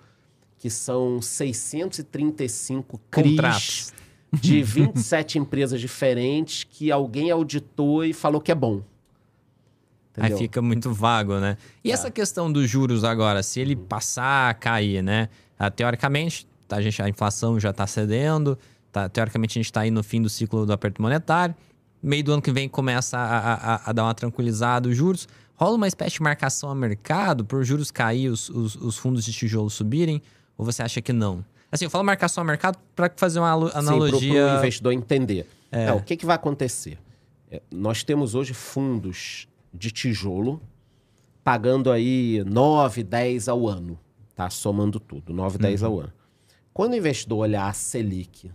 que 0.56 0.68
são 0.68 1.22
635 1.22 2.98
CRIs 3.10 3.30
Contratos. 3.36 3.92
De 4.32 4.62
27 4.62 5.38
empresas 5.38 5.80
diferentes 5.80 6.64
que 6.64 6.90
alguém 6.92 7.30
auditou 7.30 8.04
e 8.04 8.12
falou 8.12 8.40
que 8.40 8.52
é 8.52 8.54
bom. 8.54 8.82
Aí 10.16 10.36
fica 10.36 10.60
muito 10.60 10.92
vago, 10.92 11.38
né? 11.38 11.56
E 11.84 11.90
É. 11.90 11.94
essa 11.94 12.10
questão 12.10 12.50
dos 12.52 12.68
juros 12.68 13.04
agora, 13.04 13.42
se 13.42 13.60
ele 13.60 13.76
passar 13.76 14.50
a 14.50 14.54
cair, 14.54 15.00
né? 15.02 15.28
Ah, 15.56 15.70
teoricamente, 15.70 16.46
tá, 16.66 16.76
a, 16.76 16.82
gente, 16.82 17.00
a 17.00 17.08
inflação 17.08 17.58
já 17.60 17.70
está 17.70 17.86
cedendo, 17.86 18.58
tá, 18.90 19.08
teoricamente 19.08 19.52
a 19.52 19.60
gente 19.60 19.66
está 19.66 19.82
aí 19.82 19.90
no 19.92 20.02
fim 20.02 20.20
do 20.20 20.28
ciclo 20.28 20.66
do 20.66 20.72
aperto 20.72 21.00
monetário. 21.00 21.54
Meio 22.02 22.24
do 22.24 22.32
ano 22.32 22.42
que 22.42 22.50
vem 22.50 22.68
começa 22.68 23.16
a, 23.16 23.54
a- 23.76 23.80
a 23.86 23.92
dar 23.92 24.04
uma 24.04 24.14
tranquilizada 24.14 24.88
os 24.88 24.96
juros. 24.96 25.28
Rola 25.54 25.76
uma 25.76 25.88
espécie 25.88 26.14
de 26.16 26.22
marcação 26.22 26.68
a 26.70 26.74
mercado 26.74 27.44
por 27.44 27.62
juros 27.64 27.90
cair, 27.92 28.28
os, 28.28 28.48
os, 28.48 28.74
os 28.76 28.96
fundos 28.98 29.24
de 29.24 29.32
tijolo 29.32 29.70
subirem? 29.70 30.20
Ou 30.56 30.64
você 30.64 30.82
acha 30.82 31.00
que 31.00 31.12
não? 31.12 31.44
Assim, 31.70 31.84
eu 31.84 31.90
falo 31.90 32.04
marcação 32.04 32.42
a 32.42 32.44
mercado 32.44 32.78
para 32.96 33.12
fazer 33.16 33.38
uma 33.38 33.50
analogia. 33.52 34.18
Sim, 34.20 34.32
para 34.32 34.54
o 34.54 34.58
investidor 34.58 34.92
entender. 34.92 35.46
Não, 35.70 35.96
o 35.98 36.02
que, 36.02 36.16
que 36.16 36.24
vai 36.24 36.36
acontecer? 36.36 36.98
É, 37.50 37.60
nós 37.70 38.02
temos 38.02 38.34
hoje 38.34 38.54
fundos 38.54 39.46
de 39.72 39.90
tijolo 39.90 40.60
pagando 41.44 41.90
aí 41.90 42.42
9, 42.46 43.02
10 43.02 43.48
ao 43.48 43.66
ano, 43.66 43.98
tá? 44.34 44.50
Somando 44.50 44.98
tudo, 45.00 45.32
9, 45.32 45.58
10 45.58 45.82
ao 45.82 46.00
ano. 46.00 46.12
Quando 46.72 46.92
o 46.92 46.96
investidor 46.96 47.38
olhar 47.38 47.68
a 47.68 47.72
Selic 47.72 48.50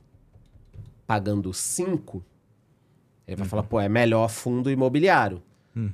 pagando 1.06 1.53
5, 1.53 2.23
ele 3.27 3.38
vai 3.38 3.48
falar, 3.48 3.64
pô, 3.64 3.80
é 3.80 3.90
melhor 3.90 4.30
fundo 4.30 4.72
imobiliário. 4.72 5.41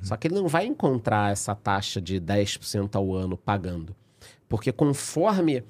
Só 0.02 0.14
que 0.14 0.28
ele 0.28 0.34
não 0.34 0.46
vai 0.46 0.66
encontrar 0.66 1.32
essa 1.32 1.54
taxa 1.54 2.02
de 2.02 2.20
10% 2.20 2.94
ao 2.96 3.14
ano 3.14 3.36
pagando. 3.36 3.96
Porque 4.46 4.70
conforme 4.70 5.64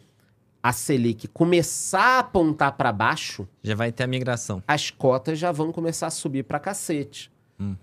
a 0.63 0.73
Selic 0.73 1.27
começar 1.29 2.17
a 2.17 2.19
apontar 2.21 2.73
para 2.73 2.93
baixo, 2.93 3.49
Já 3.63 3.75
vai 3.75 3.91
ter 3.91 4.05
a 4.05 4.07
migração. 4.07 4.63
as 4.67 4.91
cotas 4.91 5.39
já 5.39 5.51
vão 5.53 5.73
começar 5.73 6.09
a 6.09 6.11
subir 6.11 6.45
pra 6.45 6.59
cacete. 6.59 7.31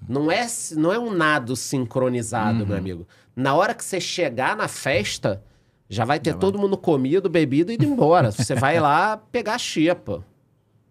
Não, 0.10 0.32
é, 0.32 0.48
não 0.76 0.92
é 0.92 0.98
um 0.98 1.12
nado 1.12 1.56
sincronizado, 1.56 2.66
meu 2.66 2.76
amigo. 2.76 3.08
Na 3.36 3.54
hora 3.54 3.76
que 3.76 3.84
você 3.84 4.02
chegar 4.02 4.56
na 4.56 4.68
festa, 4.68 5.44
já 5.88 6.04
vai 6.04 6.20
ter 6.20 6.34
todo 6.34 6.58
mundo 6.58 6.76
comido, 6.76 7.30
bebido 7.30 7.72
e 7.72 7.76
ido 7.76 7.86
embora. 7.86 8.32
você 8.32 8.56
vai 8.56 8.80
lá 8.80 9.18
pegar 9.32 9.54
a 9.54 9.60
xepa. 9.60 10.26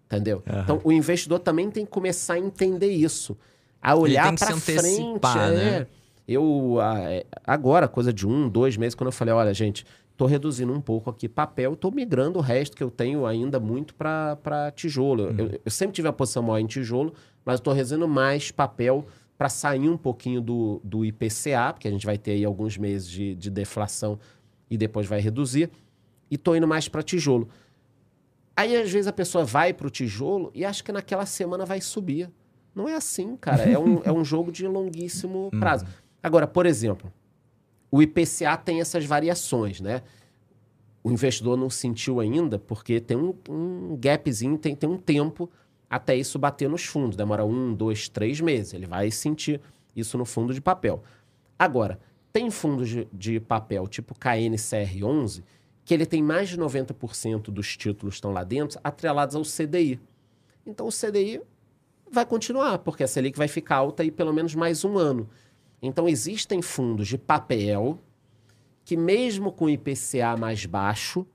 Entendeu? 0.06 0.40
Então, 0.62 0.80
o 0.84 0.92
investidor 0.92 1.40
também 1.40 1.68
tem 1.68 1.84
que 1.84 1.90
começar 1.90 2.34
a 2.34 2.38
entender 2.38 2.90
isso. 2.90 3.36
A 3.82 3.96
olhar 3.96 4.32
se 4.38 4.52
frente. 4.60 5.20
é. 5.36 5.50
né? 5.80 5.86
Eu, 6.28 6.78
é, 6.80 7.24
agora, 7.44 7.88
coisa 7.88 8.12
de 8.12 8.26
um, 8.26 8.48
dois 8.48 8.76
meses, 8.76 8.94
quando 8.94 9.08
eu 9.08 9.12
falei, 9.12 9.34
olha, 9.34 9.52
gente, 9.52 9.84
tô 10.16 10.26
reduzindo 10.26 10.72
um 10.72 10.80
pouco 10.80 11.10
aqui 11.10 11.28
papel, 11.28 11.76
tô 11.76 11.90
migrando 11.90 12.38
o 12.38 12.42
resto 12.42 12.76
que 12.76 12.82
eu 12.82 12.90
tenho 12.90 13.26
ainda 13.26 13.60
muito 13.60 13.94
para 13.94 14.72
tijolo. 14.74 15.34
Eu, 15.38 15.60
eu 15.64 15.70
sempre 15.70 15.94
tive 15.94 16.08
a 16.08 16.12
posição 16.12 16.42
maior 16.42 16.58
em 16.58 16.66
tijolo, 16.66 17.12
mas 17.44 17.60
tô 17.60 17.72
reduzindo 17.72 18.08
mais 18.08 18.50
papel 18.50 19.06
para 19.36 19.48
sair 19.48 19.88
um 19.88 19.96
pouquinho 19.96 20.40
do, 20.40 20.80
do 20.82 21.04
IPCA, 21.04 21.72
porque 21.72 21.86
a 21.86 21.90
gente 21.90 22.06
vai 22.06 22.16
ter 22.16 22.32
aí 22.32 22.44
alguns 22.44 22.78
meses 22.78 23.08
de, 23.08 23.34
de 23.34 23.50
deflação 23.50 24.18
e 24.70 24.76
depois 24.78 25.06
vai 25.06 25.20
reduzir, 25.20 25.70
e 26.30 26.38
tô 26.38 26.56
indo 26.56 26.66
mais 26.66 26.88
para 26.88 27.02
tijolo. 27.02 27.48
Aí, 28.56 28.74
às 28.74 28.90
vezes, 28.90 29.06
a 29.06 29.12
pessoa 29.12 29.44
vai 29.44 29.74
para 29.74 29.86
o 29.86 29.90
tijolo 29.90 30.50
e 30.54 30.64
acha 30.64 30.82
que 30.82 30.90
naquela 30.90 31.26
semana 31.26 31.66
vai 31.66 31.80
subir. 31.80 32.30
Não 32.74 32.88
é 32.88 32.94
assim, 32.94 33.36
cara. 33.36 33.62
É 33.62 33.78
um, 33.78 34.00
é 34.04 34.10
um 34.10 34.24
jogo 34.24 34.50
de 34.50 34.66
longuíssimo 34.66 35.50
prazo. 35.60 35.86
Agora, 36.22 36.46
por 36.46 36.64
exemplo, 36.64 37.12
o 37.96 38.02
IPCA 38.02 38.56
tem 38.58 38.80
essas 38.80 39.06
variações, 39.06 39.80
né? 39.80 40.02
O 41.02 41.10
investidor 41.10 41.56
não 41.56 41.70
sentiu 41.70 42.20
ainda, 42.20 42.58
porque 42.58 43.00
tem 43.00 43.16
um, 43.16 43.34
um 43.48 43.96
gapzinho, 43.98 44.58
tem, 44.58 44.76
tem 44.76 44.90
um 44.90 44.98
tempo 44.98 45.50
até 45.88 46.14
isso 46.14 46.38
bater 46.38 46.68
nos 46.68 46.84
fundos. 46.84 47.16
Demora 47.16 47.44
um, 47.44 47.72
dois, 47.72 48.06
três 48.08 48.38
meses. 48.40 48.74
Ele 48.74 48.86
vai 48.86 49.10
sentir 49.10 49.60
isso 49.94 50.18
no 50.18 50.26
fundo 50.26 50.52
de 50.52 50.60
papel. 50.60 51.02
Agora, 51.58 51.98
tem 52.32 52.50
fundos 52.50 52.88
de, 52.88 53.08
de 53.10 53.40
papel 53.40 53.86
tipo 53.86 54.14
KNCR11, 54.14 55.42
que 55.82 55.94
ele 55.94 56.04
tem 56.04 56.22
mais 56.22 56.50
de 56.50 56.58
90% 56.58 57.44
dos 57.44 57.76
títulos 57.78 58.16
estão 58.16 58.30
lá 58.30 58.44
dentro 58.44 58.78
atrelados 58.84 59.34
ao 59.34 59.42
CDI. 59.42 59.98
Então 60.66 60.86
o 60.86 60.90
CDI 60.90 61.40
vai 62.10 62.26
continuar, 62.26 62.78
porque 62.80 63.04
a 63.04 63.08
Selic 63.08 63.38
vai 63.38 63.48
ficar 63.48 63.76
alta 63.76 64.02
aí 64.02 64.10
pelo 64.10 64.34
menos 64.34 64.54
mais 64.54 64.84
um 64.84 64.98
ano. 64.98 65.30
Então 65.82 66.08
existem 66.08 66.62
fundos 66.62 67.06
de 67.08 67.18
papel 67.18 67.98
que 68.84 68.96
mesmo 68.96 69.50
com 69.52 69.68
IPCA 69.68 70.36
mais 70.38 70.64
baixo, 70.64 71.26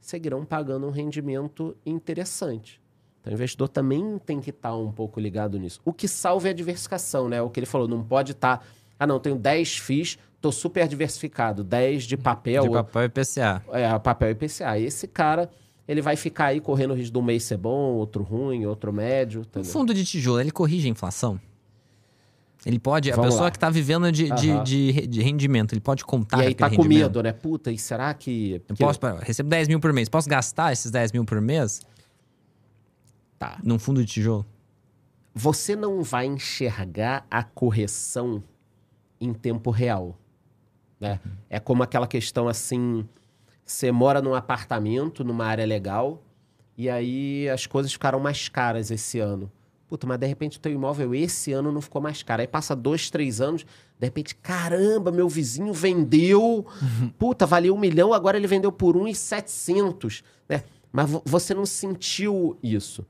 seguirão 0.00 0.44
pagando 0.44 0.86
um 0.86 0.90
rendimento 0.90 1.76
interessante. 1.84 2.80
Então 3.20 3.30
o 3.32 3.34
investidor 3.34 3.68
também 3.68 4.18
tem 4.24 4.40
que 4.40 4.50
estar 4.50 4.74
um 4.74 4.90
pouco 4.90 5.20
ligado 5.20 5.58
nisso. 5.58 5.80
O 5.84 5.92
que 5.92 6.08
salva 6.08 6.48
é 6.48 6.50
a 6.50 6.54
diversificação, 6.54 7.28
né? 7.28 7.40
O 7.40 7.48
que 7.48 7.60
ele 7.60 7.66
falou, 7.66 7.86
não 7.86 8.02
pode 8.02 8.32
estar, 8.32 8.66
ah 8.98 9.06
não, 9.06 9.20
tenho 9.20 9.36
10 9.36 9.76
FIIs, 9.78 10.18
estou 10.34 10.50
super 10.50 10.88
diversificado, 10.88 11.62
10 11.62 12.04
de 12.04 12.16
papel, 12.16 12.64
De 12.64 12.70
papel 12.70 13.04
e 13.04 13.08
PCA. 13.08 13.62
é, 13.72 13.98
papel 13.98 14.30
IPCA. 14.30 14.78
Esse 14.78 15.06
cara, 15.06 15.48
ele 15.86 16.02
vai 16.02 16.16
ficar 16.16 16.46
aí 16.46 16.60
correndo 16.60 16.92
o 16.92 16.94
risco 16.94 17.12
de 17.12 17.18
um 17.18 17.22
mês 17.22 17.44
ser 17.44 17.58
bom, 17.58 17.92
outro 17.94 18.24
ruim, 18.24 18.66
outro 18.66 18.92
médio. 18.92 19.40
O 19.40 19.44
entendeu? 19.44 19.70
fundo 19.70 19.94
de 19.94 20.04
tijolo, 20.04 20.40
ele 20.40 20.50
corrige 20.50 20.88
a 20.88 20.90
inflação? 20.90 21.38
Ele 22.64 22.78
pode, 22.78 23.10
a 23.10 23.16
Vamos 23.16 23.30
pessoa 23.30 23.44
lá. 23.46 23.50
que 23.50 23.56
está 23.56 23.68
vivendo 23.68 24.10
de, 24.12 24.30
de, 24.30 24.50
Aham. 24.50 24.62
de, 24.64 25.06
de 25.08 25.20
rendimento, 25.22 25.72
ele 25.72 25.80
pode 25.80 26.04
contar 26.04 26.42
e 26.44 26.46
aí 26.48 26.54
tá 26.54 26.68
com 26.70 26.76
rendimento? 26.76 26.98
medo, 27.00 27.22
né? 27.22 27.32
Puta, 27.32 27.72
e 27.72 27.78
será 27.78 28.14
que. 28.14 28.62
Eu 28.68 28.76
posso, 28.76 29.00
pera, 29.00 29.18
recebo 29.20 29.48
10 29.48 29.66
mil 29.68 29.80
por 29.80 29.92
mês, 29.92 30.08
posso 30.08 30.28
gastar 30.28 30.72
esses 30.72 30.90
10 30.90 31.12
mil 31.12 31.24
por 31.24 31.40
mês 31.40 31.80
Tá. 33.38 33.58
num 33.64 33.78
fundo 33.78 34.04
de 34.04 34.12
tijolo? 34.12 34.46
Você 35.34 35.74
não 35.74 36.02
vai 36.02 36.26
enxergar 36.26 37.26
a 37.30 37.42
correção 37.42 38.42
em 39.20 39.32
tempo 39.32 39.70
real. 39.70 40.16
Né? 41.00 41.18
É 41.50 41.58
como 41.58 41.82
aquela 41.82 42.06
questão 42.06 42.46
assim: 42.48 43.04
você 43.64 43.90
mora 43.90 44.22
num 44.22 44.34
apartamento, 44.34 45.24
numa 45.24 45.46
área 45.46 45.66
legal, 45.66 46.22
e 46.78 46.88
aí 46.88 47.48
as 47.48 47.66
coisas 47.66 47.92
ficaram 47.92 48.20
mais 48.20 48.48
caras 48.48 48.90
esse 48.92 49.18
ano. 49.18 49.50
Puta, 49.92 50.06
mas 50.06 50.18
de 50.18 50.26
repente 50.26 50.56
o 50.56 50.60
teu 50.60 50.72
imóvel 50.72 51.14
esse 51.14 51.52
ano 51.52 51.70
não 51.70 51.82
ficou 51.82 52.00
mais 52.00 52.22
caro. 52.22 52.40
Aí 52.40 52.48
passa 52.48 52.74
dois, 52.74 53.10
três 53.10 53.42
anos, 53.42 53.60
de 54.00 54.06
repente, 54.06 54.34
caramba, 54.34 55.12
meu 55.12 55.28
vizinho 55.28 55.70
vendeu. 55.74 56.64
Puta, 57.18 57.44
valia 57.44 57.74
um 57.74 57.78
milhão, 57.78 58.14
agora 58.14 58.38
ele 58.38 58.46
vendeu 58.46 58.72
por 58.72 58.96
um 58.96 59.06
e 59.06 59.14
setecentos. 59.14 60.22
Né? 60.48 60.62
Mas 60.90 61.10
vo- 61.10 61.20
você 61.26 61.52
não 61.52 61.66
sentiu 61.66 62.56
isso. 62.62 63.04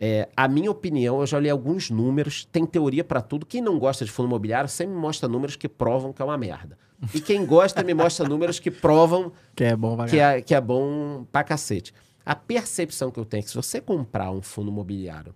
É, 0.00 0.26
a 0.34 0.48
minha 0.48 0.70
opinião, 0.70 1.20
eu 1.20 1.26
já 1.26 1.38
li 1.38 1.50
alguns 1.50 1.90
números, 1.90 2.48
tem 2.50 2.64
teoria 2.64 3.04
pra 3.04 3.20
tudo. 3.20 3.44
Quem 3.44 3.60
não 3.60 3.78
gosta 3.78 4.02
de 4.02 4.10
fundo 4.10 4.26
imobiliário 4.28 4.70
sempre 4.70 4.94
me 4.94 5.00
mostra 5.02 5.28
números 5.28 5.56
que 5.56 5.68
provam 5.68 6.10
que 6.10 6.22
é 6.22 6.24
uma 6.24 6.38
merda. 6.38 6.78
E 7.12 7.20
quem 7.20 7.44
gosta 7.44 7.82
me 7.82 7.92
mostra 7.92 8.26
números 8.26 8.58
que 8.58 8.70
provam 8.70 9.30
Que 9.54 9.64
é 9.64 9.76
bom 9.76 9.94
que 10.06 10.18
é, 10.18 10.40
que 10.40 10.54
é 10.54 10.60
bom 10.62 11.26
pra 11.30 11.44
cacete. 11.44 11.92
A 12.24 12.34
percepção 12.34 13.10
que 13.10 13.20
eu 13.20 13.26
tenho 13.26 13.40
é 13.40 13.42
que 13.42 13.50
se 13.50 13.54
você 13.56 13.78
comprar 13.78 14.30
um 14.30 14.40
fundo 14.40 14.70
imobiliário 14.70 15.34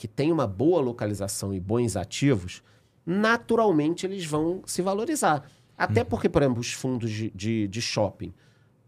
que 0.00 0.08
tem 0.08 0.32
uma 0.32 0.46
boa 0.46 0.80
localização 0.80 1.52
e 1.52 1.60
bons 1.60 1.94
ativos, 1.94 2.62
naturalmente 3.04 4.06
eles 4.06 4.24
vão 4.24 4.62
se 4.64 4.80
valorizar. 4.80 5.44
Até 5.76 6.02
porque, 6.02 6.26
por 6.26 6.40
exemplo, 6.40 6.58
os 6.58 6.72
fundos 6.72 7.10
de, 7.10 7.30
de, 7.34 7.68
de 7.68 7.82
shopping, 7.82 8.32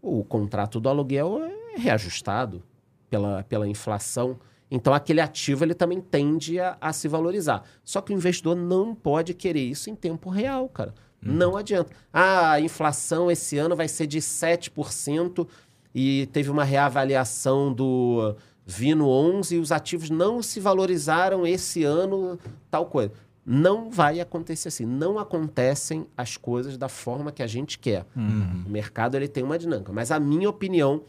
o 0.01 0.23
contrato 0.23 0.79
do 0.79 0.89
aluguel 0.89 1.39
é 1.43 1.79
reajustado 1.79 2.63
pela, 3.11 3.43
pela 3.43 3.67
inflação. 3.67 4.39
Então, 4.71 4.91
aquele 4.91 5.21
ativo 5.21 5.63
ele 5.63 5.75
também 5.75 6.01
tende 6.01 6.59
a, 6.59 6.77
a 6.81 6.91
se 6.91 7.07
valorizar. 7.07 7.61
Só 7.83 8.01
que 8.01 8.11
o 8.11 8.15
investidor 8.15 8.55
não 8.55 8.95
pode 8.95 9.35
querer 9.35 9.61
isso 9.61 9.91
em 9.91 9.95
tempo 9.95 10.31
real, 10.31 10.67
cara. 10.67 10.95
Não 11.21 11.55
adianta. 11.55 11.91
Ah, 12.11 12.53
a 12.53 12.59
inflação 12.59 13.29
esse 13.29 13.55
ano 13.59 13.75
vai 13.75 13.87
ser 13.87 14.07
de 14.07 14.17
7% 14.17 15.47
e 15.93 16.27
teve 16.33 16.49
uma 16.49 16.63
reavaliação 16.63 17.71
do 17.71 18.35
Vino 18.65 19.09
11 19.09 19.55
e 19.55 19.59
os 19.59 19.71
ativos 19.71 20.09
não 20.09 20.41
se 20.41 20.59
valorizaram 20.59 21.45
esse 21.45 21.83
ano, 21.83 22.39
tal 22.71 22.85
coisa. 22.85 23.11
Não 23.45 23.91
vai 23.91 24.21
acontecer 24.21 24.69
assim. 24.69 24.85
Não 24.85 25.19
acontecem 25.19 26.07
as 26.15 26.37
coisas 26.37 26.77
da 26.77 26.87
forma 26.87 27.31
que 27.31 27.43
a 27.43 27.47
gente 27.47 27.77
quer. 27.77 28.05
O 28.65 28.69
mercado 28.69 29.15
ele 29.15 29.27
tem 29.27 29.43
uma 29.43 29.59
dinâmica. 29.59 29.91
Mas 29.91 30.11
a 30.11 30.19
minha 30.19 30.49
opinião 30.49 31.03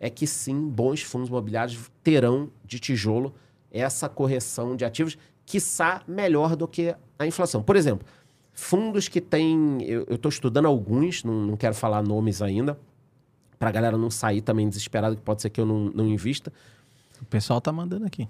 é 0.00 0.08
que 0.08 0.26
sim, 0.26 0.68
bons 0.68 1.02
fundos 1.02 1.28
imobiliários 1.28 1.90
terão 2.02 2.50
de 2.64 2.78
tijolo 2.78 3.34
essa 3.70 4.08
correção 4.08 4.74
de 4.74 4.86
ativos, 4.86 5.18
quiçá 5.44 6.02
melhor 6.08 6.56
do 6.56 6.66
que 6.66 6.94
a 7.18 7.26
inflação. 7.26 7.62
Por 7.62 7.76
exemplo, 7.76 8.06
fundos 8.54 9.06
que 9.06 9.20
têm. 9.20 9.78
Eu 9.82 10.06
estou 10.14 10.30
estudando 10.30 10.64
alguns, 10.64 11.24
não, 11.24 11.34
não 11.34 11.56
quero 11.58 11.74
falar 11.74 12.02
nomes 12.02 12.40
ainda. 12.40 12.78
pra 13.58 13.70
galera 13.70 13.98
não 13.98 14.10
sair 14.10 14.40
também 14.40 14.66
desesperado, 14.68 15.14
que 15.16 15.22
pode 15.22 15.42
ser 15.42 15.50
que 15.50 15.60
eu 15.60 15.66
não, 15.66 15.90
não 15.94 16.06
invista. 16.06 16.50
O 17.22 17.24
pessoal 17.26 17.60
tá 17.60 17.72
mandando 17.72 18.06
aqui. 18.06 18.28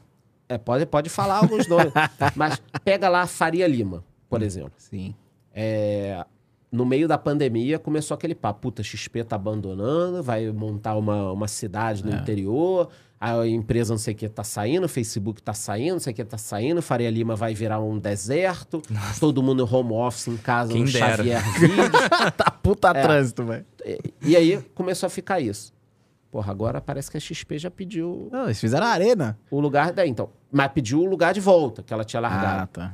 É, 0.49 0.57
pode, 0.59 0.87
pode 0.87 1.09
falar 1.09 1.39
alguns 1.39 1.67
nomes. 1.69 1.93
Mas 2.37 2.61
pega 2.85 3.09
lá 3.09 3.23
a 3.23 3.27
Faria 3.27 3.67
Lima, 3.67 4.05
por 4.29 4.43
exemplo. 4.43 4.73
Sim. 4.77 5.15
É, 5.53 6.25
no 6.71 6.85
meio 6.85 7.09
da 7.09 7.17
pandemia 7.19 7.79
começou 7.79 8.15
aquele 8.15 8.35
papo, 8.35 8.61
puta, 8.61 8.83
XP 8.83 9.25
tá 9.25 9.37
abandonando, 9.37 10.23
vai 10.23 10.51
montar 10.53 10.95
uma, 10.97 11.33
uma 11.33 11.49
cidade 11.49 12.05
no 12.05 12.13
É. 12.13 12.17
interior, 12.17 12.89
a 13.19 13.47
empresa 13.47 13.95
não 13.95 13.99
sei 13.99 14.13
o 14.13 14.17
que 14.17 14.29
tá 14.29 14.45
saindo, 14.45 14.85
o 14.85 14.89
Facebook 14.89 15.43
tá 15.43 15.55
saindo, 15.55 15.95
não 15.95 16.01
sei 16.01 16.13
o 16.13 16.17
que 16.17 16.25
tá 16.25 16.37
saindo, 16.37 16.83
Faria 16.83 17.09
Lima 17.11 17.35
vai 17.35 17.55
virar 17.55 17.81
um 17.81 17.99
deserto, 17.99 18.83
todo 19.19 19.43
mundo 19.43 19.67
home 19.73 19.93
office 19.95 20.29
em 20.29 20.37
casa, 20.37 20.73
Quem 20.73 20.85
no 20.85 20.93
dera. 20.93 21.17
Xavier 21.17 21.43
Vídeos. 21.59 21.89
tá 22.37 22.51
puta 22.51 22.91
É. 22.91 23.03
trânsito, 23.03 23.45
velho. 23.45 23.65
E- 23.85 24.15
e 24.23 24.37
aí 24.37 24.59
começou 24.75 25.07
a 25.07 25.11
ficar 25.11 25.41
isso. 25.41 25.73
Porra, 26.31 26.51
agora 26.51 26.81
parece 26.81 27.11
que 27.11 27.17
a 27.17 27.21
XP 27.21 27.59
já 27.59 27.71
pediu 27.71 28.29
Não, 28.33 28.45
eles 28.45 28.61
fizeram 28.61 28.87
a 28.87 28.91
arena. 28.91 29.39
o 29.51 29.61
lugar 29.61 29.93
daí, 29.93 30.09
então. 30.11 30.29
Mas 30.51 30.69
pediu 30.69 31.01
o 31.01 31.05
lugar 31.05 31.33
de 31.33 31.41
volta, 31.41 31.83
que 31.83 31.93
ela 31.93 32.05
tinha 32.05 32.21
largado. 32.21 32.63
Ah, 32.63 32.67
tá. 32.67 32.93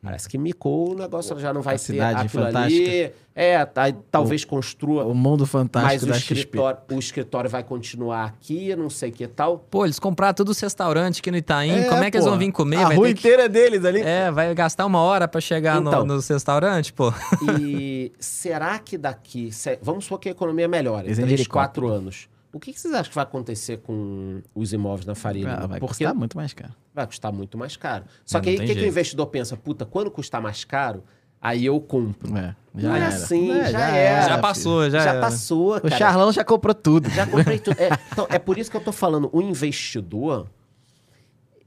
Parece 0.00 0.28
que 0.28 0.38
micou 0.38 0.92
o 0.92 0.94
negócio, 0.94 1.36
já 1.40 1.52
não 1.52 1.60
vai 1.60 1.74
A 1.74 1.78
ter 1.78 1.84
cidade 1.84 2.26
aquilo 2.26 2.44
fantástica. 2.44 2.90
ali. 2.90 3.12
É, 3.34 3.64
tá- 3.64 3.92
talvez 4.10 4.44
construa 4.44 5.04
O 5.04 5.14
mundo 5.14 5.40
Mas 5.40 5.50
fantástico 5.50 6.04
o 6.04 6.08
da 6.08 6.14
XP. 6.14 6.34
escritório, 6.34 6.78
o 6.92 6.98
escritório 6.98 7.50
vai 7.50 7.64
continuar 7.64 8.24
aqui, 8.26 8.74
não 8.76 8.88
sei 8.88 9.10
o 9.10 9.12
que 9.12 9.26
tal. 9.26 9.58
Pô, 9.58 9.84
eles 9.84 9.98
compraram 9.98 10.34
todos 10.34 10.56
os 10.56 10.60
restaurantes 10.62 11.18
aqui 11.20 11.30
no 11.32 11.36
Itaim. 11.36 11.84
Como 11.88 12.02
é 12.04 12.10
que 12.12 12.16
eles 12.16 12.24
pô. 12.24 12.30
vão 12.30 12.38
vir 12.38 12.52
comer? 12.52 12.76
A 12.78 12.86
vai 12.88 12.96
rua 12.96 13.06
ter 13.08 13.14
que- 13.14 13.20
inteira 13.28 13.44
é 13.44 13.48
deles 13.48 13.84
ali. 13.84 14.00
É, 14.00 14.30
vai 14.30 14.54
gastar 14.54 14.86
uma 14.86 15.00
hora 15.00 15.26
pra 15.26 15.40
chegar 15.40 15.80
no- 15.80 15.90
Então. 15.90 16.06
nos 16.06 16.28
restaurantes, 16.28 16.90
pô. 16.92 17.12
E 17.60 18.12
será 18.20 18.78
que 18.78 18.96
daqui. 18.96 19.50
se- 19.52 19.78
vamos 19.82 20.04
supor 20.04 20.20
que 20.20 20.28
a 20.28 20.32
economia 20.32 20.68
melhore, 20.68 21.06
Eles 21.08 21.18
três, 21.18 21.32
helicóptero. 21.40 21.86
quatro 21.86 21.88
anos. 21.88 22.28
O 22.52 22.58
que, 22.58 22.72
que 22.72 22.80
vocês 22.80 22.94
acham 22.94 23.10
que 23.10 23.14
vai 23.14 23.24
acontecer 23.24 23.78
com 23.78 24.40
os 24.54 24.72
imóveis 24.72 25.04
na 25.06 25.14
Faria 25.14 25.46
Ah, 25.48 25.54
Lima? 25.56 25.66
vai 25.68 25.80
Porque 25.80 26.04
custar 26.04 26.14
muito 26.14 26.36
mais 26.36 26.52
caro. 26.54 26.72
vai 26.94 27.06
custar 27.06 27.32
muito 27.32 27.58
mais 27.58 27.76
caro. 27.76 28.04
Só 28.24 28.38
Não, 28.38 28.42
que 28.44 28.50
aí 28.50 28.56
o 28.56 28.60
que, 28.60 28.74
que 28.74 28.82
o 28.82 28.86
investidor 28.86 29.26
pensa? 29.26 29.56
Puta, 29.56 29.84
quando 29.84 30.10
custar 30.10 30.40
mais 30.40 30.64
caro, 30.64 31.04
aí 31.40 31.66
eu 31.66 31.78
compro. 31.80 32.36
É, 32.38 32.56
Não 32.72 32.94
é 32.94 32.98
era. 33.00 33.08
assim, 33.08 33.50
É, 33.50 33.70
já 33.70 33.88
era. 33.90 34.28
Já 34.28 34.38
passou, 34.38 34.88
já. 34.90 35.00
Já, 35.04 35.10
era. 35.10 35.20
passou, 35.20 35.76
O 35.76 35.80
cara. 35.82 35.96
Charlão 35.98 36.32
já 36.32 36.42
comprou 36.44 36.74
tudo. 36.74 37.10
Já 37.10 37.26
comprei 37.26 37.58
tudo. 37.58 37.76
É, 37.80 37.90
então, 38.12 38.26
é 38.30 38.38
por 38.38 38.56
isso 38.56 38.70
que 38.70 38.76
eu 38.76 38.80
tô 38.84 38.92
falando, 38.92 39.28
o 39.32 39.42
investidor, 39.42 40.48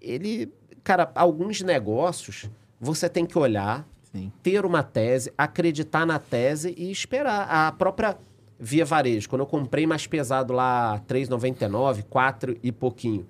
ele, 0.02 0.52
cara, 0.84 1.12
alguns 1.16 1.62
negócios 1.62 2.50
você 2.80 3.08
tem 3.08 3.26
que 3.26 3.38
olhar, 3.38 3.86
Sim. 4.12 4.32
ter 4.42 4.66
uma 4.66 4.82
tese, 4.82 5.32
acreditar 5.38 6.06
na 6.06 6.18
tese 6.18 6.74
e 6.76 6.90
esperar. 6.92 7.48
A 7.48 7.72
própria 7.72 8.18
Via 8.64 8.86
Varejo, 8.86 9.28
quando 9.28 9.42
eu 9.42 9.48
comprei 9.48 9.88
mais 9.88 10.06
pesado 10.06 10.54
lá, 10.54 11.00
3,99, 11.08 12.04
4 12.04 12.58
e 12.62 12.72
pouquinho. 12.72 13.26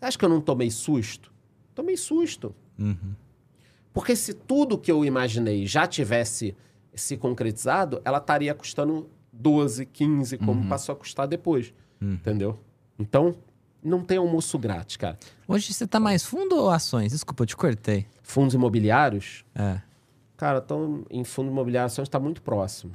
Acho 0.00 0.16
que 0.16 0.24
eu 0.24 0.28
não 0.28 0.40
tomei 0.40 0.70
susto? 0.70 1.32
Tomei 1.74 1.96
susto. 1.96 2.54
Uhum. 2.78 3.14
Porque 3.92 4.14
se 4.14 4.32
tudo 4.32 4.78
que 4.78 4.92
eu 4.92 5.04
imaginei 5.04 5.66
já 5.66 5.86
tivesse 5.88 6.54
se 6.94 7.16
concretizado, 7.16 8.00
ela 8.04 8.18
estaria 8.18 8.54
custando 8.54 9.10
12, 9.32 9.86
15, 9.86 10.38
como 10.38 10.62
Uhum. 10.62 10.68
passou 10.68 10.92
a 10.92 10.96
custar 10.96 11.26
depois. 11.26 11.74
Entendeu? 12.00 12.58
Então, 12.98 13.34
não 13.82 14.02
tem 14.04 14.18
almoço 14.18 14.56
grátis, 14.58 14.96
cara. 14.96 15.18
Hoje 15.48 15.72
você 15.72 15.86
tá 15.86 15.98
mais 15.98 16.24
fundo 16.24 16.54
ou 16.56 16.70
ações? 16.70 17.10
Desculpa, 17.12 17.42
eu 17.42 17.46
te 17.46 17.56
cortei. 17.56 18.06
Fundos 18.22 18.54
imobiliários, 18.54 19.44
É. 19.54 19.80
cara, 20.36 20.58
estão 20.58 21.04
em 21.10 21.24
fundo 21.24 21.50
imobiliário, 21.50 21.86
ações 21.86 22.06
está 22.06 22.20
muito 22.20 22.40
próximo. 22.42 22.92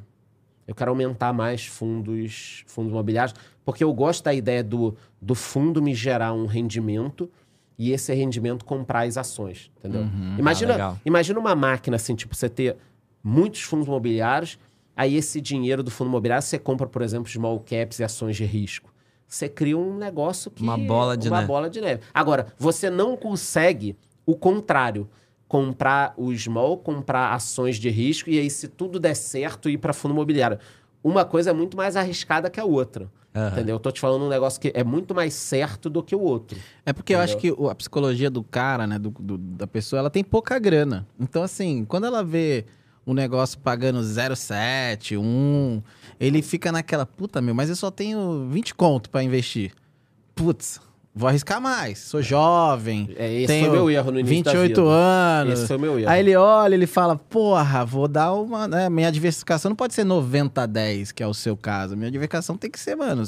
Eu 0.67 0.75
quero 0.75 0.91
aumentar 0.91 1.33
mais 1.33 1.65
fundos, 1.65 2.63
fundos 2.67 2.91
imobiliários, 2.91 3.35
porque 3.65 3.83
eu 3.83 3.93
gosto 3.93 4.23
da 4.23 4.33
ideia 4.33 4.63
do, 4.63 4.95
do 5.21 5.35
fundo 5.35 5.81
me 5.81 5.93
gerar 5.93 6.33
um 6.33 6.45
rendimento 6.45 7.29
e 7.77 7.91
esse 7.91 8.13
rendimento 8.13 8.63
comprar 8.63 9.07
as 9.07 9.17
ações, 9.17 9.71
entendeu? 9.77 10.03
Ah, 10.03 10.35
Imagina, 10.39 10.73
legal. 10.73 10.97
imagina 11.05 11.39
uma 11.39 11.55
máquina 11.55 11.95
assim, 11.95 12.15
tipo, 12.15 12.35
você 12.35 12.47
ter 12.47 12.77
muitos 13.23 13.61
fundos 13.61 13.87
imobiliários, 13.87 14.59
aí 14.95 15.15
esse 15.15 15.41
dinheiro 15.41 15.81
do 15.83 15.89
fundo 15.91 16.07
imobiliário 16.09 16.43
você 16.43 16.59
compra, 16.59 16.85
por 16.87 17.01
exemplo, 17.01 17.29
small 17.29 17.59
caps 17.59 17.99
e 17.99 18.03
ações 18.03 18.35
de 18.35 18.45
risco. 18.45 18.91
Você 19.27 19.47
cria 19.49 19.77
um 19.77 19.95
negócio 19.97 20.51
que 20.51 20.61
Uma 20.61 20.77
bola 20.77 21.15
de 21.17 21.27
uma 21.29 21.37
neve. 21.37 21.47
bola 21.47 21.69
de 21.69 21.79
neve. 21.81 22.01
Agora, 22.13 22.47
você 22.57 22.89
não 22.89 23.15
consegue 23.15 23.95
o 24.25 24.35
contrário, 24.35 25.09
comprar 25.51 26.13
o 26.15 26.33
small, 26.33 26.77
comprar 26.77 27.33
ações 27.33 27.75
de 27.75 27.89
risco 27.89 28.29
e 28.29 28.39
aí 28.39 28.49
se 28.49 28.69
tudo 28.69 28.97
der 29.01 29.13
certo 29.15 29.69
ir 29.69 29.77
para 29.77 29.91
fundo 29.91 30.13
imobiliário. 30.13 30.57
Uma 31.03 31.25
coisa 31.25 31.49
é 31.49 31.53
muito 31.53 31.75
mais 31.75 31.97
arriscada 31.97 32.49
que 32.49 32.57
a 32.57 32.63
outra. 32.63 33.11
Aham. 33.35 33.49
Entendeu? 33.51 33.75
Eu 33.75 33.79
tô 33.81 33.91
te 33.91 33.99
falando 33.99 34.23
um 34.23 34.29
negócio 34.29 34.61
que 34.61 34.71
é 34.73 34.81
muito 34.81 35.13
mais 35.13 35.33
certo 35.33 35.89
do 35.89 36.01
que 36.01 36.15
o 36.15 36.21
outro. 36.21 36.57
É 36.85 36.93
porque 36.93 37.13
eu 37.13 37.19
acho 37.19 37.35
que 37.35 37.53
a 37.69 37.75
psicologia 37.75 38.29
do 38.29 38.41
cara, 38.41 38.87
né, 38.87 38.97
do, 38.97 39.09
do- 39.09 39.37
da 39.37 39.67
pessoa, 39.67 39.99
ela 39.99 40.09
tem 40.09 40.23
pouca 40.23 40.57
grana. 40.57 41.05
Então, 41.19 41.43
assim, 41.43 41.83
quando 41.83 42.05
ela 42.05 42.23
vê 42.23 42.63
um 43.05 43.13
negócio 43.13 43.59
pagando 43.59 43.99
0,7, 43.99 45.17
1, 45.19 45.81
ele 46.17 46.41
fica 46.41 46.71
naquela, 46.71 47.05
puta, 47.05 47.41
meu, 47.41 47.53
mas 47.53 47.67
eu 47.69 47.75
só 47.75 47.91
tenho 47.91 48.47
20 48.49 48.73
conto 48.73 49.09
pra 49.09 49.21
investir. 49.21 49.73
Putz, 50.33 50.79
vou 51.13 51.27
arriscar 51.27 51.59
mais. 51.61 51.99
Sou 51.99 52.21
jovem, 52.21 53.09
É, 53.17 53.31
esse 53.33 53.47
tenho 53.47 53.67
foi 53.67 53.75
meu 53.75 53.89
erro 53.89 54.11
no 54.11 54.19
início 54.19 54.43
da 54.43 54.51
28 54.51 54.81
vida. 54.81 54.89
anos. 54.89 55.59
Esse 55.59 55.67
foi 55.67 55.77
meu 55.77 55.99
erro. 55.99 56.09
Aí 56.09 56.19
ele 56.19 56.35
olha, 56.35 56.73
ele 56.73 56.87
fala, 56.87 57.15
porra, 57.15 57.85
vou 57.85 58.07
dar 58.07 58.33
uma. 58.33 58.67
Né, 58.67 58.89
minha 58.89 59.11
diversificação 59.11 59.69
não 59.69 59.75
pode 59.75 59.93
ser 59.93 60.05
90-10, 60.05 61.11
que 61.13 61.21
é 61.21 61.27
o 61.27 61.33
seu 61.33 61.55
caso. 61.57 61.95
Minha 61.97 62.11
diversificação 62.11 62.57
tem 62.57 62.69
que 62.69 62.79
ser, 62.79 62.95
mano, 62.95 63.23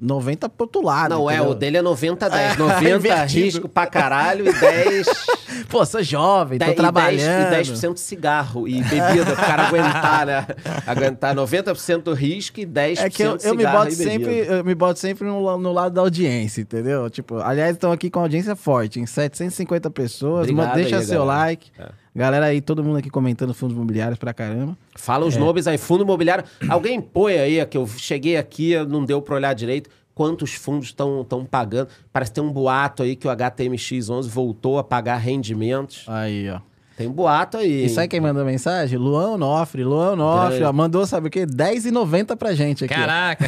90 0.00 0.48
pro 0.48 0.64
outro 0.64 0.82
lado. 0.82 1.10
Não, 1.10 1.30
é, 1.30 1.34
entendeu? 1.34 1.52
o 1.52 1.54
dele 1.54 1.76
é 1.78 1.82
90 1.82 2.28
10. 2.28 2.54
É, 2.54 2.56
90 2.58 2.90
invertido. 2.90 3.44
risco 3.44 3.68
pra 3.68 3.86
caralho 3.86 4.48
e 4.48 4.52
10, 4.52 5.06
Pô, 5.68 5.84
sou 5.86 6.02
jovem, 6.02 6.58
tô 6.58 6.64
10 6.66 6.76
trabalhando. 6.76 7.52
E 7.54 7.62
10%, 7.62 7.96
cigarro 7.96 8.68
e 8.68 8.82
bebida 8.82 9.24
pro 9.24 9.36
cara 9.36 9.68
aguentar, 9.68 10.26
né? 10.26 10.46
Aguentar 10.86 11.34
90% 11.34 12.12
risco 12.14 12.60
e 12.60 12.66
10% 12.66 12.98
É 12.98 13.08
que 13.10 13.22
eu, 13.22 13.38
eu 13.42 13.54
me 13.54 13.58
cigarro 13.58 13.78
boto 13.78 13.88
e 13.92 13.96
sempre, 13.96 14.46
eu 14.48 14.64
me 14.64 14.74
boto 14.74 14.98
sempre 14.98 15.26
no, 15.26 15.58
no 15.58 15.72
lado 15.72 15.94
da 15.94 16.00
audiência, 16.00 16.60
entendeu? 16.60 17.03
Tipo, 17.10 17.38
aliás, 17.38 17.72
estão 17.72 17.90
aqui 17.92 18.10
com 18.10 18.20
audiência 18.20 18.54
forte, 18.56 19.00
em 19.00 19.06
750 19.06 19.90
pessoas. 19.90 20.48
Obrigado 20.48 20.74
deixa 20.74 20.98
aí, 20.98 21.04
seu 21.04 21.20
galera. 21.24 21.38
like. 21.46 21.70
É. 21.78 21.88
Galera 22.16 22.46
aí, 22.46 22.60
todo 22.60 22.82
mundo 22.84 22.98
aqui 22.98 23.10
comentando 23.10 23.52
fundos 23.52 23.74
imobiliários 23.76 24.18
pra 24.18 24.32
caramba. 24.32 24.76
Fala 24.94 25.24
É. 25.24 25.28
os 25.28 25.36
nomes 25.36 25.66
aí, 25.66 25.76
fundo 25.78 26.04
imobiliário. 26.04 26.44
Alguém 26.68 27.00
põe 27.00 27.34
aí, 27.38 27.64
que 27.66 27.76
eu 27.76 27.86
cheguei 27.86 28.36
aqui, 28.36 28.76
não 28.86 29.04
deu 29.04 29.20
pra 29.20 29.34
olhar 29.34 29.52
direito, 29.52 29.90
quantos 30.14 30.54
fundos 30.54 30.86
estão 30.86 31.26
pagando. 31.50 31.88
Parece 32.12 32.30
que 32.30 32.36
tem 32.40 32.44
um 32.44 32.52
boato 32.52 33.02
aí 33.02 33.16
que 33.16 33.26
o 33.26 33.30
HTMX11 33.32 34.28
voltou 34.28 34.78
a 34.78 34.84
pagar 34.84 35.16
rendimentos. 35.16 36.04
Aí, 36.06 36.48
ó. 36.50 36.60
Tem 36.96 37.08
um 37.08 37.12
boato 37.12 37.56
aí. 37.56 37.86
E 37.86 37.88
sabe 37.88 38.06
quem 38.06 38.20
mandou 38.20 38.44
mensagem? 38.44 38.96
Luan 38.96 39.30
Onofre. 39.30 39.82
Luan 39.82 40.12
Onofre, 40.12 40.62
ó, 40.62 40.72
mandou, 40.72 41.04
sabe 41.04 41.26
o 41.26 41.30
quê? 41.32 41.40
R$10,90 41.40 42.36
pra 42.36 42.54
gente 42.54 42.84
aqui. 42.84 42.94
Caraca! 42.94 43.44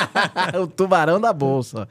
o 0.60 0.66
tubarão 0.66 1.20
da 1.20 1.32
bolsa. 1.32 1.88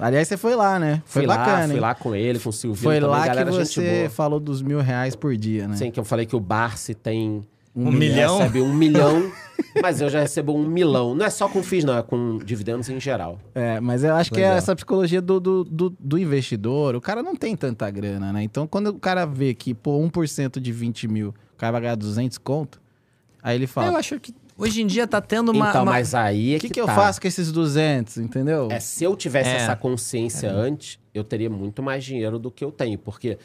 Aliás, 0.00 0.28
você 0.28 0.36
foi 0.36 0.54
lá, 0.54 0.78
né? 0.78 1.02
Foi 1.04 1.22
Fui 1.22 1.26
bacana, 1.26 1.58
lá, 1.58 1.66
fui 1.66 1.74
hein? 1.74 1.80
lá 1.80 1.94
com 1.94 2.14
ele, 2.14 2.38
com 2.38 2.50
o 2.50 2.52
Silvio 2.52 2.82
Foi 2.82 2.96
também, 2.96 3.10
lá 3.10 3.22
que 3.22 3.28
galera, 3.28 3.52
gente 3.52 3.74
você 3.74 4.08
falou 4.08 4.38
dos 4.40 4.62
mil 4.62 4.80
reais 4.80 5.16
por 5.16 5.36
dia, 5.36 5.66
né? 5.68 5.76
Sim, 5.76 5.90
que 5.90 5.98
eu 5.98 6.04
falei 6.04 6.26
que 6.26 6.36
o 6.36 6.40
Barsi 6.40 6.94
tem... 6.94 7.46
Um 7.76 7.92
milhão? 7.92 8.38
Recebe 8.38 8.60
um 8.60 8.74
milhão, 8.74 9.30
mas 9.80 10.00
eu 10.00 10.10
já 10.10 10.20
recebo 10.20 10.52
um 10.52 10.66
milão. 10.66 11.14
Não 11.14 11.24
é 11.24 11.30
só 11.30 11.48
com 11.48 11.62
FIIs, 11.62 11.84
não, 11.84 11.96
é 11.96 12.02
com 12.02 12.38
dividendos 12.38 12.88
em 12.88 12.98
geral. 12.98 13.38
É, 13.54 13.78
mas 13.78 14.02
eu 14.02 14.16
acho 14.16 14.32
que 14.32 14.40
é 14.40 14.44
Legal. 14.44 14.58
essa 14.58 14.74
psicologia 14.74 15.22
do, 15.22 15.38
do, 15.38 15.62
do, 15.62 15.90
do 15.90 16.18
investidor. 16.18 16.96
O 16.96 17.00
cara 17.00 17.22
não 17.22 17.36
tem 17.36 17.54
tanta 17.54 17.88
grana, 17.88 18.32
né? 18.32 18.42
Então, 18.42 18.66
quando 18.66 18.88
o 18.88 18.98
cara 18.98 19.24
vê 19.24 19.54
que, 19.54 19.74
pô, 19.74 19.96
1% 20.00 20.58
de 20.58 20.72
20 20.72 21.06
mil, 21.06 21.28
o 21.28 21.56
cara 21.56 21.72
vai 21.72 21.82
ganhar 21.82 21.94
200 21.94 22.36
conto, 22.38 22.80
aí 23.40 23.54
ele 23.56 23.64
Eu 23.64 23.68
fala, 23.68 23.98
acho 23.98 24.18
que 24.18 24.34
hoje 24.58 24.82
em 24.82 24.86
dia 24.86 25.06
tá 25.06 25.20
tendo 25.20 25.52
uma. 25.52 25.70
então, 25.70 25.82
uma- 25.84 25.92
mas 25.92 26.14
aí 26.14 26.52
é 26.54 26.56
o 26.56 26.60
que, 26.60 26.66
que, 26.68 26.74
que 26.74 26.80
eu 26.80 26.86
tá. 26.86 26.94
faço 26.94 27.20
com 27.20 27.26
esses 27.28 27.50
200, 27.52 28.18
entendeu? 28.18 28.68
É, 28.70 28.78
se 28.80 29.04
eu 29.04 29.16
tivesse 29.16 29.48
É. 29.50 29.56
essa 29.56 29.74
consciência 29.76 30.50
antes, 30.50 30.98
eu 31.14 31.24
teria 31.24 31.48
muito 31.48 31.82
mais 31.82 32.04
dinheiro 32.04 32.38
do 32.38 32.50
que 32.50 32.64
eu 32.64 32.70
tenho. 32.72 32.98
Porque 32.98 33.38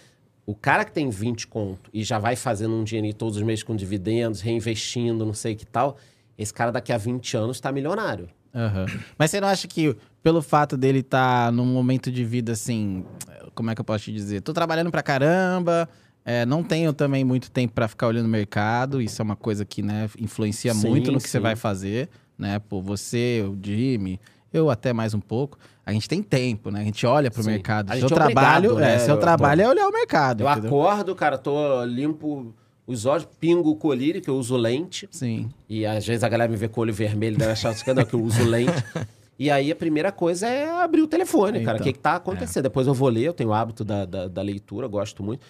o 0.46 0.54
cara 0.54 0.84
que 0.84 0.92
tem 0.92 1.10
20 1.10 1.48
conto 1.48 1.90
e 1.94 2.04
já 2.04 2.20
vai 2.20 2.36
fazendo 2.36 2.74
um 2.76 2.84
dinheirinho 2.84 3.14
todos 3.14 3.38
os 3.38 3.44
meses 3.44 3.64
com 3.64 3.76
dividendos, 3.76 4.42
reinvestindo, 4.42 5.26
não 5.26 5.34
sei 5.34 5.56
que 5.56 5.66
tal, 5.66 5.96
esse 6.38 6.54
cara 6.54 6.72
daqui 6.72 6.92
a 6.92 6.98
20 6.98 7.38
anos 7.38 7.60
tá 7.60 7.72
milionário. 7.72 8.28
Aham. 8.56 8.86
Mas 9.18 9.32
você 9.32 9.40
não 9.42 9.48
acha 9.48 9.68
que 9.68 9.96
pelo 10.22 10.42
fato 10.42 10.76
dele 10.78 11.00
estar 11.00 11.52
num 11.52 11.66
momento 11.66 12.12
de 12.12 12.24
vida 12.24 12.52
assim, 12.52 13.04
como 13.56 13.72
é 13.72 13.76
que 13.76 13.82
eu 13.82 13.86
posso 13.86 14.06
te 14.06 14.12
dizer? 14.14 14.42
Tô 14.42 14.54
trabalhando 14.54 14.92
pra 14.92 15.02
caramba, 15.02 15.90
é, 16.26 16.46
não 16.46 16.64
tenho 16.64 16.94
também 16.94 17.24
muito 17.24 17.52
tempo 17.52 17.74
pra 17.74 17.88
ficar 17.88 18.08
olhando 18.08 18.26
o 18.26 18.30
mercado, 18.30 19.02
isso 19.02 19.22
é 19.22 19.24
uma 19.24 19.36
coisa 19.36 19.66
que, 19.66 19.82
né, 19.82 20.10
influencia 20.20 20.74
Sim, 20.74 20.88
muito 20.90 21.12
no 21.12 21.18
que 21.20 21.30
você 21.30 21.38
sim. 21.38 21.42
vai 21.42 21.56
fazer, 21.56 22.10
né? 22.38 22.60
Pô, 22.60 22.82
você, 22.82 23.44
o 23.48 23.58
Jimmy, 23.62 24.20
eu 24.54 24.70
até 24.70 24.94
mais 24.94 25.14
um 25.14 25.20
pouco. 25.20 25.58
A 25.86 25.92
gente 25.92 26.08
tem 26.08 26.24
tempo, 26.24 26.72
né? 26.72 26.80
A 26.82 26.84
gente 26.84 27.06
olha 27.06 27.30
pro 27.30 27.44
Sim. 27.44 27.50
mercado. 27.52 27.92
A 27.92 27.98
Seu 27.98 28.06
é 28.08 28.10
trabalho, 28.10 28.78
é, 28.78 28.82
né? 28.82 29.00
seu 29.00 29.16
Eu- 29.16 29.20
trabalho 29.20 29.62
é 29.64 29.68
olhar 29.68 29.88
o 29.88 29.92
mercado, 29.92 30.44
Eu 30.44 30.50
entendeu? 30.50 30.70
acordo, 30.70 31.14
cara, 31.16 31.38
tô 31.38 31.84
limpo 31.84 32.54
os 32.88 33.06
olhos, 33.06 33.28
pingo 33.40 33.70
o 33.72 33.76
colírio, 33.76 34.22
que 34.22 34.30
eu 34.30 34.36
uso 34.36 34.56
lente. 34.56 35.08
Sim. 35.12 35.50
E 35.70 35.86
às 35.86 36.06
vezes 36.06 36.24
a 36.24 36.30
galera 36.30 36.50
me 36.52 36.58
vê 36.58 36.68
com 36.68 36.80
o 36.80 36.84
olho 36.84 36.94
vermelho, 36.94 37.38
deve 37.38 37.52
achar 37.52 37.74
que 37.76 38.14
eu 38.16 38.22
uso 38.22 38.44
lente. 38.44 38.72
E 39.40 39.50
aí 39.50 39.72
a 39.72 39.76
primeira 39.76 40.12
coisa 40.12 40.48
é 40.48 40.70
abrir 40.70 41.02
o 41.02 41.08
telefone, 41.08 41.66
cara. 41.66 41.72
O 41.72 41.82
Então, 41.82 41.88
que, 41.88 41.94
que 41.94 42.00
tá 42.00 42.16
acontecendo? 42.16 42.64
Depois 42.64 42.86
eu 42.86 42.94
vou 42.94 43.10
ler, 43.10 43.24
eu 43.24 43.34
tenho 43.34 43.50
o 43.50 43.54
hábito 43.54 43.84
da, 43.84 44.06
da, 44.06 44.28
da 44.28 44.42
leitura, 44.44 44.88
gosto 44.88 45.24
muito. 45.24 45.44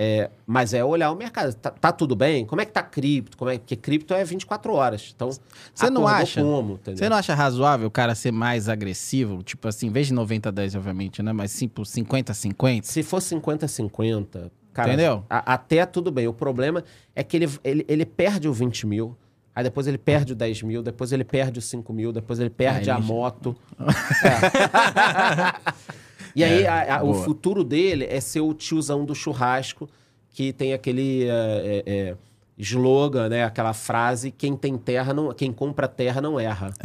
É, 0.00 0.30
mas 0.46 0.72
é 0.74 0.84
olhar 0.84 1.10
o 1.10 1.16
mercado. 1.16 1.52
Tá, 1.54 1.72
tá 1.72 1.90
tudo 1.90 2.14
bem? 2.14 2.46
Como 2.46 2.60
é 2.60 2.64
que 2.64 2.70
tá 2.70 2.84
cripto? 2.84 3.36
Como 3.36 3.50
é, 3.50 3.58
porque 3.58 3.74
cripto 3.74 4.14
é 4.14 4.22
24 4.24 4.72
horas. 4.72 5.12
Então, 5.12 5.28
Você 5.74 5.90
não 5.90 6.06
acha? 6.06 6.40
Você 6.40 7.08
não 7.08 7.16
acha 7.16 7.34
razoável 7.34 7.88
o 7.88 7.90
cara 7.90 8.14
ser 8.14 8.30
mais 8.30 8.68
agressivo? 8.68 9.42
Tipo 9.42 9.66
assim, 9.66 9.88
em 9.88 9.90
vez 9.90 10.06
de 10.06 10.12
90 10.14 10.50
a 10.50 10.52
10, 10.52 10.76
obviamente, 10.76 11.20
né? 11.20 11.32
Mas 11.32 11.50
sim 11.50 11.66
por 11.66 11.84
50 11.84 12.30
a 12.30 12.34
50? 12.34 12.86
Se 12.86 13.02
for 13.02 13.20
50-50, 13.20 14.52
cara, 14.72 14.88
Entendeu? 14.92 15.24
a- 15.28 15.54
até 15.54 15.84
tudo 15.84 16.12
bem. 16.12 16.28
O 16.28 16.32
problema 16.32 16.84
é 17.16 17.24
que 17.24 17.36
ele, 17.36 17.50
ele, 17.64 17.84
ele 17.88 18.06
perde 18.06 18.46
o 18.48 18.52
20 18.52 18.86
mil, 18.86 19.16
aí 19.52 19.64
depois 19.64 19.88
ele 19.88 19.98
perde 19.98 20.32
o 20.32 20.36
10 20.36 20.62
mil, 20.62 20.80
depois 20.80 21.10
ele 21.10 21.24
perde 21.24 21.58
o 21.58 21.62
5 21.62 21.92
mil, 21.92 22.12
depois 22.12 22.38
ele 22.38 22.50
perde 22.50 22.88
Ah, 22.88 22.94
a 22.94 23.00
moto. 23.00 23.56
É. 24.24 25.98
e 26.38 26.44
aí 26.44 26.66
a- 26.66 26.96
a- 26.98 27.02
o 27.02 27.12
boa. 27.12 27.24
futuro 27.24 27.62
dele 27.64 28.06
é 28.08 28.20
ser 28.20 28.40
o 28.40 28.52
tiozão 28.54 29.04
do 29.04 29.14
churrasco 29.14 29.88
que 30.30 30.52
tem 30.52 30.72
aquele 30.72 31.24
é, 31.24 31.28
é, 31.28 31.82
é, 31.86 32.14
slogan, 32.58 33.28
né? 33.28 33.44
Aquela 33.44 33.72
frase: 33.72 34.30
quem 34.30 34.56
tem 34.56 34.76
terra 34.76 35.12
não, 35.14 35.32
quem 35.32 35.52
compra 35.52 35.86
terra 35.88 36.20
não 36.20 36.38
erra. 36.38 36.72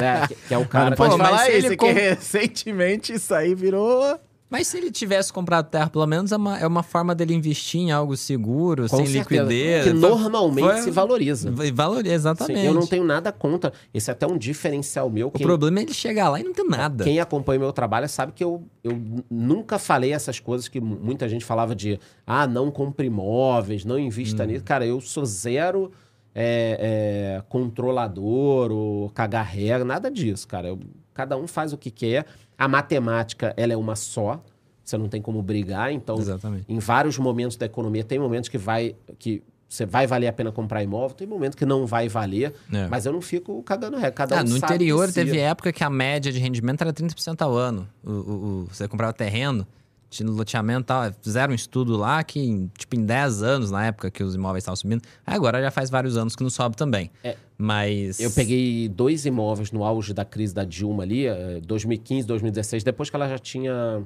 Né? 0.00 0.26
Que, 0.28 0.34
que 0.34 0.54
é 0.54 0.58
o 0.58 0.66
cara. 0.66 0.90
Mas 0.90 0.98
não 0.98 1.06
pode 1.06 1.10
Pô, 1.12 1.18
mas 1.18 1.28
falar 1.28 1.38
se 1.44 1.52
isso, 1.58 1.66
ele 1.66 1.76
que 1.76 1.86
com- 1.86 1.92
recentemente 1.92 3.12
isso 3.12 3.34
aí 3.34 3.54
virou... 3.54 4.18
Mas 4.52 4.66
se 4.68 4.76
ele 4.76 4.90
tivesse 4.90 5.32
comprado 5.32 5.70
terra, 5.70 5.88
pelo 5.88 6.06
menos 6.06 6.30
é 6.30 6.36
uma, 6.36 6.58
é 6.58 6.66
uma 6.66 6.82
forma 6.82 7.14
dele 7.14 7.32
investir 7.32 7.80
em 7.80 7.90
algo 7.90 8.14
seguro, 8.18 8.86
Com 8.86 8.98
sem 8.98 9.06
certeza, 9.06 9.42
liquidez. 9.44 9.84
Que 9.84 9.90
Foi- 9.92 9.98
normalmente 9.98 10.64
foi- 10.68 10.82
se 10.82 10.90
valoriza. 10.90 11.50
Valoriza, 11.72 12.14
exatamente. 12.14 12.60
Sim, 12.60 12.66
eu 12.66 12.74
não 12.74 12.86
tenho 12.86 13.02
nada 13.02 13.32
contra. 13.32 13.72
Esse 13.94 14.10
é 14.10 14.12
até 14.12 14.26
um 14.26 14.36
diferencial 14.36 15.08
meu. 15.08 15.28
O 15.28 15.30
Quem, 15.30 15.46
problema 15.46 15.78
é 15.78 15.82
ele 15.84 15.94
chegar 15.94 16.28
lá 16.28 16.38
e 16.38 16.44
não 16.44 16.52
ter 16.52 16.64
nada. 16.64 17.02
quem 17.02 17.18
acompanha 17.18 17.58
o 17.60 17.62
meu 17.62 17.72
trabalho 17.72 18.06
sabe 18.10 18.32
que 18.32 18.44
eu, 18.44 18.62
eu 18.84 19.00
nunca 19.30 19.78
falei 19.78 20.12
essas 20.12 20.38
coisas 20.38 20.68
que 20.68 20.80
mu- 20.82 20.98
muita 21.02 21.26
gente 21.26 21.46
falava 21.46 21.74
de 21.74 21.98
ah, 22.26 22.46
não 22.46 22.70
compre 22.70 23.06
imóveis, 23.06 23.86
não 23.86 23.98
invista 23.98 24.44
nisso. 24.44 24.64
Cara, 24.64 24.84
eu 24.84 25.00
sou 25.00 25.24
zero 25.24 25.90
é, 26.34 27.38
é, 27.38 27.42
controlador 27.48 28.70
ou 28.70 29.10
cagar 29.10 29.44
regra, 29.46 29.84
nada 29.84 30.10
disso, 30.10 30.46
cara. 30.46 30.68
Eu- 30.68 30.78
cada 31.14 31.36
um 31.36 31.46
faz 31.46 31.72
o 31.72 31.78
que 31.78 31.90
quer. 31.90 32.26
A 32.62 32.68
matemática, 32.68 33.52
ela 33.56 33.72
é 33.72 33.76
uma 33.76 33.96
só. 33.96 34.40
Você 34.84 34.96
não 34.96 35.08
tem 35.08 35.20
como 35.20 35.42
brigar, 35.42 35.92
então 35.92 36.16
Exatamente. 36.18 36.64
em 36.68 36.78
vários 36.78 37.18
momentos 37.18 37.56
da 37.56 37.66
economia, 37.66 38.04
tem 38.04 38.18
momentos 38.20 38.48
que 38.48 38.56
vai 38.58 38.94
que 39.18 39.42
você 39.68 39.86
vai 39.86 40.06
valer 40.06 40.26
a 40.28 40.32
pena 40.32 40.52
comprar 40.52 40.82
imóvel, 40.82 41.16
tem 41.16 41.26
momentos 41.26 41.56
que 41.56 41.64
não 41.64 41.86
vai 41.86 42.06
valer, 42.08 42.52
É. 42.72 42.86
mas 42.88 43.06
eu 43.06 43.12
não 43.12 43.22
fico 43.22 43.62
cagando 43.62 43.96
regra. 43.96 44.12
Cada 44.12 44.38
Ah, 44.38 44.42
um 44.42 44.48
no 44.48 44.56
interior 44.58 45.10
teve 45.10 45.38
época 45.38 45.72
que 45.72 45.82
a 45.82 45.88
média 45.88 46.30
de 46.30 46.38
rendimento 46.38 46.82
era 46.82 46.92
30% 46.92 47.40
ao 47.42 47.56
ano. 47.56 47.88
O, 48.04 48.10
o- 48.10 48.14
o- 48.62 48.66
você 48.70 48.86
comprava 48.86 49.12
terreno, 49.14 49.66
tinha 50.12 50.28
loteamento 50.30 50.82
e 50.82 50.84
tal. 50.84 51.12
Fizeram 51.20 51.52
um 51.52 51.54
estudo 51.54 51.96
lá 51.96 52.22
que, 52.22 52.38
em, 52.40 52.70
tipo, 52.78 52.94
em 52.96 53.04
10 53.04 53.42
anos, 53.42 53.70
na 53.70 53.86
época 53.86 54.10
que 54.10 54.22
os 54.22 54.34
imóveis 54.34 54.62
estavam 54.62 54.76
subindo. 54.76 55.02
Agora 55.26 55.60
já 55.60 55.70
faz 55.70 55.90
vários 55.90 56.16
anos 56.16 56.36
que 56.36 56.42
não 56.42 56.50
sobe 56.50 56.76
também. 56.76 57.10
É. 57.24 57.36
Mas. 57.58 58.20
Eu 58.20 58.30
peguei 58.30 58.88
dois 58.88 59.24
imóveis 59.26 59.72
no 59.72 59.84
auge 59.84 60.12
da 60.12 60.24
crise 60.24 60.54
da 60.54 60.64
Dilma 60.64 61.02
ali, 61.02 61.26
eh, 61.26 61.60
2015, 61.64 62.26
2016, 62.26 62.84
depois 62.84 63.08
que 63.10 63.16
ela 63.16 63.28
já 63.28 63.38
tinha 63.38 64.02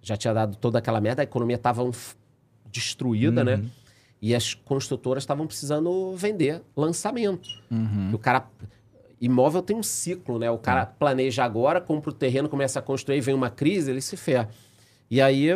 já 0.00 0.16
tinha 0.16 0.32
dado 0.32 0.56
toda 0.56 0.78
aquela 0.78 1.00
merda, 1.00 1.22
a 1.22 1.24
economia 1.24 1.56
estava 1.56 1.82
um 1.82 1.92
f- 1.92 2.14
destruída, 2.70 3.42
né? 3.42 3.64
E 4.22 4.34
as 4.34 4.54
construtoras 4.54 5.22
estavam 5.22 5.46
precisando 5.46 6.14
vender 6.16 6.62
lançamento. 6.76 7.48
Uhum. 7.70 8.10
O 8.14 8.18
cara 8.18 8.46
imóvel 9.20 9.62
tem 9.62 9.76
um 9.76 9.82
ciclo, 9.82 10.38
né? 10.38 10.50
O 10.50 10.58
cara 10.58 10.86
planeja 10.86 11.44
agora, 11.44 11.80
compra 11.80 12.10
o 12.10 12.12
terreno, 12.12 12.48
começa 12.48 12.78
a 12.78 12.82
construir, 12.82 13.20
vem 13.20 13.34
uma 13.34 13.50
crise, 13.50 13.90
ele 13.90 14.00
se 14.00 14.16
ferra. 14.16 14.48
E 15.10 15.20
aí 15.20 15.48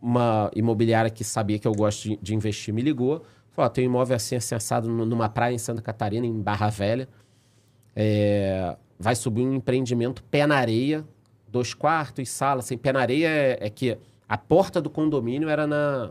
uma 0.00 0.50
imobiliária 0.54 1.10
que 1.10 1.24
sabia 1.24 1.58
que 1.58 1.66
eu 1.66 1.72
gosto 1.72 2.04
de, 2.10 2.16
de 2.22 2.34
investir 2.34 2.72
me 2.72 2.82
ligou, 2.82 3.24
falou: 3.50 3.70
tem 3.70 3.84
um 3.86 3.90
imóvel 3.90 4.16
assim, 4.16 4.36
assim 4.36 4.54
assado 4.54 4.88
nu- 4.88 5.04
numa 5.06 5.28
praia 5.28 5.54
em 5.54 5.58
Santa 5.58 5.82
Catarina, 5.82 6.26
em 6.26 6.40
Barra 6.40 6.68
Velha. 6.68 7.08
É, 7.94 8.76
vai 8.98 9.14
subir 9.14 9.42
um 9.42 9.54
empreendimento 9.54 10.22
pé 10.24 10.46
na 10.46 10.56
areia, 10.56 11.04
dois 11.48 11.74
quartos, 11.74 12.28
sala, 12.28 12.60
assim, 12.60 12.76
pé 12.76 12.92
na 12.92 13.00
areia 13.00 13.28
é, 13.28 13.58
é 13.66 13.70
que 13.70 13.98
a 14.28 14.36
porta 14.36 14.80
do 14.80 14.90
condomínio 14.90 15.48
era 15.48 15.66
na 15.66 16.10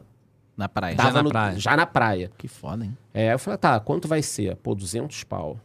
Na 0.57 0.67
praia. 0.69 0.95
Já 0.97 1.11
na 1.11 1.23
praia. 1.29 1.59
já 1.59 1.77
na 1.77 1.85
praia. 1.85 2.31
Que 2.37 2.47
foda, 2.47 2.85
hein? 2.85 2.97
É, 3.13 3.33
eu 3.33 3.39
falei, 3.39 3.57
tá, 3.57 3.79
quanto 3.79 4.07
vai 4.07 4.21
ser? 4.21 4.55
Pô, 4.57 4.73
200 4.73 5.23
pau. 5.25 5.59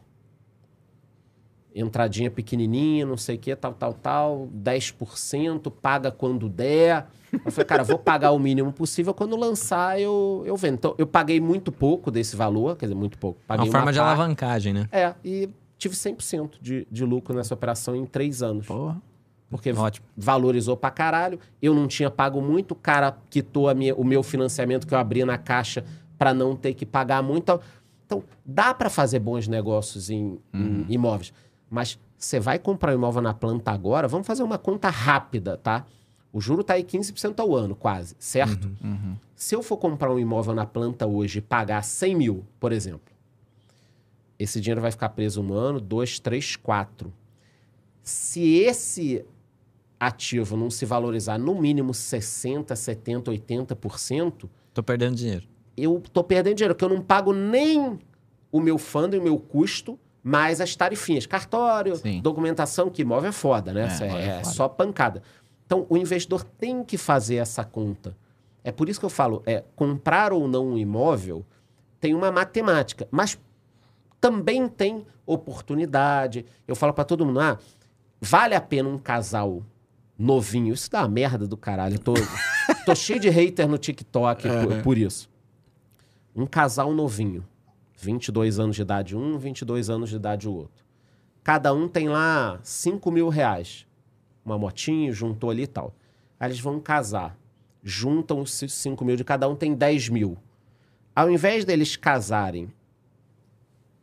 Entradinha 1.73 2.29
pequenininha, 2.29 3.05
não 3.05 3.15
sei 3.15 3.37
o 3.37 3.39
que, 3.39 3.55
tal, 3.55 3.73
tal, 3.73 3.93
tal, 3.93 4.49
10%, 4.95 5.71
paga 5.71 6.11
quando 6.11 6.49
der. 6.49 7.07
Eu 7.45 7.51
falei, 7.51 7.65
cara, 7.65 7.83
vou 7.83 7.97
pagar 7.97 8.31
o 8.31 8.39
mínimo 8.39 8.73
possível, 8.73 9.13
quando 9.13 9.37
lançar 9.37 9.99
eu, 9.99 10.43
eu 10.45 10.55
vendo. 10.57 10.73
Então, 10.75 10.95
eu 10.97 11.07
paguei 11.07 11.39
muito 11.39 11.71
pouco 11.71 12.11
desse 12.11 12.35
valor, 12.35 12.75
quer 12.75 12.87
dizer, 12.87 12.95
muito 12.95 13.17
pouco. 13.17 13.39
Paguei 13.47 13.65
uma 13.67 13.71
forma 13.71 13.91
de 13.93 13.99
parte. 13.99 14.09
alavancagem, 14.09 14.73
né? 14.73 14.89
É, 14.91 15.13
e 15.23 15.49
tive 15.77 15.95
100% 15.95 16.55
de, 16.61 16.85
de 16.91 17.05
lucro 17.05 17.33
nessa 17.33 17.53
operação 17.53 17.95
em 17.95 18.05
três 18.05 18.41
anos. 18.43 18.67
Porra. 18.67 19.01
Porque 19.49 19.71
Ótimo. 19.71 20.05
valorizou 20.15 20.75
pra 20.77 20.89
caralho. 20.91 21.39
Eu 21.61 21.73
não 21.73 21.87
tinha 21.87 22.09
pago 22.09 22.41
muito, 22.41 22.71
o 22.71 22.75
cara 22.75 23.17
quitou 23.29 23.67
a 23.69 23.73
minha- 23.73 23.95
o 23.95 24.03
meu 24.03 24.23
financiamento 24.23 24.85
que 24.87 24.93
eu 24.93 24.97
abri 24.97 25.23
na 25.25 25.37
caixa 25.37 25.83
pra 26.17 26.33
não 26.33 26.55
ter 26.55 26.73
que 26.73 26.85
pagar 26.85 27.21
muito. 27.23 27.59
Então, 28.05 28.23
dá 28.45 28.73
pra 28.73 28.89
fazer 28.89 29.19
bons 29.19 29.47
negócios 29.47 30.09
em, 30.09 30.37
em 30.53 30.85
imóveis. 30.89 31.33
Mas 31.71 31.97
você 32.17 32.37
vai 32.39 32.59
comprar 32.59 32.91
um 32.91 32.95
imóvel 32.95 33.21
na 33.21 33.33
planta 33.33 33.71
agora, 33.71 34.07
vamos 34.07 34.27
fazer 34.27 34.43
uma 34.43 34.57
conta 34.57 34.89
rápida, 34.89 35.57
tá? 35.57 35.85
O 36.33 36.39
juro 36.41 36.63
tá 36.63 36.73
aí 36.73 36.83
15% 36.83 37.39
ao 37.39 37.55
ano, 37.55 37.75
quase, 37.75 38.15
certo? 38.19 38.69
Se 39.35 39.55
eu 39.55 39.63
for 39.63 39.77
comprar 39.77 40.11
um 40.11 40.19
imóvel 40.19 40.53
na 40.53 40.65
planta 40.65 41.07
hoje 41.07 41.39
e 41.39 41.41
pagar 41.41 41.81
100 41.83 42.15
mil, 42.15 42.45
por 42.59 42.71
exemplo, 42.73 43.11
esse 44.37 44.59
dinheiro 44.59 44.81
vai 44.81 44.91
ficar 44.91 45.09
preso 45.09 45.41
um 45.41 45.53
ano, 45.53 45.79
dois, 45.79 46.19
três, 46.19 46.55
quatro. 46.57 47.13
Se 48.03 48.41
esse 48.59 49.25
ativo 49.99 50.57
não 50.57 50.69
se 50.69 50.85
valorizar 50.85 51.37
no 51.37 51.59
mínimo 51.59 51.93
60, 51.93 52.75
70, 52.75 53.31
80%, 53.31 54.49
Tô 54.73 54.81
perdendo 54.83 55.15
dinheiro. 55.15 55.47
eu 55.77 56.01
tô 56.11 56.23
perdendo 56.23 56.55
dinheiro, 56.55 56.73
porque 56.75 56.85
eu 56.85 56.89
não 56.97 57.01
pago 57.01 57.33
nem 57.33 57.99
o 58.51 58.59
meu 58.59 58.77
fundo 58.77 59.15
e 59.15 59.19
o 59.19 59.23
meu 59.23 59.37
custo, 59.37 59.97
mais 60.23 60.61
as 60.61 60.75
tarifinhas. 60.75 61.25
Cartório, 61.25 61.95
Sim. 61.95 62.21
documentação, 62.21 62.89
que 62.89 63.01
imóvel 63.01 63.29
é 63.29 63.33
foda, 63.33 63.73
né? 63.73 63.87
É, 63.99 64.03
É, 64.03 64.07
é 64.07 64.39
é 64.39 64.43
só 64.43 64.67
pancada. 64.67 65.21
Então, 65.65 65.85
o 65.89 65.97
investidor 65.97 66.43
tem 66.43 66.83
que 66.83 66.97
fazer 66.97 67.35
essa 67.35 67.63
conta. 67.63 68.15
É 68.63 68.71
por 68.71 68.89
isso 68.89 68.99
que 68.99 69.05
eu 69.05 69.09
falo, 69.09 69.41
é 69.45 69.63
comprar 69.75 70.33
ou 70.33 70.47
não 70.47 70.67
um 70.67 70.77
imóvel 70.77 71.45
tem 71.99 72.15
uma 72.15 72.31
matemática, 72.31 73.07
mas 73.11 73.39
também 74.19 74.67
tem 74.67 75.05
oportunidade. 75.25 76.45
Eu 76.67 76.75
falo 76.75 76.93
pra 76.93 77.03
todo 77.03 77.25
mundo, 77.25 77.39
ah, 77.39 77.59
vale 78.19 78.55
a 78.55 78.61
pena 78.61 78.89
um 78.89 78.97
casal 78.97 79.63
novinho? 80.17 80.73
Isso 80.73 80.89
dá 80.89 81.01
uma 81.01 81.07
merda 81.07 81.47
do 81.47 81.55
caralho. 81.55 81.95
Eu 81.95 81.99
tô, 81.99 82.13
tô 82.85 82.93
cheio 82.95 83.19
de 83.19 83.29
hater 83.29 83.67
no 83.67 83.77
TikTok 83.77 84.47
por, 84.47 84.81
por 84.81 84.97
isso. 84.97 85.29
Um 86.35 86.45
casal 86.45 86.91
novinho, 86.91 87.45
22 88.01 88.59
anos 88.59 88.75
de 88.75 88.81
idade 88.81 89.15
um, 89.15 89.37
22 89.37 89.89
anos 89.89 90.09
de 90.09 90.15
idade 90.15 90.49
o 90.49 90.53
outro. 90.53 90.83
Cada 91.43 91.71
um 91.71 91.87
tem 91.87 92.09
lá 92.09 92.59
5 92.63 93.11
mil 93.11 93.29
reais. 93.29 93.85
Uma 94.43 94.57
motinho, 94.57 95.13
juntou 95.13 95.51
ali 95.51 95.63
e 95.63 95.67
tal. 95.67 95.93
Aí 96.39 96.49
eles 96.49 96.59
vão 96.59 96.79
casar. 96.79 97.37
Juntam 97.83 98.41
os 98.41 98.51
5 98.51 99.05
mil 99.05 99.15
de 99.15 99.23
cada 99.23 99.47
um, 99.47 99.55
tem 99.55 99.75
10 99.75 100.09
mil. 100.09 100.37
Ao 101.15 101.29
invés 101.29 101.63
deles 101.63 101.95
casarem, 101.95 102.71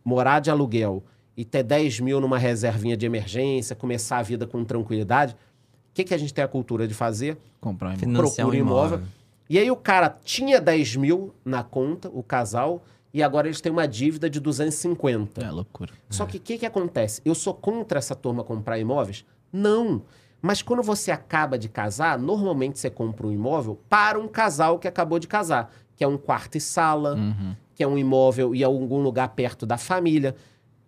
morar 0.04 0.40
de 0.40 0.50
aluguel 0.50 1.02
e 1.36 1.44
ter 1.44 1.64
10 1.64 2.00
mil 2.00 2.20
numa 2.20 2.38
reservinha 2.38 2.96
de 2.96 3.04
emergência, 3.04 3.74
começar 3.74 4.18
a 4.18 4.22
vida 4.22 4.46
com 4.46 4.64
tranquilidade, 4.64 5.34
o 5.34 5.94
que, 5.94 6.04
que 6.04 6.14
a 6.14 6.18
gente 6.18 6.32
tem 6.32 6.44
a 6.44 6.48
cultura 6.48 6.86
de 6.86 6.94
fazer? 6.94 7.36
Comprar 7.60 7.88
um 7.88 7.92
imóvel. 7.92 8.08
Financiar 8.08 8.46
um 8.46 8.50
procura 8.50 8.56
imóvel. 8.56 8.98
imóvel. 8.98 9.18
E 9.50 9.58
aí 9.58 9.70
o 9.70 9.76
cara 9.76 10.14
tinha 10.24 10.60
10 10.60 10.96
mil 10.96 11.34
na 11.44 11.64
conta, 11.64 12.08
o 12.12 12.22
casal, 12.22 12.84
e 13.12 13.22
agora 13.22 13.46
eles 13.48 13.60
têm 13.60 13.72
uma 13.72 13.86
dívida 13.88 14.28
de 14.28 14.38
250. 14.40 15.44
É 15.44 15.50
loucura. 15.50 15.92
Só 16.10 16.26
que 16.26 16.36
o 16.36 16.40
que, 16.40 16.58
que 16.58 16.66
acontece? 16.66 17.20
Eu 17.24 17.34
sou 17.34 17.54
contra 17.54 17.98
essa 17.98 18.14
turma 18.14 18.44
comprar 18.44 18.78
imóveis? 18.78 19.24
Não. 19.52 20.02
Mas 20.40 20.62
quando 20.62 20.82
você 20.82 21.10
acaba 21.10 21.58
de 21.58 21.68
casar, 21.68 22.18
normalmente 22.18 22.78
você 22.78 22.88
compra 22.90 23.26
um 23.26 23.32
imóvel 23.32 23.80
para 23.88 24.18
um 24.20 24.28
casal 24.28 24.78
que 24.78 24.86
acabou 24.86 25.18
de 25.18 25.26
casar, 25.26 25.72
que 25.96 26.04
é 26.04 26.08
um 26.08 26.16
quarto 26.18 26.56
e 26.56 26.60
sala, 26.60 27.14
Uhum. 27.16 27.56
que 27.74 27.82
é 27.82 27.86
um 27.88 27.98
imóvel 27.98 28.54
e 28.54 28.62
algum 28.62 29.00
lugar 29.02 29.28
perto 29.30 29.66
da 29.66 29.76
família. 29.76 30.34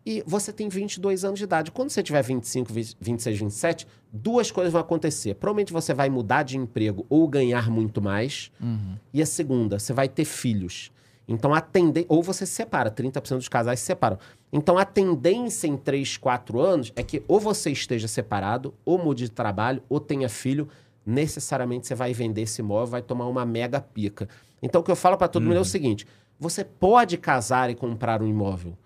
E 0.06 0.22
você 0.26 0.52
tem 0.52 0.68
22 0.68 1.24
anos 1.24 1.38
de 1.38 1.44
idade. 1.44 1.70
Quando 1.72 1.90
você 1.90 2.02
tiver 2.02 2.22
25, 2.22 2.72
20, 2.72 2.96
26, 3.00 3.38
27, 3.38 3.86
duas 4.12 4.50
coisas 4.50 4.72
vão 4.72 4.80
acontecer. 4.80 5.34
Provavelmente 5.34 5.72
você 5.72 5.92
vai 5.92 6.08
mudar 6.08 6.42
de 6.42 6.56
emprego 6.56 7.04
ou 7.08 7.26
ganhar 7.28 7.68
muito 7.70 8.00
mais. 8.00 8.50
Uhum. 8.60 8.94
E 9.12 9.20
a 9.20 9.26
segunda, 9.26 9.78
você 9.78 9.92
vai 9.92 10.08
ter 10.08 10.24
filhos. 10.24 10.90
Então 11.32 11.54
a 11.54 11.60
tendência. 11.60 12.06
Ou 12.10 12.22
você 12.22 12.44
se 12.44 12.52
separa, 12.52 12.90
30% 12.90 13.36
dos 13.36 13.48
casais 13.48 13.78
se 13.80 13.86
separam. 13.86 14.18
Então 14.52 14.76
a 14.76 14.84
tendência 14.84 15.68
em 15.68 15.76
3, 15.76 16.16
4 16.16 16.60
anos 16.60 16.92
é 16.96 17.02
que 17.04 17.22
ou 17.28 17.38
você 17.38 17.70
esteja 17.70 18.08
separado, 18.08 18.74
ou 18.84 18.98
mude 18.98 19.24
de 19.24 19.30
trabalho, 19.30 19.80
ou 19.88 20.00
tenha 20.00 20.28
filho. 20.28 20.68
Necessariamente 21.06 21.86
você 21.86 21.94
vai 21.94 22.12
vender 22.12 22.42
esse 22.42 22.60
imóvel, 22.60 22.88
vai 22.88 23.02
tomar 23.02 23.26
uma 23.26 23.46
mega 23.46 23.80
pica. 23.80 24.28
Então 24.62 24.80
o 24.80 24.84
que 24.84 24.90
eu 24.90 24.96
falo 24.96 25.16
para 25.16 25.28
todo 25.28 25.44
mundo 25.44 25.56
é 25.56 25.60
o 25.60 25.64
seguinte: 25.64 26.06
você 26.38 26.64
pode 26.64 27.16
casar 27.16 27.70
e 27.70 27.74
comprar 27.74 28.20
um 28.22 28.26
imóvel, 28.26 28.76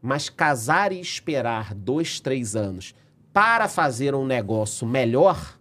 mas 0.00 0.28
casar 0.28 0.92
e 0.92 1.00
esperar 1.00 1.72
dois, 1.74 2.20
três 2.20 2.54
anos 2.56 2.94
para 3.32 3.66
fazer 3.68 4.14
um 4.14 4.26
negócio 4.26 4.86
melhor 4.86 5.56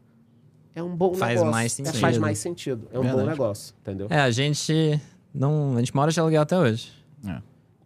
é 0.76 0.82
um 0.84 0.94
bom 0.96 1.14
Faz 1.14 1.36
negócio. 1.36 1.52
mais 1.52 1.72
É, 1.72 1.76
sentido. 1.76 2.00
faz 2.00 2.18
mais 2.18 2.38
sentido. 2.40 2.88
É 2.92 2.98
um 3.00 3.02
bom 3.04 3.08
Verdade. 3.10 3.30
negócio, 3.30 3.76
entendeu? 3.82 4.08
É, 4.10 4.20
a 4.20 4.32
gente 4.32 5.00
não. 5.34 5.76
A 5.76 5.80
gente 5.80 5.95
mora 5.95 6.12
de 6.12 6.20
aluguel 6.20 6.41
até 6.41 6.58
hoje. 6.58 6.91
É. 7.28 7.41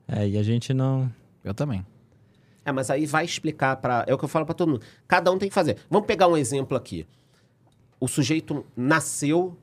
É, 0.08 0.28
e 0.30 0.38
a 0.38 0.44
gente 0.44 0.74
não. 0.74 1.12
Eu 1.44 1.54
também. 1.54 1.86
É, 2.64 2.72
mas 2.72 2.90
aí 2.90 3.06
vai 3.06 3.26
explicar 3.26 3.76
para. 3.78 4.04
É 4.08 4.14
o 4.14 4.18
que 4.18 4.26
eu 4.26 4.30
falo 4.30 4.46
para 4.46 4.56
todo 4.56 4.70
mundo. 4.70 4.82
Cada 5.08 5.32
um 5.32 5.38
tem 5.38 5.50
que 5.50 5.56
fazer. 5.56 5.78
Vamos 5.90 6.08
pegar 6.08 6.28
um 6.28 6.38
exemplo 6.38 6.76
aqui. 6.76 7.06
O 8.00 8.08
sujeito 8.08 8.66
nasceu 8.76 9.58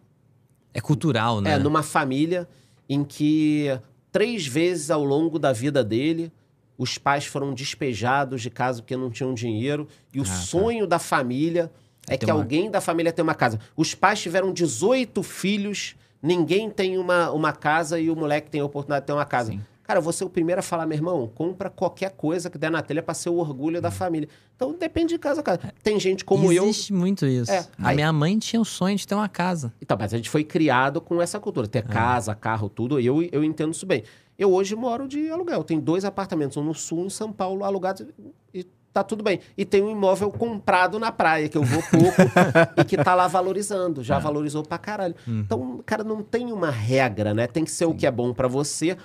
É 0.73 0.81
cultural, 0.81 1.41
né? 1.41 1.53
é, 1.53 1.59
numa 1.59 1.83
família 1.83 2.49
em 2.89 3.05
que 3.05 3.67
três 4.11 4.47
vezes 4.47 4.91
ao 4.91 5.05
longo 5.05 5.39
da 5.39 5.53
vida 5.53 5.83
dele 5.85 6.33
os 6.79 6.99
pais 6.99 7.27
foram 7.27 7.53
despejados 7.55 8.41
de 8.43 8.51
casa 8.51 8.83
porque 8.83 8.97
não 8.97 9.11
tinham 9.11 9.35
dinheiro 9.35 9.87
e 10.13 10.19
o 10.19 10.23
Ah, 10.23 10.27
tá. 10.27 10.33
sonho 10.33 10.87
da 10.87 10.99
família 10.99 11.71
é 12.09 12.17
ter 12.17 12.27
que 12.27 12.33
uma- 12.33 12.41
alguém 12.41 12.71
da 12.71 12.81
família 12.81 13.13
tenha 13.13 13.23
uma 13.23 13.35
casa. 13.35 13.61
Os 13.77 13.95
pais 13.95 14.21
tiveram 14.21 14.53
18 14.53 15.23
filhos, 15.23 15.95
ninguém 16.23 16.71
tem 16.71 16.97
uma, 16.99 17.31
uma 17.33 17.53
casa 17.53 17.99
e 17.99 18.09
o 18.11 18.17
moleque 18.17 18.51
tem 18.51 18.61
a 18.61 18.65
oportunidade 18.65 19.03
de 19.03 19.07
ter 19.09 19.13
uma 19.13 19.25
casa. 19.27 19.51
Sim. 19.53 19.61
Cara, 19.83 19.99
eu 19.99 20.03
vou 20.03 20.13
ser 20.13 20.25
o 20.25 20.31
primeiro 20.31 20.61
a 20.61 20.63
falar, 20.63 20.87
meu 20.87 20.97
irmão, 20.97 21.29
compra 21.35 21.69
qualquer 21.69 22.13
coisa 22.13 22.49
que 22.49 22.57
der 22.57 22.71
na 22.71 22.81
telha 22.81 23.03
para 23.03 23.13
ser 23.15 23.31
o 23.31 23.35
orgulho 23.37 23.79
Hum. 23.79 23.83
da 23.83 23.91
família. 23.91 24.29
Então 24.55 24.73
depende 24.79 25.09
de 25.15 25.19
casa 25.19 25.41
a 25.41 25.43
casa. 25.43 25.61
Tem 25.83 25.99
gente 25.99 26.25
como 26.25 26.53
eu 26.53 26.63
Existe 26.65 26.93
muito 26.93 27.27
isso. 27.27 27.51
É, 27.51 27.67
A 27.79 27.89
aí- 27.89 27.97
minha 27.97 28.13
mãe 28.13 28.39
tinha 28.39 28.63
o 28.63 28.65
sonho 28.65 28.97
de 28.97 29.07
ter 29.07 29.15
uma 29.17 29.29
casa. 29.29 29.73
Então, 29.83 29.97
mas 30.01 30.15
a 30.15 30.17
gente 30.17 30.31
foi 30.31 30.45
criado 30.45 31.01
com 31.01 31.21
essa 31.21 31.41
cultura, 31.41 31.67
É. 31.67 31.69
ter 31.69 31.83
casa, 31.83 32.33
carro, 32.35 32.69
tudo. 32.69 33.01
E 33.01 33.05
eu, 33.07 33.23
eu 33.33 33.43
entendo 33.43 33.73
isso 33.73 33.85
bem. 33.85 34.05
Eu 34.39 34.53
hoje 34.53 34.75
moro 34.77 35.07
de 35.09 35.29
aluguel. 35.29 35.65
Tenho 35.65 35.81
dois 35.81 36.05
apartamentos, 36.05 36.57
um 36.57 36.63
no 36.65 36.75
sul, 36.75 37.01
um 37.01 37.07
em 37.07 37.11
São 37.11 37.33
Paulo, 37.33 37.65
alugados. 37.65 38.07
E 38.55 38.65
tá 38.93 39.03
tudo 39.03 39.23
bem. 39.23 39.41
E 39.57 39.65
tem 39.65 39.83
um 39.83 39.91
imóvel 39.91 40.31
comprado 40.31 40.99
na 40.99 41.11
praia, 41.11 41.49
que 41.49 41.57
eu 41.57 41.63
vou 41.63 41.83
pouco 41.83 42.23
e 42.77 42.85
que 42.85 42.97
tá 42.97 43.15
lá 43.15 43.27
valorizando. 43.27 44.01
É. 44.01 44.05
Já 44.05 44.19
valorizou 44.19 44.63
pra 44.63 44.79
caralho. 44.79 45.15
Uhum. 45.27 45.41
Então, 45.41 45.81
cara, 45.85 46.05
não 46.05 46.23
tem 46.23 46.53
uma 46.53 46.71
regra, 46.71 47.33
né? 47.33 47.47
Tem 47.47 47.65
que 47.65 47.71
ser 47.71 47.87
o 47.87 47.95
que 47.95 48.07
é 48.07 48.11
bom 48.11 48.33
pra 48.33 48.49
você. 48.49 48.97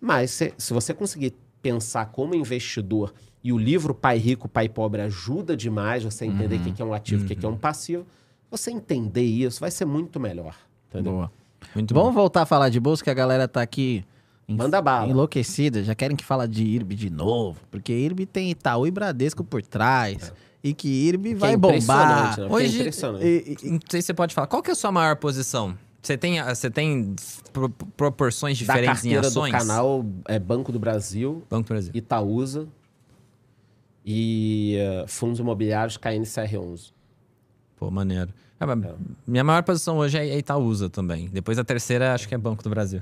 Mas 0.00 0.30
se, 0.30 0.54
se 0.56 0.72
você 0.72 0.94
conseguir 0.94 1.34
pensar 1.60 2.06
como 2.06 2.34
investidor, 2.34 3.12
e 3.42 3.52
o 3.52 3.58
livro 3.58 3.94
Pai 3.94 4.18
Rico, 4.18 4.48
Pai 4.48 4.68
Pobre 4.68 5.02
ajuda 5.02 5.56
demais 5.56 6.02
você 6.02 6.24
entender 6.24 6.56
o 6.56 6.60
que 6.64 6.72
que 6.72 6.82
é 6.82 6.84
um 6.84 6.92
ativo, 6.92 7.24
o 7.24 7.28
que 7.28 7.36
que 7.36 7.46
é 7.46 7.48
um 7.48 7.56
passivo, 7.56 8.04
você 8.50 8.72
entender 8.72 9.22
isso 9.22 9.60
vai 9.60 9.70
ser 9.70 9.84
muito 9.84 10.18
melhor. 10.18 10.56
Entendeu? 10.88 11.12
Boa. 11.12 11.32
Muito 11.72 11.94
Vamos 11.94 12.10
bom. 12.10 12.20
voltar 12.20 12.42
a 12.42 12.46
falar 12.46 12.70
de 12.70 12.80
bolsa, 12.80 13.04
que 13.04 13.10
a 13.10 13.14
galera 13.14 13.46
tá 13.46 13.62
aqui 13.62 14.04
Manda 14.48 14.80
bala. 14.80 15.08
enlouquecida. 15.10 15.82
Já 15.82 15.94
querem 15.94 16.16
que 16.16 16.24
fala 16.24 16.46
de 16.46 16.62
IRB 16.64 16.94
de 16.94 17.10
novo. 17.10 17.58
Porque 17.70 17.92
IRB 17.92 18.26
tem 18.26 18.50
Itaú 18.50 18.86
e 18.86 18.90
Bradesco 18.90 19.42
por 19.42 19.60
trás. 19.62 20.32
E 20.62 20.72
que 20.74 20.88
IRB 20.88 21.30
Que 21.30 21.34
vai 21.34 21.52
é 21.54 21.56
bombar. 21.56 22.38
né? 22.38 22.46
É 22.46 22.52
Hoje- 22.52 22.78
impressionante. 22.80 23.24
E- 23.24 23.56
e- 23.62 23.70
Não 23.70 23.80
sei 23.88 24.00
se 24.02 24.06
você 24.06 24.14
pode 24.14 24.34
falar. 24.34 24.46
Qual 24.46 24.62
que 24.62 24.70
é 24.70 24.72
a 24.72 24.76
sua 24.76 24.92
maior 24.92 25.16
posição? 25.16 25.76
Você 26.02 26.16
tem, 26.16 26.40
você 26.42 26.70
tem 26.70 27.14
pro- 27.52 27.68
proporções 27.96 28.56
da 28.60 28.74
diferentes 28.74 29.04
em 29.04 29.10
carteira 29.10 29.26
ações? 29.26 29.52
do 29.52 29.58
canal 29.58 30.06
é 30.28 30.38
Banco 30.38 30.70
do 30.70 30.78
Brasil, 30.78 31.42
Banco 31.50 31.64
do 31.64 31.68
Brasil. 31.68 31.90
Itaúsa 31.94 32.68
e 34.04 34.76
eh, 34.78 35.04
fundos 35.08 35.38
imobiliários 35.40 35.96
KNCR11. 35.98 36.92
Pô, 37.76 37.90
maneiro. 37.90 38.32
É, 38.58 38.64
mas 38.64 38.94
Minha 39.26 39.44
maior 39.44 39.62
posição 39.62 39.98
hoje 39.98 40.16
é 40.18 40.38
Itaúsa 40.38 40.88
também. 40.88 41.28
Depois 41.30 41.58
a 41.58 41.64
terceira, 41.64 42.14
acho 42.14 42.26
que 42.26 42.34
é 42.34 42.38
Banco 42.38 42.62
do 42.62 42.70
Brasil. 42.70 43.00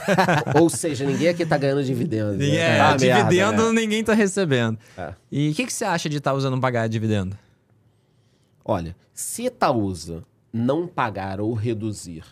Ou 0.58 0.70
seja, 0.70 1.04
ninguém 1.04 1.28
aqui 1.28 1.44
tá 1.44 1.58
ganhando 1.58 1.84
dividendos. 1.84 2.38
né? 2.38 2.56
É, 2.56 2.78
Tá 2.78 2.88
uma 2.88 2.96
dividendo 2.96 3.30
merda, 3.56 3.72
né? 3.72 3.80
ninguém 3.80 4.02
tá 4.02 4.14
recebendo. 4.14 4.78
É. 4.96 5.12
E 5.30 5.50
o 5.50 5.54
que, 5.54 5.66
que 5.66 5.72
você 5.72 5.84
acha 5.84 6.08
de 6.08 6.16
Itaúsa 6.16 6.48
não 6.50 6.58
pagar 6.60 6.88
dividendo? 6.88 7.36
Olha, 8.64 8.96
se 9.12 9.44
Itaúsa 9.46 10.24
não 10.52 10.86
pagar 10.86 11.40
ou 11.40 11.52
reduzir 11.52 12.24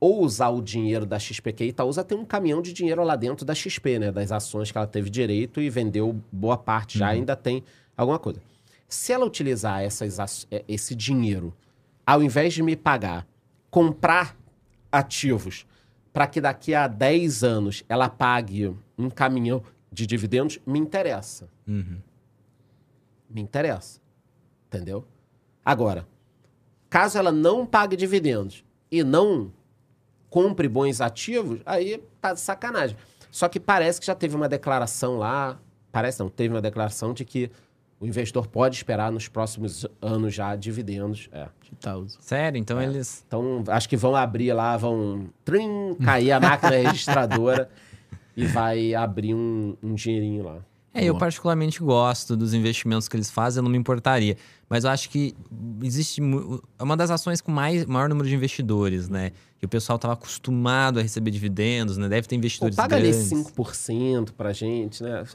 ou 0.00 0.22
usar 0.22 0.48
o 0.48 0.60
dinheiro 0.60 1.06
da 1.06 1.18
XP, 1.18 1.52
que 1.52 1.62
a 1.64 1.66
Itaúsa 1.66 2.02
tem 2.04 2.16
um 2.16 2.24
caminhão 2.24 2.60
de 2.60 2.72
dinheiro 2.72 3.02
lá 3.04 3.16
dentro 3.16 3.44
da 3.44 3.54
XP, 3.54 3.98
né? 3.98 4.10
Das 4.12 4.32
ações 4.32 4.70
que 4.70 4.76
ela 4.76 4.86
teve 4.86 5.08
direito 5.08 5.60
e 5.60 5.70
vendeu 5.70 6.18
boa 6.32 6.56
parte 6.58 6.98
já, 6.98 7.08
ainda 7.08 7.36
tem 7.36 7.62
alguma 7.96 8.18
coisa. 8.18 8.40
Se 8.88 9.12
ela 9.12 9.24
utilizar 9.24 9.82
essas, 9.82 10.46
esse 10.68 10.94
dinheiro, 10.94 11.54
ao 12.06 12.22
invés 12.22 12.52
de 12.54 12.62
me 12.62 12.76
pagar, 12.76 13.26
comprar 13.70 14.36
ativos 14.90 15.66
para 16.12 16.26
que 16.26 16.40
daqui 16.40 16.74
a 16.74 16.86
10 16.86 17.42
anos 17.42 17.84
ela 17.88 18.08
pague 18.08 18.74
um 18.96 19.10
caminhão 19.10 19.62
de 19.90 20.06
dividendos, 20.06 20.58
me 20.66 20.78
interessa. 20.78 21.48
Me 23.28 23.40
interessa. 23.40 24.00
Entendeu? 24.66 25.04
Agora, 25.64 26.06
caso 26.88 27.18
ela 27.18 27.32
não 27.32 27.66
pague 27.66 27.96
dividendos 27.96 28.64
e 28.90 29.02
não 29.02 29.52
compre 30.30 30.68
bons 30.68 31.00
ativos, 31.00 31.60
aí 31.64 32.02
tá 32.20 32.32
de 32.32 32.40
sacanagem. 32.40 32.96
Só 33.30 33.48
que 33.48 33.58
parece 33.58 34.00
que 34.00 34.06
já 34.06 34.14
teve 34.14 34.36
uma 34.36 34.48
declaração 34.48 35.16
lá, 35.18 35.60
parece 35.90 36.20
não, 36.20 36.28
teve 36.28 36.54
uma 36.54 36.62
declaração 36.62 37.12
de 37.12 37.24
que 37.24 37.50
o 38.04 38.06
investidor 38.06 38.46
pode 38.46 38.76
esperar 38.76 39.10
nos 39.10 39.28
próximos 39.28 39.86
anos 40.00 40.34
já 40.34 40.54
dividendos. 40.54 41.30
É. 41.32 41.48
Itaúsa. 41.72 42.18
Sério? 42.20 42.58
Então 42.58 42.80
eles. 42.80 43.24
Então, 43.26 43.64
acho 43.66 43.88
que 43.88 43.96
vão 43.96 44.14
abrir 44.14 44.52
lá, 44.52 44.76
vão 44.76 45.26
trim, 45.42 45.94
cair 46.04 46.32
a 46.32 46.38
máquina 46.38 46.76
registradora 46.76 47.68
e 48.36 48.44
vai 48.44 48.94
abrir 48.94 49.34
um, 49.34 49.74
um 49.82 49.94
dinheirinho 49.94 50.44
lá. 50.44 50.58
É, 50.92 51.04
eu 51.04 51.16
particularmente 51.16 51.80
gosto 51.80 52.36
dos 52.36 52.54
investimentos 52.54 53.08
que 53.08 53.16
eles 53.16 53.30
fazem, 53.30 53.58
eu 53.58 53.64
não 53.64 53.70
me 53.70 53.78
importaria. 53.78 54.36
Mas 54.68 54.84
eu 54.84 54.90
acho 54.90 55.10
que 55.10 55.34
existe 55.82 56.20
é 56.78 56.82
uma 56.82 56.96
das 56.96 57.10
ações 57.10 57.40
com 57.40 57.52
mais, 57.52 57.84
maior 57.84 58.08
número 58.08 58.28
de 58.28 58.34
investidores, 58.34 59.08
né? 59.08 59.32
Que 59.58 59.66
o 59.66 59.68
pessoal 59.68 59.96
estava 59.96 60.14
acostumado 60.14 60.98
a 60.98 61.02
receber 61.02 61.30
dividendos, 61.30 61.96
né? 61.96 62.08
Deve 62.08 62.26
ter 62.26 62.34
Pô, 62.34 62.38
investidores 62.38 62.76
paga 62.76 62.96
ali 62.96 63.10
grandes. 63.10 63.30
5% 63.30 64.32
pra 64.36 64.52
gente, 64.52 65.02
né? 65.02 65.24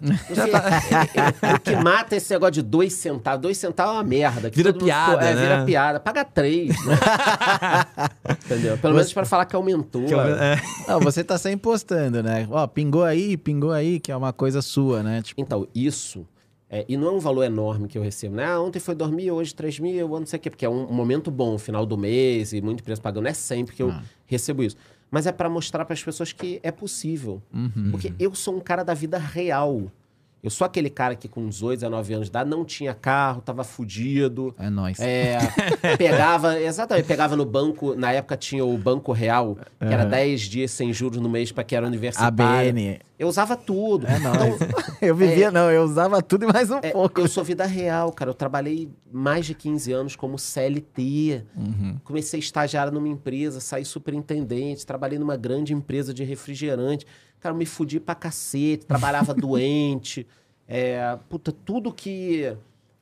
Porque 1.39 1.55
o 1.55 1.59
que 1.59 1.75
mata 1.83 2.15
é 2.15 2.17
esse 2.17 2.31
negócio 2.33 2.53
de 2.53 2.61
2 2.61 2.93
centavos. 2.93 3.41
2 3.41 3.57
centavos 3.57 3.93
é 3.93 3.97
uma 3.97 4.03
merda. 4.03 4.49
que 4.49 4.57
Vira 4.57 4.73
todo 4.73 4.81
mundo 4.81 4.87
piada, 4.87 5.25
é, 5.25 5.35
né? 5.35 5.41
Vira 5.41 5.65
piada. 5.65 5.99
Paga 5.99 6.25
3, 6.25 6.67
né? 6.85 6.97
Entendeu? 8.45 8.77
Pelo 8.77 8.93
menos 8.93 9.13
pra 9.13 9.25
falar 9.25 9.45
que 9.45 9.55
aumentou. 9.55 10.05
Que 10.05 10.13
é. 10.13 10.17
é. 10.17 10.61
Não, 10.87 10.99
você 10.99 11.23
tá 11.23 11.37
sempre 11.37 11.61
postando, 11.61 12.21
né? 12.21 12.47
Ó, 12.51 12.67
pingou 12.67 13.03
aí, 13.03 13.37
pingou 13.37 13.71
aí, 13.71 13.99
que 13.99 14.11
é 14.11 14.15
uma 14.15 14.33
coisa 14.33 14.61
sua, 14.61 15.01
né? 15.01 15.21
Tipo, 15.21 15.41
Então, 15.41 15.67
isso... 15.73 16.25
é, 16.69 16.85
e 16.87 16.95
não 16.95 17.07
é 17.07 17.11
um 17.11 17.19
valor 17.19 17.43
enorme 17.43 17.87
que 17.87 17.97
eu 17.97 18.01
recebo, 18.01 18.35
né? 18.35 18.45
Ah, 18.45 18.61
ontem 18.61 18.79
foi 18.79 18.93
2 18.95 19.11
mil, 19.11 19.35
hoje 19.35 19.55
3 19.55 19.79
mil, 19.79 20.07
não 20.07 20.25
sei 20.25 20.37
o 20.37 20.41
quê. 20.41 20.49
Porque 20.49 20.65
é 20.65 20.69
um, 20.69 20.91
momento 20.91 21.31
bom, 21.31 21.57
final 21.57 21.85
do 21.85 21.97
mês, 21.97 22.53
e 22.53 22.61
muito 22.61 22.83
preço 22.83 23.01
pagando. 23.01 23.23
Não 23.23 23.31
é 23.31 23.33
sempre 23.33 23.75
que 23.75 23.81
eu 23.81 23.89
Ah. 23.89 24.03
recebo 24.25 24.61
isso. 24.63 24.75
Mas 25.11 25.25
é 25.25 25.31
pra 25.31 25.49
mostrar 25.49 25.83
para 25.85 25.93
as 25.95 26.03
pessoas 26.03 26.31
que 26.31 26.59
é 26.61 26.71
possível. 26.71 27.41
uhum. 27.51 27.89
Porque 27.89 28.13
eu 28.19 28.35
sou 28.35 28.55
um 28.55 28.59
cara 28.59 28.83
da 28.83 28.93
vida 28.93 29.17
real. 29.17 29.91
Eu 30.41 30.49
sou 30.49 30.65
aquele 30.65 30.89
cara 30.89 31.15
que 31.15 31.27
com 31.27 31.47
18, 31.47 31.79
19 31.79 32.13
anos 32.13 32.25
de 32.27 32.29
idade 32.29 32.49
não 32.49 32.63
tinha 32.63 32.93
carro, 32.93 33.41
tava 33.41 33.63
fudido. 33.63 34.55
É 34.57 34.69
nóis. 34.69 34.97
É, 34.99 35.37
pegava, 35.97 36.59
exatamente, 36.59 37.05
pegava 37.05 37.35
no 37.35 37.45
banco, 37.45 37.93
na 37.93 38.13
época 38.13 38.37
tinha 38.37 38.63
o 38.63 38.77
Banco 38.77 39.11
Real, 39.11 39.57
que 39.77 39.93
era 39.93 40.05
10 40.05 40.41
dias 40.41 40.71
sem 40.71 40.93
juros 40.93 41.19
no 41.19 41.29
mês 41.29 41.51
para 41.51 41.63
que 41.63 41.75
era 41.75 41.85
universitário. 41.85 42.29
ABN. 42.29 42.99
Eu 43.19 43.27
usava 43.27 43.57
tudo. 43.57 44.07
É 44.07 44.17
nóis. 44.17 44.55
Então, 44.55 44.79
eu 45.01 45.13
vivia, 45.13 45.51
não, 45.51 45.69
eu 45.69 45.83
usava 45.83 46.21
tudo 46.21 46.45
e 46.45 46.53
mais 46.53 46.71
um 46.71 46.77
é, 46.77 46.91
pouco. 46.91 47.19
eu 47.19 47.27
sou 47.27 47.43
vida 47.43 47.65
real, 47.65 48.13
cara. 48.13 48.31
Eu 48.31 48.33
trabalhei 48.33 48.89
mais 49.11 49.45
de 49.45 49.53
15 49.53 49.91
anos 49.91 50.15
como 50.15 50.39
CLT. 50.39 51.43
Uhum. 51.53 51.97
Comecei 52.05 52.39
a 52.39 52.41
estagiar 52.41 52.89
numa 52.93 53.09
empresa, 53.09 53.59
saí 53.59 53.83
superintendente, 53.83 54.85
trabalhei 54.85 55.19
numa 55.19 55.35
grande 55.35 55.73
empresa 55.73 56.13
de 56.13 56.23
refrigerante. 56.23 57.05
Cara, 57.39 57.53
eu 57.53 57.57
me 57.57 57.65
fudi 57.65 57.99
pra 57.99 58.15
cacete, 58.15 58.85
trabalhava 58.85 59.33
doente. 59.35 60.25
É, 60.67 61.17
puta, 61.29 61.51
tudo 61.51 61.91
que, 61.93 62.55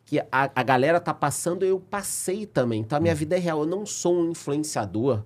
que 0.05 0.19
a, 0.19 0.27
a 0.55 0.63
galera 0.63 0.99
tá 0.99 1.13
passando, 1.13 1.65
eu 1.65 1.79
passei 1.79 2.45
também. 2.45 2.81
Então, 2.81 2.97
a 2.97 3.01
minha 3.01 3.15
vida 3.15 3.35
é 3.35 3.39
real. 3.39 3.61
Eu 3.61 3.65
não 3.67 3.85
sou 3.85 4.15
um 4.15 4.31
influenciador. 4.31 5.23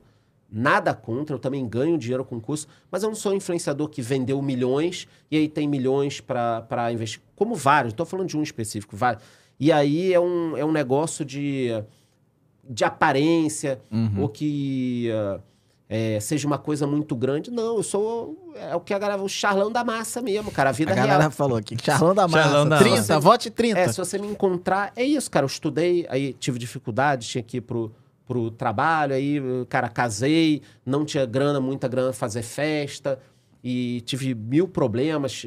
Nada 0.54 0.94
contra, 0.94 1.34
eu 1.34 1.40
também 1.40 1.66
ganho 1.66 1.98
dinheiro 1.98 2.26
com 2.26 2.38
curso, 2.40 2.68
mas 2.92 3.04
eu 3.04 3.10
não 3.10 3.16
sou 3.16 3.32
um 3.32 3.36
influenciador 3.36 3.88
que 3.88 4.02
vendeu 4.02 4.42
milhões 4.42 5.08
e 5.30 5.38
aí 5.38 5.48
tem 5.48 5.66
milhões 5.66 6.20
para 6.20 6.92
investir. 6.92 7.22
Como 7.38 7.56
vários, 7.56 7.94
estou 7.94 8.06
falando 8.06 8.28
de 8.28 8.36
um 8.38 8.44
específico, 8.44 8.98
vários. 8.98 9.24
E 9.58 9.72
aí 9.72 10.12
é 10.14 10.20
um, 10.20 10.58
é 10.58 10.66
um 10.66 10.72
negócio 10.74 11.24
de, 11.24 11.70
de 12.70 12.84
aparência, 12.84 13.80
Uhum. 13.90 14.24
ou 14.24 14.28
que. 14.30 15.10
ah, 15.14 15.40
é, 15.94 16.22
seja 16.22 16.48
uma 16.48 16.58
coisa 16.58 16.88
muito 16.88 17.14
grande. 17.14 17.52
Não, 17.52 17.76
eu 17.76 17.84
sou 17.84 18.54
é 18.56 18.74
o 18.74 18.80
que 18.80 18.94
a 18.94 18.98
galera, 18.98 19.22
o 19.22 19.28
charlão 19.28 19.70
da 19.70 19.84
massa 19.84 20.22
mesmo, 20.22 20.50
cara, 20.50 20.70
a 20.70 20.72
vida 20.72 20.94
A 20.94 20.96
galera 20.96 21.20
real. 21.20 21.32
falou 21.32 21.58
aqui, 21.58 21.76
charlão 21.84 22.16
da 22.16 22.30
massa. 22.30 22.44
Charlão 22.44 22.70
da 22.70 22.78
30, 22.78 22.96
massa. 22.96 23.20
vote 23.20 23.50
30. 23.50 23.78
É, 23.78 23.88
se 23.90 23.98
você 23.98 24.18
me 24.18 24.26
encontrar, 24.26 24.94
é 24.96 25.04
isso, 25.04 25.30
cara. 25.30 25.44
Eu 25.44 25.48
estudei, 25.48 26.08
aí 26.10 26.32
tive 26.32 26.58
dificuldade, 26.58 27.28
tinha 27.28 27.44
que 27.44 27.58
ir 27.58 27.62
pro, 27.62 27.94
pro 28.26 28.50
trabalho, 28.52 29.14
aí, 29.14 29.42
cara, 29.68 29.90
casei, 29.90 30.62
não 30.86 31.04
tinha 31.04 31.26
grana, 31.26 31.60
muita 31.60 31.90
grana 31.90 32.08
pra 32.12 32.18
fazer 32.18 32.42
festa, 32.42 33.20
e 33.62 34.00
tive 34.06 34.34
mil 34.34 34.70
problemas. 34.70 35.46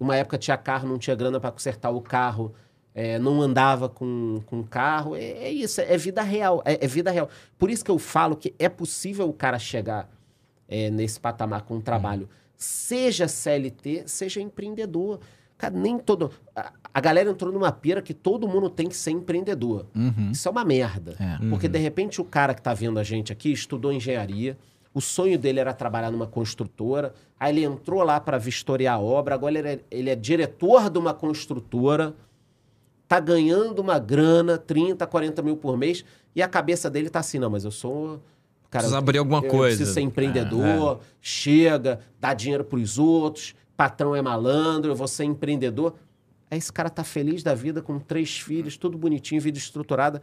Uma 0.00 0.16
época 0.16 0.36
tinha 0.36 0.56
carro, 0.56 0.88
não 0.88 0.98
tinha 0.98 1.14
grana 1.14 1.38
para 1.38 1.52
consertar 1.52 1.90
o 1.90 2.00
carro, 2.00 2.52
é, 2.96 3.18
não 3.18 3.42
andava 3.42 3.90
com, 3.90 4.40
com 4.46 4.64
carro. 4.64 5.14
É, 5.14 5.20
é 5.20 5.52
isso, 5.52 5.82
é 5.82 5.98
vida 5.98 6.22
real, 6.22 6.62
é, 6.64 6.82
é 6.82 6.88
vida 6.88 7.10
real. 7.10 7.28
Por 7.58 7.70
isso 7.70 7.84
que 7.84 7.90
eu 7.90 7.98
falo 7.98 8.34
que 8.34 8.54
é 8.58 8.70
possível 8.70 9.28
o 9.28 9.34
cara 9.34 9.58
chegar 9.58 10.08
é, 10.66 10.90
nesse 10.90 11.20
patamar 11.20 11.62
com 11.62 11.76
um 11.76 11.80
trabalho, 11.80 12.26
seja 12.56 13.28
CLT, 13.28 14.04
seja 14.06 14.40
empreendedor. 14.40 15.20
Cara, 15.58 15.74
nem 15.76 15.98
todo. 15.98 16.30
A, 16.54 16.72
a 16.92 17.00
galera 17.00 17.30
entrou 17.30 17.52
numa 17.52 17.70
pira 17.70 18.00
que 18.00 18.14
todo 18.14 18.48
mundo 18.48 18.70
tem 18.70 18.88
que 18.88 18.96
ser 18.96 19.10
empreendedor. 19.10 19.86
Uhum. 19.94 20.30
Isso 20.32 20.48
é 20.48 20.50
uma 20.50 20.64
merda. 20.64 21.16
É. 21.20 21.48
Porque 21.50 21.68
de 21.68 21.78
repente 21.78 22.18
o 22.18 22.24
cara 22.24 22.54
que 22.54 22.62
tá 22.62 22.72
vendo 22.72 22.98
a 22.98 23.02
gente 23.02 23.30
aqui 23.30 23.52
estudou 23.52 23.92
engenharia, 23.92 24.56
o 24.94 25.02
sonho 25.02 25.38
dele 25.38 25.60
era 25.60 25.74
trabalhar 25.74 26.10
numa 26.10 26.26
construtora, 26.26 27.12
aí 27.38 27.52
ele 27.52 27.64
entrou 27.64 28.02
lá 28.02 28.18
para 28.18 28.38
vistoriar 28.38 28.96
a 28.96 28.98
obra, 28.98 29.34
agora 29.34 29.58
ele 29.58 29.68
é, 29.68 29.80
ele 29.90 30.08
é 30.08 30.16
diretor 30.16 30.88
de 30.88 30.98
uma 30.98 31.12
construtora, 31.12 32.14
tá 33.08 33.20
ganhando 33.20 33.78
uma 33.80 33.98
grana, 33.98 34.58
30, 34.58 35.06
40 35.06 35.42
mil 35.42 35.56
por 35.56 35.76
mês, 35.76 36.04
e 36.34 36.42
a 36.42 36.48
cabeça 36.48 36.90
dele 36.90 37.08
tá 37.08 37.20
assim, 37.20 37.38
não, 37.38 37.50
mas 37.50 37.64
eu 37.64 37.70
sou... 37.70 38.20
Cara, 38.68 38.82
Preciso 38.82 38.94
eu- 38.94 38.98
abrir 38.98 39.18
alguma 39.18 39.38
eu 39.44 39.48
coisa. 39.50 39.76
preciso 39.76 39.94
ser 39.94 40.00
empreendedor, 40.00 41.00
chega, 41.20 42.00
dá 42.20 42.34
dinheiro 42.34 42.64
pros 42.64 42.98
outros, 42.98 43.54
patrão 43.76 44.14
é 44.14 44.20
malandro, 44.20 44.90
eu 44.90 44.96
vou 44.96 45.06
ser 45.06 45.24
empreendedor. 45.24 45.94
Aí 46.50 46.58
esse 46.58 46.72
cara 46.72 46.90
tá 46.90 47.04
feliz 47.04 47.42
da 47.44 47.54
vida, 47.54 47.80
com 47.80 47.98
três 47.98 48.38
filhos, 48.38 48.76
tudo 48.76 48.98
bonitinho, 48.98 49.40
vida 49.40 49.56
estruturada. 49.56 50.20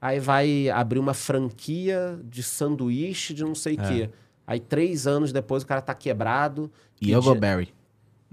Aí 0.00 0.18
vai 0.18 0.68
abrir 0.68 0.98
uma 0.98 1.14
franquia 1.14 2.18
de 2.24 2.42
sanduíche 2.42 3.32
de 3.32 3.44
não 3.44 3.54
sei 3.54 3.74
o 3.74 3.78
quê. 3.78 4.10
Aí 4.46 4.60
três 4.60 5.06
anos 5.06 5.32
depois 5.32 5.62
o 5.62 5.66
cara 5.66 5.80
tá 5.80 5.94
quebrado. 5.94 6.70
E 7.00 7.12
Yogo 7.12 7.34
Berry. 7.36 7.72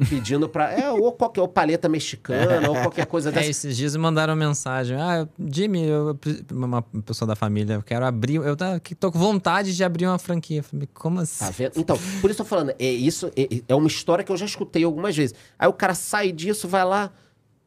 Pedindo 0.09 0.49
pra... 0.49 0.71
É, 0.71 0.89
ou 0.91 1.11
qualquer 1.11 1.41
ou 1.41 1.47
paleta 1.47 1.87
mexicana, 1.87 2.67
ou 2.67 2.75
qualquer 2.75 3.05
coisa 3.05 3.29
É, 3.31 3.31
dessa. 3.33 3.49
esses 3.51 3.77
dias 3.77 3.95
me 3.95 4.01
mandaram 4.01 4.35
mensagem. 4.35 4.97
Ah, 4.97 5.27
Jimmy, 5.39 5.83
eu, 5.85 6.17
uma 6.51 6.81
pessoa 6.81 7.27
da 7.27 7.35
família, 7.35 7.75
eu 7.75 7.83
quero 7.83 8.03
abrir. 8.05 8.35
Eu 8.35 8.55
tá- 8.55 8.81
tô 8.99 9.11
com 9.11 9.19
vontade 9.19 9.75
de 9.75 9.83
abrir 9.83 10.07
uma 10.07 10.17
franquia. 10.17 10.59
Eu 10.59 10.63
Falei, 10.63 10.89
como 10.93 11.19
assim? 11.19 11.45
Tá 11.45 11.51
vendo? 11.51 11.73
Então, 11.77 11.95
por 12.21 12.31
isso 12.31 12.41
eu 12.41 12.45
tô 12.45 12.49
falando, 12.49 12.73
é 12.79 12.85
isso 12.91 13.31
é, 13.37 13.47
é 13.67 13.75
uma 13.75 13.87
história 13.87 14.23
que 14.23 14.31
eu 14.31 14.37
já 14.37 14.45
escutei 14.45 14.83
algumas 14.83 15.15
vezes. 15.15 15.35
Aí 15.59 15.67
o 15.67 15.73
cara 15.73 15.93
sai 15.93 16.31
disso, 16.31 16.67
vai 16.67 16.83
lá, 16.83 17.11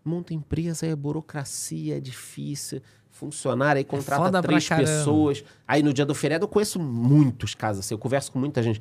monta 0.04 0.34
empresa, 0.34 0.84
é 0.84 0.96
burocracia, 0.96 1.96
é 1.96 2.00
difícil, 2.00 2.82
funcionário, 3.08 3.78
aí 3.78 3.84
contrata 3.84 4.22
foda 4.24 4.42
pra 4.42 4.48
três 4.48 4.68
pessoas. 4.68 5.44
Aí 5.66 5.80
no 5.82 5.92
dia 5.92 6.04
do 6.04 6.14
feriado 6.14 6.44
eu 6.44 6.48
conheço 6.48 6.80
muitos 6.80 7.54
casos 7.54 7.86
assim, 7.86 7.94
eu 7.94 7.98
converso 7.98 8.32
com 8.32 8.38
muita 8.40 8.60
gente. 8.64 8.80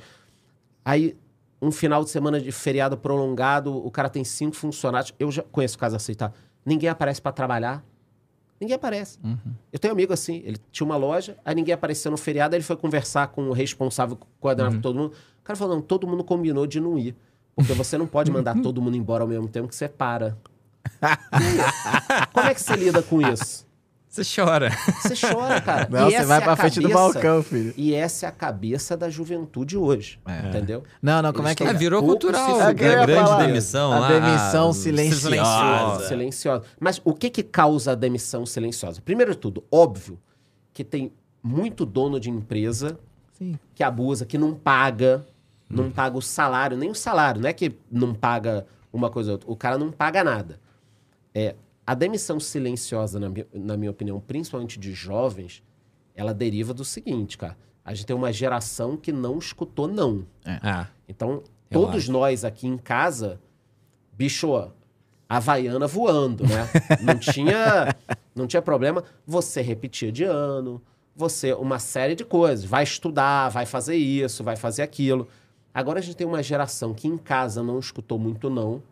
Aí 0.84 1.16
um 1.62 1.72
final 1.72 2.04
de 2.04 2.10
semana 2.10 2.40
de 2.40 2.52
feriado 2.52 2.98
prolongado, 2.98 3.76
o 3.76 3.90
cara 3.90 4.10
tem 4.10 4.24
cinco 4.24 4.56
funcionários. 4.56 5.14
Eu 5.20 5.32
já 5.32 5.44
conheço 5.44 5.78
casos 5.78 5.96
assim, 5.96 6.14
tá? 6.14 6.32
Ninguém 6.66 6.90
aparece 6.90 7.22
pra 7.22 7.32
trabalhar. 7.32 7.84
Ninguém 8.60 8.76
aparece. 8.76 9.20
Eu 9.72 9.80
tenho 9.80 9.94
um 9.94 9.96
amigo 9.96 10.14
assim, 10.14 10.42
ele 10.46 10.58
tinha 10.72 10.86
uma 10.86 10.96
loja, 10.96 11.38
aí 11.44 11.54
ninguém 11.54 11.74
apareceu 11.74 12.10
no 12.10 12.18
feriado, 12.18 12.56
aí 12.56 12.58
ele 12.58 12.64
foi 12.66 12.78
conversar 12.78 13.28
com 13.28 13.50
o 13.50 13.52
responsável, 13.52 14.18
coordenador 14.40 14.78
com 14.78 14.82
todo 14.82 14.96
mundo. 14.98 15.14
O 15.42 15.44
cara 15.44 15.58
falou: 15.58 15.76
não, 15.76 15.82
todo 15.82 16.08
mundo 16.08 16.24
combinou 16.24 16.66
de 16.66 16.80
não 16.80 16.98
ir. 16.98 17.16
Porque 17.56 17.74
você 17.74 17.98
não 17.98 18.08
pode 18.08 18.32
mandar 18.32 18.60
todo 18.62 18.82
mundo 18.82 18.98
embora 18.98 19.24
ao 19.24 19.28
mesmo 19.28 19.48
tempo 19.48 19.68
que 19.68 19.76
você 19.76 19.88
para. 19.88 20.38
Como 22.34 22.48
é 22.48 22.54
que 22.54 22.62
você 22.62 22.76
lida 22.76 23.02
com 23.02 23.22
isso? 23.22 23.65
Você 24.16 24.42
chora. 24.42 24.70
Você 25.02 25.14
chora, 25.28 25.60
cara. 25.60 25.88
Não, 25.92 26.10
E 26.10 26.14
você 26.14 26.24
vai 26.26 26.38
é 26.40 26.42
a 26.42 26.44
pra 26.44 26.56
frente 26.56 26.80
do 26.80 26.90
balcão, 26.90 27.44
filho. 27.44 27.74
E 27.76 27.94
essa 27.94 28.26
é 28.26 28.30
a 28.30 28.32
cabeça 28.32 28.96
da 28.96 29.10
juventude 29.10 29.76
hoje. 29.78 30.20
É. 30.26 30.48
Entendeu? 30.50 30.84
Não, 31.02 31.22
não, 31.22 31.34
como 31.34 31.48
é 31.48 31.52
Eles 31.52 31.58
que 31.58 31.64
tão 31.66 31.74
É, 31.74 31.78
virou 31.78 32.02
cultural. 32.02 32.60
A 32.62 32.70
É 32.70 32.74
que 32.74 32.84
grande 32.84 33.14
falar. 33.14 33.46
demissão 33.46 33.92
A 33.92 34.00
lá. 34.00 34.08
demissão 34.08 34.70
a- 34.70 34.74
silenciosa. 34.74 36.08
Silenciosa. 36.08 36.64
Mas 36.80 37.02
o 37.04 37.14
que 37.14 37.30
que 37.30 37.44
causa 37.44 37.92
a 37.92 37.96
demissão 37.96 38.46
silenciosa? 38.46 39.02
Primeiro 39.02 39.32
de 39.34 39.38
tudo, 39.38 39.64
óbvio 39.72 40.18
que 40.74 40.84
tem 40.84 41.12
muito 41.44 41.86
dono 41.86 42.20
de 42.20 42.30
empresa 42.30 42.98
Sim. 43.38 43.60
que 43.74 43.84
abusa, 43.84 44.26
que 44.26 44.38
não 44.38 44.54
paga, 44.54 45.26
não 45.70 45.92
paga 45.92 46.18
o 46.18 46.22
salário, 46.22 46.78
nem 46.78 46.90
o 46.90 46.96
salário, 46.96 47.42
não 47.42 47.50
é 47.50 47.54
que 47.54 47.76
não 47.92 48.14
paga 48.14 48.66
uma 48.94 49.10
coisa 49.10 49.32
ou 49.32 49.34
outra, 49.36 49.52
o 49.52 49.56
cara 49.56 49.78
não 49.78 49.92
paga 49.92 50.24
nada. 50.24 50.60
É, 51.34 51.54
a 51.86 51.94
demissão 51.94 52.40
silenciosa, 52.40 53.20
na 53.20 53.30
minha, 53.30 53.48
na 53.54 53.78
minha 53.78 53.92
opinião, 53.92 54.20
principalmente 54.20 54.80
de 54.80 54.94
jovens, 54.94 55.62
ela 56.16 56.34
deriva 56.34 56.74
do 56.74 56.84
seguinte, 56.86 57.38
cara. 57.38 57.58
A 57.84 57.94
gente 57.94 58.08
tem 58.08 58.16
uma 58.16 58.34
geração 58.34 58.98
que 58.98 59.12
não 59.12 59.38
escutou 59.38 59.88
não. 59.88 60.26
Ah, 60.44 60.88
Então, 61.08 61.44
Eu 61.70 61.82
todos 61.82 62.04
acho. 62.04 62.12
nós 62.12 62.44
aqui 62.44 62.66
em 62.68 62.78
casa, 62.78 63.40
bicho, 64.14 64.72
Havaiana 65.30 65.86
voando, 65.88 66.44
né? 66.44 66.68
Não 67.02 67.18
tinha, 67.18 67.96
não 68.36 68.46
tinha 68.46 68.62
problema. 68.62 69.04
Você 69.26 69.60
repetia 69.62 70.12
de 70.12 70.24
ano, 70.24 70.80
você, 71.16 71.52
uma 71.54 71.80
série 71.80 72.14
de 72.16 72.24
coisas. 72.24 72.64
Vai 72.66 72.84
estudar, 72.84 73.50
vai 73.50 73.66
fazer 73.66 73.96
isso, 73.96 74.44
vai 74.44 74.56
fazer 74.56 74.84
aquilo. 74.84 75.28
Agora 75.74 75.98
a 76.00 76.02
gente 76.02 76.16
tem 76.16 76.28
uma 76.28 76.44
geração 76.44 76.94
que 76.94 77.08
em 77.08 77.18
casa 77.18 77.64
não 77.64 77.80
escutou 77.80 78.20
muito 78.20 78.50
não, 78.52 78.84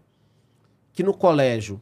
que 0.92 1.04
no 1.04 1.14
colégio, 1.14 1.80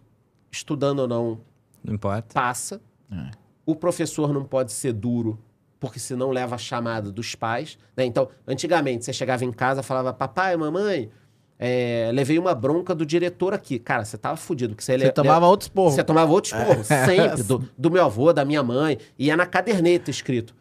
estudando 0.51 0.99
ou 0.99 1.07
não, 1.07 1.39
não 1.83 1.93
importa. 1.93 2.33
passa. 2.33 2.81
É. 3.11 3.31
O 3.65 3.75
professor 3.75 4.33
não 4.33 4.43
pode 4.43 4.71
ser 4.71 4.93
duro, 4.93 5.39
porque 5.79 5.99
senão 5.99 6.29
leva 6.31 6.55
a 6.55 6.57
chamada 6.57 7.11
dos 7.11 7.35
pais. 7.35 7.77
né? 7.95 8.05
Então, 8.05 8.27
antigamente, 8.47 9.05
você 9.05 9.13
chegava 9.13 9.45
em 9.45 9.51
casa 9.51 9.81
e 9.81 9.83
falava, 9.83 10.11
papai, 10.13 10.55
mamãe, 10.57 11.09
é, 11.57 12.09
levei 12.13 12.39
uma 12.39 12.55
bronca 12.55 12.93
do 12.95 13.05
diretor 13.05 13.53
aqui. 13.53 13.77
Cara, 13.79 14.03
você 14.03 14.17
tava 14.17 14.35
fudido. 14.35 14.73
porque 14.73 14.83
Você, 14.83 14.97
Você 14.97 15.05
le- 15.05 15.11
tomava 15.11 15.45
outros 15.45 15.69
porros. 15.69 15.93
Você 15.93 16.03
tomava 16.03 16.31
outros 16.31 16.51
porros, 16.53 16.87
sempre. 16.87 17.43
Do, 17.45 17.69
do 17.77 17.91
meu 17.91 18.03
avô, 18.03 18.33
da 18.33 18.43
minha 18.43 18.63
mãe. 18.63 18.97
E 19.17 19.29
é 19.29 19.35
na 19.35 19.45
caderneta 19.45 20.09
escrito. 20.09 20.55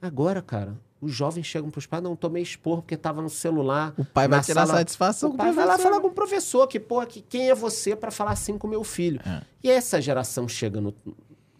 Agora, 0.00 0.40
cara, 0.40 0.74
os 1.00 1.12
jovens 1.12 1.44
chegam 1.46 1.70
pros 1.70 1.86
pais, 1.86 2.02
não, 2.02 2.16
tomei 2.16 2.42
esporro 2.42 2.82
porque 2.82 2.96
tava 2.96 3.20
no 3.20 3.28
celular. 3.30 3.92
O 3.98 4.04
pai 4.04 4.26
vai 4.28 4.40
tirar 4.40 4.66
sala- 4.66 4.78
satisfação 4.78 5.28
o 5.28 5.32
com 5.32 5.36
o 5.36 5.38
pai 5.38 5.52
vai 5.52 5.64
lá 5.66 5.72
professor. 5.72 5.88
falar 5.90 6.00
com 6.02 6.08
o 6.08 6.12
professor, 6.12 6.66
que, 6.66 6.80
pô, 6.80 7.04
que 7.06 7.20
quem 7.20 7.50
é 7.50 7.54
você 7.54 7.94
pra 7.94 8.10
falar 8.10 8.30
assim 8.32 8.56
com 8.56 8.66
o 8.66 8.70
meu 8.70 8.82
filho? 8.82 9.20
É. 9.26 9.42
E 9.62 9.70
essa 9.70 10.00
geração 10.00 10.48
chega 10.48 10.80
no, 10.80 10.94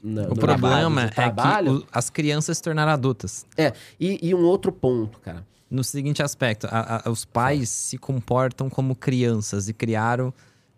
na, 0.02 0.22
O 0.22 0.28
no 0.30 0.36
problema 0.36 0.88
mercado 0.88 1.06
é 1.06 1.10
trabalho. 1.32 1.80
que 1.80 1.84
o- 1.84 1.88
as 1.92 2.08
crianças 2.10 2.56
se 2.56 2.62
tornaram 2.62 2.92
adultas. 2.92 3.44
É, 3.56 3.72
e, 4.00 4.18
e 4.28 4.34
um 4.34 4.42
outro 4.44 4.72
ponto, 4.72 5.18
cara. 5.20 5.46
No 5.70 5.82
seguinte 5.82 6.22
aspecto, 6.22 6.66
a- 6.70 7.02
a- 7.04 7.10
os 7.10 7.24
pais 7.24 7.68
se 7.68 7.98
comportam 7.98 8.70
como 8.70 8.94
crianças 8.94 9.68
e 9.68 9.72
criaram. 9.74 10.32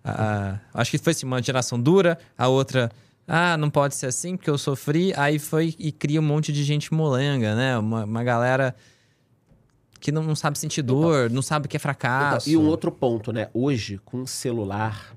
a- 0.04 0.58
a- 0.74 0.80
acho 0.80 0.92
que 0.92 0.98
foi 0.98 1.10
assim, 1.10 1.26
uma 1.26 1.42
geração 1.42 1.78
dura, 1.78 2.18
a 2.38 2.48
outra. 2.48 2.90
Ah, 3.28 3.58
não 3.58 3.68
pode 3.68 3.94
ser 3.94 4.06
assim 4.06 4.36
porque 4.36 4.48
eu 4.48 4.56
sofri. 4.56 5.12
Aí 5.14 5.38
foi 5.38 5.74
e 5.78 5.92
cria 5.92 6.18
um 6.18 6.24
monte 6.24 6.50
de 6.50 6.64
gente 6.64 6.92
molenga, 6.94 7.54
né? 7.54 7.76
Uma, 7.76 8.04
uma 8.04 8.24
galera 8.24 8.74
que 10.00 10.10
não, 10.10 10.22
não 10.22 10.34
sabe 10.34 10.58
sentir 10.58 10.80
dor, 10.82 11.28
não 11.28 11.42
sabe 11.42 11.66
o 11.66 11.68
que 11.68 11.76
é 11.76 11.78
Então, 11.78 11.82
fracasso. 11.82 12.48
e 12.48 12.56
um 12.56 12.66
outro 12.66 12.90
ponto, 12.90 13.32
né? 13.32 13.48
Hoje, 13.52 13.98
com 14.04 14.22
o 14.22 14.26
celular, 14.26 15.14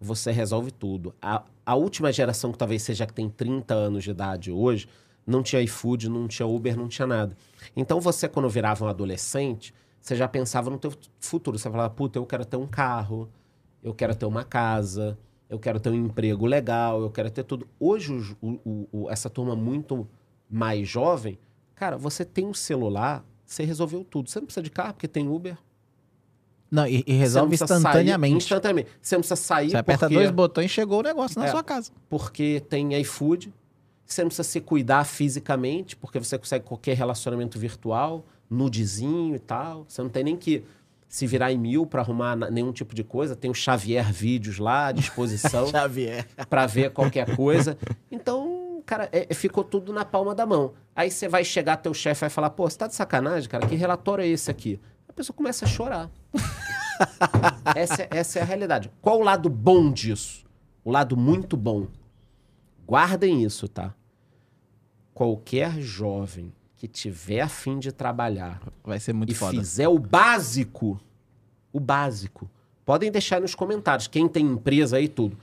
você 0.00 0.30
resolve 0.30 0.70
tudo. 0.70 1.14
A, 1.22 1.42
a 1.64 1.74
última 1.74 2.12
geração, 2.12 2.52
que 2.52 2.58
talvez 2.58 2.82
seja 2.82 3.06
que 3.06 3.14
tem 3.14 3.28
30 3.30 3.74
anos 3.74 4.04
de 4.04 4.10
idade 4.10 4.50
hoje, 4.52 4.86
não 5.26 5.42
tinha 5.42 5.62
iFood, 5.62 6.08
não 6.08 6.26
tinha 6.28 6.46
Uber, 6.46 6.76
não 6.76 6.88
tinha 6.88 7.06
nada. 7.06 7.36
Então 7.76 8.00
você, 8.00 8.28
quando 8.28 8.48
virava 8.48 8.84
um 8.84 8.88
adolescente, 8.88 9.72
você 10.00 10.16
já 10.16 10.26
pensava 10.28 10.68
no 10.68 10.78
teu 10.78 10.92
futuro. 11.20 11.58
Você 11.58 11.70
falava, 11.70 11.90
puta, 11.90 12.18
eu 12.18 12.26
quero 12.26 12.44
ter 12.44 12.56
um 12.56 12.66
carro, 12.66 13.28
eu 13.82 13.94
quero 13.94 14.14
ter 14.14 14.26
uma 14.26 14.42
casa, 14.44 15.16
eu 15.48 15.58
quero 15.58 15.80
ter 15.80 15.90
um 15.90 15.94
emprego 15.94 16.46
legal, 16.46 17.00
eu 17.02 17.10
quero 17.10 17.30
ter 17.30 17.42
tudo. 17.44 17.66
Hoje, 17.80 18.36
o- 18.40 18.58
o- 18.64 18.88
o- 18.92 19.10
essa 19.10 19.28
turma 19.30 19.54
muito 19.56 20.06
mais 20.50 20.88
jovem, 20.88 21.38
cara, 21.74 21.96
você 21.96 22.24
tem 22.24 22.46
um 22.46 22.54
celular, 22.54 23.24
você 23.44 23.64
resolveu 23.64 24.04
tudo. 24.04 24.28
Você 24.28 24.38
não 24.40 24.46
precisa 24.46 24.62
de 24.62 24.70
carro, 24.70 24.94
porque 24.94 25.08
tem 25.08 25.28
Uber. 25.28 25.56
Não, 26.70 26.86
e, 26.86 26.96
e 26.98 27.02
Você 27.02 27.12
não 27.12 27.18
resolve 27.18 27.48
precisa 27.48 27.66
sair 27.68 27.78
instantaneamente. 27.78 28.36
instantaneamente. 28.36 28.90
Você 29.00 29.14
não 29.16 29.20
precisa 29.22 29.36
sair 29.36 29.70
Você 29.70 29.76
aperta 29.78 30.06
porque, 30.06 30.14
dois 30.16 30.30
botões 30.30 30.66
e 30.66 30.68
chegou 30.74 31.00
o 31.00 31.02
negócio 31.02 31.38
na 31.40 31.46
É. 31.46 31.50
sua 31.50 31.62
casa. 31.64 31.90
porque 32.10 32.60
tem 32.68 32.94
iFood. 33.00 33.52
Você 34.04 34.22
não 34.22 34.28
precisa 34.28 34.46
se 34.48 34.60
cuidar 34.60 35.04
fisicamente, 35.04 35.94
porque 35.96 36.18
você 36.18 36.38
consegue 36.38 36.64
qualquer 36.64 36.94
relacionamento 36.96 37.58
virtual, 37.58 38.24
nudezinho 38.50 39.34
e 39.34 39.38
tal. 39.38 39.84
Você 39.88 40.02
não 40.02 40.08
tem 40.10 40.24
nem 40.24 40.36
que 40.36 40.62
se 41.08 41.26
virar 41.26 41.50
em 41.50 41.58
mil 41.58 41.86
para 41.86 42.02
arrumar 42.02 42.36
nenhum 42.36 42.70
tipo 42.72 42.94
de 42.94 43.02
coisa. 43.02 43.34
Tem 43.34 43.50
o 43.50 43.54
Xavier 43.54 44.12
Vídeos 44.12 44.58
lá 44.58 44.88
à 44.88 44.92
disposição 44.92 45.66
Xavier. 45.72 46.26
para 46.50 46.66
ver 46.66 46.90
qualquer 46.90 47.34
coisa. 47.34 47.78
Então, 48.12 48.82
cara, 48.84 49.08
é- 49.10 49.26
é- 49.30 49.34
ficou 49.34 49.64
tudo 49.64 49.92
na 49.92 50.04
palma 50.04 50.34
da 50.34 50.44
mão. 50.44 50.74
Aí 50.94 51.10
você 51.10 51.26
vai 51.28 51.44
chegar, 51.44 51.78
teu 51.78 51.94
chefe 51.94 52.20
vai 52.22 52.30
falar, 52.30 52.50
pô, 52.50 52.68
você 52.68 52.76
tá 52.76 52.86
de 52.86 52.94
sacanagem, 52.94 53.48
cara? 53.48 53.66
Que 53.66 53.74
relatório 53.74 54.22
é 54.22 54.28
esse 54.28 54.50
aqui? 54.50 54.78
A 55.08 55.12
pessoa 55.12 55.34
começa 55.34 55.64
a 55.64 55.68
chorar. 55.68 56.10
essa, 57.74 58.02
é- 58.02 58.08
essa 58.10 58.38
é 58.38 58.42
a 58.42 58.44
realidade. 58.44 58.90
Qual 59.00 59.18
o 59.18 59.22
lado 59.22 59.48
bom 59.48 59.90
disso? 59.90 60.44
O 60.84 60.90
lado 60.90 61.16
muito 61.16 61.56
bom. 61.56 61.86
Guardem 62.86 63.42
isso, 63.44 63.66
tá? 63.68 63.94
Qualquer 65.14 65.80
jovem 65.80 66.52
que 66.78 66.86
tiver 66.88 67.40
a 67.40 67.48
fim 67.48 67.78
de 67.78 67.90
trabalhar 67.92 68.62
Vai 68.84 68.98
ser 69.00 69.12
muito 69.12 69.30
e 69.32 69.34
foda. 69.34 69.58
fizer 69.58 69.88
o 69.88 69.98
básico, 69.98 70.98
o 71.72 71.80
básico, 71.80 72.48
podem 72.86 73.10
deixar 73.10 73.36
aí 73.36 73.42
nos 73.42 73.54
comentários, 73.54 74.06
quem 74.06 74.26
tem 74.28 74.46
empresa 74.46 74.96
aí 74.96 75.04
e 75.04 75.08
tudo. 75.08 75.36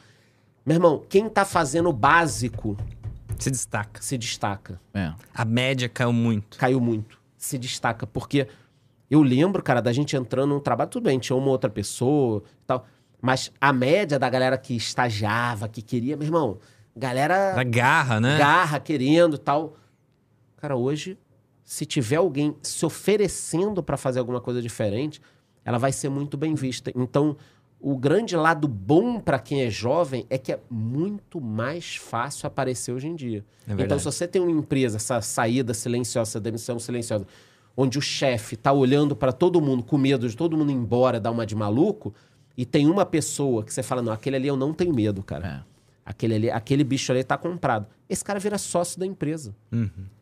Meu 0.66 0.76
irmão, 0.78 1.04
quem 1.08 1.30
tá 1.30 1.44
fazendo 1.46 1.90
o 1.90 1.94
básico 1.94 2.76
Se 3.38 3.52
destaca. 3.52 4.02
se 4.02 4.18
destaca. 4.18 4.80
É. 4.94 5.14
A 5.34 5.46
média 5.46 5.88
caiu 5.90 6.12
muito. 6.14 6.58
Caiu 6.58 6.80
muito. 6.80 7.20
Se 7.38 7.58
destaca. 7.60 8.08
Porque 8.08 8.48
eu 9.12 9.22
lembro, 9.22 9.62
cara, 9.62 9.82
da 9.82 9.92
gente 9.94 10.16
entrando 10.16 10.50
num 10.56 10.60
trabalho, 10.60 10.90
tudo 10.90 11.04
bem, 11.04 11.20
tinha 11.20 11.36
uma 11.36 11.50
outra 11.50 11.70
pessoa 11.70 12.42
e 12.64 12.66
tal. 12.66 12.88
Mas 13.22 13.52
a 13.62 13.72
média 13.74 14.18
da 14.18 14.30
galera 14.30 14.58
que 14.58 14.74
estagiava, 14.76 15.68
que 15.68 15.82
queria, 15.82 16.16
meu 16.18 16.26
irmão, 16.26 16.58
galera 16.96 17.54
Da 17.54 17.64
garra, 17.64 18.20
né? 18.20 18.38
garra, 18.40 18.80
querendo 18.80 19.36
e 19.36 19.40
tal. 19.40 19.76
Cara, 20.58 20.76
hoje, 20.76 21.16
se 21.66 21.86
tiver 21.86 22.18
alguém 22.18 22.56
se 22.62 22.86
oferecendo 22.86 23.82
para 23.82 23.98
fazer 23.98 24.20
alguma 24.20 24.40
coisa 24.40 24.62
diferente, 24.62 25.20
ela 25.66 25.80
vai 25.80 25.92
ser 25.92 26.10
muito 26.10 26.38
bem 26.38 26.54
vista. 26.54 26.92
Então, 26.96 27.36
o 27.82 27.98
grande 27.98 28.36
lado 28.38 28.68
bom 28.68 29.20
para 29.20 29.40
quem 29.40 29.64
é 29.64 29.70
jovem 29.70 30.28
é 30.30 30.38
que 30.38 30.52
é 30.52 30.60
muito 30.70 31.42
mais 31.42 31.96
fácil 31.96 32.46
aparecer 32.46 32.92
hoje 32.92 33.08
em 33.08 33.16
dia. 33.16 33.44
É 33.68 33.74
então, 33.82 33.98
se 33.98 34.06
você 34.06 34.28
tem 34.28 34.42
uma 34.42 34.52
empresa, 34.52 34.98
essa 34.98 35.20
saída 35.22 35.74
silenciosa, 35.74 36.32
essa 36.32 36.40
demissão 36.40 36.78
silenciosa, 36.78 37.26
onde 37.76 37.98
o 37.98 38.02
chefe 38.02 38.56
tá 38.56 38.72
olhando 38.72 39.16
para 39.16 39.34
todo 39.34 39.60
mundo 39.60 39.84
com 39.84 39.98
medo 39.98 40.30
de 40.30 40.38
todo 40.38 40.56
mundo 40.56 40.72
ir 40.72 40.76
embora, 40.76 41.20
dar 41.20 41.32
uma 41.32 41.46
de 41.46 41.56
maluco, 41.56 42.14
e 42.56 42.64
tem 42.64 42.88
uma 42.88 43.06
pessoa 43.06 43.64
que 43.64 43.74
você 43.74 43.84
fala, 43.84 44.02
não, 44.04 44.14
aquele 44.14 44.36
ali 44.36 44.48
eu 44.48 44.56
não 44.56 44.72
tenho 44.72 44.94
medo, 44.94 45.22
cara. 45.24 45.66
É. 45.72 45.75
Aquele, 46.06 46.36
ali, 46.36 46.52
aquele 46.52 46.84
bicho 46.84 47.12
ali 47.12 47.24
tá 47.24 47.36
comprado. 47.36 47.88
Esse 48.08 48.24
cara 48.24 48.40
vira 48.40 48.60
sócio 48.60 49.00
da 49.00 49.08
empresa. 49.08 49.56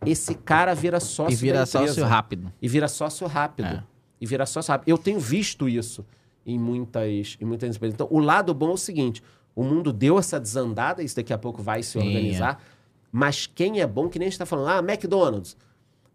Esse 0.06 0.34
cara 0.34 0.74
vira 0.74 1.00
sócio 1.02 1.34
E 1.34 1.36
vira 1.36 1.58
da 1.58 1.64
empresa. 1.64 1.88
sócio 1.88 2.06
rápido. 2.06 2.54
E 2.62 2.68
vira 2.70 2.88
sócio 2.88 3.28
rápido. 3.28 3.68
É. 3.68 3.84
E 4.22 4.26
vira 4.26 4.46
sócio 4.46 4.72
rápido. 4.72 4.88
Eu 4.88 4.98
tenho 4.98 5.20
visto 5.20 5.68
isso 5.68 6.06
em 6.46 6.58
muitas, 6.58 7.38
em 7.40 7.44
muitas 7.44 7.76
empresas. 7.76 7.94
Então, 7.96 8.08
o 8.10 8.20
lado 8.20 8.54
bom 8.54 8.72
é 8.72 8.74
o 8.74 8.78
seguinte: 8.78 9.22
o 9.54 9.62
mundo 9.62 9.92
deu 9.92 10.18
essa 10.18 10.40
desandada, 10.40 11.04
isso 11.04 11.18
daqui 11.18 11.34
a 11.34 11.38
pouco 11.38 11.62
vai 11.62 11.84
se 11.84 12.00
Sim, 12.00 12.08
organizar. 12.08 12.64
Mas 13.12 13.46
quem 13.46 13.82
é 13.82 13.86
bom, 13.86 14.08
que 14.08 14.18
nem 14.18 14.28
a 14.28 14.30
gente 14.30 14.40
tá 14.40 14.46
falando, 14.46 14.70
ah, 14.70 14.80
McDonald's. 14.80 15.58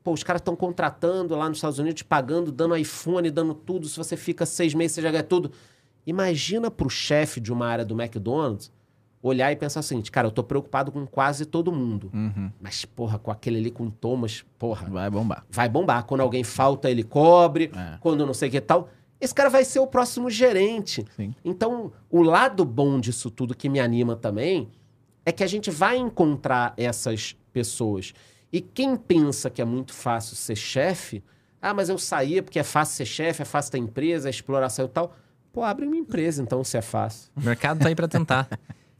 Pô, 0.02 0.12
os 0.12 0.22
caras 0.22 0.40
estão 0.40 0.56
contratando 0.56 1.36
lá 1.36 1.46
nos 1.46 1.58
Estados 1.58 1.78
Unidos, 1.78 2.02
pagando, 2.02 2.50
dando 2.50 2.74
iPhone, 2.74 3.30
dando 3.30 3.52
tudo. 3.52 3.86
Se 3.86 3.98
você 3.98 4.16
fica 4.16 4.46
seis 4.46 4.72
meses, 4.72 4.94
você 4.94 5.02
já 5.02 5.10
ganha 5.10 5.22
tudo. 5.22 5.52
Imagina 6.06 6.70
pro 6.70 6.88
chefe 6.88 7.38
de 7.38 7.52
uma 7.52 7.66
área 7.66 7.84
do 7.84 7.94
McDonald's 8.00 8.72
olhar 9.22 9.50
e 9.52 9.56
pensar 9.56 9.80
assim, 9.80 10.00
cara, 10.02 10.28
eu 10.28 10.30
tô 10.30 10.42
preocupado 10.44 10.92
com 10.92 11.06
quase 11.06 11.44
todo 11.44 11.72
mundo. 11.72 12.10
Uhum. 12.14 12.50
Mas, 12.60 12.84
porra, 12.84 13.18
com 13.18 13.30
aquele 13.30 13.58
ali, 13.58 13.70
com 13.70 13.86
o 13.86 13.90
Thomas, 13.90 14.44
porra, 14.58 14.88
Vai 14.88 15.10
bombar. 15.10 15.44
vai 15.50 15.68
bombar. 15.68 16.04
Quando 16.04 16.20
alguém 16.20 16.44
falta, 16.44 16.90
ele 16.90 17.02
cobre. 17.02 17.70
É. 17.74 17.98
Quando 18.00 18.24
não 18.24 18.34
sei 18.34 18.48
o 18.48 18.52
que 18.52 18.60
tal. 18.60 18.88
Esse 19.20 19.34
cara 19.34 19.50
vai 19.50 19.64
ser 19.64 19.80
o 19.80 19.86
próximo 19.86 20.30
gerente. 20.30 21.04
Sim. 21.16 21.34
Então, 21.44 21.92
o 22.08 22.22
lado 22.22 22.64
bom 22.64 23.00
disso 23.00 23.30
tudo 23.30 23.56
que 23.56 23.68
me 23.68 23.80
anima 23.80 24.14
também 24.14 24.68
é 25.26 25.32
que 25.32 25.42
a 25.42 25.46
gente 25.48 25.70
vai 25.70 25.96
encontrar 25.96 26.72
essas 26.76 27.36
pessoas. 27.52 28.14
E 28.52 28.60
quem 28.60 28.96
pensa 28.96 29.50
que 29.50 29.60
é 29.60 29.64
muito 29.64 29.92
fácil 29.92 30.36
ser 30.36 30.54
chefe, 30.56 31.22
ah, 31.60 31.74
mas 31.74 31.88
eu 31.88 31.98
saía 31.98 32.42
porque 32.42 32.58
é 32.60 32.62
fácil 32.62 32.96
ser 32.98 33.06
chefe, 33.06 33.42
é 33.42 33.44
fácil 33.44 33.72
ter 33.72 33.78
empresa, 33.78 34.28
é 34.28 34.30
exploração 34.30 34.84
e 34.84 34.88
tal. 34.88 35.14
Pô, 35.52 35.64
abre 35.64 35.84
uma 35.84 35.96
empresa 35.96 36.40
então, 36.40 36.62
se 36.62 36.76
é 36.78 36.82
fácil. 36.82 37.30
O 37.36 37.40
mercado 37.40 37.80
tá 37.80 37.88
aí 37.88 37.96
pra 37.96 38.06
tentar. 38.06 38.48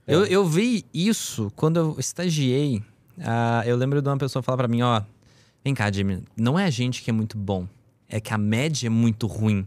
eu, 0.08 0.24
eu 0.26 0.46
vi 0.46 0.84
isso 0.92 1.52
quando 1.54 1.76
eu 1.78 1.96
estagiei. 1.98 2.82
ah, 3.20 3.62
eu 3.66 3.76
lembro 3.76 4.02
de 4.02 4.08
uma 4.08 4.18
pessoa 4.18 4.42
falar 4.42 4.58
pra 4.58 4.68
mim, 4.68 4.82
ó... 4.82 5.02
Vem 5.64 5.74
cá, 5.74 5.90
Jimmy. 5.90 6.22
Não 6.36 6.58
é 6.58 6.64
a 6.64 6.70
gente 6.70 7.02
que 7.02 7.10
é 7.10 7.12
muito 7.12 7.36
bom. 7.36 7.68
É 8.08 8.20
que 8.20 8.32
a 8.32 8.38
média 8.38 8.86
é 8.86 8.90
muito 8.90 9.26
ruim. 9.26 9.66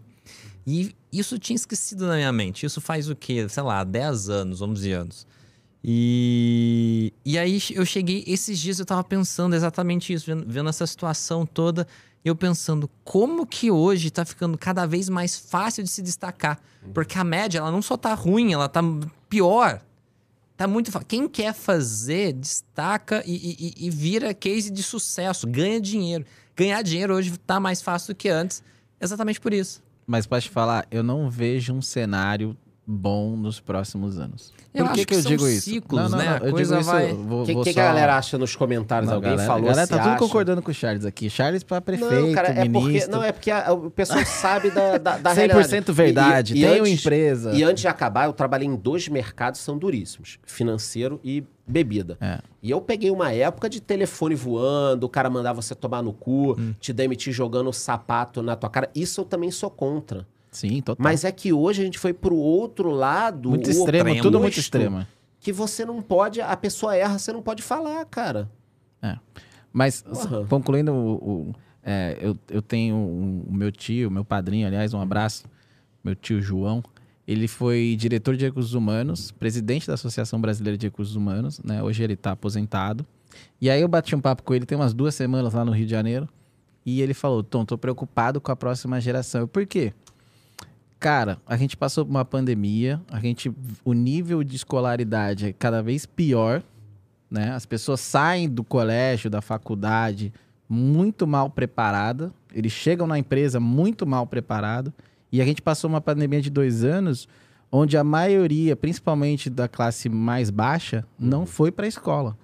E 0.65 0.95
isso 1.11 1.38
tinha 1.38 1.55
esquecido 1.55 2.07
na 2.07 2.15
minha 2.15 2.31
mente. 2.31 2.65
Isso 2.65 2.81
faz 2.81 3.09
o 3.09 3.15
quê? 3.15 3.47
Sei 3.49 3.61
lá, 3.61 3.84
10 3.84 4.30
anos, 4.30 4.61
11 4.61 4.91
anos. 4.91 5.27
E, 5.84 7.13
e 7.26 7.38
aí 7.38 7.59
eu 7.72 7.85
cheguei, 7.85 8.23
esses 8.27 8.59
dias 8.59 8.80
eu 8.80 8.85
tava 8.85 9.03
pensando 9.03 9.55
exatamente 9.55 10.13
isso, 10.13 10.26
vendo, 10.27 10.45
vendo 10.47 10.69
essa 10.69 10.85
situação 10.85 11.43
toda, 11.43 11.88
e 12.23 12.27
eu 12.27 12.35
pensando 12.35 12.88
como 13.03 13.47
que 13.47 13.72
hoje 13.72 14.11
tá 14.11 14.23
ficando 14.23 14.57
cada 14.57 14.85
vez 14.85 15.09
mais 15.09 15.35
fácil 15.35 15.84
de 15.84 15.89
se 15.89 16.01
destacar. 16.01 16.59
Porque 16.93 17.18
a 17.18 17.23
média, 17.23 17.59
ela 17.59 17.72
não 17.72 17.81
só 17.81 17.97
tá 17.97 18.13
ruim, 18.13 18.53
ela 18.53 18.69
tá 18.69 18.81
pior. 19.27 19.81
Tá 20.61 20.67
muito. 20.67 20.91
Quem 21.07 21.27
quer 21.27 21.55
fazer, 21.55 22.33
destaca 22.33 23.23
e, 23.25 23.33
e- 23.33 23.88
e- 23.88 23.89
vira 23.89 24.31
case 24.31 24.69
de 24.69 24.83
sucesso, 24.83 25.47
ganha 25.47 25.81
dinheiro. 25.81 26.23
Ganhar 26.55 26.83
dinheiro 26.83 27.15
hoje 27.15 27.35
tá 27.35 27.59
mais 27.59 27.81
fácil 27.81 28.13
do 28.13 28.15
que 28.15 28.29
antes, 28.29 28.61
exatamente 29.01 29.41
por 29.41 29.53
isso. 29.53 29.81
Mas 30.05 30.27
pode 30.27 30.45
te 30.45 30.51
falar, 30.51 30.85
eu 30.91 31.01
não 31.01 31.31
vejo 31.31 31.73
um 31.73 31.81
cenário 31.81 32.55
bom 32.91 33.35
nos 33.38 33.59
próximos 33.59 34.19
anos. 34.19 34.51
Eu 34.73 34.85
Por 34.85 34.93
que, 34.93 34.99
acho 35.01 35.07
que 35.07 35.13
eu 35.13 35.18
que 35.18 35.23
são 35.23 35.31
digo 35.31 35.47
isso? 35.47 35.69
ciclos, 35.69 36.11
né? 36.11 36.27
A 36.41 36.45
eu 36.45 36.51
coisa 36.51 36.77
digo 36.77 36.89
vai- 36.89 37.11
isso, 37.11 37.19
O 37.34 37.45
que, 37.45 37.55
que 37.63 37.73
só... 37.73 37.80
a 37.80 37.84
galera 37.84 38.18
acha 38.18 38.38
nos 38.38 38.55
comentários? 38.55 39.09
Não, 39.09 39.15
Alguém 39.15 39.31
galera, 39.31 39.47
falou 39.47 39.65
galera 39.68 39.85
se 39.85 39.91
tá 39.91 39.97
tudo 39.99 40.09
acha? 40.09 40.19
concordando 40.19 40.61
com 40.61 40.72
o 40.72 40.73
Charles 40.73 41.05
aqui. 41.05 41.30
Charles 41.30 41.63
pra 41.63 41.81
prefeito, 41.81 42.13
Não, 42.13 42.34
cara, 42.34 42.49
é 42.49 42.53
porque, 42.55 42.69
ministro. 42.69 43.11
não, 43.11 43.23
é 43.23 43.31
porque 43.31 43.51
a- 43.51 43.72
o 43.73 43.89
pessoal 43.91 44.23
sabe 44.26 44.69
da, 44.72 44.97
da, 44.97 45.18
da 45.18 45.35
100% 45.35 45.35
realidade. 45.35 45.93
verdade, 45.93 46.53
E- 46.53 46.57
e 46.57 46.61
tem 46.61 46.80
uma 46.80 46.88
antes- 46.88 46.99
empresa. 46.99 47.51
E 47.53 47.63
antes 47.63 47.81
de 47.81 47.88
acabar, 47.88 48.26
eu 48.27 48.34
trabalhei 48.34 48.68
em 48.68 48.76
dois 48.76 49.07
mercados 49.07 49.59
que 49.59 49.65
são 49.65 49.77
duríssimos: 49.77 50.38
financeiro 50.45 51.19
e 51.23 51.43
bebida. 51.68 52.18
É. 52.22 52.39
E 52.61 52.69
eu 52.72 52.80
peguei 52.81 53.09
uma 53.11 53.31
época 53.31 53.69
de 53.69 53.81
telefone 53.81 54.35
voando, 54.35 55.05
o 55.05 55.09
cara 55.09 55.30
mandar 55.30 55.53
você 55.53 55.73
tomar 55.76 56.01
no 56.01 56.13
cu, 56.13 56.55
Hum. 56.59 56.73
te 56.80 56.91
demitir 56.93 57.34
jogando 57.34 57.69
o 57.69 57.73
sapato 57.73 58.41
na 58.41 58.55
tua 58.55 58.69
cara. 58.69 58.89
Isso 58.95 59.22
eu 59.22 59.26
também 59.26 59.49
sou 59.51 59.69
contra. 59.69 60.26
Sim, 60.52 60.82
total. 60.82 61.02
Mas 61.03 61.23
é 61.23 61.32
que 61.32 61.53
hoje 61.53 61.82
a 61.82 61.86
gente 61.86 61.98
foi 61.98 62.14
pro 62.14 62.36
outro 62.36 62.90
lado. 62.91 63.49
muito 63.49 63.69
extremo, 63.69 64.10
oposto, 64.10 64.22
tudo 64.23 64.40
muito 64.40 64.60
extremo. 64.60 65.07
Que 65.40 65.52
você 65.53 65.86
não 65.86 66.02
pode, 66.02 66.41
a 66.41 66.56
pessoa 66.57 66.95
erra, 66.95 67.18
você 67.18 67.32
não 67.32 67.41
pode 67.41 67.64
falar, 67.64 68.06
cara. 68.06 68.49
Mas, 69.73 70.02
Porra. 70.02 70.45
concluindo, 70.48 70.91
o, 70.94 71.14
o- 71.15 71.56
é, 71.82 72.18
eu, 72.22 72.38
eu 72.49 72.61
tenho 72.61 72.94
um- 72.95 73.45
o 73.48 73.53
meu 73.53 73.72
tio, 73.72 74.11
meu 74.11 74.26
padrinho, 74.26 74.68
aliás, 74.68 74.94
um 74.94 74.99
abraço, 74.99 75.45
meu 76.03 76.14
tio 76.14 76.41
João. 76.41 76.84
Ele 77.26 77.48
foi 77.48 77.95
diretor 77.98 78.36
de 78.36 78.44
recursos 78.44 78.73
humanos, 78.73 79.32
presidente 79.32 79.88
da 79.88 79.94
Associação 79.94 80.41
Brasileira 80.41 80.78
de 80.78 80.88
Recursos 80.88 81.15
Humanos, 81.15 81.61
né? 81.64 81.82
Hoje 81.82 82.03
ele 82.03 82.14
está 82.15 82.32
aposentado. 82.32 83.06
E 83.61 83.69
aí 83.69 83.80
eu 83.80 83.88
bati 83.88 84.14
um 84.14 84.19
papo 84.19 84.44
com 84.44 84.53
ele 84.53 84.65
tem 84.65 84.78
umas 84.78 84.94
duas 84.94 85.15
semanas 85.15 85.53
lá 85.53 85.64
no 85.64 85.72
Rio 85.72 85.86
de 85.86 85.91
Janeiro. 85.91 86.28
E 86.86 87.02
ele 87.02 87.14
falou: 87.14 87.41
Tom, 87.41 87.64
tô 87.64 87.78
preocupado 87.78 88.41
com 88.41 88.52
a 88.52 88.56
próxima 88.56 88.99
geração. 88.99 89.41
Eu, 89.41 89.48
Por 89.48 89.65
quê? 89.65 89.94
Cara, 91.02 91.40
a 91.48 91.57
gente 91.57 91.76
passou 91.76 92.06
por 92.06 92.11
uma 92.11 92.23
pandemia, 92.23 93.02
a 93.10 93.19
gente, 93.19 93.52
o 93.84 93.91
nível 93.91 94.44
de 94.44 94.56
escolaridade 94.56 95.48
é 95.48 95.52
cada 95.52 95.82
vez 95.82 96.06
pior, 96.06 96.61
né? 97.28 97.52
As 97.53 97.65
pessoas 97.65 97.99
saem 97.99 98.48
do 98.48 98.64
colégio, 98.64 99.28
da 99.28 99.41
faculdade, 99.41 100.32
muito 100.69 101.26
mal 101.26 101.49
preparada. 101.49 102.32
Eles 102.53 102.72
chegam 102.72 103.07
na 103.07 103.18
empresa 103.18 103.60
muito 103.60 104.06
mal 104.06 104.28
preparado. 104.28 104.94
E 105.32 105.41
a 105.41 105.45
gente 105.45 105.60
passou 105.60 105.90
uma 105.90 106.02
pandemia 106.02 106.40
de 106.40 106.52
dois 106.52 106.84
anos, 106.84 107.28
onde 107.72 107.98
a 107.98 108.03
maioria, 108.03 108.76
principalmente 108.76 109.49
da 109.49 109.68
classe 109.68 110.07
mais 110.07 110.52
baixa, 110.52 111.03
não 111.18 111.48
foi 111.48 111.72
para 111.72 111.86
a 111.86 111.90
escola. 111.90 112.38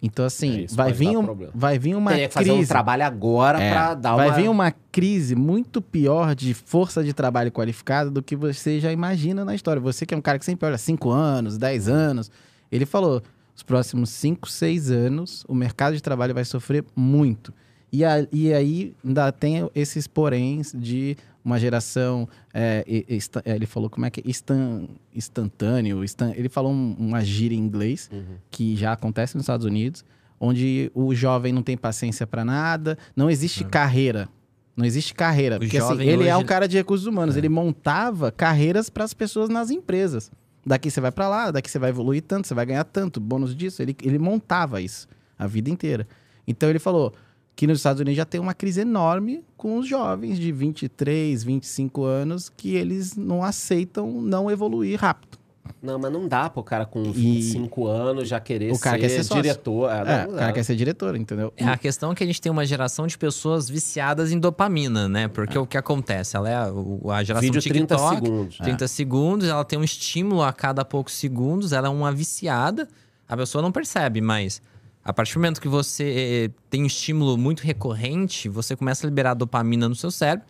Então, 0.00 0.24
É, 0.24 0.26
assim, 0.28 0.60
isso 0.60 0.76
vai, 0.76 0.92
vir 0.92 1.16
um, 1.16 1.48
vai 1.54 1.78
vir 1.78 1.96
uma 1.96 2.12
Teria 2.12 2.28
que 2.28 2.34
fazer 2.34 2.50
crise. 2.50 2.64
um 2.64 2.66
trabalho 2.68 3.04
agora 3.04 3.60
É, 3.60 3.72
pra 3.72 3.94
dar 3.94 4.14
vai 4.16 4.28
uma... 4.28 4.36
vir 4.36 4.48
uma 4.48 4.70
crise 4.92 5.34
muito 5.34 5.82
pior 5.82 6.34
de 6.36 6.54
força 6.54 7.02
de 7.02 7.12
trabalho 7.12 7.50
qualificada 7.50 8.08
do 8.10 8.22
que 8.22 8.36
você 8.36 8.78
já 8.78 8.92
imagina 8.92 9.44
na 9.44 9.54
história. 9.54 9.80
Você 9.82 10.06
que 10.06 10.14
é 10.14 10.16
um 10.16 10.20
cara 10.20 10.38
que 10.38 10.44
sempre 10.44 10.66
olha 10.66 10.78
5 10.78 11.10
anos, 11.10 11.58
10 11.58 11.88
anos. 11.88 12.30
Ele 12.70 12.86
falou: 12.86 13.20
os 13.56 13.62
próximos 13.64 14.10
5, 14.10 14.48
6 14.48 14.90
anos, 14.92 15.44
o 15.48 15.54
mercado 15.54 15.94
de 15.96 16.02
trabalho 16.02 16.32
vai 16.32 16.44
sofrer 16.44 16.84
muito. 16.94 17.52
E, 17.92 18.04
a- 18.04 18.24
e 18.32 18.52
aí 18.52 18.94
ainda 19.04 19.32
tem 19.32 19.68
esses 19.74 20.06
poréns 20.06 20.72
de 20.76 21.16
uma 21.48 21.58
geração. 21.58 22.28
é, 22.54 22.84
é, 22.88 23.54
ele 23.54 23.66
falou 23.66 23.88
como 23.90 24.04
é 24.06 24.10
que 24.10 24.20
é? 24.20 24.28
Instan, 24.28 24.86
instantâneo. 25.14 26.02
instan- 26.04 26.32
ele 26.36 26.48
falou 26.48 26.72
um- 26.72 26.94
uma 26.98 27.22
gíria 27.24 27.56
em 27.56 27.58
inglês 27.58 28.08
Uhum. 28.12 28.36
que 28.50 28.74
já 28.76 28.92
acontece 28.92 29.34
nos 29.36 29.42
Estados 29.44 29.66
Unidos, 29.66 30.04
onde 30.40 30.90
o 30.94 31.14
jovem 31.14 31.52
não 31.52 31.62
tem 31.62 31.76
paciência 31.76 32.26
para 32.26 32.44
nada, 32.44 32.96
não 33.16 33.30
existe 33.30 33.64
carreira. 33.64 34.28
Não 34.76 34.84
existe 34.84 35.12
carreira. 35.14 35.56
O 35.56 35.58
porque 35.60 35.76
assim, 35.78 36.00
ele 36.02 36.28
é 36.28 36.34
hoje- 36.36 36.44
um 36.44 36.46
cara 36.46 36.68
de 36.68 36.76
recursos 36.76 37.06
humanos. 37.06 37.36
Ele 37.36 37.48
montava 37.48 38.30
carreiras 38.30 38.88
para 38.88 39.02
as 39.04 39.12
pessoas 39.14 39.48
nas 39.48 39.70
empresas. 39.70 40.30
daqui 40.66 40.90
você 40.90 41.00
vai 41.00 41.10
pra 41.10 41.28
lá, 41.30 41.50
daqui 41.50 41.70
você 41.70 41.78
vai 41.78 41.88
evoluir 41.88 42.20
tanto, 42.22 42.46
você 42.46 42.52
vai 42.52 42.66
ganhar 42.66 42.84
tanto, 42.84 43.18
bônus 43.18 43.56
disso. 43.56 43.80
Ele, 43.80 43.96
ele 44.02 44.18
montava 44.18 44.82
isso 44.82 45.08
a 45.38 45.46
vida 45.46 45.70
inteira. 45.70 46.06
Então 46.46 46.68
ele 46.68 46.78
falou 46.78 47.14
que 47.58 47.66
nos 47.66 47.78
Estados 47.80 48.00
Unidos 48.00 48.16
já 48.16 48.24
tem 48.24 48.40
uma 48.40 48.54
crise 48.54 48.82
enorme 48.82 49.42
com 49.56 49.78
os 49.78 49.88
jovens 49.88 50.38
de 50.38 50.52
23, 50.52 51.42
25 51.42 52.04
anos 52.04 52.48
que 52.48 52.76
eles 52.76 53.16
não 53.16 53.42
aceitam 53.42 54.22
não 54.22 54.48
evoluir 54.48 54.96
rápido. 55.00 55.36
Não, 55.82 55.98
mas 55.98 56.12
não 56.12 56.28
dá 56.28 56.48
pro 56.48 56.62
cara 56.62 56.86
com 56.86 57.02
E- 57.02 57.10
25 57.10 57.88
anos 57.88 58.28
já 58.28 58.38
querer 58.38 58.72
O 58.72 58.78
cara 58.78 58.96
ser, 58.96 59.08
quer 59.08 59.24
ser 59.24 59.34
diretor. 59.34 59.90
É, 59.90 60.24
não 60.26 60.34
o 60.34 60.38
cara 60.38 60.52
quer 60.52 60.62
ser 60.62 60.76
diretor, 60.76 61.16
entendeu? 61.16 61.52
É, 61.56 61.64
a 61.64 61.76
questão 61.76 62.12
é 62.12 62.14
que 62.14 62.22
a 62.22 62.26
gente 62.28 62.40
tem 62.40 62.50
uma 62.52 62.64
geração 62.64 63.08
de 63.08 63.18
pessoas 63.18 63.68
viciadas 63.68 64.30
em 64.30 64.38
dopamina, 64.38 65.08
né? 65.08 65.26
Porque 65.26 65.58
o 65.58 65.66
que 65.66 65.76
acontece? 65.76 66.36
Ela 66.36 66.48
é 66.48 66.54
a, 66.54 66.66
a 67.12 67.24
geração 67.24 67.42
Vídeo 67.52 67.60
30 67.60 67.96
TikTok. 67.96 68.14
segundos. 68.24 68.58
30 68.58 68.86
segundos, 68.86 69.48
ela 69.48 69.64
tem 69.64 69.76
um 69.76 69.84
estímulo 69.84 70.42
a 70.44 70.52
cada 70.52 70.84
poucos 70.84 71.14
segundos, 71.14 71.72
ela 71.72 71.88
é 71.88 71.90
uma 71.90 72.12
viciada, 72.12 72.86
a 73.28 73.36
pessoa 73.36 73.60
não 73.60 73.72
percebe, 73.72 74.20
mas 74.20 74.62
a 75.08 75.12
partir 75.14 75.32
do 75.32 75.40
momento 75.40 75.58
que 75.58 75.68
você 75.68 76.50
eh, 76.52 76.60
tem 76.68 76.82
um 76.82 76.86
estímulo 76.86 77.38
muito 77.38 77.60
recorrente, 77.60 78.46
você 78.46 78.76
começa 78.76 79.06
a 79.06 79.08
liberar 79.08 79.32
dopamina 79.32 79.88
no 79.88 79.94
seu 79.94 80.10
cérebro 80.10 80.46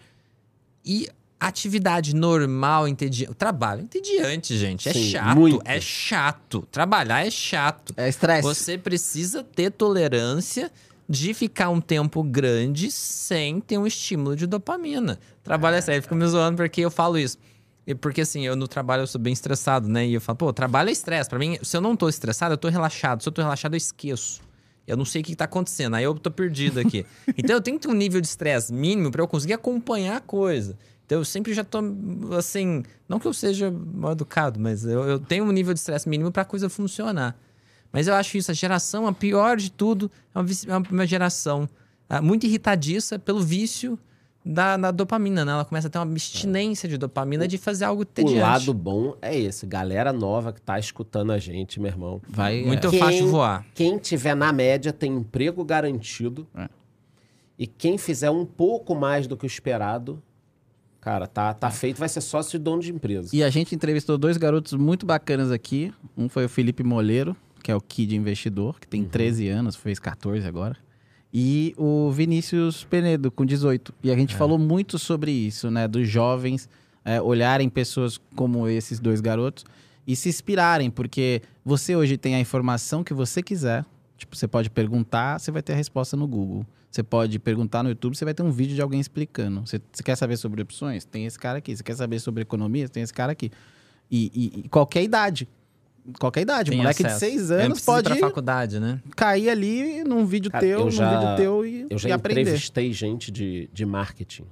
e 0.84 1.08
atividade 1.38 2.12
normal, 2.12 2.88
entediante. 2.88 3.32
Trabalho 3.34 3.82
é 3.82 3.84
entediante, 3.84 4.58
gente. 4.58 4.88
É 4.88 4.92
Sim, 4.92 5.10
chato. 5.10 5.38
muito. 5.38 5.62
É 5.64 5.80
chato. 5.80 6.66
Trabalhar 6.72 7.24
é 7.24 7.30
chato. 7.30 7.94
É 7.96 8.08
estresse. 8.08 8.42
Você 8.42 8.76
precisa 8.76 9.44
ter 9.44 9.70
tolerância 9.70 10.72
de 11.08 11.32
ficar 11.34 11.70
um 11.70 11.80
tempo 11.80 12.20
grande 12.24 12.90
sem 12.90 13.60
ter 13.60 13.78
um 13.78 13.86
estímulo 13.86 14.34
de 14.34 14.44
dopamina. 14.44 15.20
Trabalho 15.44 15.76
é 15.76 15.80
sério, 15.80 16.02
fico 16.02 16.16
me 16.16 16.26
zoando 16.26 16.56
porque 16.56 16.80
eu 16.80 16.90
falo 16.90 17.16
isso. 17.16 17.38
E 17.86 17.94
porque 17.94 18.22
assim, 18.22 18.44
eu 18.44 18.56
no 18.56 18.66
trabalho 18.66 19.04
eu 19.04 19.06
sou 19.06 19.20
bem 19.20 19.32
estressado, 19.32 19.88
né? 19.88 20.04
E 20.04 20.14
eu 20.14 20.20
falo, 20.20 20.36
pô, 20.36 20.52
trabalho 20.52 20.88
é 20.88 20.92
estresse. 20.92 21.30
Pra 21.30 21.38
mim, 21.38 21.60
se 21.62 21.76
eu 21.76 21.80
não 21.80 21.94
tô 21.94 22.08
estressado, 22.08 22.54
eu 22.54 22.58
tô 22.58 22.68
relaxado. 22.68 23.22
Se 23.22 23.28
eu 23.28 23.32
tô 23.32 23.40
relaxado, 23.40 23.74
eu 23.74 23.78
esqueço. 23.78 24.47
Eu 24.88 24.96
não 24.96 25.04
sei 25.04 25.20
o 25.20 25.24
que 25.24 25.36
tá 25.36 25.44
acontecendo. 25.44 25.94
Aí 25.94 26.04
eu 26.04 26.14
tô 26.14 26.30
perdido 26.30 26.80
aqui. 26.80 27.04
então 27.36 27.54
eu 27.54 27.60
tenho 27.60 27.78
que 27.78 27.86
ter 27.86 27.92
um 27.92 27.96
nível 27.96 28.20
de 28.22 28.26
estresse 28.26 28.72
mínimo 28.72 29.10
pra 29.10 29.22
eu 29.22 29.28
conseguir 29.28 29.52
acompanhar 29.52 30.16
a 30.16 30.20
coisa. 30.20 30.78
Então 31.04 31.18
eu 31.18 31.24
sempre 31.24 31.52
já 31.52 31.62
tô 31.62 31.78
assim, 32.36 32.82
não 33.08 33.18
que 33.18 33.26
eu 33.26 33.32
seja 33.32 33.70
mal 33.70 34.12
educado, 34.12 34.58
mas 34.58 34.84
eu, 34.84 35.04
eu 35.04 35.18
tenho 35.18 35.44
um 35.44 35.52
nível 35.52 35.74
de 35.74 35.80
estresse 35.80 36.08
mínimo 36.08 36.32
pra 36.32 36.44
coisa 36.44 36.68
funcionar. 36.68 37.38
Mas 37.92 38.08
eu 38.08 38.14
acho 38.14 38.36
isso, 38.36 38.50
a 38.50 38.54
geração, 38.54 39.06
a 39.06 39.12
pior 39.12 39.56
de 39.56 39.70
tudo, 39.70 40.10
é 40.34 40.38
uma, 40.38 40.48
é 40.48 40.92
uma 40.92 41.06
geração 41.06 41.68
ah, 42.08 42.20
muito 42.20 42.46
irritadiça 42.46 43.18
pelo 43.18 43.40
vício 43.40 43.98
da, 44.44 44.76
da 44.76 44.90
dopamina, 44.90 45.44
né? 45.44 45.52
Ela 45.52 45.64
começa 45.64 45.88
a 45.88 45.90
ter 45.90 45.98
uma 45.98 46.04
abstinência 46.04 46.88
de 46.88 46.96
dopamina 46.96 47.46
de 47.46 47.58
fazer 47.58 47.84
algo 47.84 48.02
O 48.02 48.04
tediante. 48.04 48.40
lado 48.40 48.72
bom 48.72 49.14
é 49.20 49.36
esse. 49.38 49.66
Galera 49.66 50.12
nova 50.12 50.52
que 50.52 50.60
tá 50.62 50.78
escutando 50.78 51.32
a 51.32 51.38
gente, 51.38 51.78
meu 51.80 51.90
irmão. 51.90 52.20
Vai, 52.28 52.62
Muito 52.64 52.88
Quem- 52.90 52.98
fácil 52.98 53.28
voar. 53.28 53.66
Quem 53.74 53.98
tiver 53.98 54.34
na 54.34 54.52
média 54.52 54.92
tem 54.92 55.12
emprego 55.12 55.64
garantido. 55.64 56.46
É. 56.56 56.68
E 57.58 57.66
quem 57.66 57.98
fizer 57.98 58.30
um 58.30 58.46
pouco 58.46 58.94
mais 58.94 59.26
do 59.26 59.36
que 59.36 59.44
o 59.44 59.46
esperado, 59.48 60.22
cara, 61.00 61.26
tá, 61.26 61.52
tá 61.52 61.70
feito, 61.70 61.98
vai 61.98 62.08
ser 62.08 62.20
sócio 62.20 62.56
de 62.58 62.64
dono 62.64 62.80
de 62.80 62.92
empresa. 62.92 63.30
E 63.34 63.42
a 63.42 63.50
gente 63.50 63.74
entrevistou 63.74 64.16
dois 64.16 64.36
garotos 64.36 64.72
muito 64.74 65.04
bacanas 65.04 65.50
aqui. 65.50 65.92
Um 66.16 66.28
foi 66.28 66.44
o 66.44 66.48
Felipe 66.48 66.84
Moleiro, 66.84 67.36
que 67.62 67.70
é 67.72 67.74
o 67.74 67.80
Kid 67.80 68.14
Investidor, 68.14 68.78
que 68.80 68.86
tem 68.86 69.04
13 69.04 69.48
anos, 69.48 69.74
fez 69.74 69.98
14 69.98 70.46
agora. 70.46 70.76
E 71.32 71.74
o 71.76 72.10
Vinícius 72.10 72.84
Penedo, 72.84 73.30
com 73.30 73.44
18. 73.44 73.94
E 74.02 74.10
a 74.10 74.16
gente 74.16 74.34
falou 74.34 74.58
muito 74.58 74.98
sobre 74.98 75.30
isso, 75.30 75.70
né? 75.70 75.86
Dos 75.86 76.08
jovens 76.08 76.68
é, 77.04 77.20
olharem 77.20 77.68
pessoas 77.68 78.18
como 78.34 78.66
esses 78.68 78.98
dois 78.98 79.20
garotos 79.20 79.64
e 80.06 80.16
se 80.16 80.28
inspirarem, 80.30 80.90
porque 80.90 81.42
você 81.64 81.94
hoje 81.94 82.16
tem 82.16 82.34
a 82.34 82.40
informação 82.40 83.04
que 83.04 83.12
você 83.12 83.42
quiser. 83.42 83.84
Tipo, 84.16 84.34
você 84.34 84.48
pode 84.48 84.70
perguntar, 84.70 85.38
você 85.38 85.50
vai 85.50 85.62
ter 85.62 85.74
a 85.74 85.76
resposta 85.76 86.16
no 86.16 86.26
Google. 86.26 86.66
Você 86.90 87.02
pode 87.02 87.38
perguntar 87.38 87.82
no 87.82 87.90
YouTube, 87.90 88.16
você 88.16 88.24
vai 88.24 88.32
ter 88.32 88.42
um 88.42 88.50
vídeo 88.50 88.74
de 88.74 88.80
alguém 88.80 88.98
explicando. 88.98 89.60
Você, 89.66 89.80
você 89.92 90.02
quer 90.02 90.16
saber 90.16 90.38
sobre 90.38 90.62
opções? 90.62 91.04
Tem 91.04 91.26
esse 91.26 91.38
cara 91.38 91.58
aqui. 91.58 91.76
Você 91.76 91.82
quer 91.82 91.94
saber 91.94 92.18
sobre 92.18 92.40
economia? 92.42 92.88
Tem 92.88 93.02
esse 93.02 93.12
cara 93.12 93.32
aqui. 93.32 93.50
E, 94.10 94.32
e- 94.34 94.60
e 94.64 94.68
qualquer 94.70 95.02
idade. 95.02 95.46
Qualquer 96.18 96.40
idade. 96.42 96.70
Tem 96.70 96.78
um 96.78 96.82
moleque 96.82 97.04
acesso. 97.06 97.24
de 97.26 97.30
6 97.32 97.50
É, 97.50 97.54
anos 97.54 97.66
precisa 97.80 97.90
ir 97.90 97.94
pode 97.94 98.08
pra 98.08 98.28
faculdade, 98.28 98.80
né? 98.80 99.00
cair 99.16 99.50
ali 99.50 100.04
num 100.04 100.24
vídeo 100.24 100.50
Cara, 100.50 100.64
teu, 100.64 100.78
eu 100.78 100.84
num 100.86 100.90
já- 100.90 101.10
vídeo 101.20 101.36
teu 101.36 101.66
e, 101.66 101.86
Eu 101.90 101.98
já 101.98 102.08
e 102.08 102.12
aprender. 102.12 102.40
entrevistei 102.42 102.92
gente 102.92 103.30
de, 103.30 103.68
de 103.72 103.84
marketing. 103.86 104.44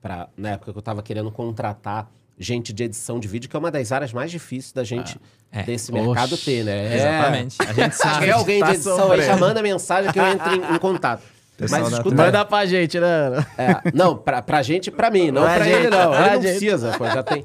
Pra, 0.00 0.28
na 0.36 0.50
época 0.50 0.72
que 0.72 0.78
eu 0.78 0.82
tava 0.82 1.02
querendo 1.02 1.30
contratar 1.30 2.10
gente 2.38 2.72
de 2.72 2.84
edição 2.84 3.18
de 3.18 3.26
vídeo, 3.26 3.50
que 3.50 3.56
é 3.56 3.58
uma 3.58 3.70
das 3.70 3.90
áreas 3.90 4.12
mais 4.12 4.30
difíceis 4.30 4.72
da 4.72 4.84
gente, 4.84 5.20
é. 5.50 5.64
desse 5.64 5.90
Oxe. 5.92 6.00
mercado, 6.06 6.36
ter, 6.36 6.64
né? 6.64 6.92
É. 6.92 6.96
Exatamente. 6.96 7.56
A 7.60 7.72
gente 7.72 7.94
Se 7.96 8.12
tiver 8.14 8.30
alguém 8.30 8.58
de 8.58 8.64
tá 8.64 8.74
edição 8.74 9.10
aí, 9.12 9.22
já 9.22 9.36
manda 9.36 9.60
mensagem 9.62 10.12
que 10.12 10.18
eu 10.18 10.26
entro 10.26 10.54
em, 10.54 10.74
em 10.74 10.78
contato. 10.78 11.22
Pessoal 11.56 11.82
Mas 11.82 11.92
escuta, 11.94 12.14
Manda 12.14 12.44
pra 12.44 12.64
gente, 12.66 13.00
né? 13.00 13.44
É, 13.58 13.90
não, 13.92 14.16
pra, 14.16 14.40
pra 14.40 14.62
gente 14.62 14.86
e 14.86 14.90
pra 14.92 15.10
mim, 15.10 15.32
não 15.32 15.42
Pra 15.42 15.54
pra, 15.56 15.64
gente, 15.64 15.74
ele, 15.76 15.90
não. 15.90 16.10
pra 16.10 16.20
Ele 16.26 16.34
não 16.36 16.42
gente. 16.42 16.58
precisa, 16.58 16.96
pô, 16.96 17.04
já 17.06 17.22
tem. 17.24 17.44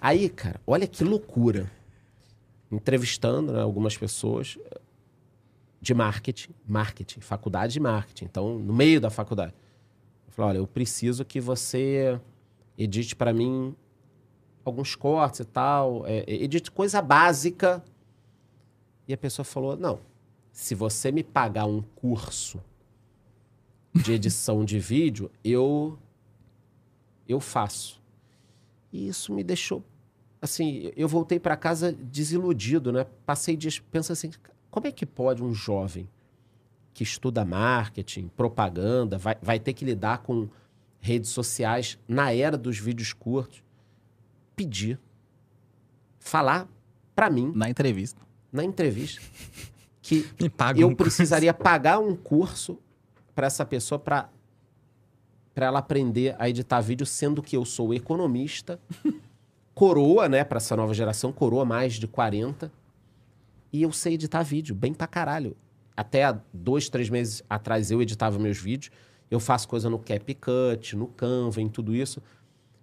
Aí, 0.00 0.28
cara, 0.28 0.56
olha 0.66 0.86
que 0.88 1.04
loucura. 1.04 1.66
Entrevistando 2.70 3.52
né, 3.52 3.60
algumas 3.60 3.96
pessoas 3.96 4.58
de 5.80 5.94
marketing, 5.94 6.50
marketing, 6.66 7.20
faculdade 7.20 7.74
de 7.74 7.80
marketing. 7.80 8.24
Então, 8.24 8.58
no 8.58 8.72
meio 8.72 9.00
da 9.00 9.10
faculdade. 9.10 9.54
Eu 10.26 10.32
falei, 10.32 10.50
olha, 10.50 10.58
eu 10.58 10.66
preciso 10.66 11.24
que 11.24 11.40
você 11.40 12.20
edite 12.76 13.14
pra 13.14 13.32
mim 13.32 13.74
alguns 14.64 14.96
cortes 14.96 15.40
e 15.40 15.44
tal, 15.44 16.04
é, 16.06 16.24
edite 16.26 16.70
coisa 16.70 17.00
básica. 17.00 17.84
E 19.06 19.14
a 19.14 19.16
pessoa 19.16 19.44
falou, 19.44 19.76
não, 19.76 20.00
se 20.50 20.74
você 20.74 21.12
me 21.12 21.22
pagar 21.22 21.66
um 21.66 21.80
curso 21.80 22.60
de 23.94 24.12
edição 24.12 24.64
de 24.64 24.78
vídeo, 24.78 25.30
eu 25.44 25.98
eu 27.28 27.40
faço. 27.40 28.00
E 28.92 29.08
isso 29.08 29.32
me 29.32 29.44
deixou 29.44 29.82
assim, 30.46 30.90
eu 30.96 31.06
voltei 31.06 31.38
para 31.38 31.56
casa 31.56 31.92
desiludido, 31.92 32.90
né? 32.90 33.06
Passei 33.24 33.56
dias 33.56 33.78
pensando 33.78 34.14
assim, 34.14 34.30
como 34.70 34.86
é 34.86 34.92
que 34.92 35.04
pode 35.04 35.42
um 35.42 35.52
jovem 35.52 36.08
que 36.94 37.02
estuda 37.02 37.44
marketing, 37.44 38.28
propaganda, 38.28 39.18
vai, 39.18 39.36
vai 39.42 39.60
ter 39.60 39.74
que 39.74 39.84
lidar 39.84 40.18
com 40.18 40.48
redes 40.98 41.30
sociais 41.30 41.98
na 42.08 42.32
era 42.32 42.56
dos 42.56 42.78
vídeos 42.78 43.12
curtos, 43.12 43.62
pedir, 44.56 44.98
falar 46.18 46.66
para 47.14 47.28
mim 47.30 47.52
Na 47.54 47.68
entrevista. 47.68 48.20
na 48.52 48.64
entrevista 48.64 49.20
que 50.00 50.26
eu 50.76 50.88
um 50.88 50.90
curso. 50.90 50.96
precisaria 50.96 51.52
pagar 51.52 51.98
um 51.98 52.16
curso 52.16 52.78
para 53.34 53.46
essa 53.46 53.64
pessoa 53.64 53.98
para 53.98 54.30
para 55.54 55.66
ela 55.66 55.78
aprender 55.78 56.36
a 56.38 56.50
editar 56.50 56.82
vídeo, 56.82 57.06
sendo 57.06 57.42
que 57.42 57.56
eu 57.56 57.64
sou 57.64 57.94
economista, 57.94 58.78
coroa, 59.76 60.26
né, 60.26 60.42
para 60.42 60.56
essa 60.56 60.74
nova 60.74 60.94
geração, 60.94 61.30
coroa 61.30 61.62
mais 61.62 61.96
de 61.96 62.08
40, 62.08 62.72
e 63.70 63.82
eu 63.82 63.92
sei 63.92 64.14
editar 64.14 64.42
vídeo, 64.42 64.74
bem 64.74 64.94
pra 64.94 65.06
caralho. 65.06 65.54
Até 65.94 66.34
dois, 66.50 66.88
três 66.88 67.10
meses 67.10 67.42
atrás 67.48 67.90
eu 67.90 68.00
editava 68.00 68.38
meus 68.38 68.56
vídeos, 68.56 68.90
eu 69.30 69.38
faço 69.38 69.68
coisa 69.68 69.90
no 69.90 69.98
CapCut, 69.98 70.96
no 70.96 71.06
Canva, 71.08 71.60
em 71.60 71.68
tudo 71.68 71.94
isso. 71.94 72.22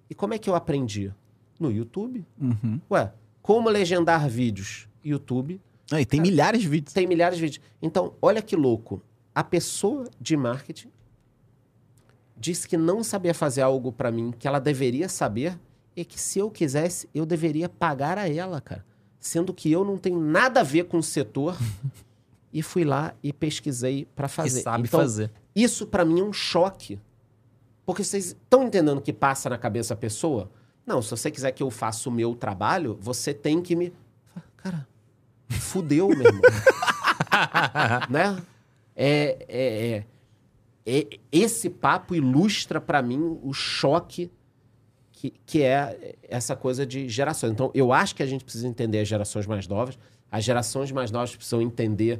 E 0.07 0.13
como 0.13 0.35
é 0.35 0.37
que 0.37 0.47
eu 0.47 0.53
aprendi? 0.53 1.11
No 1.59 1.71
YouTube. 1.71 2.23
Uhum. 2.39 2.79
Ué, 2.91 3.11
como 3.41 3.69
legendar 3.69 4.29
vídeos? 4.29 4.87
YouTube. 5.03 5.59
Ah, 5.91 5.99
e 5.99 6.05
tem 6.05 6.21
milhares 6.21 6.61
de 6.61 6.69
vídeos. 6.69 6.93
Tem 6.93 7.07
milhares 7.07 7.39
de 7.39 7.43
vídeos. 7.43 7.65
Então, 7.81 8.13
olha 8.21 8.41
que 8.41 8.55
louco. 8.55 9.01
A 9.33 9.43
pessoa 9.43 10.07
de 10.21 10.37
marketing 10.37 10.91
disse 12.37 12.67
que 12.67 12.77
não 12.77 13.03
sabia 13.03 13.33
fazer 13.33 13.61
algo 13.61 13.91
pra 13.91 14.11
mim 14.11 14.31
que 14.37 14.47
ela 14.47 14.59
deveria 14.59 15.09
saber 15.09 15.57
e 15.95 16.03
que 16.03 16.19
se 16.19 16.39
eu 16.39 16.49
quisesse, 16.49 17.07
eu 17.13 17.25
deveria 17.25 17.69
pagar 17.69 18.17
a 18.17 18.27
ela, 18.29 18.59
cara. 18.61 18.85
Sendo 19.19 19.53
que 19.53 19.71
eu 19.71 19.85
não 19.85 19.97
tenho 19.97 20.19
nada 20.19 20.59
a 20.59 20.63
ver 20.63 20.85
com 20.85 20.97
o 20.97 21.03
setor 21.03 21.57
e 22.51 22.61
fui 22.61 22.83
lá 22.83 23.13
e 23.23 23.31
pesquisei 23.31 24.05
pra 24.15 24.25
E 24.25 24.29
fazer. 24.29 24.61
sabe 24.61 24.87
então, 24.87 24.99
fazer. 24.99 25.31
isso 25.55 25.87
pra 25.87 26.03
mim 26.03 26.19
é 26.19 26.23
um 26.23 26.33
choque. 26.33 26.99
Porque 27.85 28.03
vocês 28.03 28.27
estão 28.27 28.63
entendendo 28.63 28.97
o 28.97 29.01
que 29.01 29.13
passa 29.13 29.49
na 29.49 29.57
cabeça 29.57 29.93
da 29.95 29.99
pessoa? 29.99 30.49
Não, 30.85 31.01
se 31.01 31.11
você 31.11 31.29
quiser 31.31 31.51
que 31.51 31.63
eu 31.63 31.69
faça 31.71 32.09
o 32.09 32.11
meu 32.11 32.35
trabalho, 32.35 32.97
você 33.01 33.33
tem 33.33 33.61
que 33.61 33.75
me. 33.75 33.93
Cara, 34.57 34.87
fudeu, 35.49 36.09
meu 36.09 36.21
irmão. 36.25 36.41
né? 38.09 38.41
É, 38.95 39.45
é, 39.47 40.05
é, 40.85 40.97
é- 40.99 41.19
esse 41.31 41.69
papo 41.69 42.13
ilustra 42.15 42.79
pra 42.81 43.01
mim 43.01 43.39
o 43.41 43.53
choque 43.53 44.31
que, 45.23 45.33
que 45.45 45.61
é 45.61 46.15
essa 46.27 46.53
coisa 46.53 46.85
de 46.85 47.07
gerações. 47.07 47.53
Então, 47.53 47.71
eu 47.73 47.93
acho 47.93 48.13
que 48.13 48.21
a 48.21 48.25
gente 48.25 48.43
precisa 48.43 48.67
entender 48.67 48.99
as 48.99 49.07
gerações 49.07 49.47
mais 49.47 49.67
novas. 49.69 49.97
As 50.29 50.43
gerações 50.43 50.91
mais 50.91 51.11
novas 51.11 51.33
precisam 51.33 51.61
entender 51.61 52.19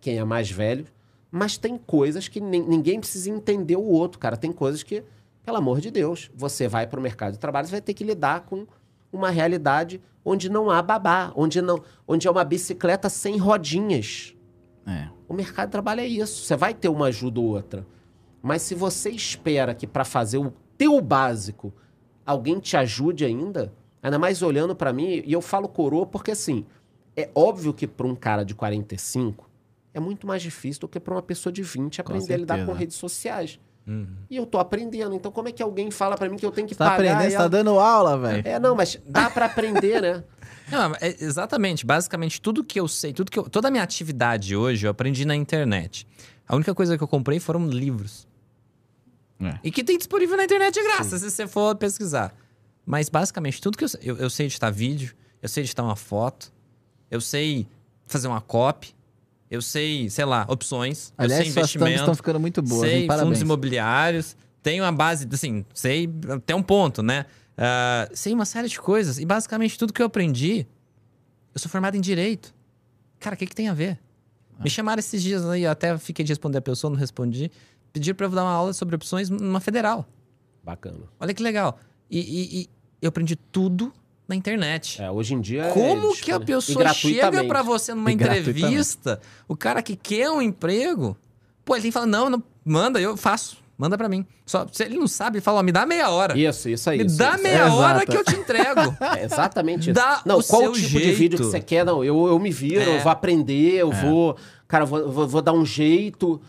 quem 0.00 0.18
é 0.18 0.24
mais 0.24 0.50
velho. 0.50 0.84
Mas 1.30 1.56
tem 1.56 1.78
coisas 1.78 2.26
que 2.26 2.40
nin- 2.40 2.66
ninguém 2.66 2.98
precisa 2.98 3.30
entender 3.30 3.76
o 3.76 3.84
outro, 3.84 4.18
cara. 4.18 4.36
Tem 4.36 4.50
coisas 4.50 4.82
que, 4.82 5.04
pelo 5.44 5.58
amor 5.58 5.80
de 5.80 5.92
Deus, 5.92 6.28
você 6.34 6.66
vai 6.66 6.88
para 6.88 6.98
o 6.98 7.02
mercado 7.02 7.34
de 7.34 7.38
trabalho, 7.38 7.68
você 7.68 7.72
vai 7.72 7.80
ter 7.80 7.94
que 7.94 8.02
lidar 8.02 8.40
com 8.40 8.66
uma 9.12 9.30
realidade 9.30 10.00
onde 10.24 10.48
não 10.48 10.70
há 10.70 10.82
babá, 10.82 11.32
onde 11.36 11.62
não, 11.62 11.80
onde 12.08 12.26
é 12.26 12.30
uma 12.30 12.42
bicicleta 12.42 13.08
sem 13.08 13.36
rodinhas. 13.36 14.34
É. 14.84 15.08
O 15.28 15.34
mercado 15.34 15.68
de 15.68 15.72
trabalho 15.72 16.00
é 16.00 16.06
isso. 16.06 16.42
Você 16.44 16.56
vai 16.56 16.74
ter 16.74 16.88
uma 16.88 17.06
ajuda 17.06 17.38
ou 17.38 17.46
outra. 17.46 17.86
Mas 18.42 18.62
se 18.62 18.74
você 18.74 19.10
espera 19.10 19.72
que 19.72 19.86
para 19.86 20.04
fazer 20.04 20.38
o 20.38 20.52
teu 20.76 21.00
básico 21.00 21.72
alguém 22.30 22.58
te 22.58 22.76
ajude 22.76 23.24
ainda, 23.24 23.72
ainda 24.02 24.18
mais 24.18 24.42
olhando 24.42 24.74
para 24.74 24.92
mim, 24.92 25.22
e 25.24 25.32
eu 25.32 25.40
falo 25.40 25.68
coroa 25.68 26.06
porque 26.06 26.30
assim, 26.30 26.64
é 27.16 27.28
óbvio 27.34 27.74
que 27.74 27.86
para 27.86 28.06
um 28.06 28.14
cara 28.14 28.44
de 28.44 28.54
45 28.54 29.48
é 29.92 29.98
muito 29.98 30.26
mais 30.26 30.40
difícil 30.40 30.82
do 30.82 30.88
que 30.88 31.00
para 31.00 31.14
uma 31.14 31.22
pessoa 31.22 31.52
de 31.52 31.62
20 31.62 32.00
aprender 32.00 32.34
a 32.34 32.36
lidar 32.36 32.64
com 32.64 32.72
redes 32.72 32.96
sociais. 32.96 33.58
Uhum. 33.86 34.06
E 34.28 34.36
eu 34.36 34.46
tô 34.46 34.58
aprendendo. 34.58 35.14
Então 35.14 35.32
como 35.32 35.48
é 35.48 35.52
que 35.52 35.62
alguém 35.62 35.90
fala 35.90 36.16
para 36.16 36.28
mim 36.28 36.36
que 36.36 36.46
eu 36.46 36.52
tenho 36.52 36.68
que 36.68 36.74
tá 36.76 36.84
pagar 36.90 36.94
aprendendo, 36.94 37.30
você 37.30 37.36
tá 37.36 37.42
ela? 37.42 37.48
dando 37.48 37.78
aula, 37.78 38.16
velho. 38.16 38.42
É, 38.46 38.58
não, 38.60 38.76
mas 38.76 39.00
dá 39.04 39.28
para 39.28 39.46
aprender, 39.46 40.00
né? 40.00 40.24
Não, 40.70 40.94
é- 41.00 41.16
exatamente. 41.18 41.84
Basicamente, 41.84 42.40
tudo 42.40 42.62
que 42.62 42.78
eu 42.78 42.86
sei, 42.86 43.12
tudo 43.12 43.28
que 43.28 43.36
eu, 43.36 43.50
toda 43.50 43.66
a 43.66 43.70
minha 43.72 43.82
atividade 43.82 44.54
hoje 44.54 44.86
eu 44.86 44.90
aprendi 44.92 45.24
na 45.24 45.34
internet. 45.34 46.06
A 46.46 46.54
única 46.54 46.72
coisa 46.72 46.96
que 46.96 47.02
eu 47.02 47.08
comprei 47.08 47.40
foram 47.40 47.66
livros. 47.66 48.28
É. 49.40 49.58
E 49.64 49.70
que 49.70 49.82
tem 49.82 49.96
disponível 49.96 50.36
na 50.36 50.44
internet 50.44 50.74
de 50.74 50.82
graça, 50.82 51.18
se 51.18 51.30
você 51.30 51.46
for 51.46 51.74
pesquisar. 51.76 52.34
Mas 52.84 53.08
basicamente, 53.08 53.60
tudo 53.60 53.78
que 53.78 53.84
eu 53.84 53.88
sei. 53.88 54.00
Eu, 54.02 54.16
eu 54.16 54.30
sei 54.30 54.46
editar 54.46 54.70
vídeo, 54.70 55.14
eu 55.42 55.48
sei 55.48 55.62
editar 55.62 55.82
uma 55.82 55.96
foto, 55.96 56.52
eu 57.10 57.20
sei 57.20 57.66
fazer 58.06 58.28
uma 58.28 58.40
copy, 58.40 58.94
eu 59.50 59.62
sei, 59.62 60.10
sei 60.10 60.24
lá, 60.24 60.44
opções, 60.48 61.12
eu 61.16 61.24
Aliás, 61.24 61.44
sei 61.44 61.52
suas 61.52 61.72
thumbs 61.72 61.74
investimento. 61.76 62.00
estão 62.00 62.14
ficando 62.14 62.40
muito 62.40 62.62
boas, 62.62 62.88
sei 62.88 63.02
hein? 63.02 63.08
fundos 63.18 63.40
imobiliários, 63.40 64.36
tenho 64.62 64.84
uma 64.84 64.92
base, 64.92 65.26
assim, 65.32 65.64
sei 65.72 66.08
até 66.28 66.54
um 66.54 66.62
ponto, 66.62 67.02
né? 67.02 67.26
Ah, 67.56 68.08
sei 68.14 68.32
uma 68.32 68.46
série 68.46 68.68
de 68.68 68.80
coisas. 68.80 69.18
E 69.18 69.24
basicamente 69.26 69.78
tudo 69.78 69.92
que 69.92 70.00
eu 70.00 70.06
aprendi, 70.06 70.66
eu 71.54 71.60
sou 71.60 71.70
formado 71.70 71.96
em 71.96 72.00
direito. 72.00 72.54
Cara, 73.18 73.34
o 73.34 73.38
que, 73.38 73.46
que 73.46 73.54
tem 73.54 73.68
a 73.68 73.74
ver? 73.74 73.98
Ah. 74.58 74.64
Me 74.64 74.70
chamaram 74.70 74.98
esses 74.98 75.22
dias 75.22 75.46
aí, 75.46 75.64
eu 75.64 75.70
até 75.70 75.96
fiquei 75.98 76.24
de 76.24 76.32
responder 76.32 76.58
a 76.58 76.62
pessoa, 76.62 76.90
não 76.90 76.98
respondi. 76.98 77.50
Pediram 77.92 78.16
pra 78.16 78.26
eu 78.26 78.30
dar 78.30 78.42
uma 78.44 78.52
aula 78.52 78.72
sobre 78.72 78.94
opções 78.96 79.28
numa 79.30 79.60
federal. 79.60 80.06
Bacana. 80.62 80.98
Olha 81.18 81.34
que 81.34 81.42
legal. 81.42 81.78
E, 82.10 82.18
e- 82.18 82.60
e 82.62 82.68
eu 83.02 83.08
aprendi 83.08 83.34
tudo 83.36 83.92
na 84.28 84.36
internet. 84.36 85.00
É, 85.02 85.10
hoje 85.10 85.34
em 85.34 85.40
dia 85.40 85.64
é 85.64 85.70
Como 85.72 86.12
isso, 86.12 86.22
que 86.22 86.30
a 86.30 86.38
né? 86.38 86.44
Pessoa 86.44 86.92
chega 86.94 87.44
pra 87.44 87.62
você 87.62 87.92
numa 87.94 88.12
entrevista, 88.12 89.20
o 89.48 89.56
cara 89.56 89.82
que 89.82 89.96
quer 89.96 90.30
um 90.30 90.40
emprego, 90.40 91.16
pô, 91.64 91.74
ele 91.74 91.82
tem 91.82 91.90
que 91.90 91.94
falar, 91.94 92.06
não, 92.06 92.30
não, 92.30 92.42
manda, 92.64 93.00
eu 93.00 93.16
faço, 93.16 93.56
manda 93.76 93.96
pra 93.98 94.08
mim. 94.08 94.24
Só, 94.46 94.66
se 94.70 94.84
ele 94.84 94.96
não 94.98 95.08
sabe, 95.08 95.38
ele 95.38 95.42
fala, 95.42 95.58
ó, 95.60 95.62
me 95.62 95.72
dá 95.72 95.84
meia 95.86 96.10
hora. 96.10 96.38
Isso, 96.38 96.68
isso 96.68 96.90
aí. 96.90 96.98
me 96.98 97.06
isso, 97.06 97.16
dá 97.18 97.34
isso. 97.34 97.42
meia 97.42 97.58
É, 97.58 97.70
hora 97.70 97.98
exato. 98.04 98.10
que 98.12 98.16
eu 98.16 98.24
te 98.24 98.36
entrego. 98.36 98.96
É 99.18 99.24
exatamente 99.24 99.82
isso. 99.90 99.92
Dá 99.92 100.22
não, 100.24 100.38
o 100.38 100.44
qual 100.44 100.62
tipo 100.72 100.74
de 100.74 100.88
jeito. 100.88 101.18
vídeo 101.18 101.38
que 101.38 101.44
você 101.44 101.60
quer? 101.60 101.84
Não, 101.84 102.04
eu, 102.04 102.28
eu 102.28 102.38
me 102.38 102.50
viro, 102.52 102.82
É. 102.82 102.96
eu 102.98 103.00
vou 103.00 103.10
aprender, 103.10 103.74
eu 103.76 103.90
vou. 103.90 104.36
Cara, 104.68 104.84
eu 104.84 104.86
vou, 104.88 105.10
vou, 105.10 105.26
vou 105.28 105.42
dar 105.42 105.52
um 105.52 105.64
jeito. 105.64 106.40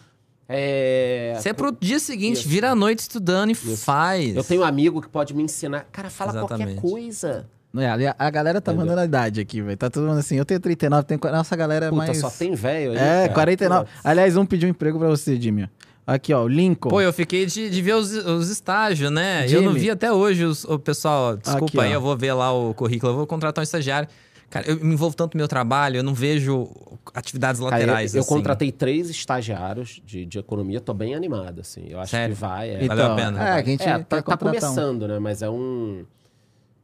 É, 0.54 1.34
Você 1.38 1.50
é 1.50 1.54
pro 1.54 1.72
dia 1.80 2.00
seguinte, 2.00 2.38
Isso. 2.42 2.48
vira 2.50 2.72
a 2.72 2.76
noite 2.76 3.00
estudando 3.00 3.50
e 3.50 3.54
Isso. 3.54 3.78
faz. 3.78 4.36
Eu 4.36 4.44
tenho 4.44 4.62
um 4.62 4.66
amigo 4.66 5.02
que 5.02 5.08
pode 5.10 5.34
me 5.34 5.44
ensinar. 5.44 5.86
Cara, 5.92 6.10
fala 6.10 6.34
qualquer 6.34 6.56
Exatamente. 6.56 6.82
coisa. 6.82 7.46
É, 7.78 7.90
ali 7.90 8.06
a- 8.06 8.16
a 8.20 8.30
galera 8.30 8.60
tá 8.60 8.72
Entendeu? 8.72 8.86
mandando 8.86 9.02
a 9.02 9.06
idade 9.06 9.40
aqui, 9.40 9.62
velho. 9.62 9.78
Tá 9.78 9.90
todo 9.90 10.06
mundo 10.06 10.20
assim, 10.20 10.36
eu 10.36 10.44
tenho 10.44 10.60
39, 10.60 11.06
tenho... 11.06 11.20
qu- 11.20 11.30
nossa 11.32 11.56
galera 11.56 11.86
é 11.86 11.90
Puta, 11.90 12.06
mais... 12.06 12.18
só 12.18 12.30
tem 12.30 12.54
velho 12.54 12.92
aí. 12.92 12.98
É, 12.98 13.22
cara. 13.30 13.34
49. 13.34 13.86
Putz. 13.86 14.00
Aliás, 14.06 14.36
um 14.36 14.46
pediu 14.46 14.68
um 14.68 14.72
emprego 14.72 15.00
pra 15.00 15.08
você, 15.08 15.40
Jimmy. 15.40 15.70
Aqui, 16.06 16.34
ó, 16.34 16.44
o 16.44 16.48
Lincoln. 16.50 16.90
Pô, 16.90 17.00
eu 17.00 17.14
fiquei 17.14 17.46
de, 17.46 17.70
de 17.70 17.82
ver 17.82 17.94
os, 17.94 18.12
os 18.12 18.50
estágios, 18.50 19.10
né? 19.10 19.46
Eu 19.48 19.62
não 19.62 19.70
Jimmy. 19.70 19.80
vi 19.86 19.90
até 19.92 20.12
hoje 20.12 20.44
os, 20.44 20.66
o 20.66 20.78
pessoal. 20.78 21.38
Desculpa 21.38 21.66
Aqui, 21.66 21.80
aí, 21.80 21.92
ó. 21.92 21.94
eu 21.94 22.02
vou 22.02 22.18
ver 22.18 22.34
lá 22.34 22.52
o 22.52 22.74
currículo, 22.74 23.14
eu 23.14 23.16
vou 23.18 23.28
contratar 23.28 23.62
um 23.62 23.64
estagiário. 23.64 24.10
Cara, 24.52 24.70
eu 24.70 24.76
me 24.76 24.94
envolvo 24.94 25.16
tanto 25.16 25.34
no 25.36 25.40
meu 25.40 25.48
trabalho, 25.48 25.98
eu 25.98 26.04
não 26.04 26.14
vejo 26.14 26.70
atividades 27.16 27.60
Cara, 27.62 27.72
laterais. 27.72 28.14
eu, 28.14 28.20
eu 28.20 28.22
assim. 28.22 28.30
contratei 28.36 28.72
três 28.72 29.10
estagiários 29.10 30.02
de, 30.06 30.26
de 30.26 30.38
economia, 30.40 30.80
tô 30.82 30.94
bem 30.94 31.16
animado, 31.16 31.62
assim. 31.62 31.86
Eu 31.88 32.00
acho 32.02 32.12
Sério? 32.12 32.36
que 32.36 32.42
vai. 32.42 32.70
É, 32.70 32.86
Valeu 32.86 33.06
a 33.14 33.16
pena. 33.16 33.50
É, 33.58 33.64
que 33.64 33.70
a 33.70 33.72
gente 33.72 33.84
É, 33.88 33.98
tá, 34.00 34.18
tá 34.18 34.22
contratar 34.22 34.70
um. 34.70 34.74
começando, 34.76 35.08
né? 35.08 35.18
Mas 35.20 35.42
é 35.42 35.50
um. 35.50 36.06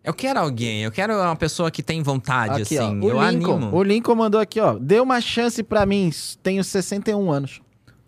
Eu 0.02 0.14
quero 0.14 0.39
alguém, 0.39 0.81
eu 0.84 0.91
quero 0.91 1.14
uma 1.22 1.35
pessoa 1.35 1.69
que 1.69 1.84
tem 1.84 2.02
vontade, 2.02 2.61
Aqui, 2.61 2.77
assim. 2.77 2.99
ó, 3.02 3.03
eu 3.06 3.22
Lincoln. 3.30 3.56
animo. 3.57 3.76
O 3.76 3.84
Lincoln 3.84 4.15
mandou 4.15 4.39
aqui, 4.39 4.61
ó. 4.61 4.76
Dê 4.80 5.02
uma 5.02 5.19
chance 5.19 5.61
pra 5.61 5.85
mim, 5.85 6.10
tenho 6.41 6.64
61 6.64 7.30
anos. 7.30 7.60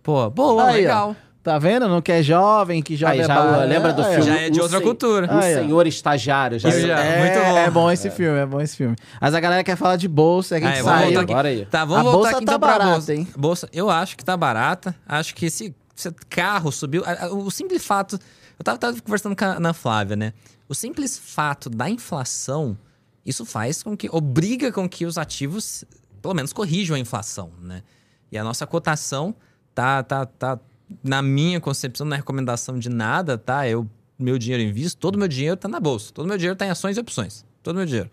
Pô, 0.01 0.29
boa, 0.29 0.67
Aí, 0.69 0.87
ó. 0.87 1.13
Tá 1.49 1.57
vendo? 1.57 1.87
Não 1.87 1.99
quer 1.99 2.21
jovem, 2.21 2.79
que 2.83 2.95
jovem 2.95 3.15
Aí, 3.15 3.21
é 3.21 3.27
já 3.27 3.57
lembra 3.65 3.91
do 3.91 4.03
Aí, 4.03 4.07
ó. 4.07 4.21
filme? 4.21 4.25
Já 4.37 4.39
é 4.41 4.49
de 4.51 4.59
Um 4.59 4.61
outra 4.61 4.77
sen- 4.77 4.85
cultura. 4.85 5.33
Um 5.33 5.39
Aí, 5.39 5.55
ó. 5.55 5.59
senhor 5.61 5.87
estagiário. 5.87 6.59
Já 6.59 6.69
já- 6.69 6.99
É, 6.99 7.19
muito 7.21 7.39
bom. 7.43 7.57
é 7.57 7.71
bom 7.71 7.91
esse 7.91 8.11
filme, 8.11 8.37
é 8.37 8.45
bom 8.45 8.61
esse 8.61 8.77
filme. 8.77 8.95
Mas 9.19 9.33
a 9.33 9.39
galera 9.39 9.63
quer 9.63 9.75
falar 9.75 9.95
de 9.95 10.07
bolsa, 10.07 10.57
é 10.57 10.59
que 10.59 10.65
a 10.67 10.69
Ah, 10.69 10.71
gente 10.73 10.79
eu 10.81 10.85
vou 10.85 10.93
saiu. 10.93 11.25
Bora 11.25 11.47
aí. 11.47 11.65
Tá, 11.65 11.85
vamos 11.85 12.01
A 12.01 12.03
voltar 12.03 12.17
bolsa 12.17 12.29
aqui 12.37 12.45
tá 12.45 12.51
então 12.53 12.59
pra 12.59 12.69
barata, 12.69 12.91
bolsa. 12.91 13.13
hein? 13.15 13.27
Bolsa, 13.35 13.69
eu 13.73 13.89
acho 13.89 14.15
que 14.15 14.23
tá 14.23 14.37
barata. 14.37 14.95
Acho 15.07 15.33
que 15.33 15.47
esse, 15.47 15.73
esse 15.97 16.11
carro 16.29 16.71
subiu. 16.71 17.01
O 17.31 17.49
simples 17.49 17.83
fato. 17.83 18.19
Eu 18.59 18.63
tava, 18.63 18.77
tava 18.77 19.01
conversando 19.01 19.35
com 19.35 19.45
a 19.45 19.47
Ana 19.55 19.73
Flávia, 19.73 20.15
né? 20.15 20.33
O 20.67 20.75
simples 20.75 21.17
fato 21.17 21.67
da 21.67 21.89
inflação, 21.89 22.77
isso 23.25 23.43
faz 23.43 23.81
com 23.81 23.97
que. 23.97 24.07
obriga 24.11 24.71
com 24.71 24.87
que 24.87 25.03
os 25.03 25.17
ativos, 25.17 25.83
pelo 26.21 26.35
menos, 26.35 26.53
corrijam 26.53 26.95
a 26.95 26.99
inflação, 26.99 27.49
né? 27.59 27.81
E 28.31 28.37
a 28.37 28.43
nossa 28.43 28.67
cotação 28.67 29.33
tá, 29.73 30.03
tá, 30.03 30.27
tá 30.27 30.59
na 31.03 31.21
minha 31.21 31.59
concepção, 31.59 32.05
não 32.05 32.13
é 32.13 32.17
recomendação 32.17 32.77
de 32.79 32.89
nada, 32.89 33.37
tá? 33.37 33.67
Eu, 33.67 33.87
meu 34.17 34.37
dinheiro 34.37 34.63
invisto, 34.63 34.97
todo 34.99 35.15
o 35.15 35.19
meu 35.19 35.27
dinheiro 35.27 35.55
tá 35.57 35.67
na 35.67 35.79
bolsa. 35.79 36.11
Todo 36.13 36.25
o 36.25 36.27
meu 36.29 36.37
dinheiro 36.37 36.55
tá 36.55 36.65
em 36.65 36.69
ações 36.69 36.97
e 36.97 36.99
opções. 36.99 37.45
Todo 37.63 37.75
o 37.75 37.77
meu 37.77 37.85
dinheiro. 37.85 38.09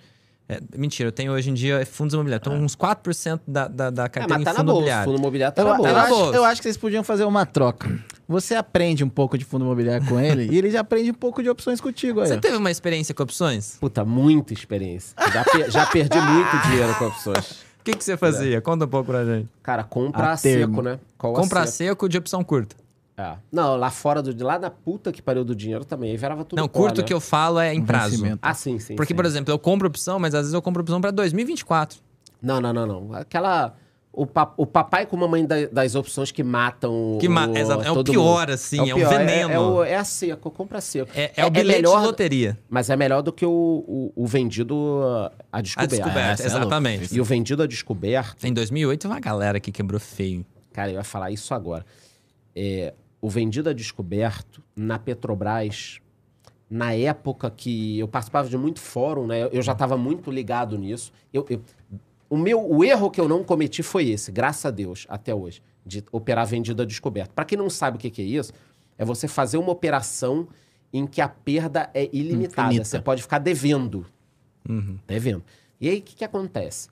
É, 0.49 0.61
mentira, 0.77 1.09
eu 1.09 1.13
tenho 1.13 1.33
hoje 1.33 1.51
em 1.51 1.55
dia 1.55 1.85
fundos 1.85 2.15
imobiliários. 2.15 2.47
Então, 2.47 2.65
uns 2.65 2.77
4% 2.77 3.41
da, 3.49 3.67
da, 3.67 3.91
da 3.91 4.05
É, 4.05 4.09
carteira 4.09 4.29
mas 4.29 4.41
em 4.43 4.45
tá 4.45 4.53
na 4.53 4.59
fundo 4.61 4.67
bolsa. 4.67 4.79
imobiliário. 4.79 5.05
Fundo 5.11 5.19
imobiliário 5.19 5.57
tá 5.57 5.63
Eu, 5.63 5.67
na 5.67 5.73
eu 5.73 5.77
bolsa. 5.79 5.93
na 5.93 6.03
acho, 6.03 6.15
bolsa. 6.15 6.37
eu 6.37 6.45
acho 6.45 6.61
que 6.61 6.63
vocês 6.65 6.77
podiam 6.77 7.03
fazer 7.03 7.25
uma 7.25 7.45
troca. 7.45 7.99
Você 8.29 8.55
aprende 8.55 9.03
um 9.03 9.09
pouco 9.09 9.37
de 9.37 9.45
fundo 9.45 9.65
imobiliário 9.65 10.07
com 10.07 10.21
ele 10.21 10.47
e 10.55 10.57
ele 10.57 10.71
já 10.71 10.81
aprende 10.83 11.11
um 11.11 11.15
pouco 11.15 11.43
de 11.43 11.51
opções 11.51 11.81
contigo 11.81 12.21
aí. 12.21 12.29
Você 12.29 12.37
teve 12.39 12.57
uma 12.57 12.71
experiência 12.71 13.13
com 13.13 13.25
opções? 13.25 13.77
Puta, 13.81 14.05
muita 14.05 14.53
experiência. 14.53 15.17
Já, 15.33 15.43
per- 15.45 15.71
já 15.71 15.87
perdi 15.87 16.21
muito 16.21 16.57
dinheiro 16.71 16.95
com 16.95 17.07
opções. 17.07 17.66
O 17.87 17.89
que, 17.89 17.99
que 17.99 18.05
você 18.05 18.17
fazia? 18.17 18.61
Conta 18.61 18.85
um 18.85 18.89
pouco 18.89 19.13
pra 19.13 19.25
gente. 19.25 19.49
Cara, 19.63 19.85
compra 19.85 20.31
A 20.31 20.33
a 20.33 20.37
seco, 20.37 20.59
termo. 20.59 20.83
né? 20.83 20.99
Qual 21.17 21.37
a 21.37 21.41
Comprar 21.41 21.67
seco? 21.67 21.91
seco 21.91 22.09
de 22.09 22.19
opção 22.19 22.43
curta. 22.43 22.75
É. 23.17 23.35
Não, 23.53 23.77
lá 23.77 23.91
fora 23.91 24.21
do. 24.21 24.45
Lá 24.45 24.59
na 24.59 24.71
puta 24.71 25.13
que 25.13 25.23
pariu 25.23 25.45
do 25.45 25.55
dinheiro 25.55 25.85
também. 25.85 26.11
Aí 26.11 26.17
virava 26.17 26.45
tudo 26.45 26.59
não, 26.59 26.67
pó, 26.67 26.81
curto 26.81 27.01
né? 27.01 27.07
que 27.07 27.15
eu 27.15 27.21
falo 27.21 27.61
é 27.61 27.73
em 27.73 27.81
prazo. 27.85 28.25
Ah, 28.43 28.53
sim, 28.55 28.81
sim. 28.81 28.97
Porque, 28.97 29.15
sim. 29.15 29.17
por 29.17 29.25
exemplo, 29.25 29.55
eu 29.55 29.59
compro 29.59 29.87
opção, 29.87 30.19
mas 30.19 30.35
às 30.35 30.41
vezes 30.41 30.53
eu 30.53 30.61
compro 30.61 30.83
opção 30.83 31.01
pra 31.01 31.13
2024. 31.13 32.01
Não, 32.43 32.61
não, 32.61 32.73
não, 32.73 32.87
não. 32.87 33.15
Aquela. 33.15 33.77
O, 34.19 34.25
pa- 34.27 34.55
o 34.57 34.65
papai 34.67 35.05
com 35.05 35.15
mamãe 35.15 35.45
da- 35.45 35.67
das 35.67 35.95
opções 35.95 36.33
que 36.33 36.43
matam. 36.43 37.19
Que 37.21 37.29
ma- 37.29 37.47
o, 37.47 37.55
é 37.55 37.91
o 37.93 38.03
pior, 38.03 38.41
mundo. 38.47 38.53
assim, 38.55 38.79
é 38.89 38.95
o 38.95 38.97
pior, 38.97 39.11
veneno. 39.11 39.53
É, 39.53 39.59
o- 39.61 39.85
é 39.85 39.95
a 39.95 40.05
seco, 40.05 40.51
compra 40.51 40.81
seco. 40.81 41.11
É, 41.15 41.33
é 41.37 41.45
o 41.45 41.51
bilhete 41.51 41.83
melhor, 41.83 42.01
de 42.01 42.07
loteria. 42.07 42.59
Mas 42.69 42.89
é 42.89 42.97
melhor 42.97 43.21
do 43.21 43.31
que 43.31 43.45
o, 43.45 43.51
o, 43.87 44.13
o 44.17 44.27
vendido 44.27 45.03
a 45.53 45.59
A 45.59 45.61
descoberto. 45.61 45.91
descoberta, 45.91 46.33
essa 46.33 46.43
é 46.45 46.47
exatamente. 46.47 47.15
E 47.15 47.21
o 47.21 47.25
vendido 47.25 47.63
a 47.63 47.67
descoberto, 47.67 48.47
Em 48.47 48.55
2008, 48.55 49.03
teve 49.03 49.13
uma 49.13 49.21
galera 49.21 49.61
que 49.61 49.71
quebrou 49.71 50.01
feio. 50.01 50.47
cara, 50.73 50.91
eu 50.91 50.95
ia 50.95 51.05
falar 51.05 51.31
isso 51.31 51.53
agora. 51.53 51.85
É, 52.55 52.95
o 53.21 53.29
vendido 53.29 53.69
a 53.69 53.75
descoberto 53.75 54.63
na 54.75 54.99
Petrobras, 54.99 55.99
na 56.71 56.95
época 56.95 57.51
que 57.51 57.99
eu 57.99 58.09
participava 58.09 58.49
de 58.49 58.57
muito 58.57 58.81
fórum, 58.81 59.27
né? 59.27 59.47
Eu 59.53 59.61
já 59.61 59.73
estava 59.73 59.97
muito 59.99 60.31
ligado 60.31 60.79
nisso. 60.79 61.13
Eu, 61.33 61.45
eu- 61.51 61.61
o 62.29 62.37
meu 62.37 62.65
o 62.69 62.85
erro 62.85 63.11
que 63.11 63.21
eu 63.21 63.29
não 63.29 63.45
cometi 63.45 63.83
foi 63.83 64.09
esse, 64.09 64.33
graças 64.33 64.67
a 64.67 64.71
Deus, 64.71 65.07
até 65.09 65.35
hoje, 65.35 65.63
de 65.85 66.05
operar 66.11 66.47
vendido 66.47 66.83
a 66.83 66.85
descoberto. 66.85 67.33
Para 67.33 67.45
quem 67.45 67.57
não 67.57 67.71
sabe 67.71 67.97
o 67.97 68.01
que, 68.01 68.11
que 68.11 68.23
é 68.23 68.25
isso, 68.25 68.53
é 68.99 69.05
você 69.05 69.29
fazer 69.29 69.59
uma 69.59 69.71
operação 69.71 70.49
em 70.93 71.07
que 71.07 71.21
a 71.21 71.29
perda 71.29 71.91
é 71.93 72.09
ilimitada. 72.13 72.69
Infinita. 72.69 72.85
Você 72.85 73.01
pode 73.01 73.23
ficar 73.23 73.39
devendo. 73.39 74.07
Uhum. 74.69 74.99
Devendo. 75.07 75.45
E 75.81 75.89
aí, 75.89 75.99
o 75.99 76.03
que, 76.03 76.17
que 76.17 76.25
acontece? 76.25 76.89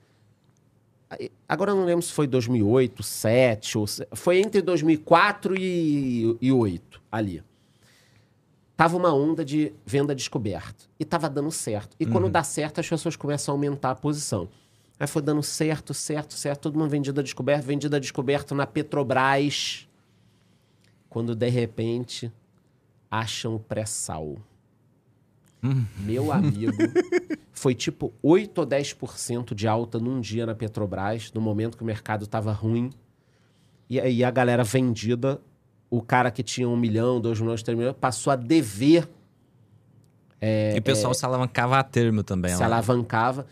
Agora 1.47 1.71
eu 1.71 1.75
não 1.75 1.85
lembro 1.85 2.01
se 2.01 2.11
foi 2.11 2.27
2008, 2.27 2.95
2007, 2.97 3.77
ou 3.77 3.85
foi 4.13 4.39
entre 4.39 4.61
2004 4.61 5.55
e 5.55 6.23
2008, 6.41 7.01
ali. 7.11 7.43
Tava 8.75 8.97
uma 8.97 9.13
onda 9.13 9.45
de 9.45 9.73
venda 9.85 10.13
descoberto. 10.13 10.89
E 10.99 11.05
tava 11.05 11.29
dando 11.29 11.51
certo. 11.51 11.95
E 11.99 12.05
quando 12.05 12.29
dá 12.29 12.43
certo, 12.43 12.79
as 12.79 12.89
pessoas 12.89 13.15
começam 13.15 13.53
a 13.53 13.55
aumentar 13.55 13.91
a 13.91 13.95
posição. 13.95 14.49
Aí 14.99 15.07
foi 15.07 15.21
dando 15.21 15.43
certo, 15.43 15.93
certo, 15.93 16.33
certo. 16.33 16.61
Todo 16.61 16.79
mundo 16.79 16.89
vendida 16.89 17.21
descoberto, 17.21 17.63
vendida 17.63 17.99
descoberto 17.99 18.55
na 18.55 18.65
Petrobras. 18.65 19.87
Quando 21.09 21.35
de 21.35 21.49
repente 21.49 22.31
acham 23.09 23.55
o 23.55 23.59
pré-sal. 23.59 24.37
Meu 25.97 26.31
amigo, 26.31 26.77
foi 27.51 27.73
tipo 27.73 28.13
8 28.21 28.59
ou 28.59 28.67
10% 28.67 29.55
de 29.55 29.67
alta 29.67 29.97
num 29.97 30.21
dia 30.21 30.45
na 30.45 30.53
Petrobras, 30.53 31.31
no 31.33 31.41
momento 31.41 31.75
que 31.75 31.83
o 31.83 31.85
mercado 31.85 32.25
estava 32.25 32.51
ruim. 32.51 32.91
E 33.89 33.99
aí 33.99 34.23
a 34.23 34.29
galera 34.29 34.63
vendida, 34.63 35.41
o 35.89 36.01
cara 36.01 36.29
que 36.29 36.43
tinha 36.43 36.69
um 36.69 36.77
milhão, 36.77 37.19
dois 37.19 37.39
milhões, 37.39 37.63
três 37.63 37.77
milhões, 37.77 37.95
passou 37.99 38.31
a 38.31 38.35
dever 38.35 39.09
e 40.75 40.79
o 40.79 40.81
pessoal 40.81 41.13
se 41.13 41.25
alavancava 41.25 41.79
a 41.79 41.83
termo 41.83 42.23
também. 42.23 42.51
se 42.51 42.59
lá. 42.59 42.65
alavancava. 42.65 43.47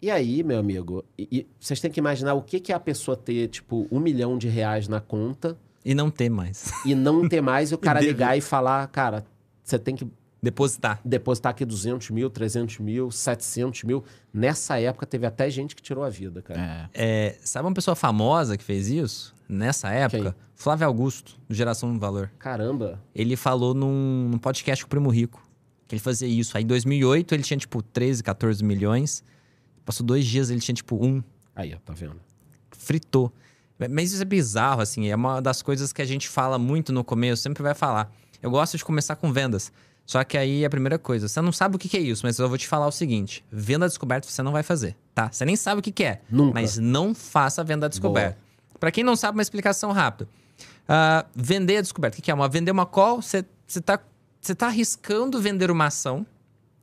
E 0.00 0.10
aí, 0.10 0.42
meu 0.42 0.58
amigo, 0.58 1.04
e- 1.18 1.28
e 1.30 1.46
vocês 1.58 1.80
têm 1.80 1.90
que 1.90 1.98
imaginar 2.00 2.34
o 2.34 2.42
que, 2.42 2.60
que 2.60 2.72
é 2.72 2.74
a 2.74 2.80
pessoa 2.80 3.16
ter, 3.16 3.48
tipo, 3.48 3.86
um 3.90 3.98
milhão 3.98 4.36
de 4.36 4.48
reais 4.48 4.88
na 4.88 5.00
conta 5.00 5.56
E 5.84 5.94
não 5.94 6.10
ter 6.10 6.28
mais. 6.28 6.70
e 6.84 6.94
não 6.94 7.28
ter 7.28 7.40
mais 7.40 7.70
e 7.72 7.74
o 7.74 7.78
cara 7.78 8.00
ligar 8.00 8.36
e 8.36 8.40
falar, 8.40 8.86
cara, 8.88 9.24
você 9.64 9.78
tem 9.78 9.96
que 9.96 10.06
Depositar. 10.42 11.00
depositar 11.04 11.50
aqui 11.50 11.64
200 11.64 12.10
mil, 12.10 12.28
300 12.30 12.78
mil, 12.78 13.10
700 13.10 13.82
mil. 13.84 14.04
Nessa 14.32 14.78
época 14.78 15.04
teve 15.06 15.26
até 15.26 15.48
gente 15.50 15.74
que 15.74 15.82
tirou 15.82 16.04
a 16.04 16.10
vida, 16.10 16.40
cara. 16.42 16.88
É. 16.94 17.28
É, 17.28 17.36
sabe 17.42 17.66
uma 17.66 17.74
pessoa 17.74 17.96
famosa 17.96 18.56
que 18.56 18.62
fez 18.62 18.86
isso? 18.88 19.34
Nessa 19.48 19.90
época? 19.90 20.32
Quem? 20.32 20.34
Flávio 20.54 20.86
Augusto, 20.86 21.36
do 21.48 21.54
Geração 21.54 21.92
do 21.92 21.98
Valor. 21.98 22.30
Caramba. 22.38 23.00
Ele 23.14 23.34
falou 23.34 23.74
num, 23.74 24.28
num 24.30 24.38
podcast 24.38 24.84
com 24.84 24.86
o 24.86 24.90
Primo 24.90 25.08
Rico. 25.08 25.42
Que 25.88 25.94
ele 25.96 26.02
fazia 26.02 26.28
isso. 26.28 26.56
Aí 26.56 26.62
em 26.64 26.66
2008 26.66 27.34
ele 27.34 27.42
tinha 27.42 27.56
tipo 27.56 27.82
13, 27.82 28.22
14 28.22 28.62
milhões. 28.62 29.24
Passou 29.86 30.04
dois 30.04 30.26
dias 30.26 30.50
ele 30.50 30.60
tinha 30.60 30.74
tipo 30.74 31.02
um. 31.02 31.22
Aí, 31.54 31.72
ó, 31.74 31.78
tá 31.78 31.94
vendo? 31.94 32.20
fritou. 32.86 33.32
Mas 33.90 34.12
isso 34.12 34.22
é 34.22 34.24
bizarro, 34.24 34.80
assim, 34.80 35.08
é 35.08 35.14
uma 35.14 35.40
das 35.40 35.60
coisas 35.60 35.92
que 35.92 36.00
a 36.00 36.04
gente 36.04 36.28
fala 36.28 36.58
muito 36.58 36.92
no 36.92 37.04
começo, 37.04 37.42
sempre 37.42 37.62
vai 37.62 37.74
falar. 37.74 38.10
Eu 38.42 38.50
gosto 38.50 38.76
de 38.76 38.84
começar 38.84 39.16
com 39.16 39.32
vendas. 39.32 39.72
Só 40.06 40.22
que 40.22 40.38
aí 40.38 40.64
a 40.64 40.70
primeira 40.70 40.98
coisa, 40.98 41.28
você 41.28 41.40
não 41.40 41.50
sabe 41.50 41.76
o 41.76 41.78
que 41.78 41.88
que 41.88 41.96
é 41.96 42.00
isso, 42.00 42.24
mas 42.24 42.38
eu 42.38 42.48
vou 42.48 42.56
te 42.56 42.66
falar 42.68 42.86
o 42.86 42.92
seguinte: 42.92 43.44
venda 43.50 43.86
descoberta 43.86 44.28
você 44.28 44.42
não 44.42 44.52
vai 44.52 44.62
fazer, 44.62 44.96
tá? 45.14 45.30
Você 45.30 45.44
nem 45.44 45.56
sabe 45.56 45.80
o 45.80 45.82
que 45.82 45.90
que 45.90 46.04
é. 46.04 46.20
Nunca. 46.30 46.54
Mas 46.54 46.78
não 46.78 47.14
faça 47.14 47.64
venda 47.64 47.88
descoberta. 47.88 48.38
Pra 48.78 48.90
quem 48.90 49.02
não 49.02 49.16
sabe, 49.16 49.36
uma 49.36 49.42
explicação 49.42 49.90
rápida. 49.90 50.28
Ah, 50.88 51.26
vender 51.34 51.78
a 51.78 51.80
descoberta. 51.80 52.14
O 52.14 52.16
que 52.16 52.22
que 52.22 52.30
é? 52.30 52.34
Uma, 52.34 52.48
vender 52.48 52.70
uma 52.70 52.86
call, 52.86 53.20
você, 53.20 53.44
você, 53.66 53.80
tá, 53.80 53.98
você 54.40 54.54
tá 54.54 54.68
arriscando 54.68 55.40
vender 55.40 55.70
uma 55.70 55.86
ação 55.86 56.24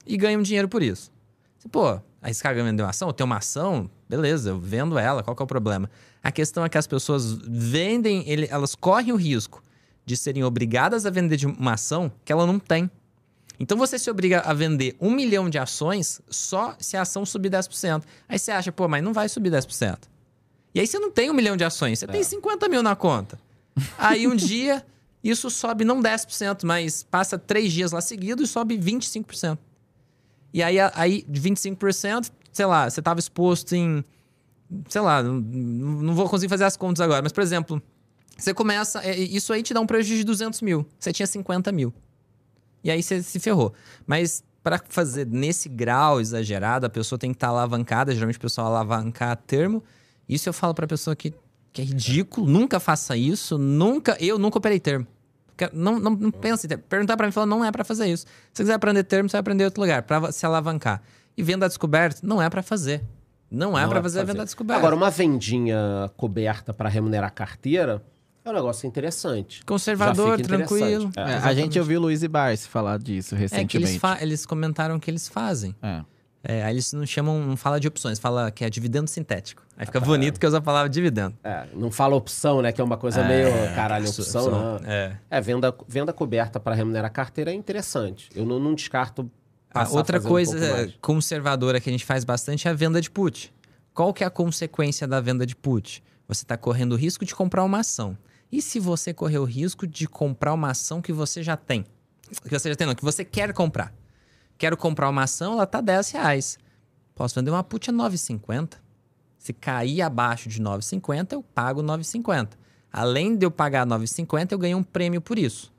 e 0.05 0.17
ganha 0.17 0.37
um 0.37 0.41
dinheiro 0.41 0.67
por 0.67 0.83
isso. 0.83 1.11
Você, 1.57 1.69
pô, 1.69 2.01
arriscar 2.23 2.55
vender 2.55 2.81
uma 2.81 2.89
ação, 2.89 3.09
eu 3.09 3.13
tenho 3.13 3.25
uma 3.25 3.37
ação, 3.37 3.89
beleza, 4.09 4.51
eu 4.51 4.59
vendo 4.59 4.97
ela, 4.97 5.21
qual 5.21 5.35
que 5.35 5.41
é 5.41 5.45
o 5.45 5.47
problema? 5.47 5.89
A 6.23 6.31
questão 6.31 6.63
é 6.65 6.69
que 6.69 6.77
as 6.77 6.87
pessoas 6.87 7.33
vendem, 7.33 8.23
ele- 8.27 8.47
elas 8.49 8.73
correm 8.75 9.11
o 9.11 9.15
risco 9.15 9.61
de 10.05 10.15
serem 10.17 10.43
obrigadas 10.43 11.05
a 11.05 11.09
vender 11.09 11.35
de 11.37 11.45
uma 11.45 11.73
ação 11.73 12.11
que 12.23 12.31
ela 12.31 12.47
não 12.47 12.57
tem. 12.57 12.89
Então 13.59 13.77
você 13.77 13.99
se 13.99 14.09
obriga 14.09 14.39
a 14.39 14.53
vender 14.53 14.95
um 14.99 15.11
milhão 15.11 15.49
de 15.49 15.57
ações 15.59 16.21
só 16.29 16.75
se 16.79 16.97
a 16.97 17.01
ação 17.01 17.25
subir 17.25 17.49
10%. 17.51 18.03
Aí 18.27 18.39
você 18.39 18.51
acha, 18.51 18.71
pô, 18.71 18.87
mas 18.87 19.03
não 19.03 19.13
vai 19.13 19.29
subir 19.29 19.51
10%. 19.51 19.99
E 20.73 20.79
aí 20.79 20.87
você 20.87 20.97
não 20.97 21.11
tem 21.11 21.29
um 21.29 21.33
milhão 21.33 21.55
de 21.55 21.63
ações, 21.63 21.99
você 21.99 22.07
tem 22.07 22.23
50 22.23 22.67
mil 22.67 22.81
na 22.81 22.95
conta. 22.95 23.37
Aí 23.97 24.27
um 24.27 24.35
dia 24.35 24.83
isso 25.23 25.49
sobe 25.49 25.85
não 25.85 26.01
10%, 26.01 26.63
mas 26.65 27.03
passa 27.03 27.37
três 27.37 27.71
dias 27.71 27.91
lá 27.91 28.01
seguidos 28.01 28.49
e 28.49 28.51
sobe 28.51 28.77
25%. 28.77 29.57
E 30.53 30.61
aí, 30.61 30.77
aí 30.93 31.25
de 31.27 31.41
25%, 31.41 32.31
sei 32.51 32.65
lá, 32.65 32.89
você 32.89 32.99
estava 32.99 33.19
exposto 33.19 33.73
em. 33.73 34.03
Sei 34.87 35.01
lá, 35.01 35.21
não, 35.21 35.33
não 35.41 36.15
vou 36.15 36.29
conseguir 36.29 36.49
fazer 36.49 36.63
as 36.63 36.77
contas 36.77 37.01
agora, 37.01 37.21
mas, 37.21 37.31
por 37.31 37.41
exemplo, 37.41 37.81
você 38.37 38.53
começa. 38.53 39.01
é, 39.03 39.17
Isso 39.17 39.51
aí 39.53 39.63
te 39.63 39.73
dá 39.73 39.81
um 39.81 39.87
prejuízo 39.87 40.19
de 40.19 40.25
200 40.25 40.61
mil. 40.61 40.85
Você 40.99 41.11
tinha 41.11 41.27
50 41.27 41.71
mil. 41.71 41.93
E 42.83 42.91
aí 42.91 43.01
você 43.01 43.21
se 43.23 43.39
ferrou. 43.39 43.73
Mas 44.05 44.43
para 44.63 44.81
fazer 44.89 45.25
nesse 45.27 45.69
grau 45.69 46.19
exagerado, 46.21 46.85
a 46.85 46.89
pessoa 46.89 47.19
tem 47.19 47.31
que 47.31 47.35
estar 47.37 47.47
alavancada. 47.47 48.13
Geralmente 48.13 48.37
o 48.37 48.41
pessoal 48.41 48.67
alavancar 48.67 49.35
termo. 49.37 49.83
Isso 50.27 50.49
eu 50.49 50.53
falo 50.53 50.73
pra 50.73 50.87
pessoa 50.87 51.15
que, 51.15 51.33
que 51.71 51.81
é 51.81 51.85
ridículo. 51.85 52.47
Nunca 52.47 52.79
faça 52.79 53.15
isso. 53.15 53.57
Nunca. 53.57 54.17
Eu 54.19 54.37
nunca 54.37 54.57
operei 54.57 54.79
termo. 54.79 55.07
Não, 55.73 55.99
não, 55.99 56.11
não 56.11 56.31
pensa 56.31 56.65
em 56.65 56.69
termo. 56.69 56.83
Perguntar 56.89 57.15
pra 57.17 57.25
mim, 57.25 57.31
falar, 57.31 57.45
não 57.45 57.63
é 57.63 57.71
pra 57.71 57.83
fazer 57.83 58.07
isso. 58.07 58.25
Se 58.25 58.29
você 58.53 58.63
quiser 58.63 58.73
aprender 58.73 59.03
termo, 59.03 59.29
você 59.29 59.33
vai 59.33 59.39
aprender 59.41 59.63
em 59.63 59.65
outro 59.65 59.81
lugar, 59.81 60.01
pra 60.03 60.31
se 60.31 60.45
alavancar. 60.45 61.01
E 61.37 61.41
venda 61.43 61.67
descoberta, 61.67 62.19
não 62.23 62.41
é 62.41 62.49
pra 62.49 62.61
fazer. 62.61 63.01
Não 63.49 63.77
é 63.77 63.87
pra 63.87 63.99
é 63.99 64.01
fazer 64.01 64.19
a 64.21 64.23
venda 64.23 64.43
descoberta. 64.43 64.79
Agora, 64.79 64.95
uma 64.95 65.09
vendinha 65.11 66.09
coberta 66.17 66.73
para 66.73 66.89
remunerar 66.89 67.27
a 67.27 67.31
carteira 67.31 68.03
é 68.43 68.49
um 68.49 68.53
negócio 68.53 68.87
interessante. 68.87 69.63
Conservador, 69.65 70.39
interessante. 70.39 70.67
tranquilo. 70.67 71.11
É. 71.15 71.19
É, 71.19 71.23
a 71.23 71.27
exatamente. 71.37 71.55
gente 71.61 71.79
ouviu 71.79 71.99
o 71.99 72.03
Luiz 72.03 72.23
Barsi 72.25 72.67
falar 72.67 72.97
disso 72.99 73.35
É 73.35 73.37
que 73.37 73.41
recentemente. 73.43 73.77
eles, 73.91 73.97
fa- 74.01 74.17
eles 74.21 74.45
comentaram 74.45 74.99
que 74.99 75.09
eles 75.09 75.27
fazem. 75.29 75.75
É. 75.81 76.01
É, 76.45 76.61
aí 76.61 76.73
eles 76.73 76.91
não 76.91 77.05
chamam, 77.05 77.39
não 77.39 77.55
fala 77.55 77.79
de 77.79 77.87
opções, 77.87 78.19
fala 78.19 78.51
que 78.51 78.65
é 78.65 78.69
dividendo 78.69 79.09
sintético. 79.09 79.65
Aí 79.77 79.85
fica 79.85 80.01
bonito 80.01 80.37
que 80.37 80.45
usa 80.45 80.57
a 80.57 80.61
palavra 80.61 80.89
dividendo. 80.89 81.33
É, 81.41 81.67
não 81.73 81.89
fala 81.89 82.15
opção, 82.15 82.61
né? 82.61 82.73
Que 82.73 82.81
é 82.81 82.83
uma 82.83 82.97
coisa 82.97 83.23
meio 83.23 83.47
caralho, 83.73 84.05
opção, 84.09 84.45
opção. 84.45 84.79
né? 84.79 85.17
É. 85.29 85.37
É, 85.37 85.41
venda, 85.41 85.73
venda 85.87 86.11
coberta 86.11 86.59
para 86.59 86.75
remunerar 86.75 87.05
a 87.05 87.09
carteira 87.09 87.51
é 87.51 87.53
interessante. 87.53 88.29
Eu 88.35 88.45
não, 88.45 88.59
não 88.59 88.75
descarto. 88.75 89.31
A 89.69 89.85
passar 89.85 89.97
outra 89.97 90.19
um 90.19 90.23
coisa 90.23 90.59
mais. 90.59 90.93
conservadora 91.01 91.79
que 91.79 91.89
a 91.89 91.91
gente 91.91 92.05
faz 92.05 92.25
bastante 92.25 92.67
é 92.67 92.71
a 92.71 92.73
venda 92.73 92.99
de 92.99 93.09
put. 93.09 93.53
Qual 93.93 94.13
que 94.13 94.23
é 94.23 94.27
a 94.27 94.29
consequência 94.29 95.07
da 95.07 95.21
venda 95.21 95.45
de 95.45 95.55
put? 95.55 96.03
Você 96.27 96.43
está 96.43 96.57
correndo 96.57 96.91
o 96.91 96.95
risco 96.95 97.23
de 97.23 97.33
comprar 97.33 97.63
uma 97.63 97.79
ação. 97.79 98.17
E 98.51 98.61
se 98.61 98.79
você 98.79 99.13
correr 99.13 99.39
o 99.39 99.45
risco 99.45 99.87
de 99.87 100.07
comprar 100.07 100.53
uma 100.53 100.71
ação 100.71 101.01
que 101.01 101.13
você 101.13 101.41
já 101.41 101.55
tem? 101.55 101.85
Que 102.43 102.51
você 102.51 102.69
já 102.69 102.75
tem, 102.75 102.85
não, 102.85 102.95
que 102.95 103.03
você 103.03 103.23
quer 103.23 103.53
comprar. 103.53 103.93
Quero 104.63 104.77
comprar 104.77 105.09
uma 105.09 105.23
ação, 105.23 105.55
ela 105.55 105.67
tá 105.67 105.81
10 105.81 106.11
reais. 106.11 106.57
Posso 107.13 107.35
vender 107.35 107.51
uma 107.51 107.65
put 107.65 107.89
a 107.89 107.93
9,50. 107.93 108.75
Se 109.37 109.51
cair 109.51 110.01
abaixo 110.01 110.47
de 110.47 110.61
9,50, 110.61 111.33
eu 111.33 111.43
pago 111.43 111.83
9,50. 111.83 112.51
Além 112.89 113.35
de 113.35 113.45
eu 113.45 113.51
pagar 113.51 113.85
9,50, 113.85 114.53
eu 114.53 114.57
ganho 114.57 114.77
um 114.77 114.83
prêmio 114.83 115.19
por 115.19 115.37
isso. 115.37 115.69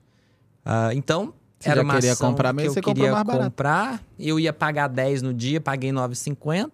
Ah, 0.62 0.90
então, 0.93 1.32
Você 1.59 1.70
era 1.70 1.82
uma 1.82 1.94
queria 1.94 2.12
ação 2.12 2.32
comprar 2.32 2.55
que 2.55 2.61
eu 2.61 2.74
você 2.74 2.82
comprou 2.82 2.94
queria 2.94 3.12
mais 3.12 3.24
barato. 3.24 3.44
comprar, 3.44 4.02
eu 4.19 4.39
ia 4.39 4.52
pagar 4.52 4.89
10 4.89 5.23
no 5.23 5.32
dia, 5.32 5.62
paguei 5.62 5.90
9,50. 5.90 6.70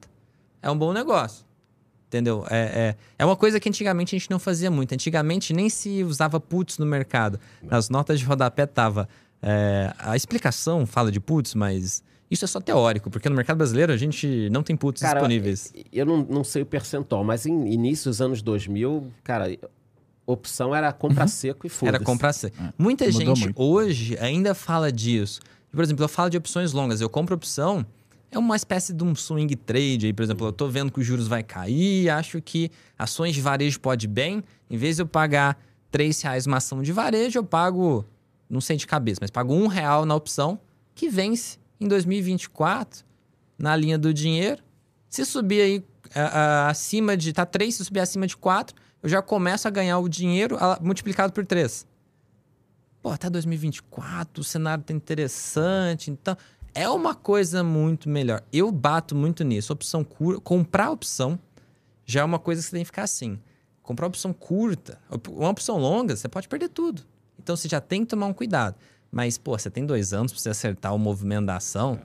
É 0.60 0.68
um 0.68 0.76
bom 0.76 0.92
negócio. 0.92 1.44
Entendeu? 2.08 2.44
É, 2.50 2.58
é, 2.58 2.96
é 3.20 3.24
uma 3.24 3.36
coisa 3.36 3.60
que 3.60 3.68
antigamente 3.68 4.16
a 4.16 4.18
gente 4.18 4.32
não 4.32 4.40
fazia 4.40 4.68
muito. 4.68 4.92
Antigamente 4.92 5.52
nem 5.52 5.70
se 5.70 6.02
usava 6.02 6.40
puts 6.40 6.76
no 6.76 6.86
mercado. 6.86 7.38
Nas 7.62 7.88
notas 7.88 8.18
de 8.18 8.26
rodapé 8.26 8.66
tava. 8.66 9.08
É, 9.42 9.92
a 9.98 10.16
explicação 10.16 10.86
fala 10.86 11.10
de 11.10 11.20
puts, 11.20 11.54
mas 11.54 12.02
isso 12.30 12.44
é 12.44 12.48
só 12.48 12.60
teórico, 12.60 13.10
porque 13.10 13.28
no 13.28 13.34
mercado 13.34 13.56
brasileiro 13.56 13.92
a 13.92 13.96
gente 13.96 14.48
não 14.50 14.62
tem 14.62 14.76
puts 14.76 15.02
Cara, 15.02 15.14
disponíveis. 15.14 15.72
Eu 15.92 16.06
não, 16.06 16.18
não 16.18 16.44
sei 16.44 16.62
o 16.62 16.66
percentual, 16.66 17.24
mas 17.24 17.46
em 17.46 17.72
início 17.72 18.10
dos 18.10 18.20
anos 18.20 18.42
2000, 18.42 19.10
cara, 19.24 19.56
opção 20.26 20.74
era 20.74 20.92
compra 20.92 21.26
seco 21.26 21.66
e 21.66 21.70
foda 21.70 21.90
Uhum. 21.90 21.96
Era 21.96 22.04
comprar 22.04 22.32
C. 22.32 22.52
Muita 22.78 23.06
Mudou 23.06 23.20
gente 23.20 23.44
muito. 23.44 23.62
hoje 23.62 24.16
ainda 24.20 24.54
fala 24.54 24.92
disso. 24.92 25.40
Por 25.72 25.82
exemplo, 25.82 26.04
eu 26.04 26.08
falo 26.08 26.30
de 26.30 26.36
opções 26.36 26.72
longas. 26.72 27.00
Eu 27.00 27.08
compro 27.08 27.34
opção, 27.34 27.86
é 28.30 28.38
uma 28.38 28.56
espécie 28.56 28.92
de 28.92 29.02
um 29.02 29.14
swing 29.14 29.54
trade 29.56 30.06
aí. 30.06 30.12
Por 30.12 30.22
exemplo, 30.22 30.46
eu 30.46 30.52
tô 30.52 30.68
vendo 30.68 30.92
que 30.92 31.00
os 31.00 31.06
juros 31.06 31.26
vai 31.26 31.42
cair, 31.42 32.08
acho 32.10 32.40
que 32.40 32.70
ações 32.98 33.34
de 33.34 33.40
varejo 33.40 33.80
pode 33.80 34.06
bem. 34.06 34.42
Em 34.68 34.76
vez 34.76 34.96
de 34.96 35.02
eu 35.02 35.06
pagar 35.06 35.58
R$ 35.92 36.10
reais 36.22 36.46
uma 36.46 36.58
ação 36.58 36.82
de 36.82 36.92
varejo, 36.92 37.38
eu 37.38 37.44
pago, 37.44 38.04
não 38.50 38.60
sei 38.60 38.76
de 38.76 38.86
cabeça, 38.86 39.18
mas 39.22 39.30
pago 39.30 39.54
um 39.54 39.66
real 39.68 40.04
na 40.04 40.14
opção 40.14 40.60
que 40.94 41.08
vence 41.08 41.58
em 41.80 41.86
2024 41.88 43.04
na 43.58 43.74
linha 43.76 43.96
do 43.98 44.12
dinheiro. 44.12 44.62
Se 45.08 45.24
subir 45.24 45.60
aí 45.62 45.84
a- 46.14 46.20
a- 46.66 46.68
acima 46.70 47.16
de. 47.16 47.32
Tá 47.32 47.46
3, 47.46 47.74
se 47.76 47.84
subir 47.84 48.00
acima 48.00 48.26
de 48.26 48.36
4, 48.36 48.74
eu 49.02 49.08
já 49.08 49.22
começo 49.22 49.66
a 49.68 49.70
ganhar 49.70 49.98
o 49.98 50.08
dinheiro 50.08 50.56
multiplicado 50.80 51.32
por 51.32 51.46
3. 51.46 51.86
Pô, 53.02 53.10
até 53.10 53.30
2024, 53.30 54.40
o 54.40 54.44
cenário 54.44 54.84
tá 54.84 54.92
interessante. 54.92 56.10
Então, 56.10 56.36
é 56.74 56.88
uma 56.88 57.14
coisa 57.14 57.64
muito 57.64 58.08
melhor. 58.08 58.42
Eu 58.52 58.70
bato 58.70 59.14
muito 59.14 59.42
nisso. 59.42 59.72
Opção 59.72 60.04
curta. 60.04 60.40
Comprar 60.42 60.90
opção 60.90 61.38
já 62.04 62.20
é 62.20 62.24
uma 62.24 62.38
coisa 62.38 62.60
que 62.60 62.66
você 62.66 62.72
tem 62.72 62.80
que 62.82 62.86
ficar 62.86 63.04
assim. 63.04 63.38
Comprar 63.82 64.06
opção 64.06 64.32
curta, 64.32 65.00
uma 65.30 65.48
opção 65.48 65.78
longa, 65.78 66.14
você 66.14 66.28
pode 66.28 66.46
perder 66.48 66.68
tudo. 66.68 67.02
Então 67.42 67.56
você 67.56 67.68
já 67.68 67.80
tem 67.80 68.02
que 68.02 68.08
tomar 68.08 68.26
um 68.26 68.32
cuidado. 68.32 68.76
Mas, 69.10 69.36
pô, 69.38 69.58
você 69.58 69.68
tem 69.70 69.84
dois 69.84 70.12
anos 70.12 70.32
para 70.32 70.40
você 70.40 70.50
acertar 70.50 70.94
o 70.94 70.98
movimento 70.98 71.46
da 71.46 71.56
ação, 71.56 71.98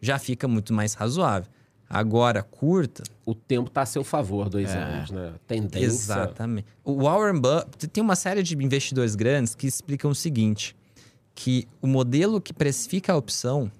já 0.00 0.18
fica 0.18 0.46
muito 0.46 0.72
mais 0.72 0.94
razoável. 0.94 1.50
Agora, 1.88 2.42
curta, 2.42 3.02
O 3.26 3.34
tempo 3.34 3.68
tá 3.68 3.82
a 3.82 3.86
seu 3.86 4.02
favor, 4.02 4.48
dois 4.48 4.70
anos, 4.74 5.10
né? 5.10 5.32
Tendência. 5.46 5.84
Exatamente. 5.86 6.66
O 6.84 7.02
Warren 7.02 7.38
Buffett 7.40 7.86
tem 7.88 8.02
uma 8.02 8.16
série 8.16 8.42
de 8.42 8.54
investidores 8.56 9.14
grandes 9.14 9.54
que 9.54 9.66
explicam 9.66 10.10
o 10.10 10.14
seguinte: 10.14 10.74
que 11.34 11.68
o 11.82 11.86
modelo 11.86 12.40
que 12.40 12.52
precifica 12.54 13.12
a 13.12 13.16
opção, 13.16 13.70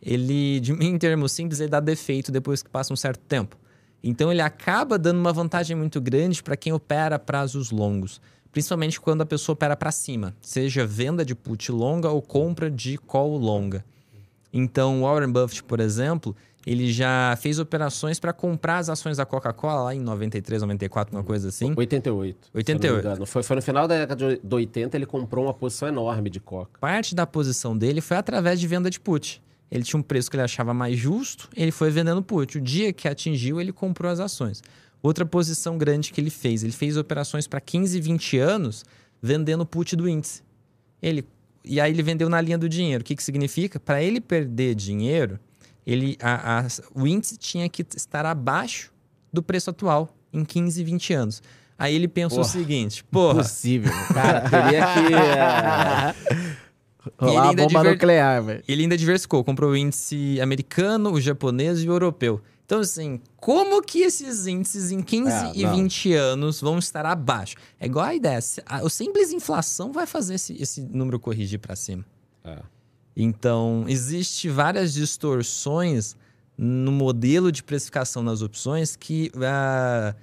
ele, 0.00 0.58
de- 0.60 0.72
em 0.84 0.98
termos 0.98 1.32
simples, 1.32 1.60
ele 1.60 1.70
dá 1.70 1.80
defeito 1.80 2.32
depois 2.32 2.62
que 2.62 2.68
passa 2.70 2.92
um 2.92 2.96
certo 2.96 3.20
tempo. 3.20 3.56
Então 4.02 4.32
ele 4.32 4.42
acaba 4.42 4.98
dando 4.98 5.20
uma 5.20 5.32
vantagem 5.32 5.76
muito 5.76 6.00
grande 6.00 6.42
para 6.42 6.56
quem 6.56 6.72
opera 6.72 7.18
prazos 7.18 7.70
longos, 7.70 8.20
principalmente 8.52 9.00
quando 9.00 9.22
a 9.22 9.26
pessoa 9.26 9.54
opera 9.54 9.74
para 9.74 9.90
cima, 9.90 10.34
seja 10.40 10.86
venda 10.86 11.24
de 11.24 11.34
put 11.34 11.72
longa 11.72 12.10
ou 12.10 12.22
compra 12.22 12.70
de 12.70 12.98
call 12.98 13.36
longa. 13.36 13.84
Então, 14.52 15.00
o 15.00 15.02
Warren 15.02 15.32
Buffett, 15.32 15.64
por 15.64 15.80
exemplo, 15.80 16.36
ele 16.66 16.92
já 16.92 17.36
fez 17.40 17.58
operações 17.58 18.20
para 18.20 18.32
comprar 18.32 18.78
as 18.78 18.88
ações 18.88 19.16
da 19.16 19.26
Coca-Cola 19.26 19.84
lá 19.84 19.94
em 19.94 20.00
93, 20.00 20.62
94, 20.62 21.16
uma 21.16 21.24
coisa 21.24 21.48
assim. 21.48 21.72
88. 21.76 22.04
se 22.04 22.12
eu 22.12 22.14
não 22.14 22.52
me 22.54 22.58
88. 22.60 23.06
engano. 23.06 23.26
Foi, 23.26 23.42
foi 23.42 23.56
no 23.56 23.62
final 23.62 23.88
da 23.88 23.96
década 23.96 24.36
de 24.36 24.54
80, 24.54 24.96
ele 24.96 25.06
comprou 25.06 25.44
uma 25.46 25.54
posição 25.54 25.88
enorme 25.88 26.30
de 26.30 26.38
coca. 26.38 26.78
Parte 26.78 27.14
da 27.14 27.26
posição 27.26 27.76
dele 27.76 28.00
foi 28.00 28.16
através 28.16 28.60
de 28.60 28.66
venda 28.66 28.90
de 28.90 29.00
put. 29.00 29.42
Ele 29.70 29.82
tinha 29.82 29.98
um 29.98 30.02
preço 30.02 30.30
que 30.30 30.36
ele 30.36 30.42
achava 30.42 30.74
mais 30.74 30.98
justo, 30.98 31.48
ele 31.56 31.72
foi 31.72 31.90
vendendo 31.90 32.22
put. 32.22 32.58
O 32.58 32.60
dia 32.60 32.92
que 32.92 33.08
atingiu, 33.08 33.58
ele 33.58 33.72
comprou 33.72 34.10
as 34.10 34.20
ações. 34.20 34.62
Outra 35.02 35.26
posição 35.26 35.76
grande 35.76 36.12
que 36.12 36.20
ele 36.20 36.30
fez, 36.30 36.62
ele 36.62 36.72
fez 36.72 36.96
operações 36.96 37.46
para 37.46 37.60
15, 37.60 38.00
20 38.00 38.38
anos 38.38 38.84
vendendo 39.20 39.66
put 39.66 39.96
do 39.96 40.08
índice. 40.08 40.42
Ele 41.02 41.24
e 41.64 41.80
aí 41.80 41.92
ele 41.92 42.02
vendeu 42.02 42.28
na 42.28 42.40
linha 42.40 42.58
do 42.58 42.68
dinheiro. 42.68 43.02
O 43.02 43.04
que, 43.04 43.14
que 43.14 43.22
significa? 43.22 43.78
Para 43.78 44.02
ele 44.02 44.20
perder 44.20 44.74
dinheiro, 44.74 45.38
ele, 45.86 46.16
a, 46.20 46.60
a, 46.60 46.66
o 46.94 47.06
índice 47.06 47.36
tinha 47.36 47.68
que 47.68 47.84
estar 47.96 48.26
abaixo 48.26 48.90
do 49.32 49.42
preço 49.42 49.70
atual 49.70 50.14
em 50.32 50.44
15, 50.44 50.82
20 50.82 51.14
anos. 51.14 51.42
Aí 51.78 51.94
ele 51.94 52.08
pensa 52.08 52.36
Porra. 52.36 52.46
o 52.46 52.50
seguinte, 52.50 53.04
porra, 53.04 53.34
Possível. 53.42 53.92
Cara, 54.12 54.40
teria 54.48 54.86
que. 54.94 55.14
é, 56.38 56.52
Rolar 57.18 57.48
a 57.48 57.52
bomba 57.52 57.66
diver- 57.66 57.92
nuclear, 57.92 58.42
velho. 58.42 58.62
ele 58.68 58.82
ainda 58.82 58.96
diversificou, 58.96 59.42
comprou 59.42 59.70
o 59.70 59.76
índice 59.76 60.40
americano, 60.40 61.12
o 61.12 61.20
japonês 61.20 61.82
e 61.82 61.88
o 61.88 61.92
europeu. 61.92 62.40
Então, 62.64 62.80
assim, 62.80 63.20
como 63.36 63.82
que 63.82 64.00
esses 64.00 64.46
índices 64.46 64.90
em 64.90 65.02
15 65.02 65.30
É, 65.30 65.52
e 65.54 65.62
não. 65.64 65.76
20 65.76 66.14
anos 66.14 66.60
vão 66.60 66.78
estar 66.78 67.04
abaixo? 67.04 67.56
É 67.78 67.86
igual 67.86 68.06
a 68.06 68.14
ideia. 68.14 68.38
A, 68.64 68.76
a 68.78 68.88
simples 68.88 69.30
inflação 69.32 69.92
vai 69.92 70.06
fazer 70.06 70.34
esse, 70.34 70.54
esse 70.60 70.80
número 70.80 71.18
corrigir 71.20 71.58
para 71.58 71.76
cima. 71.76 72.04
é. 72.44 72.58
Então, 73.14 73.84
existe 73.88 74.48
várias 74.48 74.94
distorções 74.94 76.16
no 76.56 76.90
modelo 76.90 77.52
de 77.52 77.62
precificação 77.62 78.22
nas 78.22 78.40
opções 78.40 78.96
que, 78.96 79.30
ah, 79.36 80.14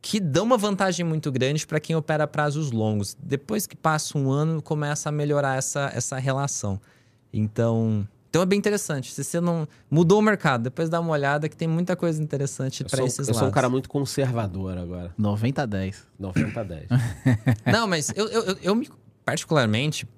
que 0.00 0.18
dão 0.18 0.44
uma 0.44 0.56
vantagem 0.56 1.04
muito 1.04 1.30
grande 1.30 1.66
para 1.66 1.78
quem 1.78 1.94
opera 1.94 2.26
prazos 2.26 2.70
longos. 2.70 3.14
Depois 3.22 3.66
que 3.66 3.76
passa 3.76 4.16
um 4.16 4.30
ano, 4.30 4.62
começa 4.62 5.10
a 5.10 5.12
melhorar 5.12 5.58
essa, 5.58 5.90
essa 5.94 6.16
relação. 6.18 6.80
Então, 7.30 8.08
então 8.30 8.40
é 8.40 8.46
bem 8.46 8.58
interessante. 8.58 9.12
Se 9.12 9.22
você 9.22 9.40
não 9.40 9.68
mudou 9.90 10.18
o 10.18 10.22
mercado, 10.22 10.62
depois 10.62 10.88
dá 10.88 10.98
uma 11.00 11.10
olhada 11.10 11.48
que 11.48 11.56
tem 11.56 11.68
muita 11.68 11.94
coisa 11.94 12.22
interessante 12.22 12.82
Eu, 12.82 12.88
para 12.88 13.04
esses 13.04 13.18
eu 13.18 13.24
lados. 13.26 13.38
sou 13.38 13.48
um 13.48 13.50
cara 13.52 13.68
muito 13.68 13.88
conservador 13.88 14.78
agora. 14.78 15.12
90 15.18 15.62
a 15.62 15.66
10. 15.66 16.06
90 16.18 16.60
a 16.60 16.62
10. 16.64 16.86
Não, 17.70 17.86
mas 17.86 18.10
eu, 18.16 18.26
eu, 18.28 18.42
eu, 18.44 18.56
eu 18.62 18.74
me, 18.74 18.88
particularmente, 19.24 20.08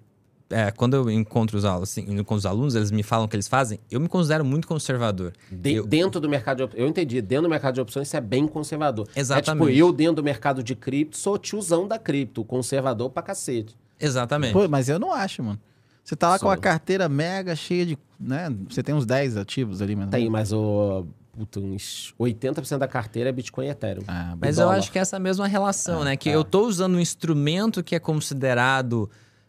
é, 0.51 0.71
quando 0.71 0.95
eu 0.95 1.11
encontro 1.11 1.57
os 1.57 1.65
alunos, 1.65 1.89
assim, 1.91 2.03
encontro 2.03 2.37
os 2.37 2.47
alunos, 2.47 2.75
eles 2.75 2.91
me 2.91 3.03
falam 3.03 3.25
o 3.25 3.29
que 3.29 3.35
eles 3.37 3.49
fazem, 3.49 3.79
eu 3.91 3.99
me 3.99 4.09
considero 4.09 4.45
muito 4.45 4.69
conservador. 4.69 5.33
De- 5.51 5.73
Eu- 5.75 5.87
Dentro 5.87 6.21
do 6.21 6.29
mercado 6.29 6.59
de 6.59 6.63
opções. 6.65 6.83
Eu 6.83 6.89
entendi. 6.89 7.21
Dentro 7.23 7.45
do 7.45 7.49
mercado 7.49 7.75
de 7.75 7.81
opções, 7.81 8.07
isso 8.09 8.17
é 8.17 8.21
bem 8.21 8.47
conservador. 8.47 9.09
Exatamente. 9.17 9.63
É 9.69 9.73
tipo, 9.73 9.79
eu 9.87 9.93
dentro 9.93 10.17
do 10.17 10.23
mercado 10.23 10.63
de 10.63 10.75
cripto 10.75 11.17
sou 11.17 11.39
tiozão 11.39 11.89
da 11.89 11.99
cripto, 11.99 12.45
conservador 12.45 13.09
pra 13.11 13.23
cacete. 13.23 13.75
Exatamente. 13.99 14.53
Pô, 14.53 14.69
mas 14.69 14.89
eu 14.89 14.99
não 14.99 15.13
acho, 15.13 15.43
mano. 15.43 15.59
Você 16.05 16.17
tá 16.17 16.29
lá 16.31 16.39
com 16.39 16.51
a 16.51 16.57
carteira 16.57 17.09
mega 17.09 17.55
cheia 17.55 17.87
de. 17.87 17.99
né? 18.19 18.49
Você 18.69 18.83
tem 18.83 18.95
uns 18.95 19.07
10 19.07 19.37
ativos 19.37 19.81
ali, 19.83 19.95
mano. 19.97 20.11
Tem, 20.11 20.29
mas 20.29 20.53
o. 20.53 21.07
Puta, 21.33 21.61
uns 21.61 22.13
80% 22.21 22.77
da 22.77 22.87
carteira 22.87 23.31
é 23.31 23.33
Bitcoin 23.33 23.65
e 23.67 23.71
Ethereum. 23.71 24.05
Ah, 24.07 24.37
Mas 24.39 24.57
dólar. 24.57 24.75
eu 24.75 24.79
acho 24.81 24.93
que 24.93 24.99
é 24.99 25.01
essa 25.01 25.19
mesma 25.19 25.47
relação, 25.47 26.03
É, 26.03 26.05
né? 26.05 26.17
Que 26.17 26.29
é. 26.29 26.35
eu 26.35 26.45
tô 26.45 26.67
usando 26.67 26.97
um 26.97 27.01
instrumento 27.01 27.83
que 27.83 27.95
é 27.95 27.99
considerado 27.99 29.09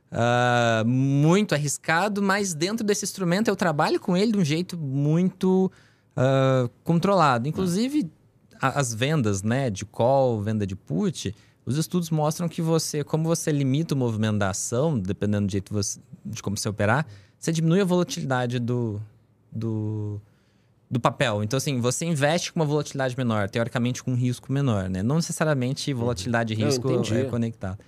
ah, 0.10 0.84
muito 0.86 1.54
arriscado, 1.54 2.22
mas 2.22 2.54
dentro 2.54 2.86
desse 2.86 3.04
instrumento 3.04 3.50
eu 3.50 3.56
trabalho 3.56 4.00
com 4.00 4.16
ele 4.16 4.32
de 4.32 4.38
um 4.38 4.46
jeito 4.46 4.78
muito 4.78 5.70
ah, 6.16 6.70
controlado. 6.86 7.50
Inclusive, 7.50 8.10
a- 8.62 8.80
as 8.80 8.94
vendas, 8.94 9.44
né, 9.44 9.70
de 9.70 9.84
call, 9.84 10.42
venda 10.42 10.66
de 10.66 10.78
put, 10.78 11.36
os 11.66 11.78
estudos 11.78 12.10
mostram 12.10 12.48
que 12.50 12.62
você, 12.62 13.04
como 13.04 13.24
você 13.24 13.52
limita 13.52 13.94
o 13.94 13.98
movimento 13.98 14.38
da 14.38 14.50
ação, 14.50 14.98
dependendo 15.00 15.48
do 15.48 15.52
jeito 15.52 15.74
você- 15.74 16.00
de 16.26 16.42
como 16.42 16.58
você 16.58 16.68
operar, 16.70 17.06
você 17.40 17.52
diminui 17.52 17.82
a 17.82 17.86
volatilidade 17.86 18.60
do, 18.60 19.02
do, 19.52 20.20
do 20.90 21.00
papel. 21.00 21.44
Então, 21.44 21.58
assim, 21.58 21.80
você 21.80 22.06
investe 22.06 22.52
com 22.54 22.60
uma 22.60 22.66
volatilidade 22.66 23.16
menor, 23.18 23.50
teoricamente 23.50 24.04
com 24.04 24.12
um 24.12 24.16
risco 24.16 24.52
menor, 24.52 24.90
né? 24.90 25.02
Não 25.04 25.16
necessariamente 25.18 25.94
volatilidade 25.94 26.54
e 26.54 26.56
risco 26.58 26.88
é 27.14 27.24
conectado. 27.26 27.80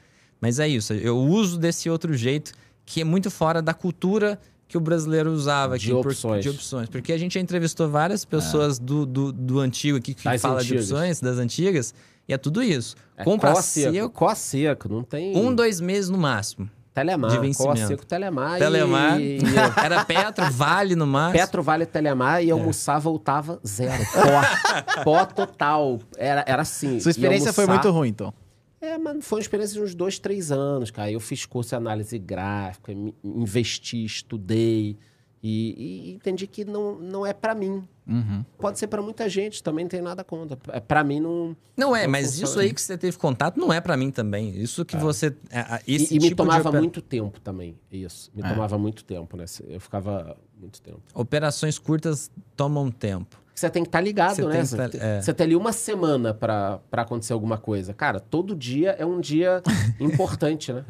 Mas 0.42 0.60
é 0.60 0.68
isso, 0.68 0.94
eu 0.94 1.18
uso 1.18 1.58
desse 1.58 1.90
outro 1.90 2.14
jeito 2.14 2.52
que 2.86 3.02
é 3.02 3.04
muito 3.04 3.32
fora 3.32 3.62
da 3.62 3.74
cultura 3.74 4.40
que 4.68 4.78
o 4.78 4.82
brasileiro 4.82 5.32
usava 5.32 5.78
De 5.78 5.92
aqui 5.92 6.02
por- 6.02 6.12
opções. 6.12 6.44
de 6.44 6.50
opções. 6.50 6.90
Porque 6.90 7.14
a 7.14 7.18
gente 7.18 7.36
já 7.36 7.40
entrevistou 7.40 7.88
várias 7.90 8.26
pessoas 8.26 8.78
do, 8.80 9.06
do, 9.06 9.32
do 9.32 9.60
antigo 9.60 9.98
aqui 9.98 10.14
que 10.14 10.24
Das 10.24 10.42
fala 10.42 10.60
antigas. 10.60 10.88
de 10.88 10.94
opções, 10.94 11.20
das 11.22 11.38
antigas, 11.38 11.94
e 12.28 12.34
é 12.34 12.38
tudo 12.38 12.62
isso. 12.64 12.96
É 13.18 13.24
Compra 13.24 13.56
seco, 13.56 13.94
seco, 13.94 14.10
Có 14.10 14.36
seco, 14.36 14.90
não 14.90 15.04
tem. 15.04 15.36
um, 15.38 15.54
dois 15.54 15.80
meses 15.80 16.10
no 16.10 16.18
máximo. 16.18 16.70
Telemar. 16.94 17.30
de 17.30 17.40
vencimento. 17.40 17.88
seco, 17.88 18.06
Telemar. 18.06 18.58
Telemar, 18.58 19.20
E... 19.20 19.40
era 19.84 20.06
Petro, 20.06 20.50
Vale 20.50 20.96
no 20.96 21.06
máximo. 21.06 21.40
Petro 21.42 21.62
Vale 21.62 21.86
Telemar 21.86 22.40
É. 22.42 22.46
e 22.46 22.52
almoçar 22.52 23.00
voltava 23.00 23.60
zero. 23.68 24.02
Pó. 24.14 25.04
Pó 25.04 25.26
total. 25.28 26.00
Era, 26.18 26.46
era 26.48 26.62
assim. 26.62 27.00
Sua 27.02 27.12
experiência 27.12 27.50
Ia 27.50 27.54
foi 27.54 27.66
almoçar- 27.66 27.84
muito 27.84 27.98
ruim, 27.98 28.10
então. 28.10 28.34
É, 28.80 28.98
mas 28.98 29.26
foi 29.26 29.40
uma 29.40 29.42
experiência 29.42 29.74
de 29.76 29.82
uns 29.84 29.94
dois, 29.94 30.20
três 30.20 30.52
anos, 30.54 30.90
cara. 30.90 31.12
Eu 31.12 31.20
fiz 31.20 31.46
curso 31.46 31.72
de 31.72 31.76
análise 31.76 32.18
gráfica, 32.18 32.94
investi, 33.24 34.06
estudei 34.06 34.98
e, 35.44 36.10
e 36.10 36.14
entendi 36.14 36.48
que 36.48 36.64
não, 36.64 36.96
não 36.96 37.26
é 37.26 37.34
pra 37.34 37.54
mim. 37.56 37.84
Uhum. 38.08 38.46
Pode 38.60 38.78
ser 38.78 38.88
pra 38.88 39.02
muita 39.02 39.28
gente, 39.28 39.64
também 39.64 39.86
não 39.86 39.90
tem 39.90 40.02
nada 40.02 40.24
contra. 40.24 40.58
É, 40.70 40.80
Pra 40.80 41.04
mim 41.04 41.20
não. 41.20 41.56
Não 41.76 41.96
é, 41.96 42.04
Não 42.04 42.12
mas 42.12 42.28
funciona 42.28 42.50
isso 42.50 42.60
aí 42.60 42.74
que 42.74 42.82
você 42.82 42.98
teve 42.98 43.18
contato 43.18 43.60
não 43.60 43.74
é 43.74 43.82
pra 43.82 43.98
mim 43.98 44.12
também. 44.12 44.50
Isso 44.62 44.86
que 44.86 44.96
você. 44.96 45.36
é, 45.50 45.60
é, 45.60 45.82
E, 45.88 45.96
Esse 45.96 46.14
e 46.14 46.18
me 46.18 46.24
tipo 46.26 46.30
de 46.30 46.36
tomava 46.36 46.70
opera- 46.70 46.82
muito 46.82 47.02
tempo 47.02 47.40
também. 47.40 47.76
Isso. 47.92 48.32
Me 48.36 48.44
É. 48.44 48.50
tomava 48.50 48.78
muito 48.78 49.04
tempo, 49.04 49.36
né? 49.36 49.46
Eu 49.68 49.80
ficava 49.80 50.38
muito 50.60 50.82
tempo. 50.82 51.02
Operações 51.14 51.80
curtas 51.80 52.30
tomam 52.56 52.92
tempo. 52.92 53.38
Você 53.56 53.70
tem 53.70 53.84
que 53.84 53.88
estar 53.88 54.02
ligado, 54.02 54.36
Você 54.36 54.44
né? 54.46 54.52
tem 54.52 54.62
que 54.62 54.68
Você, 54.68 54.78
tá- 54.78 54.98
é. 55.06 55.22
você 55.22 55.34
tem 55.34 55.46
ali 55.46 55.56
uma 55.56 55.72
semana 55.72 56.34
pra 56.34 56.80
pra 56.92 57.02
acontecer 57.04 57.34
alguma 57.34 57.58
coisa. 57.58 57.94
Cara, 57.94 58.20
todo 58.20 58.54
dia 58.56 58.92
é 59.00 59.06
um 59.06 59.20
dia 59.20 59.64
importante, 60.00 60.72
né? 60.74 60.84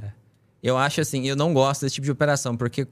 Eu 0.62 0.78
acho 0.78 1.00
assim, 1.00 1.28
eu 1.28 1.36
não 1.36 1.54
gosto 1.54 1.82
desse 1.82 1.96
tipo 1.96 2.06
de 2.06 2.12
operação, 2.12 2.58
porque 2.58 2.88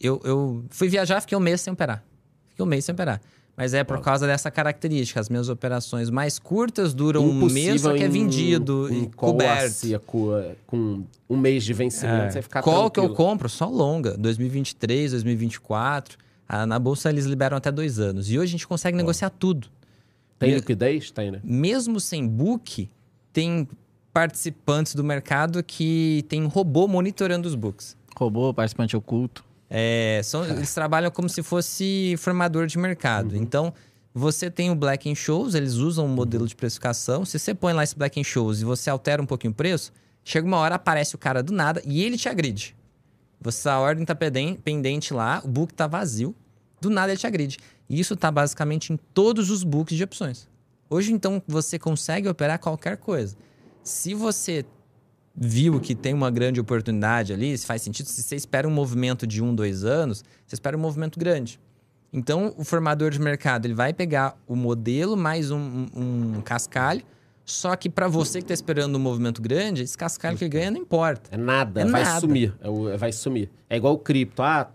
eu, 0.00 0.20
eu 0.24 0.64
fui 0.70 0.88
viajar, 0.88 1.20
fiquei 1.20 1.36
um 1.36 1.40
mês 1.40 1.60
sem 1.60 1.72
operar. 1.72 2.02
Fiquei 2.50 2.64
um 2.64 2.68
mês 2.68 2.84
sem 2.84 2.92
operar. 2.92 3.20
Mas 3.56 3.72
é 3.72 3.82
por 3.82 4.00
causa 4.02 4.26
dessa 4.26 4.50
característica. 4.50 5.18
As 5.18 5.30
minhas 5.30 5.48
operações 5.48 6.10
mais 6.10 6.38
curtas 6.38 6.92
duram 6.92 7.24
um 7.24 7.46
mês, 7.50 7.80
só 7.80 7.94
que 7.94 8.02
é 8.02 8.06
em- 8.06 8.10
vendido 8.10 8.86
em 8.92 9.04
e 9.04 9.06
call 9.06 9.30
a 9.30 9.32
coberto. 9.32 9.70
seco, 9.72 10.36
é, 10.36 10.54
com 10.66 11.04
um 11.28 11.36
mês 11.38 11.64
de 11.64 11.72
vencimento, 11.72 12.34
você 12.34 12.42
ficar 12.42 12.62
Qual 12.62 12.90
que 12.90 13.00
eu 13.00 13.04
tranquilo. 13.04 13.16
compro? 13.30 13.48
Só 13.48 13.66
longa. 13.66 14.14
2023, 14.18 15.12
2024. 15.12 16.18
Ah, 16.46 16.66
na 16.66 16.78
bolsa 16.78 17.08
eles 17.08 17.24
liberam 17.24 17.56
até 17.56 17.72
dois 17.72 17.98
anos. 17.98 18.30
E 18.30 18.38
hoje 18.38 18.50
a 18.50 18.52
gente 18.52 18.68
consegue 18.68 18.96
negociar 18.96 19.30
tudo. 19.30 19.68
Tem 20.38 20.50
E- 20.50 20.54
liquidez? 20.56 21.10
Tem, 21.10 21.30
né? 21.30 21.40
Mesmo 21.42 21.98
sem 21.98 22.28
book, 22.28 22.90
tem 23.32 23.66
participantes 24.12 24.94
do 24.94 25.02
mercado 25.02 25.62
que 25.64 26.24
tem 26.28 26.42
um 26.42 26.46
robô 26.48 26.86
monitorando 26.86 27.48
os 27.48 27.54
books. 27.54 27.96
Robô, 28.16 28.52
participante 28.52 28.94
oculto. 28.96 29.42
É, 29.68 30.20
são, 30.24 30.44
eles 30.44 30.72
trabalham 30.72 31.10
como 31.10 31.28
se 31.28 31.42
fosse 31.42 32.14
formador 32.18 32.66
de 32.66 32.78
mercado. 32.78 33.32
Uhum. 33.32 33.42
Então, 33.42 33.74
você 34.14 34.50
tem 34.50 34.70
o 34.70 34.74
Black 34.74 35.14
Shows, 35.14 35.54
eles 35.54 35.74
usam 35.74 36.06
um 36.06 36.08
modelo 36.08 36.46
de 36.46 36.54
precificação. 36.54 37.24
Se 37.24 37.38
você 37.38 37.54
põe 37.54 37.72
lá 37.72 37.82
esse 37.82 37.96
Black 37.96 38.22
Shows 38.24 38.60
e 38.60 38.64
você 38.64 38.88
altera 38.88 39.20
um 39.20 39.26
pouquinho 39.26 39.52
o 39.52 39.54
preço, 39.54 39.92
chega 40.24 40.46
uma 40.46 40.56
hora, 40.56 40.76
aparece 40.76 41.14
o 41.14 41.18
cara 41.18 41.42
do 41.42 41.52
nada 41.52 41.82
e 41.84 42.02
ele 42.02 42.16
te 42.16 42.28
agride. 42.28 42.74
Você, 43.40 43.68
a 43.68 43.78
ordem 43.78 44.04
tá 44.04 44.14
penden- 44.14 44.54
pendente 44.54 45.12
lá, 45.12 45.42
o 45.44 45.48
book 45.48 45.74
tá 45.74 45.86
vazio, 45.86 46.34
do 46.80 46.88
nada 46.88 47.12
ele 47.12 47.18
te 47.18 47.26
agride. 47.26 47.58
E 47.88 48.00
isso 48.00 48.16
tá 48.16 48.30
basicamente 48.30 48.92
em 48.92 48.96
todos 48.96 49.50
os 49.50 49.62
books 49.62 49.96
de 49.96 50.04
opções. 50.04 50.48
Hoje, 50.88 51.12
então, 51.12 51.42
você 51.46 51.78
consegue 51.78 52.28
operar 52.28 52.58
qualquer 52.58 52.96
coisa. 52.96 53.36
Se 53.82 54.14
você 54.14 54.64
viu 55.36 55.78
que 55.80 55.94
tem 55.94 56.14
uma 56.14 56.30
grande 56.30 56.58
oportunidade 56.60 57.32
ali, 57.32 57.56
se 57.56 57.66
faz 57.66 57.82
sentido, 57.82 58.06
se 58.06 58.22
você 58.22 58.36
espera 58.36 58.66
um 58.66 58.70
movimento 58.70 59.26
de 59.26 59.42
um, 59.42 59.54
dois 59.54 59.84
anos, 59.84 60.24
você 60.46 60.54
espera 60.54 60.76
um 60.76 60.80
movimento 60.80 61.18
grande. 61.18 61.60
Então, 62.12 62.54
o 62.56 62.64
formador 62.64 63.10
de 63.10 63.20
mercado 63.20 63.66
ele 63.66 63.74
vai 63.74 63.92
pegar 63.92 64.36
o 64.46 64.56
modelo 64.56 65.16
mais 65.16 65.50
um, 65.50 65.58
um- 65.94 66.34
um 66.38 66.40
cascalho, 66.40 67.02
só 67.44 67.76
que 67.76 67.90
para 67.90 68.08
você 68.08 68.38
que 68.38 68.44
está 68.44 68.54
esperando 68.54 68.96
um 68.96 68.98
movimento 68.98 69.42
grande, 69.42 69.82
esse 69.82 69.96
cascalho 69.98 70.38
que 70.38 70.44
ele 70.44 70.50
ganha 70.50 70.70
não 70.70 70.80
importa. 70.80 71.28
É 71.32 71.36
nada, 71.36 71.82
É 71.82 71.84
vai 71.84 72.02
nada. 72.02 72.20
sumir. 72.20 72.54
É 72.60 72.68
o- 72.68 72.96
vai 72.96 73.12
sumir. 73.12 73.50
É 73.68 73.76
igual 73.76 73.94
o 73.94 73.98
cripto. 73.98 74.42
Ah, 74.42 74.68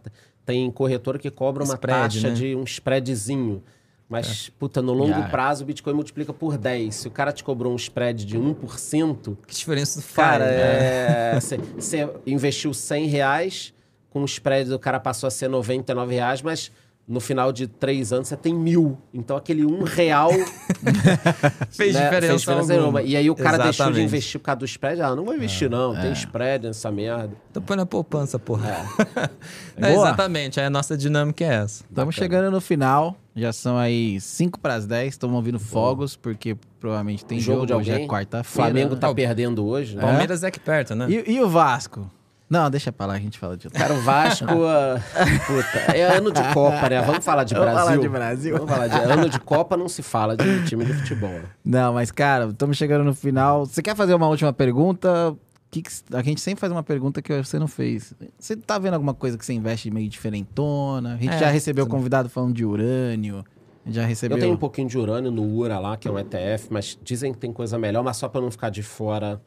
tem 0.46 0.70
corretora 0.72 1.18
que 1.18 1.30
cobra 1.32 1.64
uma 1.64 1.74
Spread, 1.74 2.16
taxa 2.16 2.30
né? 2.30 2.34
de 2.36 2.56
um 2.56 2.64
spreadzinho. 2.64 3.64
Mas, 4.12 4.50
puta, 4.60 4.82
no 4.82 4.92
longo 4.92 5.22
Já. 5.22 5.30
prazo 5.30 5.64
o 5.64 5.66
Bitcoin 5.66 5.94
multiplica 5.94 6.34
por 6.34 6.58
10. 6.58 6.94
Se 6.94 7.08
o 7.08 7.12
cara 7.12 7.32
te 7.32 7.46
cobrou 7.46 7.72
um 7.72 7.78
spread 7.78 8.26
de 8.26 8.38
1%, 8.38 9.38
Que 9.48 9.56
diferença 9.56 10.02
faz? 10.02 10.30
cara, 10.40 10.46
né? 10.46 11.38
é... 11.38 11.40
você 11.40 12.10
investiu 12.28 12.74
100 12.74 13.08
reais, 13.08 13.74
com 14.10 14.22
o 14.22 14.26
spread 14.26 14.74
o 14.74 14.78
cara 14.78 15.00
passou 15.00 15.28
a 15.28 15.32
ser 15.32 15.48
99 15.48 16.14
reais, 16.14 16.42
mas 16.42 16.70
no 17.12 17.20
final 17.20 17.52
de 17.52 17.68
três 17.68 18.14
anos 18.14 18.30
você 18.30 18.38
tem 18.38 18.54
mil. 18.54 18.98
Então 19.14 19.36
aquele 19.36 19.66
um 19.66 19.84
real 19.84 20.32
Fez 21.72 21.94
né, 21.94 22.04
diferença, 22.04 22.28
fez 22.28 22.42
diferença 22.42 22.48
alguma. 22.48 22.66
nenhuma. 22.66 23.02
E 23.02 23.16
aí 23.16 23.30
o 23.30 23.36
cara 23.36 23.58
deixou 23.58 23.86
de 23.86 23.92
Exatamente. 23.92 24.04
investir 24.08 24.40
por 24.40 24.46
causa 24.46 24.60
do 24.60 24.66
spread. 24.66 25.02
Ah, 25.02 25.16
não 25.16 25.26
vou 25.26 25.36
investir 25.36 25.70
não, 25.70 25.94
tem 26.00 26.12
spread 26.14 26.68
nessa 26.68 26.92
merda. 26.92 27.32
Então 27.50 27.62
põe 27.62 27.76
na 27.78 27.86
poupança, 27.86 28.40
porra. 28.40 28.70
É. 28.70 29.30
É, 29.78 29.94
exatamente, 29.94 30.60
aí 30.60 30.68
a 30.68 30.70
nossa 30.70 30.96
dinâmica 30.96 31.44
é 31.44 31.56
essa. 31.56 31.84
Estamos 31.90 32.14
chegando 32.14 32.52
no 32.52 32.62
final. 32.62 33.16
Já 33.36 33.52
são 33.52 33.78
aí 33.78 34.20
5 34.22 34.60
para 34.60 34.76
as 34.76 34.86
10. 34.86 35.14
Estamos 35.14 35.36
ouvindo 35.36 35.60
fogos, 35.60 36.16
porque 36.16 36.56
provavelmente 36.80 37.26
tem 37.26 37.40
Jogo 37.40 37.62
jogo, 37.62 37.68
de 37.68 37.74
hoje 37.74 37.90
é 37.90 37.94
alguém? 37.94 38.08
quarta-feira. 38.08 38.44
Flamengo 38.70 38.94
né? 38.94 39.00
tá 39.02 39.14
perdendo 39.14 39.66
hoje, 39.66 39.96
né? 39.96 40.02
Palmeiras 40.02 40.44
é 40.44 40.48
aqui 40.48 40.60
perto, 40.60 40.94
né? 40.94 41.08
E, 41.10 41.32
e 41.32 41.42
o 41.42 41.50
Vasco? 41.50 42.10
Não, 42.52 42.70
deixa 42.70 42.92
pra 42.92 43.06
lá, 43.06 43.14
a 43.14 43.20
gente 43.20 43.40
fala 43.40 43.56
de 43.56 43.68
outro. 43.68 43.80
Cara, 43.80 43.94
o 43.94 44.02
Vasco, 44.02 44.46
ah, 44.68 45.00
puta, 45.48 45.96
é 45.98 46.04
ano 46.04 46.32
de 46.32 46.44
Copa, 46.54 46.90
né? 46.90 47.02
Vamos 47.02 47.24
falar 47.24 47.46
de 47.46 47.54
Vamos 47.54 47.70
Brasil. 47.72 47.86
falar 47.88 47.98
de 48.02 48.10
Brasil. 48.10 48.54
Vamos 48.58 48.70
falar 48.70 48.88
de 48.90 48.98
ano 48.98 49.30
de 49.30 49.40
Copa, 49.40 49.78
não 49.78 49.88
se 49.88 50.02
fala 50.04 50.36
de 50.36 50.66
time 50.66 50.84
de 50.84 50.94
futebol. 50.94 51.30
né? 51.30 51.44
Não, 51.64 51.94
mas 51.94 52.12
cara, 52.12 52.48
estamos 52.50 52.76
chegando 52.76 53.06
no 53.06 53.14
final. 53.16 53.66
Você 53.66 53.82
quer 53.82 53.96
fazer 53.96 54.14
uma 54.14 54.28
última 54.28 54.52
pergunta? 54.52 55.34
Que 55.72 55.82
que- 55.82 55.90
a 56.14 56.22
gente 56.22 56.42
sempre 56.42 56.60
faz 56.60 56.70
uma 56.74 56.84
pergunta 56.84 57.22
que 57.22 57.42
você 57.42 57.58
não 57.58 57.68
fez. 57.70 58.14
Você 58.38 58.58
tá 58.58 58.78
vendo 58.78 58.96
alguma 58.96 59.14
coisa 59.14 59.38
que 59.38 59.46
você 59.46 59.54
investe 59.54 59.90
meio 59.90 60.10
diferentona? 60.10 61.14
A 61.14 61.18
gente 61.18 61.34
É, 61.34 61.38
já 61.40 61.50
recebeu 61.50 61.86
sim. 61.86 61.90
convidado 61.92 62.28
falando 62.28 62.54
de 62.54 62.66
urânio. 62.66 63.46
Já 63.88 64.06
recebeu. 64.06 64.38
Eu 64.38 64.42
tenho 64.42 64.54
um 64.54 64.58
pouquinho 64.58 64.90
de 64.90 64.98
urânio 64.98 65.32
no 65.32 65.42
URA 65.44 65.80
lá, 65.80 65.96
que 65.98 66.08
é 66.08 66.12
um 66.12 66.20
ETF, 66.20 66.68
mas 66.70 67.00
dizem 67.02 67.32
que 67.32 67.40
tem 67.40 67.52
coisa 67.54 67.80
melhor, 67.80 68.04
mas 68.04 68.18
só 68.18 68.28
para 68.28 68.42
não 68.42 68.52
ficar 68.52 68.70
de 68.70 68.84
fora 68.84 69.42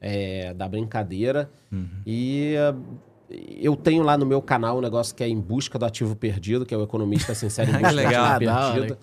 é, 0.00 0.54
da 0.54 0.68
brincadeira. 0.68 1.50
E 2.06 2.54
ah, 2.56 2.74
eu 3.30 3.76
tenho 3.76 4.02
lá 4.02 4.16
no 4.16 4.24
meu 4.24 4.40
canal 4.40 4.78
um 4.78 4.80
negócio 4.80 5.14
que 5.14 5.22
é 5.22 5.28
Em 5.28 5.38
Busca 5.38 5.78
do 5.78 5.84
Ativo 5.84 6.16
Perdido, 6.16 6.64
que 6.64 6.74
é 6.74 6.78
o 6.78 6.82
Economista 6.82 7.34
Sincero 7.34 7.70
em 7.70 7.74
Busca 7.74 7.90
do 7.90 7.96
legal. 7.96 8.24
Ativo 8.24 8.50
Da 8.50 8.56
hora, 8.60 8.72
Perdido. 8.72 8.98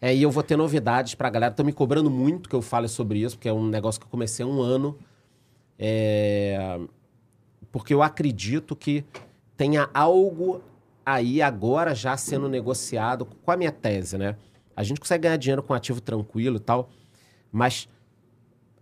É, 0.00 0.14
e 0.14 0.22
eu 0.22 0.30
vou 0.30 0.42
ter 0.42 0.56
novidades 0.56 1.14
pra 1.14 1.28
galera. 1.28 1.50
Estão 1.50 1.66
me 1.66 1.72
cobrando 1.72 2.10
muito 2.10 2.48
que 2.48 2.54
eu 2.54 2.62
fale 2.62 2.88
sobre 2.88 3.20
isso, 3.20 3.36
porque 3.36 3.48
é 3.48 3.52
um 3.52 3.66
negócio 3.66 4.00
que 4.00 4.06
eu 4.06 4.10
comecei 4.10 4.44
há 4.44 4.48
um 4.48 4.60
ano. 4.60 4.96
É, 5.78 6.78
porque 7.70 7.92
eu 7.92 8.02
acredito 8.02 8.74
que 8.74 9.04
tenha 9.56 9.88
algo 9.92 10.62
aí 11.04 11.42
agora 11.42 11.94
já 11.94 12.16
sendo 12.16 12.48
negociado 12.48 13.24
com 13.24 13.50
a 13.50 13.56
minha 13.56 13.72
tese, 13.72 14.16
né? 14.18 14.36
A 14.76 14.82
gente 14.82 15.00
consegue 15.00 15.22
ganhar 15.22 15.36
dinheiro 15.36 15.62
com 15.62 15.74
ativo 15.74 16.00
tranquilo 16.00 16.56
e 16.56 16.60
tal, 16.60 16.90
mas 17.50 17.88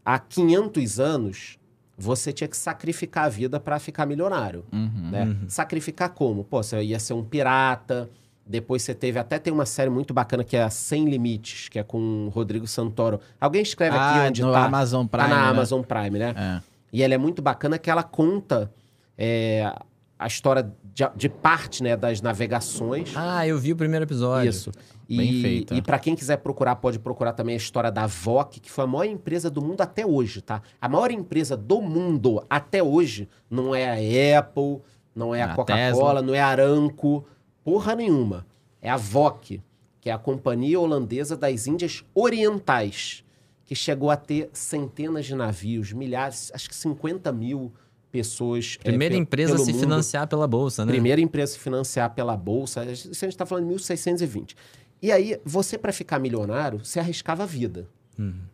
há 0.07 0.19
500 0.19 1.01
anos 1.01 1.59
você 1.99 2.33
tinha 2.33 2.47
que 2.47 2.57
sacrificar 2.57 3.25
a 3.25 3.29
vida 3.29 3.59
para 3.59 3.79
ficar 3.79 4.07
milionário, 4.07 4.65
Uhum. 4.73 5.11
né? 5.11 5.37
Sacrificar 5.49 6.11
como? 6.11 6.45
Pô, 6.45 6.63
você 6.63 6.83
ia 6.83 6.99
ser 7.01 7.15
um 7.15 7.25
pirata, 7.25 8.09
depois 8.47 8.83
você 8.83 8.95
teve 8.95 9.19
até 9.19 9.39
tem 9.39 9.51
uma 9.53 9.65
série 9.67 9.89
muito 9.91 10.13
bacana 10.15 10.45
que 10.45 10.57
é 10.57 10.63
a 10.63 10.69
Sem 10.71 11.07
Limites, 11.09 11.69
que 11.71 11.79
é 11.79 11.83
com 11.83 12.27
o 12.27 12.29
Rodrigo 12.29 12.67
Santoro. 12.67 13.19
Alguém 13.41 13.63
escreve 13.63 13.97
aqui 13.97 14.19
Ah, 14.21 14.27
onde 14.29 14.43
no 14.43 14.53
tá? 14.53 14.65
Amazon 14.67 15.07
Prime. 15.07 15.29
tá 15.29 15.35
na 15.35 15.43
né? 15.45 15.49
Amazon 15.49 15.83
Prime, 15.83 16.19
né? 16.19 16.35
É. 16.37 16.63
E 16.93 17.03
ela 17.03 17.15
é 17.15 17.19
muito 17.19 17.41
bacana 17.43 17.79
que 17.79 17.91
ela 17.91 18.03
conta 18.03 18.71
é, 19.19 19.73
a 20.19 20.27
história 20.27 20.71
de, 20.97 21.05
de 21.15 21.29
parte 21.29 21.83
né, 21.83 21.95
das 21.95 22.23
navegações. 22.23 23.13
Ah, 23.15 23.47
eu 23.47 23.59
vi 23.59 23.71
o 23.71 23.77
primeiro 23.77 24.07
episódio. 24.07 24.49
Isso. 24.49 24.73
E, 25.07 25.17
Bem 25.19 25.43
feita. 25.43 25.75
e 25.75 25.83
para 25.83 25.99
quem 25.99 26.17
quiser 26.17 26.39
procurar, 26.39 26.77
pode 26.77 26.99
procurar 26.99 27.35
também 27.35 27.53
a 27.53 27.59
história 27.59 27.93
da 27.93 28.07
VOC, 28.07 28.61
que 28.61 28.71
foi 28.71 28.85
a 28.85 28.87
maior 28.87 29.05
empresa 29.05 29.51
do 29.51 29.61
mundo 29.61 29.83
até 29.83 30.07
hoje, 30.07 30.41
tá? 30.41 30.63
A 30.81 30.89
maior 30.89 31.11
empresa 31.11 31.55
do 31.55 31.83
mundo 31.83 32.43
até 32.49 32.83
hoje 32.83 33.29
não 33.51 33.75
é 33.75 33.85
a 33.91 34.39
Apple, 34.39 34.81
não 35.15 35.35
é 35.35 35.43
a 35.43 35.53
A 35.53 35.55
Coca-Cola, 35.55 36.23
não 36.23 36.35
é 36.35 36.41
a 36.41 36.47
Aranco, 36.47 37.27
porra 37.63 37.95
nenhuma. 37.95 38.47
É 38.81 38.89
a 38.89 38.97
VOC, 38.97 39.63
que 40.01 40.09
é 40.09 40.15
a 40.15 40.19
Companhia 40.19 40.81
Holandesa 40.81 41.37
das 41.37 41.67
Índias 41.67 42.03
Orientais, 42.15 43.23
que 43.67 43.75
chegou 43.75 44.11
a 44.11 44.17
ter 44.17 44.49
centenas 44.55 45.27
de 45.27 45.35
navios, 45.35 45.93
milhares, 45.93 46.51
acho 46.55 46.71
que 46.71 46.75
50 46.75 47.31
mil 47.33 47.71
pessoas. 48.17 48.79
é, 48.81 48.89
Primeira 48.89 49.15
pe- 49.15 49.21
empresa 49.21 49.55
a 49.55 49.59
se 49.59 49.73
mundo. 49.73 49.81
financiar 49.81 50.27
pela 50.27 50.47
bolsa, 50.47 50.85
né? 50.85 50.93
Primeira 50.93 51.21
empresa 51.21 51.53
a 51.53 51.55
se 51.55 51.61
financiar 51.61 52.15
pela 52.15 52.37
bolsa. 52.37 52.85
Isso 52.85 53.09
a 53.11 53.13
gente 53.15 53.29
está 53.29 53.45
falando 53.47 53.65
em 53.65 53.69
1620. 53.69 54.57
E 55.03 55.13
aí, 55.13 55.39
você, 55.45 55.77
para 55.77 55.93
ficar 55.93 56.19
milionário, 56.19 56.85
você 56.85 56.99
arriscava 56.99 57.43
a 57.43 57.47
vida. 57.47 57.87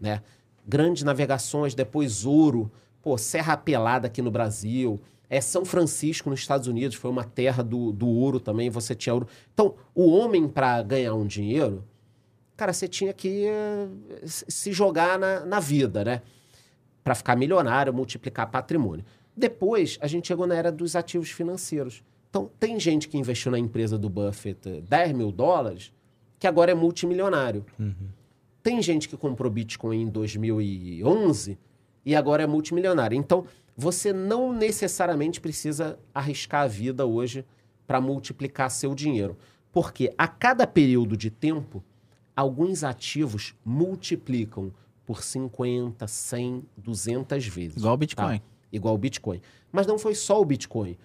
Né? 0.00 0.20
Grandes 0.66 1.02
navegações, 1.04 1.74
depois 1.74 2.24
ouro. 2.24 2.70
Pô, 3.00 3.16
Serra 3.16 3.56
Pelada 3.56 4.06
aqui 4.08 4.20
no 4.20 4.30
Brasil. 4.30 5.00
É 5.30 5.40
São 5.40 5.64
Francisco, 5.64 6.28
nos 6.28 6.40
Estados 6.40 6.66
Unidos, 6.68 6.96
foi 6.96 7.10
uma 7.10 7.24
terra 7.24 7.62
do, 7.62 7.90
do 7.92 8.06
ouro 8.08 8.38
também. 8.38 8.68
Você 8.70 8.94
tinha 8.94 9.14
ouro. 9.14 9.26
Então, 9.54 9.74
o 9.94 10.10
homem, 10.10 10.46
para 10.48 10.82
ganhar 10.82 11.14
um 11.14 11.26
dinheiro, 11.26 11.82
cara, 12.56 12.72
você 12.72 12.86
tinha 12.86 13.12
que 13.14 13.46
eh, 13.46 13.86
se 14.26 14.72
jogar 14.72 15.18
na, 15.18 15.40
na 15.46 15.58
vida, 15.58 16.04
né? 16.04 16.20
Para 17.02 17.14
ficar 17.14 17.34
milionário, 17.34 17.92
multiplicar 17.94 18.48
patrimônio. 18.50 19.04
Depois, 19.36 19.98
a 20.00 20.06
gente 20.06 20.28
chegou 20.28 20.46
na 20.46 20.54
era 20.54 20.70
dos 20.70 20.94
ativos 20.94 21.30
financeiros. 21.30 22.02
Então, 22.28 22.50
tem 22.58 22.78
gente 22.78 23.08
que 23.08 23.18
investiu 23.18 23.50
na 23.50 23.58
empresa 23.58 23.98
do 23.98 24.08
Buffett 24.08 24.68
eh, 24.68 24.80
10 24.80 25.12
mil 25.12 25.30
dólares, 25.30 25.92
que 26.38 26.46
agora 26.46 26.70
é 26.70 26.74
multimilionário. 26.74 27.64
Tem 28.62 28.80
gente 28.80 29.08
que 29.08 29.16
comprou 29.16 29.50
Bitcoin 29.50 30.02
em 30.02 30.08
2011 30.08 31.58
e 32.04 32.14
agora 32.14 32.42
é 32.42 32.46
multimilionário. 32.46 33.16
Então, 33.16 33.44
você 33.76 34.12
não 34.12 34.52
necessariamente 34.52 35.40
precisa 35.40 35.98
arriscar 36.14 36.62
a 36.62 36.66
vida 36.66 37.04
hoje 37.06 37.44
para 37.86 38.00
multiplicar 38.00 38.70
seu 38.70 38.94
dinheiro. 38.94 39.36
Porque 39.72 40.12
a 40.16 40.28
cada 40.28 40.66
período 40.66 41.16
de 41.16 41.30
tempo, 41.30 41.82
alguns 42.36 42.84
ativos 42.84 43.54
multiplicam 43.64 44.72
por 45.04 45.22
50, 45.22 46.06
100, 46.06 46.64
200 46.76 47.46
vezes. 47.46 47.76
Igual 47.76 47.94
o 47.94 47.96
Bitcoin. 47.96 48.38
Tá? 48.38 48.44
Igual 48.72 48.94
o 48.94 48.98
Bitcoin. 48.98 49.40
Mas 49.70 49.86
não 49.86 49.98
foi 49.98 50.14
só 50.14 50.40
o 50.40 50.44
Bitcoin. 50.44 50.96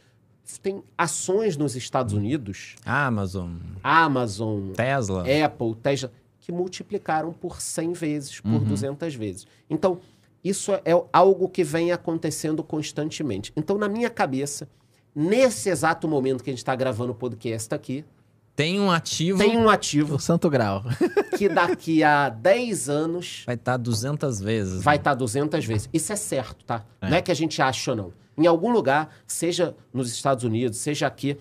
Tem 0.62 0.82
ações 0.98 1.58
nos 1.58 1.76
Estados 1.76 2.14
Unidos, 2.14 2.76
Amazon, 2.86 3.56
Amazon, 3.84 4.72
Tesla. 4.72 5.26
Apple, 5.46 5.76
Tesla, 5.76 6.10
que 6.40 6.52
multiplicaram 6.54 7.34
por 7.34 7.60
100 7.62 7.92
vezes, 7.92 8.40
por 8.40 8.52
Uhum. 8.54 8.64
200 8.64 9.14
vezes. 9.16 9.46
Então, 9.70 10.00
isso 10.42 10.72
é 10.74 10.92
algo 11.12 11.50
que 11.50 11.64
vem 11.66 11.92
acontecendo 11.92 12.64
constantemente. 12.64 13.52
Então, 13.58 13.78
na 13.78 13.90
minha 13.90 14.10
cabeça, 14.10 14.70
nesse 15.14 15.70
exato 15.70 16.08
momento 16.08 16.42
que 16.42 16.50
a 16.50 16.54
gente 16.54 16.60
está 16.60 16.74
gravando 16.76 17.12
o 17.12 17.16
podcast 17.16 17.76
aqui, 17.76 18.06
Tem 18.58 18.80
um 18.80 18.90
ativo, 18.90 19.38
tem 19.38 19.56
um 19.56 19.70
ativo 19.70 20.16
O 20.16 20.20
Santo 20.20 20.50
Grau. 20.50 20.84
que 21.38 21.48
daqui 21.48 22.04
a 22.04 22.28
10 22.28 22.90
anos 22.90 23.44
vai 23.46 23.54
estar 23.54 23.78
200 23.78 24.40
vezes. 24.42 24.82
vai 24.84 24.96
né? 24.96 25.02
estar 25.02 25.14
200 25.14 25.64
vezes. 25.64 25.88
Isso 25.94 26.12
é 26.12 26.16
certo, 26.16 26.66
tá? 26.66 26.84
Não 27.00 27.16
é 27.16 27.22
que 27.22 27.32
a 27.32 27.36
gente 27.36 27.62
acha 27.62 27.92
ou 27.92 27.98
não. 27.98 28.14
Em 28.36 28.48
algum 28.48 28.72
lugar, 28.72 29.14
seja 29.28 29.76
nos 29.94 30.12
Estados 30.12 30.44
Unidos, 30.44 30.80
seja 30.80 31.06
aqui, 31.06 31.38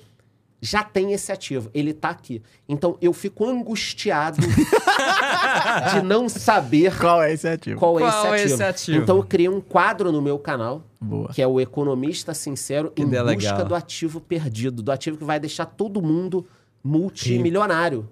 já 0.60 0.82
tem 0.82 1.14
esse 1.14 1.32
ativo. 1.32 1.70
Ele 1.72 1.94
tá 1.94 2.10
aqui. 2.10 2.43
Então, 2.68 2.98
eu 3.01 3.14
fico 3.14 3.47
angustiado 3.47 4.36
de 5.94 6.02
não 6.02 6.28
saber 6.28 6.98
Qual 6.98 7.22
é 7.22 7.32
esse 7.32 7.48
ativo? 7.48 7.80
qual, 7.80 7.98
é, 7.98 8.02
Qual 8.02 8.34
é 8.34 8.36
esse 8.36 8.44
ativo. 8.44 8.55
esse 8.55 8.62
ativo? 8.62 9.02
Então, 9.02 9.16
eu 9.16 9.22
criei 9.22 9.48
um 9.48 9.62
quadro 9.62 10.12
no 10.12 10.20
meu 10.20 10.38
canal, 10.38 10.82
Boa. 11.01 11.30
que 11.32 11.40
é 11.40 11.47
o 11.47 11.59
Economista 11.59 12.34
Sincero 12.34 12.93
em 12.94 13.05
ideia 13.05 13.22
busca 13.24 13.52
legal. 13.52 13.64
do 13.64 13.74
ativo 13.74 14.20
perdido. 14.20 14.82
Do 14.82 14.93
ativo 14.93 15.16
que 15.16 15.24
vai 15.24 15.40
deixar 15.40 15.64
todo 15.64 16.02
mundo 16.02 16.47
multimilionário. 16.87 18.09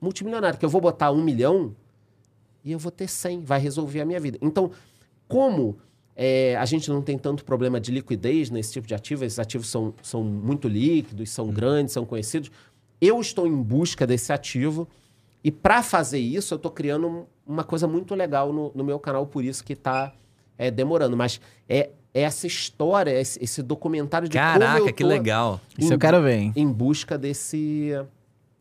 Multimilionário. 0.00 0.58
Que 0.58 0.64
eu 0.64 0.68
vou 0.68 0.80
botar 0.80 1.10
um 1.10 1.22
milhão 1.22 1.74
e 2.64 2.72
eu 2.72 2.78
vou 2.78 2.90
ter 2.92 3.08
100. 3.08 3.40
Vai 3.44 3.60
resolver 3.60 4.00
a 4.00 4.04
minha 4.04 4.20
vida. 4.20 4.38
Então, 4.40 4.70
como 5.28 5.78
é, 6.16 6.56
a 6.56 6.64
gente 6.64 6.88
não 6.90 7.00
tem 7.02 7.16
tanto 7.18 7.44
problema 7.44 7.80
de 7.80 7.90
liquidez 7.90 8.50
nesse 8.50 8.72
tipo 8.72 8.86
de 8.86 8.94
ativo, 8.94 9.24
esses 9.24 9.38
ativos 9.38 9.68
são, 9.68 9.94
são 10.02 10.22
muito 10.22 10.68
líquidos, 10.68 11.30
são 11.30 11.48
grandes, 11.48 11.92
são 11.94 12.04
conhecidos, 12.04 12.50
eu 13.00 13.20
estou 13.20 13.46
em 13.46 13.62
busca 13.62 14.06
desse 14.06 14.32
ativo 14.32 14.86
e 15.42 15.50
para 15.50 15.82
fazer 15.82 16.18
isso 16.18 16.52
eu 16.52 16.56
estou 16.56 16.70
criando 16.70 17.06
um- 17.08 17.24
uma 17.46 17.64
coisa 17.64 17.86
muito 17.88 18.14
legal 18.14 18.52
no, 18.52 18.70
no 18.74 18.84
meu 18.84 18.98
canal, 18.98 19.26
por 19.26 19.42
isso 19.42 19.64
que 19.64 19.72
está 19.72 20.12
demorando. 20.74 21.16
Mas 21.16 21.40
é 21.68 21.90
essa 22.12 22.46
história, 22.46 23.10
esse, 23.18 23.42
esse 23.42 23.62
documentário 23.62 24.28
de 24.28 24.36
como 24.38 24.52
Caraca, 24.58 24.80
eu 24.80 24.92
que 24.92 25.04
legal. 25.04 25.60
Isso 25.78 25.92
eu 25.92 25.98
quero 25.98 26.20
ver, 26.22 26.34
hein? 26.38 26.52
em 26.56 26.66
busca 26.70 27.16
desse, 27.16 27.92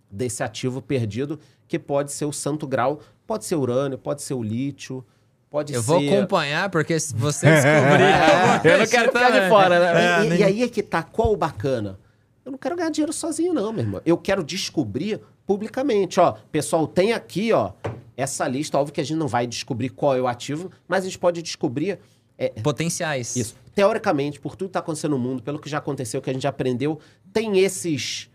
desse 0.10 0.44
ativo 0.44 0.82
perdido, 0.82 1.40
que 1.68 1.78
pode 1.80 2.12
ser 2.12 2.26
o 2.26 2.32
santo 2.32 2.68
grau, 2.68 3.00
pode 3.26 3.46
ser 3.46 3.56
urânio, 3.56 3.98
pode 3.98 4.22
ser 4.22 4.34
o 4.36 4.44
lítio, 4.44 5.04
pode 5.50 5.74
Eu 5.74 5.82
ser... 5.82 5.88
vou 5.88 5.98
acompanhar, 6.00 6.70
porque 6.70 7.00
se 7.00 7.14
você 7.16 7.48
descobrir. 7.52 8.04
eu, 8.04 8.62
vou 8.62 8.72
Eu 8.72 8.80
não 8.80 8.88
quero 8.88 9.08
ficar 9.12 9.26
de 9.30 9.34
também. 9.36 9.50
fora, 9.50 9.80
né? 9.80 10.06
É, 10.06 10.22
e, 10.22 10.26
e 10.26 10.30
nem- 10.30 10.44
aí 10.44 10.64
é 10.64 10.68
que 10.70 10.84
tá, 10.84 11.02
qual 11.04 11.34
o 11.34 11.38
bacana? 11.38 12.00
Eu 12.46 12.52
não 12.52 12.58
quero 12.60 12.76
ganhar 12.76 12.90
dinheiro 12.90 13.14
sozinho, 13.14 13.54
não, 13.54 13.72
meu 13.72 13.84
irmão. 13.84 14.02
Eu 14.06 14.18
quero 14.18 14.44
descobrir 14.44 15.20
publicamente, 15.46 16.20
ó. 16.20 16.34
Pessoal, 16.52 16.88
tem 16.88 17.14
aqui, 17.14 17.52
ó, 17.52 17.72
essa 18.18 18.48
lista. 18.48 18.78
Óbvio 18.78 18.94
que 18.94 19.02
a 19.02 19.04
gente 19.04 19.18
não 19.18 19.28
vai 19.28 19.46
descobrir 19.46 19.90
qual 19.90 20.16
é 20.16 20.22
o 20.22 20.28
ativo, 20.28 20.72
mas 20.88 21.04
a 21.04 21.08
gente 21.08 21.20
pode 21.20 21.42
descobrir 21.44 22.00
é, 22.40 22.50
Potenciais. 22.62 23.36
isso. 23.36 23.56
Teoricamente, 23.76 24.40
por 24.40 24.56
tudo 24.56 24.68
que 24.68 24.72
está 24.72 24.80
acontecendo 24.80 25.12
no 25.12 25.20
mundo, 25.20 25.44
pelo 25.44 25.60
que 25.60 25.70
já 25.70 25.78
aconteceu, 25.78 26.22
que 26.22 26.30
a 26.30 26.34
gente 26.34 26.44
já 26.44 26.50
aprendeu, 26.50 27.00
tem 27.34 27.60
esses 27.60 28.30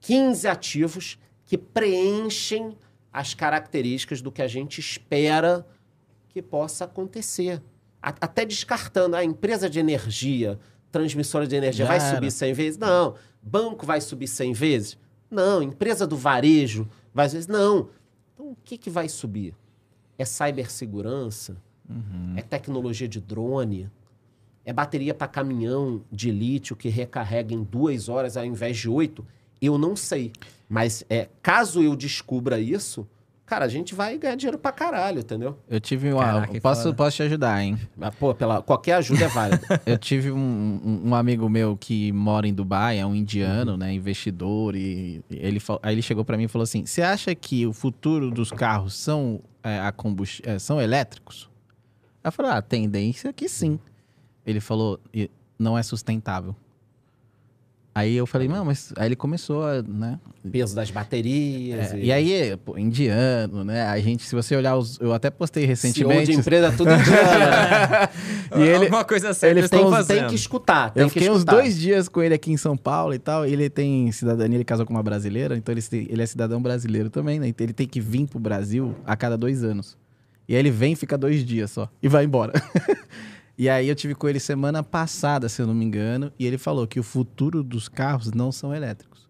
15 0.00 0.46
ativos 0.46 1.18
que 1.44 1.56
preenchem 1.58 2.76
as 3.12 3.34
características 3.34 4.20
do 4.22 4.30
que 4.30 4.42
a 4.42 4.46
gente 4.46 4.78
espera 4.80 5.66
que 6.28 6.40
possa 6.42 6.84
acontecer. 6.84 7.62
A- 8.02 8.14
até 8.20 8.44
descartando 8.44 9.16
a 9.16 9.24
empresa 9.24 9.68
de 9.68 9.78
energia, 9.80 10.58
transmissora 10.92 11.46
de 11.46 11.56
energia, 11.56 11.84
vai 11.86 11.98
subir 12.00 12.30
100 12.30 12.52
vezes? 12.52 12.78
Não. 12.78 13.14
Banco 13.42 13.84
vai 13.86 14.00
subir 14.00 14.28
100 14.28 14.52
vezes? 14.52 14.98
Não. 15.30 15.62
Empresa 15.62 16.06
do 16.06 16.16
varejo 16.16 16.88
vai 17.12 17.28
vezes? 17.28 17.46
Não. 17.46 17.88
Então, 18.34 18.50
o 18.50 18.56
que, 18.64 18.78
que 18.78 18.88
vai 18.90 19.08
subir? 19.08 19.54
É 20.18 20.24
cibersegurança? 20.24 21.56
É 22.36 22.42
tecnologia 22.42 23.08
de 23.08 23.20
drone? 23.20 23.88
É 24.64 24.72
bateria 24.72 25.14
para 25.14 25.26
caminhão 25.26 26.02
de 26.12 26.30
lítio 26.30 26.76
que 26.76 26.88
recarrega 26.88 27.54
em 27.54 27.62
duas 27.62 28.08
horas 28.08 28.36
ao 28.36 28.44
invés 28.44 28.76
de 28.76 28.88
oito? 28.88 29.24
Eu 29.60 29.78
não 29.78 29.96
sei. 29.96 30.32
Mas 30.68 31.04
é, 31.08 31.28
caso 31.42 31.82
eu 31.82 31.96
descubra 31.96 32.60
isso, 32.60 33.08
cara, 33.46 33.64
a 33.64 33.68
gente 33.68 33.94
vai 33.94 34.18
ganhar 34.18 34.34
dinheiro 34.36 34.58
pra 34.58 34.70
caralho, 34.70 35.20
entendeu? 35.20 35.58
Eu 35.70 35.80
tive 35.80 36.12
uma. 36.12 36.22
Caraca, 36.22 36.60
posso, 36.60 36.82
foda. 36.82 36.94
posso 36.94 37.16
te 37.16 37.22
ajudar, 37.22 37.62
hein? 37.64 37.78
Mas, 37.96 38.14
pô, 38.16 38.34
pela, 38.34 38.60
qualquer 38.60 38.92
ajuda 38.96 39.24
é 39.24 39.28
válida. 39.28 39.66
Eu 39.86 39.96
tive 39.96 40.30
um, 40.30 41.00
um- 41.06 41.14
amigo 41.14 41.48
meu 41.48 41.74
que 41.74 42.12
mora 42.12 42.46
em 42.46 42.52
Dubai, 42.52 42.98
é 42.98 43.06
um 43.06 43.14
indiano, 43.14 43.72
Uhum. 43.72 43.76
né, 43.78 43.92
investidor, 43.94 44.76
e 44.76 45.22
ele, 45.30 45.58
aí 45.82 45.94
ele 45.94 46.02
chegou 46.02 46.22
pra 46.26 46.36
mim 46.36 46.44
e 46.44 46.48
falou 46.48 46.64
assim: 46.64 46.84
"Você 46.84 47.00
acha 47.00 47.34
que 47.34 47.66
o 47.66 47.72
futuro 47.72 48.30
dos 48.30 48.50
carros 48.52 48.92
são 48.94 49.40
é, 49.64 49.80
a 49.80 49.90
combust... 49.90 50.42
é, 50.44 50.58
são 50.58 50.78
elétricos?" 50.78 51.47
Aí 52.22 52.28
eu 52.28 52.32
falei: 52.32 52.52
"Ah, 52.52 52.56
a 52.58 52.62
tendência 52.62 53.28
é 53.28 53.32
que 53.32 53.48
sim." 53.48 53.78
Ele 54.46 54.60
falou: 54.60 54.98
"E 55.12 55.30
não 55.58 55.76
é 55.78 55.82
sustentável." 55.82 56.54
Aí 57.94 58.14
eu 58.14 58.26
falei: 58.26 58.46
"Não, 58.46 58.64
mas 58.64 58.92
aí 58.96 59.08
ele 59.08 59.16
começou 59.16 59.64
a, 59.64 59.82
né, 59.82 60.20
Peso 60.52 60.74
das 60.76 60.88
baterias. 60.90 61.92
é, 61.92 61.98
e 61.98 62.12
aí, 62.12 62.56
pô, 62.58 62.78
indiano, 62.78 63.64
né? 63.64 63.82
A 63.86 63.98
gente, 63.98 64.24
se 64.24 64.34
você 64.36 64.54
olhar 64.54 64.76
os. 64.76 65.00
Eu 65.00 65.12
até 65.12 65.30
postei 65.30 65.64
CEO 65.64 65.68
recentemente. 65.68 66.30
de 66.32 66.38
empresa 66.38 66.72
tudo 66.76 66.90
indiana. 66.92 68.08
E 68.56 68.62
ele- 68.62 68.84
Alguma 68.86 69.04
coisa 69.04 69.34
certa 69.34 69.58
ele 69.58 69.68
tem, 69.68 69.80
tem 70.06 70.26
que 70.28 70.34
escutar. 70.34 70.90
Tem 70.90 71.02
Eu 71.02 71.08
que 71.08 71.14
fiquei 71.14 71.28
uns 71.28 71.38
escutar. 71.38 71.52
dois 71.56 71.76
dias 71.78 72.08
com 72.08 72.22
ele 72.22 72.32
aqui 72.34 72.50
em 72.50 72.56
São 72.56 72.76
Paulo 72.78 73.12
e 73.12 73.18
tal. 73.18 73.44
Ele 73.44 73.68
tem 73.68 74.10
cidadania, 74.12 74.56
ele 74.56 74.64
casou 74.64 74.86
com 74.86 74.94
uma 74.94 75.02
brasileira, 75.02 75.54
então 75.56 75.74
ele, 75.74 75.82
ele 76.08 76.22
é 76.22 76.26
cidadão 76.26 76.62
brasileiro 76.62 77.10
também, 77.10 77.38
né? 77.38 77.48
Então 77.48 77.64
ele 77.64 77.74
tem 77.74 77.86
que 77.86 78.00
vir 78.00 78.26
pro 78.26 78.38
Brasil 78.38 78.94
a 79.04 79.14
cada 79.16 79.36
dois 79.36 79.62
anos. 79.62 79.98
E 80.48 80.54
aí 80.54 80.60
ele 80.60 80.70
vem 80.70 80.94
e 80.94 80.96
fica 80.96 81.18
dois 81.18 81.44
dias 81.44 81.70
só. 81.70 81.90
E 82.02 82.08
vai 82.08 82.24
embora. 82.24 82.54
e 83.58 83.68
aí 83.68 83.88
eu 83.88 83.94
tive 83.94 84.14
com 84.14 84.28
ele 84.28 84.40
semana 84.40 84.82
passada, 84.82 85.48
se 85.48 85.60
eu 85.60 85.66
não 85.66 85.74
me 85.74 85.84
engano, 85.84 86.32
e 86.38 86.46
ele 86.46 86.56
falou 86.56 86.86
que 86.86 86.98
o 86.98 87.02
futuro 87.02 87.62
dos 87.62 87.88
carros 87.88 88.32
não 88.32 88.50
são 88.50 88.74
elétricos. 88.74 89.28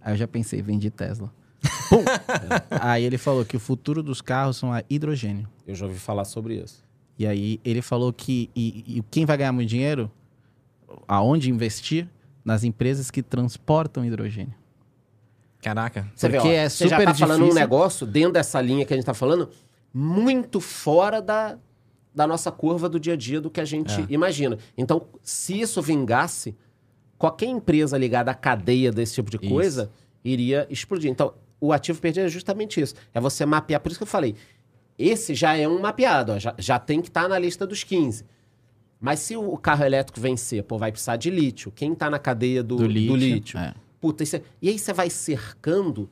Aí 0.00 0.14
eu 0.14 0.16
já 0.16 0.26
pensei, 0.26 0.62
vendi 0.62 0.90
Tesla. 0.90 1.30
Pum! 1.90 2.04
aí 2.80 3.04
ele 3.04 3.18
falou 3.18 3.44
que 3.44 3.56
o 3.56 3.60
futuro 3.60 4.02
dos 4.02 4.22
carros 4.22 4.56
são 4.56 4.72
a 4.72 4.82
hidrogênio. 4.88 5.46
Eu 5.66 5.74
já 5.74 5.84
ouvi 5.86 5.98
falar 5.98 6.24
sobre 6.24 6.54
isso. 6.62 6.82
E 7.18 7.26
aí 7.26 7.60
ele 7.64 7.82
falou 7.82 8.12
que 8.12 8.48
e, 8.54 8.98
e 8.98 9.02
quem 9.10 9.26
vai 9.26 9.36
ganhar 9.36 9.52
muito 9.52 9.68
dinheiro, 9.68 10.10
aonde 11.06 11.50
investir? 11.50 12.08
Nas 12.44 12.64
empresas 12.64 13.10
que 13.10 13.22
transportam 13.22 14.02
hidrogênio. 14.06 14.54
Caraca. 15.60 16.10
Você 16.14 16.28
vê, 16.30 16.38
ó, 16.38 16.40
Porque 16.40 16.54
é 16.54 16.68
você 16.68 16.88
já 16.88 16.96
super 16.96 17.06
tá 17.08 17.14
falando 17.14 17.40
um 17.40 17.44
difícil. 17.44 17.60
negócio 17.60 18.06
dentro 18.06 18.32
dessa 18.32 18.58
linha 18.62 18.86
que 18.86 18.94
a 18.94 18.96
gente 18.96 19.04
tá 19.04 19.12
falando, 19.12 19.50
muito 19.92 20.60
fora 20.60 21.20
da, 21.20 21.58
da 22.14 22.26
nossa 22.26 22.50
curva 22.52 22.88
do 22.88 22.98
dia 23.00 23.14
a 23.14 23.16
dia, 23.16 23.40
do 23.40 23.50
que 23.50 23.60
a 23.60 23.64
gente 23.64 24.00
É. 24.00 24.06
imagina. 24.08 24.58
Então, 24.76 25.06
se 25.22 25.60
isso 25.60 25.80
vingasse, 25.82 26.54
qualquer 27.16 27.46
empresa 27.46 27.96
ligada 27.98 28.30
à 28.30 28.34
cadeia 28.34 28.90
desse 28.92 29.14
tipo 29.14 29.30
de 29.30 29.38
Isso. 29.38 29.48
coisa 29.48 29.90
iria 30.24 30.66
explodir. 30.70 31.10
Então, 31.10 31.34
o 31.60 31.72
ativo 31.72 32.00
perdido 32.00 32.26
é 32.26 32.28
justamente 32.28 32.80
isso. 32.80 32.94
É 33.12 33.20
você 33.20 33.44
mapear. 33.44 33.80
Por 33.80 33.88
isso 33.90 33.98
que 33.98 34.02
eu 34.04 34.06
falei, 34.06 34.34
esse 34.98 35.34
já 35.34 35.56
é 35.56 35.66
um 35.66 35.80
mapeado, 35.80 36.32
ó, 36.32 36.38
já, 36.38 36.54
já 36.58 36.78
tem 36.78 37.00
que 37.00 37.08
estar 37.08 37.28
na 37.28 37.38
lista 37.38 37.66
dos 37.66 37.82
15. 37.82 38.24
Mas 39.00 39.20
se 39.20 39.36
o 39.36 39.56
carro 39.56 39.84
elétrico 39.84 40.20
vencer, 40.20 40.62
pô, 40.64 40.76
vai 40.76 40.90
precisar 40.90 41.16
de 41.16 41.30
lítio. 41.30 41.70
Quem 41.70 41.92
está 41.92 42.10
na 42.10 42.18
cadeia 42.18 42.62
do, 42.64 42.76
Do 42.76 42.86
lítio. 42.86 43.08
do 43.12 43.16
lítio? 43.16 43.58
é. 43.58 43.74
Puta, 44.00 44.22
isso 44.22 44.36
é- 44.36 44.42
e 44.62 44.68
aí 44.68 44.78
você 44.78 44.92
vai 44.92 45.08
cercando, 45.10 46.08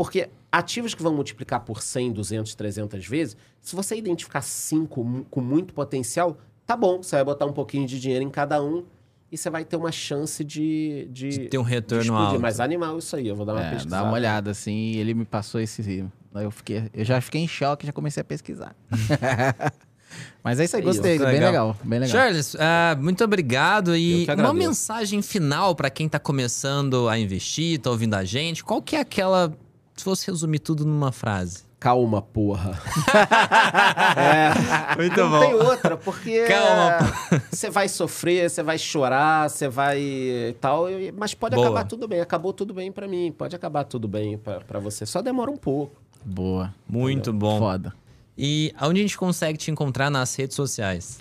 porque 0.00 0.30
ativos 0.50 0.94
que 0.94 1.02
vão 1.02 1.12
multiplicar 1.12 1.60
por 1.60 1.82
100, 1.82 2.12
200, 2.12 2.54
300 2.54 3.06
vezes, 3.06 3.36
se 3.60 3.76
você 3.76 3.94
identificar 3.94 4.40
cinco 4.40 5.26
com 5.30 5.42
muito 5.42 5.74
potencial, 5.74 6.38
tá 6.64 6.74
bom, 6.74 7.02
você 7.02 7.16
vai 7.16 7.24
botar 7.26 7.44
um 7.44 7.52
pouquinho 7.52 7.86
de 7.86 8.00
dinheiro 8.00 8.24
em 8.24 8.30
cada 8.30 8.62
um 8.62 8.82
e 9.30 9.36
você 9.36 9.50
vai 9.50 9.62
ter 9.62 9.76
uma 9.76 9.92
chance 9.92 10.42
de... 10.42 11.06
De, 11.12 11.28
De 11.28 11.48
ter 11.50 11.58
um 11.58 11.62
retorno 11.62 12.16
alto. 12.16 12.40
Mas 12.40 12.60
animal 12.60 12.96
isso 12.96 13.14
aí, 13.14 13.28
eu 13.28 13.36
vou 13.36 13.44
dar 13.44 13.52
uma 13.52 13.60
É, 13.62 13.70
pesquisada. 13.72 14.02
dá 14.02 14.08
uma 14.08 14.14
olhada 14.14 14.50
assim, 14.52 14.72
e 14.72 14.96
ele 14.96 15.12
me 15.12 15.26
passou 15.26 15.60
esse. 15.60 16.08
Aí 16.34 16.44
eu 16.44 16.50
fiquei, 16.50 16.84
eu 16.94 17.04
já 17.04 17.20
fiquei 17.20 17.42
em 17.42 17.48
choque, 17.48 17.84
já 17.86 17.92
comecei 17.92 18.22
a 18.22 18.24
pesquisar. 18.24 18.74
Mas 20.42 20.58
é 20.58 20.64
isso 20.64 20.76
aí, 20.76 20.82
gostei, 20.82 21.18
Muito 21.18 21.24
bem 21.26 21.34
legal. 21.34 21.50
legal, 21.50 21.76
bem 21.84 21.98
legal. 21.98 22.16
Charles, 22.16 22.56
ah, 22.58 22.96
muito 22.98 23.22
obrigado. 23.22 23.94
E 23.94 24.26
uma 24.38 24.54
mensagem 24.54 25.20
final 25.20 25.74
para 25.74 25.90
quem 25.90 26.08
tá 26.08 26.18
começando 26.18 27.06
a 27.06 27.18
investir, 27.18 27.78
tá 27.78 27.90
ouvindo 27.90 28.14
a 28.14 28.24
gente. 28.24 28.64
Qual 28.64 28.80
que 28.80 28.96
é 28.96 29.00
aquela. 29.00 29.52
Se 30.00 30.04
fosse 30.04 30.26
resumir 30.30 30.60
tudo 30.60 30.86
numa 30.86 31.12
frase. 31.12 31.64
Calma, 31.78 32.22
porra. 32.22 32.80
é, 34.16 34.96
Muito 34.96 35.14
não 35.20 35.40
tem 35.40 35.52
outra, 35.52 35.94
porque 35.94 36.46
Calma, 36.46 37.42
você 37.50 37.68
vai 37.68 37.86
sofrer, 37.86 38.48
você 38.48 38.62
vai 38.62 38.78
chorar, 38.78 39.50
você 39.50 39.68
vai 39.68 40.00
e 40.00 40.56
tal, 40.58 40.86
mas 41.18 41.34
pode 41.34 41.54
Boa. 41.54 41.66
acabar 41.66 41.84
tudo 41.84 42.08
bem. 42.08 42.18
Acabou 42.22 42.54
tudo 42.54 42.72
bem 42.72 42.90
pra 42.90 43.06
mim, 43.06 43.30
pode 43.30 43.54
acabar 43.54 43.84
tudo 43.84 44.08
bem 44.08 44.38
pra 44.38 44.60
pra 44.60 44.78
você. 44.78 45.04
Só 45.04 45.20
demora 45.20 45.50
um 45.50 45.56
pouco. 45.58 46.00
Boa, 46.24 46.74
Muito 46.88 47.30
bom. 47.30 47.58
foda. 47.58 47.92
E 48.38 48.72
aonde 48.78 49.00
a 49.00 49.02
gente 49.02 49.18
consegue 49.18 49.58
te 49.58 49.70
encontrar 49.70 50.08
nas 50.08 50.34
redes 50.34 50.56
sociais? 50.56 51.18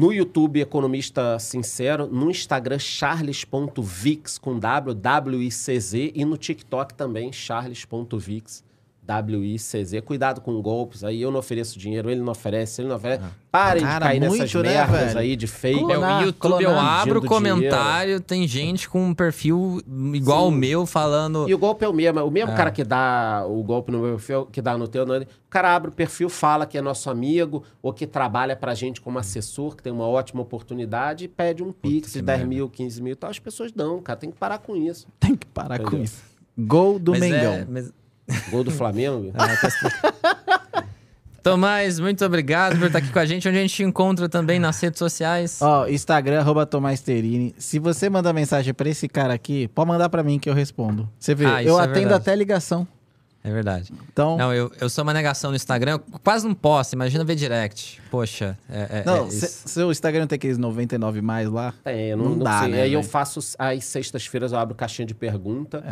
No 0.00 0.14
YouTube, 0.14 0.62
Economista 0.62 1.38
Sincero. 1.38 2.06
No 2.06 2.30
Instagram, 2.30 2.78
charles.vix, 2.78 4.38
com 4.38 4.58
W, 4.58 4.94
W-I-C-Z. 4.94 6.12
E 6.14 6.24
no 6.24 6.38
TikTok 6.38 6.94
também, 6.94 7.30
charles.vix, 7.30 8.64
W-I-C-Z. 9.20 10.00
Cuidado 10.02 10.40
com 10.40 10.60
golpes. 10.62 11.02
Aí 11.02 11.20
eu 11.20 11.30
não 11.30 11.40
ofereço 11.40 11.78
dinheiro, 11.78 12.10
ele 12.10 12.20
não 12.20 12.30
oferece, 12.32 12.80
ele 12.80 12.88
não 12.88 12.96
oferece. 12.96 13.22
Parem 13.50 13.82
Cara, 13.82 13.94
de 13.98 14.04
cair 14.04 14.20
nessas 14.20 14.38
muito, 14.38 14.62
né, 14.62 14.74
merdas 14.74 15.00
velho? 15.06 15.18
aí 15.18 15.36
de 15.36 15.46
fake. 15.48 15.80
Clonar, 15.80 16.20
É, 16.20 16.22
o 16.22 16.26
YouTube, 16.26 16.62
eu 16.62 16.70
clonar, 16.70 17.00
abro 17.02 17.18
o 17.18 17.26
comentário, 17.26 18.20
tem 18.20 18.46
gente 18.46 18.88
com 18.88 19.02
um 19.06 19.14
perfil 19.14 19.80
igual 20.14 20.46
o 20.48 20.50
meu 20.52 20.86
falando. 20.86 21.48
E 21.48 21.54
o 21.54 21.58
golpe 21.58 21.84
é 21.84 21.88
o 21.88 21.92
mesmo. 21.92 22.20
O 22.20 22.28
Ah. 22.28 22.30
mesmo 22.30 22.54
cara 22.54 22.70
que 22.70 22.84
dá 22.84 23.44
o 23.48 23.62
golpe 23.64 23.90
no 23.90 23.98
meu 24.00 24.10
perfil, 24.16 24.46
que 24.46 24.62
dá 24.62 24.78
no 24.78 24.86
teu, 24.86 25.04
no- 25.04 25.16
o 25.18 25.26
cara 25.50 25.74
abre 25.74 25.90
o 25.90 25.92
perfil, 25.92 26.28
fala 26.28 26.64
que 26.64 26.78
é 26.78 26.80
nosso 26.80 27.10
amigo, 27.10 27.64
ou 27.82 27.92
que 27.92 28.06
trabalha 28.06 28.54
pra 28.54 28.72
gente 28.74 29.00
como 29.00 29.18
assessor, 29.18 29.74
que 29.74 29.82
tem 29.82 29.92
uma 29.92 30.06
ótima 30.06 30.42
oportunidade, 30.42 31.24
e 31.24 31.28
pede 31.28 31.62
um 31.62 31.72
pix 31.72 32.12
de 32.12 32.22
10 32.22 32.38
merda. 32.40 32.54
mil, 32.54 32.68
15 32.68 33.02
mil 33.02 33.12
e 33.12 33.16
tal. 33.16 33.30
As 33.30 33.38
pessoas 33.40 33.72
dão, 33.72 34.00
cara. 34.00 34.18
Tem 34.18 34.30
que 34.30 34.36
parar 34.38 34.58
com 34.58 34.76
isso. 34.76 35.08
Tem 35.18 35.34
que 35.34 35.46
parar 35.46 35.78
com 35.78 35.86
Entendeu? 35.86 36.04
isso. 36.04 36.22
Gol 36.58 36.98
do 36.98 37.12
Mas 37.12 37.20
Mengão. 37.20 37.52
é- 37.54 37.66
mas- 37.68 37.92
Gol 38.50 38.64
do 38.64 38.70
Flamengo. 38.70 39.32
Tomás, 41.42 41.98
muito 41.98 42.22
obrigado 42.24 42.78
por 42.78 42.86
estar 42.88 42.98
aqui 42.98 43.08
com 43.10 43.18
a 43.18 43.24
gente. 43.24 43.48
Onde 43.48 43.56
a 43.56 43.60
gente 43.62 43.74
te 43.74 43.82
encontra 43.82 44.28
também 44.28 44.58
nas 44.58 44.78
redes 44.78 44.98
sociais. 44.98 45.58
Ó, 45.62 45.86
Instagram, 45.88 46.38
arroba 46.40 46.66
Tomás 46.66 47.00
Terini. 47.00 47.54
Se 47.56 47.78
você 47.78 48.10
mandar 48.10 48.34
mensagem 48.34 48.74
pra 48.74 48.88
esse 48.90 49.08
cara 49.08 49.32
aqui, 49.32 49.66
pode 49.68 49.88
mandar 49.88 50.10
pra 50.10 50.22
mim 50.22 50.38
que 50.38 50.50
eu 50.50 50.54
respondo. 50.54 51.08
Você 51.18 51.34
vê, 51.34 51.46
Ah, 51.46 51.62
isso 51.62 51.70
eu 51.72 51.80
é 51.80 51.84
atendo 51.84 51.98
verdade. 52.00 52.20
até 52.20 52.36
ligação. 52.36 52.86
É 53.42 53.50
verdade. 53.50 53.90
Então, 54.12 54.36
Não, 54.36 54.52
eu, 54.52 54.70
eu 54.78 54.90
sou 54.90 55.02
uma 55.02 55.14
negação 55.14 55.48
no 55.50 55.56
Instagram. 55.56 55.92
Eu 55.92 56.18
quase 56.22 56.46
não 56.46 56.54
posto. 56.54 56.92
Imagina 56.92 57.24
ver 57.24 57.34
direct. 57.36 57.98
Poxa, 58.10 58.58
é, 58.68 58.98
é- 59.00 59.02
não, 59.06 59.28
é 59.28 59.30
se- 59.30 59.66
seu 59.68 59.90
Instagram 59.90 60.26
tem 60.26 60.36
aqueles 60.36 60.58
99 60.58 61.22
mais 61.22 61.48
lá. 61.48 61.72
Tem, 61.82 62.08
eu 62.10 62.18
não, 62.18 62.24
Não 62.24 62.30
não 62.36 62.44
dá, 62.44 62.60
sei. 62.60 62.68
né, 62.68 62.82
Aí 62.82 62.92
eu 62.92 63.02
faço, 63.02 63.40
às 63.58 63.84
sextas-feiras 63.84 64.52
eu 64.52 64.58
abro 64.58 64.74
caixinha 64.74 65.06
de 65.06 65.14
pergunta. 65.14 65.82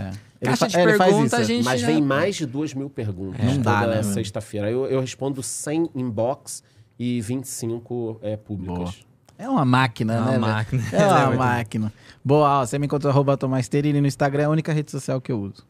É. 0.41 0.45
Caixa 0.47 0.69
de 0.69 0.77
é, 0.77 0.85
pergunta, 0.85 1.25
isso. 1.25 1.37
a 1.37 1.43
gente 1.43 1.65
Mas 1.65 1.81
já- 1.81 1.87
vem 1.87 2.03
mais 2.03 2.37
de 2.37 2.45
duas 2.45 2.75
mil 2.75 2.91
perguntas 2.91 3.43
Não 3.43 3.59
dá, 3.63 3.81
toda 3.81 3.95
né, 3.95 4.03
sexta-feira. 4.03 4.67
Aí 4.67 4.73
Eu, 4.75 4.85
eu 4.87 5.01
respondo 5.01 5.43
100 5.43 5.89
inbox 5.95 6.63
e 6.99 7.19
25 7.23 8.19
é, 8.23 8.37
públicas. 8.37 8.77
Boa. 8.77 8.95
É 9.41 9.49
uma 9.49 9.65
máquina, 9.65 10.15
É 10.17 10.21
uma 10.21 10.31
né, 10.33 10.39
máquina. 10.39 10.83
É 10.93 10.97
uma 11.07 11.21
É 11.23 11.27
muito 11.27 11.39
máquina. 11.39 11.93
Boa, 12.25 12.61
ó, 12.61 12.67
você 12.67 12.77
me 12.79 12.87
encontra 12.87 13.09
arroba 13.09 13.37
Tomás 13.37 13.69
Terini 13.69 14.01
no 14.01 14.07
Instagram, 14.07 14.43
é 14.43 14.47
a 14.47 14.51
única 14.51 14.73
rede 14.73 14.91
social 14.91 15.21
que 15.21 15.31
eu 15.31 15.41
uso. 15.41 15.65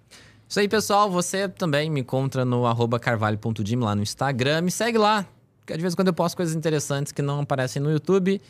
Isso 0.49 0.61
aí, 0.61 0.69
pessoal. 0.69 1.11
Você 1.11 1.49
também 1.49 1.91
me 1.91 2.01
encontra 2.01 2.45
no 2.45 2.67
arroba 2.67 2.99
carvalho.dim 2.99 3.77
lá 3.77 3.95
no 3.95 4.03
Instagram. 4.03 4.63
Me 4.63 4.71
segue 4.71 4.97
lá. 4.97 5.27
Que 5.67 5.75
de 5.75 5.83
vez 5.83 5.93
em 5.93 5.97
quando 5.97 6.09
eu 6.09 6.15
posto 6.15 6.37
coisas 6.37 6.55
interessantes 6.55 7.13
que 7.13 7.21
não 7.21 7.41
aparecem 7.41 7.83
no 7.83 7.91
YouTube. 7.91 8.41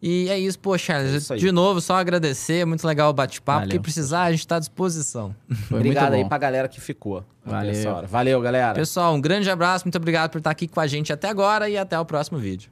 E 0.00 0.28
é 0.28 0.38
isso, 0.38 0.58
pô, 0.58 0.76
Charles. 0.76 1.12
É 1.12 1.16
isso 1.16 1.36
de 1.36 1.50
novo, 1.50 1.80
só 1.80 1.96
agradecer. 1.96 2.64
Muito 2.66 2.86
legal 2.86 3.10
o 3.10 3.12
bate-papo. 3.12 3.58
O 3.58 3.60
Valeu. 3.62 3.70
que 3.70 3.80
precisar, 3.80 4.24
a 4.24 4.30
gente 4.30 4.46
tá 4.46 4.56
à 4.56 4.58
disposição. 4.58 5.34
Foi 5.68 5.78
Obrigado 5.78 6.12
muito 6.12 6.24
aí 6.24 6.28
pra 6.28 6.38
galera 6.38 6.68
que 6.68 6.80
ficou. 6.80 7.24
Valeu. 7.44 8.06
Valeu, 8.06 8.40
galera. 8.40 8.74
Pessoal, 8.74 9.14
um 9.14 9.20
grande 9.20 9.50
abraço. 9.50 9.86
Muito 9.86 9.96
obrigado 9.96 10.30
por 10.30 10.38
estar 10.38 10.50
aqui 10.50 10.68
com 10.68 10.78
a 10.78 10.86
gente 10.86 11.12
até 11.12 11.28
agora 11.28 11.68
e 11.68 11.76
até 11.76 11.98
o 11.98 12.04
próximo 12.04 12.38
vídeo. 12.38 12.70